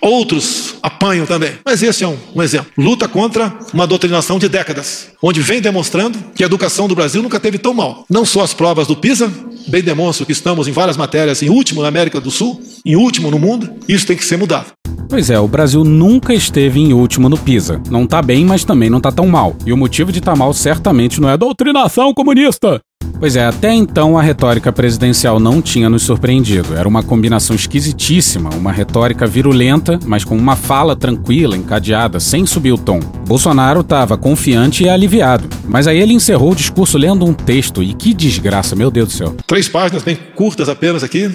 Outros 0.00 0.76
apanham 0.82 1.26
também. 1.26 1.52
Mas 1.64 1.82
esse 1.82 2.04
é 2.04 2.08
um, 2.08 2.16
um, 2.34 2.42
exemplo. 2.42 2.70
Luta 2.76 3.08
contra 3.08 3.52
uma 3.72 3.86
doutrinação 3.86 4.38
de 4.38 4.48
décadas, 4.48 5.08
onde 5.22 5.40
vem 5.40 5.60
demonstrando 5.60 6.18
que 6.34 6.42
a 6.42 6.46
educação 6.46 6.86
do 6.86 6.94
Brasil 6.94 7.22
nunca 7.22 7.40
teve 7.40 7.58
tão 7.58 7.74
mal. 7.74 8.04
Não 8.08 8.24
só 8.24 8.42
as 8.42 8.54
provas 8.54 8.86
do 8.86 8.96
PISA, 8.96 9.32
bem 9.66 9.82
demonstram 9.82 10.26
que 10.26 10.32
estamos 10.32 10.68
em 10.68 10.72
várias 10.72 10.96
matérias 10.96 11.42
em 11.42 11.50
último 11.50 11.82
na 11.82 11.88
América 11.88 12.20
do 12.20 12.30
Sul, 12.30 12.60
em 12.84 12.96
último 12.96 13.30
no 13.30 13.38
mundo. 13.38 13.68
Isso 13.88 14.06
tem 14.06 14.16
que 14.16 14.24
ser 14.24 14.36
mudado. 14.36 14.66
Pois 15.08 15.30
é, 15.30 15.40
o 15.40 15.48
Brasil 15.48 15.84
nunca 15.84 16.34
esteve 16.34 16.78
em 16.78 16.92
último 16.92 17.28
no 17.28 17.38
PISA. 17.38 17.80
Não 17.90 18.06
tá 18.06 18.20
bem, 18.20 18.44
mas 18.44 18.64
também 18.64 18.90
não 18.90 19.00
tá 19.00 19.10
tão 19.10 19.26
mal. 19.26 19.56
E 19.64 19.72
o 19.72 19.76
motivo 19.76 20.12
de 20.12 20.20
tá 20.20 20.36
mal 20.36 20.52
certamente 20.52 21.20
não 21.20 21.30
é 21.30 21.36
doutrinação 21.36 22.12
comunista. 22.12 22.80
Pois 23.18 23.34
é, 23.34 23.44
até 23.44 23.74
então 23.74 24.16
a 24.16 24.22
retórica 24.22 24.72
presidencial 24.72 25.40
não 25.40 25.60
tinha 25.60 25.90
nos 25.90 26.04
surpreendido. 26.04 26.76
Era 26.76 26.86
uma 26.86 27.02
combinação 27.02 27.56
esquisitíssima, 27.56 28.50
uma 28.50 28.70
retórica 28.70 29.26
virulenta, 29.26 29.98
mas 30.06 30.22
com 30.22 30.36
uma 30.36 30.54
fala 30.54 30.94
tranquila, 30.94 31.56
encadeada, 31.56 32.20
sem 32.20 32.46
subir 32.46 32.72
o 32.72 32.78
tom. 32.78 33.00
Bolsonaro 33.26 33.80
estava 33.80 34.16
confiante 34.16 34.84
e 34.84 34.88
aliviado, 34.88 35.48
mas 35.64 35.88
aí 35.88 35.98
ele 35.98 36.14
encerrou 36.14 36.52
o 36.52 36.54
discurso 36.54 36.96
lendo 36.96 37.26
um 37.26 37.34
texto, 37.34 37.82
e 37.82 37.92
que 37.92 38.14
desgraça, 38.14 38.76
meu 38.76 38.90
Deus 38.90 39.08
do 39.08 39.14
céu. 39.14 39.36
Três 39.48 39.68
páginas 39.68 40.04
bem 40.04 40.16
curtas 40.36 40.68
apenas 40.68 41.02
aqui. 41.02 41.28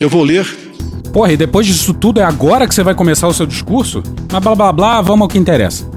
Eu 0.00 0.08
vou 0.08 0.24
ler. 0.24 0.44
Porra, 1.12 1.32
e 1.32 1.36
depois 1.36 1.66
disso 1.66 1.94
tudo 1.94 2.20
é 2.20 2.24
agora 2.24 2.66
que 2.66 2.74
você 2.74 2.82
vai 2.82 2.96
começar 2.96 3.28
o 3.28 3.32
seu 3.32 3.46
discurso? 3.46 4.02
Mas 4.30 4.42
blá 4.42 4.56
blá 4.56 4.72
blá, 4.72 5.00
vamos 5.00 5.22
ao 5.22 5.28
que 5.28 5.38
interessa. 5.38 5.88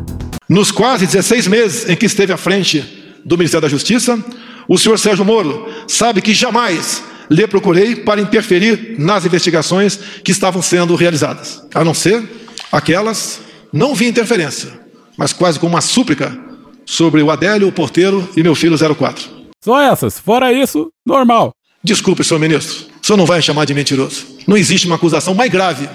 Nos 0.48 0.72
quase 0.72 1.08
16 1.08 1.48
meses 1.48 1.90
em 1.90 1.96
que 1.96 2.06
esteve 2.06 2.32
à 2.32 2.38
frente 2.38 3.01
do 3.26 3.38
Ministério 3.38 3.62
da 3.62 3.70
Justiça, 3.70 4.24
o 4.68 4.78
senhor 4.78 4.98
Sérgio 4.98 5.26
Moro 5.26 5.68
sabe 5.88 6.22
que 6.22 6.34
jamais 6.34 7.04
lhe 7.30 7.48
procurei 7.48 7.96
para 7.96 8.22
interferir 8.22 8.96
nas 9.00 9.26
investigações 9.26 9.98
que 10.24 10.32
estavam 10.32 10.62
sendo 10.62 10.96
realizadas, 10.96 11.66
a 11.74 11.84
não 11.84 11.94
ser 11.94 12.24
aquelas, 12.72 13.40
não 13.72 13.96
vi 13.96 14.08
interferência, 14.08 14.70
mas 15.18 15.32
quase 15.32 15.60
com 15.60 15.68
uma 15.68 15.82
súplica 15.82 16.38
sobre 16.86 17.22
o 17.22 17.32
Adélio, 17.32 17.68
o 17.68 17.72
porteiro 17.72 18.28
e 18.36 18.44
meu 18.44 18.54
filho 18.54 18.78
04. 18.96 19.30
Só 19.64 19.80
essas, 19.80 20.20
fora 20.20 20.52
isso, 20.52 20.92
normal. 21.06 21.54
Desculpe, 21.84 22.24
senhor 22.24 22.40
ministro, 22.40 22.88
o 23.02 23.06
senhor 23.06 23.18
não 23.18 23.26
vai 23.26 23.42
chamar 23.42 23.66
de 23.66 23.74
mentiroso. 23.74 24.26
Não 24.46 24.58
existe 24.58 24.86
uma 24.86 24.96
acusação 24.96 25.34
mais 25.34 25.50
grave 25.50 25.88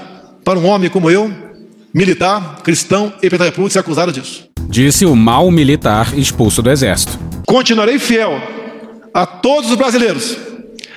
para 0.44 0.58
um 0.58 0.66
homem 0.66 0.88
como 0.88 1.10
eu, 1.10 1.32
militar, 1.96 2.60
cristão 2.62 3.10
e 3.22 3.28
República, 3.28 3.70
ser 3.70 3.78
acusado 3.78 4.12
disso. 4.12 4.44
Disse 4.68 5.06
o 5.06 5.16
mau 5.16 5.50
militar 5.50 6.12
expulso 6.18 6.60
do 6.60 6.70
exército. 6.70 7.18
Continuarei 7.46 7.98
fiel 7.98 8.38
a 9.14 9.24
todos 9.24 9.70
os 9.70 9.76
brasileiros. 9.76 10.36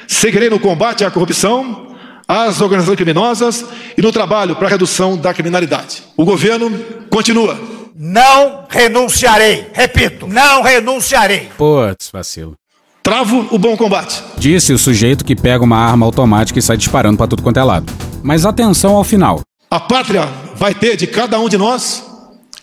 Seguirei 0.06 0.50
no 0.50 0.60
combate 0.60 1.06
à 1.06 1.10
corrupção, 1.10 1.96
às 2.28 2.60
organizações 2.60 2.98
criminosas 2.98 3.66
e 3.98 4.02
no 4.02 4.12
trabalho 4.12 4.58
para 4.58 4.68
a 4.68 4.70
redução 4.70 5.16
da 5.16 5.34
criminalidade. 5.34 6.04
O 6.18 6.26
governo 6.26 6.70
continua. 7.10 7.58
Não 7.96 8.66
renunciarei. 8.70 9.68
Repito, 9.72 10.28
não 10.28 10.62
renunciarei. 10.62 11.50
Putz, 11.58 12.10
vacilo. 12.12 12.56
Travo 13.02 13.48
o 13.52 13.58
bom 13.58 13.78
combate. 13.78 14.22
Disse 14.38 14.74
o 14.74 14.78
sujeito 14.78 15.24
que 15.24 15.36
pega 15.36 15.64
uma 15.64 15.78
arma 15.78 16.06
automática 16.06 16.60
e 16.60 16.62
sai 16.62 16.76
disparando 16.76 17.18
para 17.18 17.28
tudo 17.28 17.42
quanto 17.42 17.58
é 17.58 17.64
lado. 17.64 17.92
Mas 18.22 18.46
atenção 18.46 18.96
ao 18.96 19.04
final. 19.06 19.42
A 19.72 19.80
pátria 19.80 20.26
vai 20.56 20.74
ter 20.74 20.98
de 20.98 21.06
cada 21.06 21.40
um 21.40 21.48
de 21.48 21.56
nós 21.56 22.04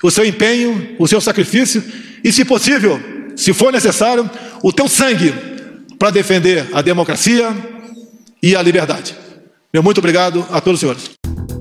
o 0.03 0.11
seu 0.11 0.25
empenho, 0.25 0.97
o 0.99 1.07
seu 1.07 1.21
sacrifício 1.21 1.83
e, 2.25 2.33
se 2.33 2.45
possível, 2.45 3.01
se 3.37 3.53
for 3.53 3.73
necessário, 3.73 4.29
o 4.61 4.73
teu 4.73 4.89
sangue 4.89 5.33
para 5.99 6.11
defender 6.11 6.67
a 6.73 6.83
democracia 6.83 7.55
e 8.43 8.57
a 8.57 8.63
liberdade. 8.63 9.15
Meu 9.73 9.85
muito 9.85 9.99
obrigado 9.99 10.45
a 10.51 10.61
todos 10.61 10.79
os 10.79 10.81
senhores. 10.81 11.11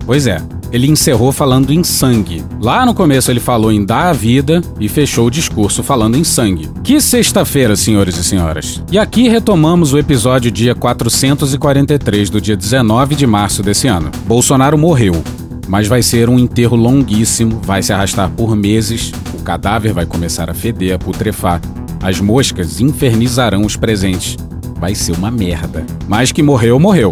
Pois 0.04 0.26
é, 0.26 0.38
ele 0.72 0.88
encerrou 0.88 1.32
falando 1.32 1.72
em 1.72 1.84
sangue. 1.84 2.44
Lá 2.60 2.86
no 2.86 2.94
começo 2.94 3.32
ele 3.32 3.40
falou 3.40 3.72
em 3.72 3.86
dar 3.86 4.10
a 4.10 4.14
vida 4.14 4.62
e 4.80 4.90
fechou 4.90 5.28
o 5.28 5.32
discurso 5.32 5.84
falando 5.84 6.18
em 6.18 6.24
sangue. 6.24 6.70
Que 6.84 7.00
sexta-feira, 7.00 7.76
senhores 7.76 8.18
e 8.18 8.24
senhoras. 8.24 8.82
E 8.92 8.98
aqui 8.98 9.28
retomamos 9.28 9.94
o 9.94 9.98
episódio 9.98 10.52
dia 10.52 10.76
443 10.76 12.30
do 12.30 12.42
dia 12.42 12.56
19 12.56 13.16
de 13.16 13.28
março 13.28 13.64
desse 13.64 13.88
ano. 13.88 14.12
Bolsonaro 14.26 14.78
morreu. 14.78 15.24
Mas 15.68 15.88
vai 15.88 16.04
ser 16.04 16.30
um 16.30 16.38
enterro 16.38 16.76
longuíssimo, 16.76 17.60
vai 17.64 17.82
se 17.82 17.92
arrastar 17.92 18.30
por 18.30 18.56
meses, 18.56 19.12
o 19.34 19.42
cadáver 19.42 19.94
vai 19.94 20.06
começar 20.06 20.48
a 20.50 20.54
feder, 20.54 20.94
a 20.94 21.00
putrefar, 21.00 21.60
as 22.04 22.20
moscas 22.20 22.80
infernizarão 22.80 23.66
os 23.66 23.76
presentes. 23.76 24.38
Vai 24.80 24.94
ser 24.94 25.14
uma 25.14 25.32
merda. 25.32 25.84
Mas 26.08 26.32
que 26.32 26.44
morreu, 26.44 26.80
morreu. 26.80 27.12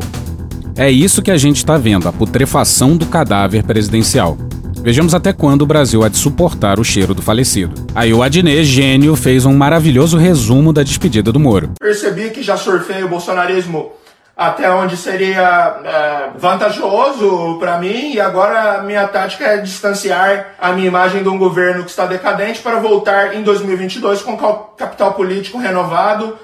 É 0.76 0.90
isso 0.90 1.22
que 1.22 1.30
a 1.30 1.38
gente 1.38 1.58
está 1.58 1.78
vendo, 1.78 2.08
a 2.08 2.12
putrefação 2.12 2.98
do 2.98 3.06
cadáver 3.06 3.64
presidencial. 3.64 4.36
Vejamos 4.82 5.14
até 5.14 5.32
quando 5.32 5.62
o 5.62 5.68
Brasil 5.68 6.04
há 6.04 6.10
de 6.10 6.18
suportar 6.18 6.80
o 6.80 6.84
cheiro 6.84 7.14
do 7.14 7.22
falecido. 7.22 7.86
Aí 7.94 8.12
o 8.12 8.24
Adnet, 8.24 8.66
gênio, 8.66 9.16
fez 9.16 9.46
um 9.46 9.54
maravilhoso 9.54 10.18
resumo 10.18 10.74
da 10.74 10.82
despedida 10.82 11.32
do 11.32 11.40
Moro. 11.40 11.72
Percebi 11.80 12.32
que 12.32 12.42
já 12.42 12.58
surfei 12.58 13.04
o 13.04 13.08
bolsonarismo 13.08 13.92
até 14.36 14.70
onde 14.72 14.98
seria 14.98 15.78
é, 15.86 16.40
vantajoso 16.40 17.58
para 17.60 17.78
mim 17.78 18.14
e 18.14 18.20
agora 18.20 18.82
minha 18.82 19.08
tática 19.08 19.46
é 19.46 19.58
distanciar 19.58 20.56
a 20.60 20.72
minha 20.72 20.88
imagem 20.88 21.22
de 21.22 21.30
um 21.30 21.38
governo 21.38 21.84
que 21.84 21.92
está 21.92 22.08
decadente 22.08 22.60
para 22.62 22.80
voltar 22.80 23.36
em 23.36 23.44
2022 23.44 24.24
com 24.24 24.36
capital 24.76 25.14
político 25.14 25.60
renovado 25.60 26.36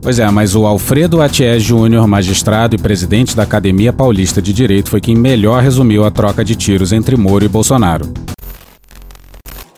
Pois 0.00 0.18
é, 0.18 0.30
mas 0.30 0.54
o 0.54 0.66
Alfredo 0.66 1.22
Atié 1.22 1.58
Júnior, 1.58 2.06
magistrado 2.06 2.74
e 2.74 2.78
presidente 2.78 3.34
da 3.34 3.42
Academia 3.42 3.92
Paulista 3.92 4.40
de 4.40 4.52
Direito, 4.52 4.90
foi 4.90 5.00
quem 5.00 5.14
melhor 5.14 5.62
resumiu 5.62 6.04
a 6.04 6.10
troca 6.10 6.44
de 6.44 6.54
tiros 6.54 6.92
entre 6.92 7.16
Moro 7.16 7.44
e 7.44 7.48
Bolsonaro. 7.48 8.12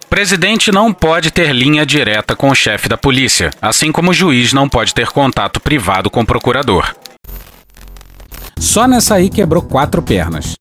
Presidente 0.08 0.72
não 0.72 0.92
pode 0.92 1.30
ter 1.30 1.52
linha 1.52 1.84
direta 1.84 2.34
com 2.34 2.48
o 2.48 2.54
chefe 2.54 2.88
da 2.88 2.96
polícia, 2.96 3.50
assim 3.60 3.92
como 3.92 4.10
o 4.10 4.14
juiz 4.14 4.52
não 4.52 4.68
pode 4.68 4.94
ter 4.94 5.08
contato 5.08 5.60
privado 5.60 6.10
com 6.10 6.20
o 6.20 6.26
procurador. 6.26 6.94
Só 8.58 8.88
nessa 8.88 9.16
aí 9.16 9.28
quebrou 9.28 9.62
quatro 9.62 10.00
pernas. 10.02 10.54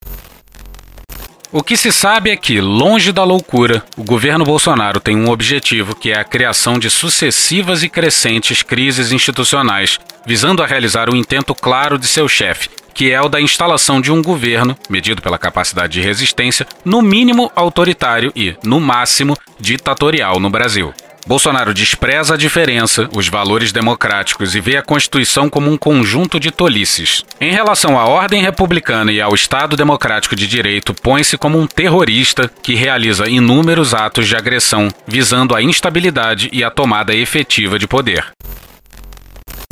O 1.57 1.64
que 1.64 1.77
se 1.77 1.90
sabe 1.90 2.32
é 2.32 2.36
que, 2.36 2.60
longe 2.60 3.14
da 3.14 3.23
loucura, 3.23 3.82
o 3.95 4.03
governo 4.03 4.44
Bolsonaro 4.44 4.99
tem 4.99 5.15
um 5.15 5.30
objetivo 5.30 5.95
que 5.95 6.11
é 6.11 6.19
a 6.19 6.23
criação 6.26 6.77
de 6.77 6.90
sucessivas 6.90 7.82
e 7.82 7.88
crescentes 7.88 8.61
crises 8.61 9.14
institucionais, 9.14 9.98
visando 10.26 10.61
a 10.61 10.65
realizar 10.65 11.10
o 11.10 11.15
intento 11.15 11.56
claro 11.56 11.98
de 11.98 12.07
seu 12.07 12.27
chefe, 12.27 12.68
que 12.94 13.10
é 13.10 13.22
o 13.22 13.30
da 13.30 13.40
instalação 13.40 14.02
de 14.02 14.11
um 14.11 14.22
governo, 14.22 14.77
medido 14.90 15.22
pela 15.22 15.38
capacidade 15.38 15.94
de 15.94 16.02
resistência, 16.02 16.68
no 16.84 17.02
mínimo 17.02 17.49
autoritário 17.56 18.34
e, 18.36 18.53
no 18.61 18.82
máximo, 18.82 19.38
ditatorial 19.57 20.41
no 20.41 20.49
Brasil. 20.49 20.94
Bolsonaro 21.27 21.73
despreza 21.73 22.35
a 22.35 22.38
diferença, 22.38 23.10
os 23.15 23.27
valores 23.27 23.72
democráticos 23.72 24.53
e 24.53 24.60
vê 24.60 24.77
a 24.77 24.84
Constituição 24.84 25.49
como 25.49 25.72
um 25.72 25.77
conjunto 25.77 26.39
de 26.39 26.52
tolices. 26.52 27.23
Em 27.41 27.52
relação 27.52 27.99
à 27.99 28.06
ordem 28.06 28.43
republicana 28.43 29.11
e 29.11 29.19
ao 29.19 29.34
Estado 29.34 29.76
democrático 29.76 30.35
de 30.35 30.47
direito, 30.47 30.93
põe-se 30.93 31.35
como 31.35 31.57
um 31.57 31.65
terrorista 31.65 32.49
que 32.61 32.76
realiza 32.76 33.27
inúmeros 33.27 33.95
atos 33.95 34.27
de 34.27 34.35
agressão, 34.35 34.88
visando 35.07 35.56
a 35.56 35.64
instabilidade 35.64 36.47
e 36.53 36.64
a 36.64 36.69
tomada 36.69 37.15
efetiva 37.15 37.80
de 37.80 37.88
poder. 37.88 38.27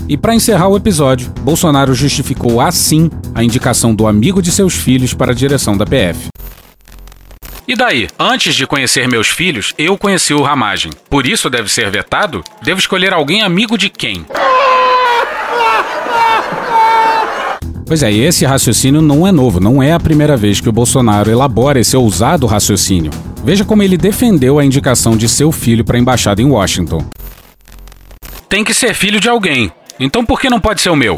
E 0.09 0.17
para 0.17 0.33
encerrar 0.33 0.69
o 0.69 0.75
episódio, 0.75 1.29
Bolsonaro 1.41 1.93
justificou 1.93 2.59
assim 2.59 3.11
a 3.35 3.43
indicação 3.43 3.93
do 3.93 4.07
amigo 4.07 4.41
de 4.41 4.51
seus 4.51 4.73
filhos 4.73 5.13
para 5.13 5.31
a 5.31 5.35
direção 5.35 5.77
da 5.77 5.85
PF. 5.85 6.32
E 7.65 7.75
daí? 7.75 8.09
Antes 8.19 8.55
de 8.55 8.67
conhecer 8.67 9.07
meus 9.07 9.29
filhos, 9.29 9.73
eu 9.77 9.97
conheci 9.97 10.33
o 10.33 10.41
Ramagem. 10.41 10.91
Por 11.09 11.25
isso 11.25 11.49
deve 11.49 11.71
ser 11.71 11.89
vetado? 11.89 12.43
Devo 12.61 12.79
escolher 12.79 13.13
alguém 13.13 13.41
amigo 13.41 13.77
de 13.77 13.89
quem? 13.89 14.25
Pois 17.85 18.03
é, 18.03 18.11
esse 18.11 18.45
raciocínio 18.45 19.01
não 19.01 19.25
é 19.27 19.31
novo, 19.31 19.59
não 19.59 19.81
é 19.81 19.93
a 19.93 19.99
primeira 19.99 20.35
vez 20.35 20.59
que 20.59 20.67
o 20.67 20.73
Bolsonaro 20.73 21.29
elabora 21.29 21.79
esse 21.79 21.95
ousado 21.95 22.45
raciocínio. 22.47 23.11
Veja 23.43 23.63
como 23.63 23.83
ele 23.83 23.97
defendeu 23.97 24.59
a 24.59 24.65
indicação 24.65 25.15
de 25.15 25.29
seu 25.29 25.51
filho 25.51 25.85
para 25.85 25.97
a 25.97 25.99
embaixada 25.99 26.41
em 26.41 26.45
Washington. 26.45 27.05
Tem 28.49 28.63
que 28.63 28.73
ser 28.73 28.93
filho 28.93 29.19
de 29.19 29.29
alguém. 29.29 29.71
Então 29.99 30.25
por 30.25 30.39
que 30.39 30.49
não 30.49 30.59
pode 30.59 30.81
ser 30.81 30.89
o 30.89 30.95
meu? 30.95 31.17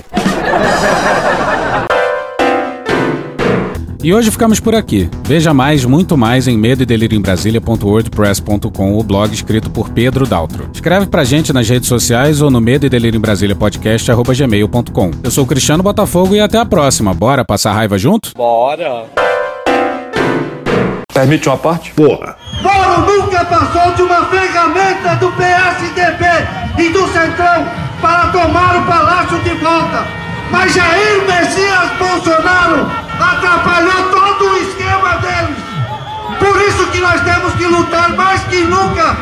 E 4.05 4.13
hoje 4.13 4.29
ficamos 4.29 4.59
por 4.59 4.75
aqui. 4.75 5.09
Veja 5.23 5.51
mais, 5.51 5.83
muito 5.83 6.15
mais 6.15 6.47
em 6.47 6.55
medo 6.55 6.83
e 6.83 6.85
o 8.99 9.01
blog 9.01 9.33
escrito 9.33 9.67
por 9.71 9.89
Pedro 9.89 10.27
Daltro. 10.27 10.69
Escreve 10.71 11.07
pra 11.07 11.23
gente 11.23 11.51
nas 11.51 11.67
redes 11.67 11.89
sociais 11.89 12.39
ou 12.39 12.51
no 12.51 12.61
medo 12.61 12.85
e 12.85 12.89
delírio 12.89 13.17
em 13.17 13.19
Brasília 13.19 13.55
podcast 13.55 14.11
gmail.com. 14.13 15.09
Eu 15.23 15.31
sou 15.31 15.43
o 15.43 15.47
Cristiano 15.47 15.81
Botafogo 15.81 16.35
e 16.35 16.39
até 16.39 16.59
a 16.59 16.65
próxima. 16.67 17.15
Bora 17.15 17.43
passar 17.43 17.73
raiva 17.73 17.97
junto? 17.97 18.29
Bora! 18.35 19.05
Permite 21.11 21.49
uma 21.49 21.57
parte? 21.57 21.91
Porra! 21.93 22.37
Moro 22.61 23.11
nunca 23.11 23.43
passou 23.43 23.91
de 23.95 24.03
uma 24.03 24.23
ferramenta 24.25 25.15
do 25.15 25.31
PSDB 25.31 26.25
e 26.77 26.89
do 26.89 27.07
Centrão 27.07 27.65
para 27.99 28.27
tomar 28.27 28.83
o 28.83 28.85
palácio 28.85 29.39
de 29.39 29.49
volta. 29.55 30.24
Mas 30.51 30.73
Jair 30.73 31.25
Messias 31.25 31.91
Bolsonaro 31.97 32.89
atrapalhou 33.19 34.09
todo 34.11 34.51
o 34.51 34.57
esquema 34.57 35.17
deles. 35.17 35.57
Por 36.39 36.61
isso 36.61 36.87
que 36.91 36.99
nós 36.99 37.21
temos 37.21 37.53
que 37.55 37.65
lutar 37.65 38.09
mais 38.15 38.41
que 38.43 38.61
nunca 38.63 39.15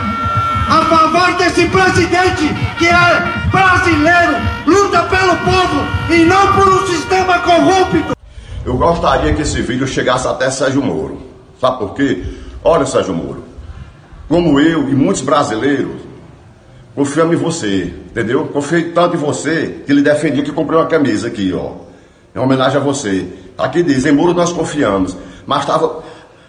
a 0.70 0.86
favor 0.86 1.38
desse 1.38 1.66
presidente 1.68 2.50
que 2.78 2.88
é 2.88 3.34
brasileiro, 3.52 4.36
luta 4.66 5.04
pelo 5.04 5.36
povo 5.38 5.86
e 6.10 6.26
não 6.26 6.54
por 6.54 6.68
um 6.68 6.88
sistema 6.88 7.40
corrupto. 7.40 8.16
Eu 8.66 8.78
gostaria 8.78 9.34
que 9.34 9.42
esse 9.42 9.62
vídeo 9.62 9.86
chegasse 9.86 10.28
até 10.28 10.50
Sérgio 10.50 10.82
Moro. 10.82 11.22
Sabe 11.60 11.80
por 11.80 11.94
quê? 11.94 12.24
Olha, 12.64 12.86
Sérgio 12.86 13.14
Moro, 13.14 13.44
como 14.28 14.60
eu 14.60 14.90
e 14.90 14.96
muitos 14.96 15.22
brasileiros, 15.22 16.02
confiamos 16.96 17.36
em 17.36 17.38
você, 17.38 17.94
entendeu? 18.12 18.48
Confiei 18.48 18.92
tanto 18.92 19.16
em 19.16 19.20
você 19.20 19.82
que 19.86 19.92
ele 19.92 20.02
defendia 20.02 20.44
que 20.44 20.52
comprei 20.52 20.78
uma 20.80 20.88
camisa 20.88 21.28
aqui, 21.28 21.54
ó, 21.54 21.72
em 22.36 22.40
homenagem 22.40 22.78
a 22.78 22.84
você. 22.84 23.28
Aqui 23.58 23.84
diz, 23.84 24.06
em 24.06 24.12
muro 24.12 24.34
nós 24.34 24.52
confiamos, 24.52 25.16
mas 25.46 25.62
estava 25.62 26.04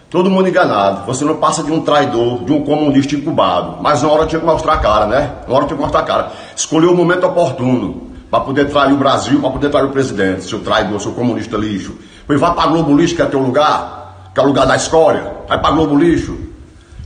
todo 0.09 0.29
mundo 0.29 0.47
enganado. 0.47 1.05
Você 1.05 1.25
não 1.25 1.37
passa 1.37 1.63
de 1.63 1.71
um 1.71 1.81
traidor, 1.81 2.43
de 2.43 2.53
um 2.53 2.63
comunista 2.63 3.15
incubado. 3.15 3.77
Mas 3.81 4.01
na 4.01 4.09
hora 4.09 4.25
tinha 4.25 4.39
que 4.39 4.45
mostrar 4.45 4.73
a 4.73 4.77
cara, 4.77 5.05
né? 5.07 5.31
Na 5.47 5.53
hora 5.53 5.65
tinha 5.65 5.75
que 5.75 5.83
mostrar 5.83 5.99
a 5.99 6.03
cara. 6.03 6.31
Escolheu 6.55 6.91
o 6.91 6.95
momento 6.95 7.25
oportuno 7.25 8.11
para 8.31 8.39
poder 8.39 8.69
trair 8.69 8.93
o 8.93 8.97
Brasil, 8.97 9.39
para 9.39 9.49
poder 9.51 9.69
trair 9.69 9.85
o 9.85 9.89
presidente, 9.89 10.43
seu 10.43 10.59
traidor, 10.59 10.99
seu 10.99 11.11
comunista 11.11 11.57
lixo. 11.57 11.95
Pois 12.25 12.39
vai 12.39 12.53
para 12.53 12.67
Globo 12.67 12.95
Lixo, 12.95 13.15
que 13.15 13.21
é 13.21 13.25
teu 13.25 13.39
lugar, 13.39 14.31
que 14.33 14.39
é 14.39 14.43
o 14.43 14.47
lugar 14.47 14.65
da 14.65 14.75
escória. 14.75 15.31
Vai 15.47 15.59
para 15.59 15.71
Globo 15.71 15.95
Lixo. 15.95 16.37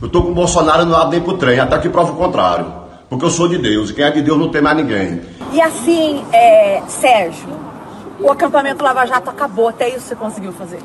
Eu 0.00 0.08
tô 0.08 0.22
com 0.22 0.30
o 0.30 0.34
Bolsonaro 0.34 0.86
não 0.86 0.96
ando 0.96 1.10
nem 1.10 1.20
pro 1.20 1.36
trem, 1.36 1.60
até 1.60 1.78
que 1.78 1.88
prova 1.88 2.12
o 2.12 2.16
contrário. 2.16 2.79
Porque 3.10 3.24
eu 3.24 3.30
sou 3.30 3.48
de 3.48 3.58
Deus, 3.58 3.90
e 3.90 3.94
quem 3.94 4.04
é 4.04 4.10
de 4.12 4.22
Deus 4.22 4.38
não 4.38 4.48
tem 4.50 4.62
mais 4.62 4.76
ninguém. 4.76 5.20
E 5.52 5.60
assim, 5.60 6.24
é, 6.32 6.80
Sérgio, 6.86 7.48
o 8.20 8.30
acampamento 8.30 8.84
Lava 8.84 9.04
Jato 9.04 9.28
acabou, 9.28 9.68
até 9.68 9.88
isso 9.88 10.06
você 10.06 10.14
conseguiu 10.14 10.52
fazer. 10.52 10.78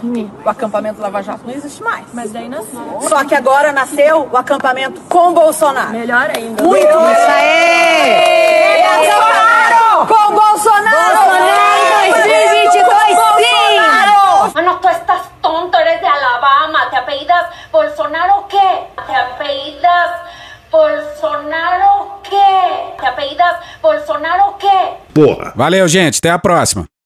O 0.44 0.50
acampamento 0.50 1.00
Lava 1.00 1.22
Jato 1.22 1.42
não 1.46 1.54
existe 1.54 1.84
mais. 1.84 2.06
Mas 2.16 2.32
daí 2.32 2.50
nasceu. 2.50 3.00
Só 3.08 3.24
que 3.26 3.36
agora 3.36 3.72
nasceu 3.72 4.28
o 4.32 4.36
acampamento 4.36 5.00
com 5.02 5.36
Bolsonaro. 5.36 5.92
Melhor 5.92 6.32
ainda. 6.36 6.64
Muito 6.64 6.84
melhor. 6.84 7.12
Isso 7.12 7.32
aí! 7.32 8.84
Bolsonaro! 8.96 10.08
Com 10.08 10.34
Bolsonaro! 10.34 11.18
Bolsonaro 11.18 12.12
2022, 12.12 13.06
sim! 13.38 14.56
Mano, 14.56 14.80
tu 14.82 14.88
estás 14.88 15.22
tonto, 15.44 15.78
eres 15.78 16.00
de 16.00 16.08
Alabama. 16.08 16.90
¿Te 16.90 16.96
apellidas 16.98 17.46
Bolsonaro 17.72 18.48
qué? 18.50 18.88
¿Te 19.06 19.16
apellidas 19.16 20.12
Bolsonaro 20.76 22.20
quê? 22.22 22.98
¿Te 23.00 23.06
apellidas 23.06 23.56
Bolsonaro 23.82 24.58
quê? 24.60 24.98
Porra. 25.14 25.54
Valeu, 25.56 25.88
gente. 25.88 26.18
Até 26.18 26.30
a 26.30 26.38
próxima. 26.38 26.86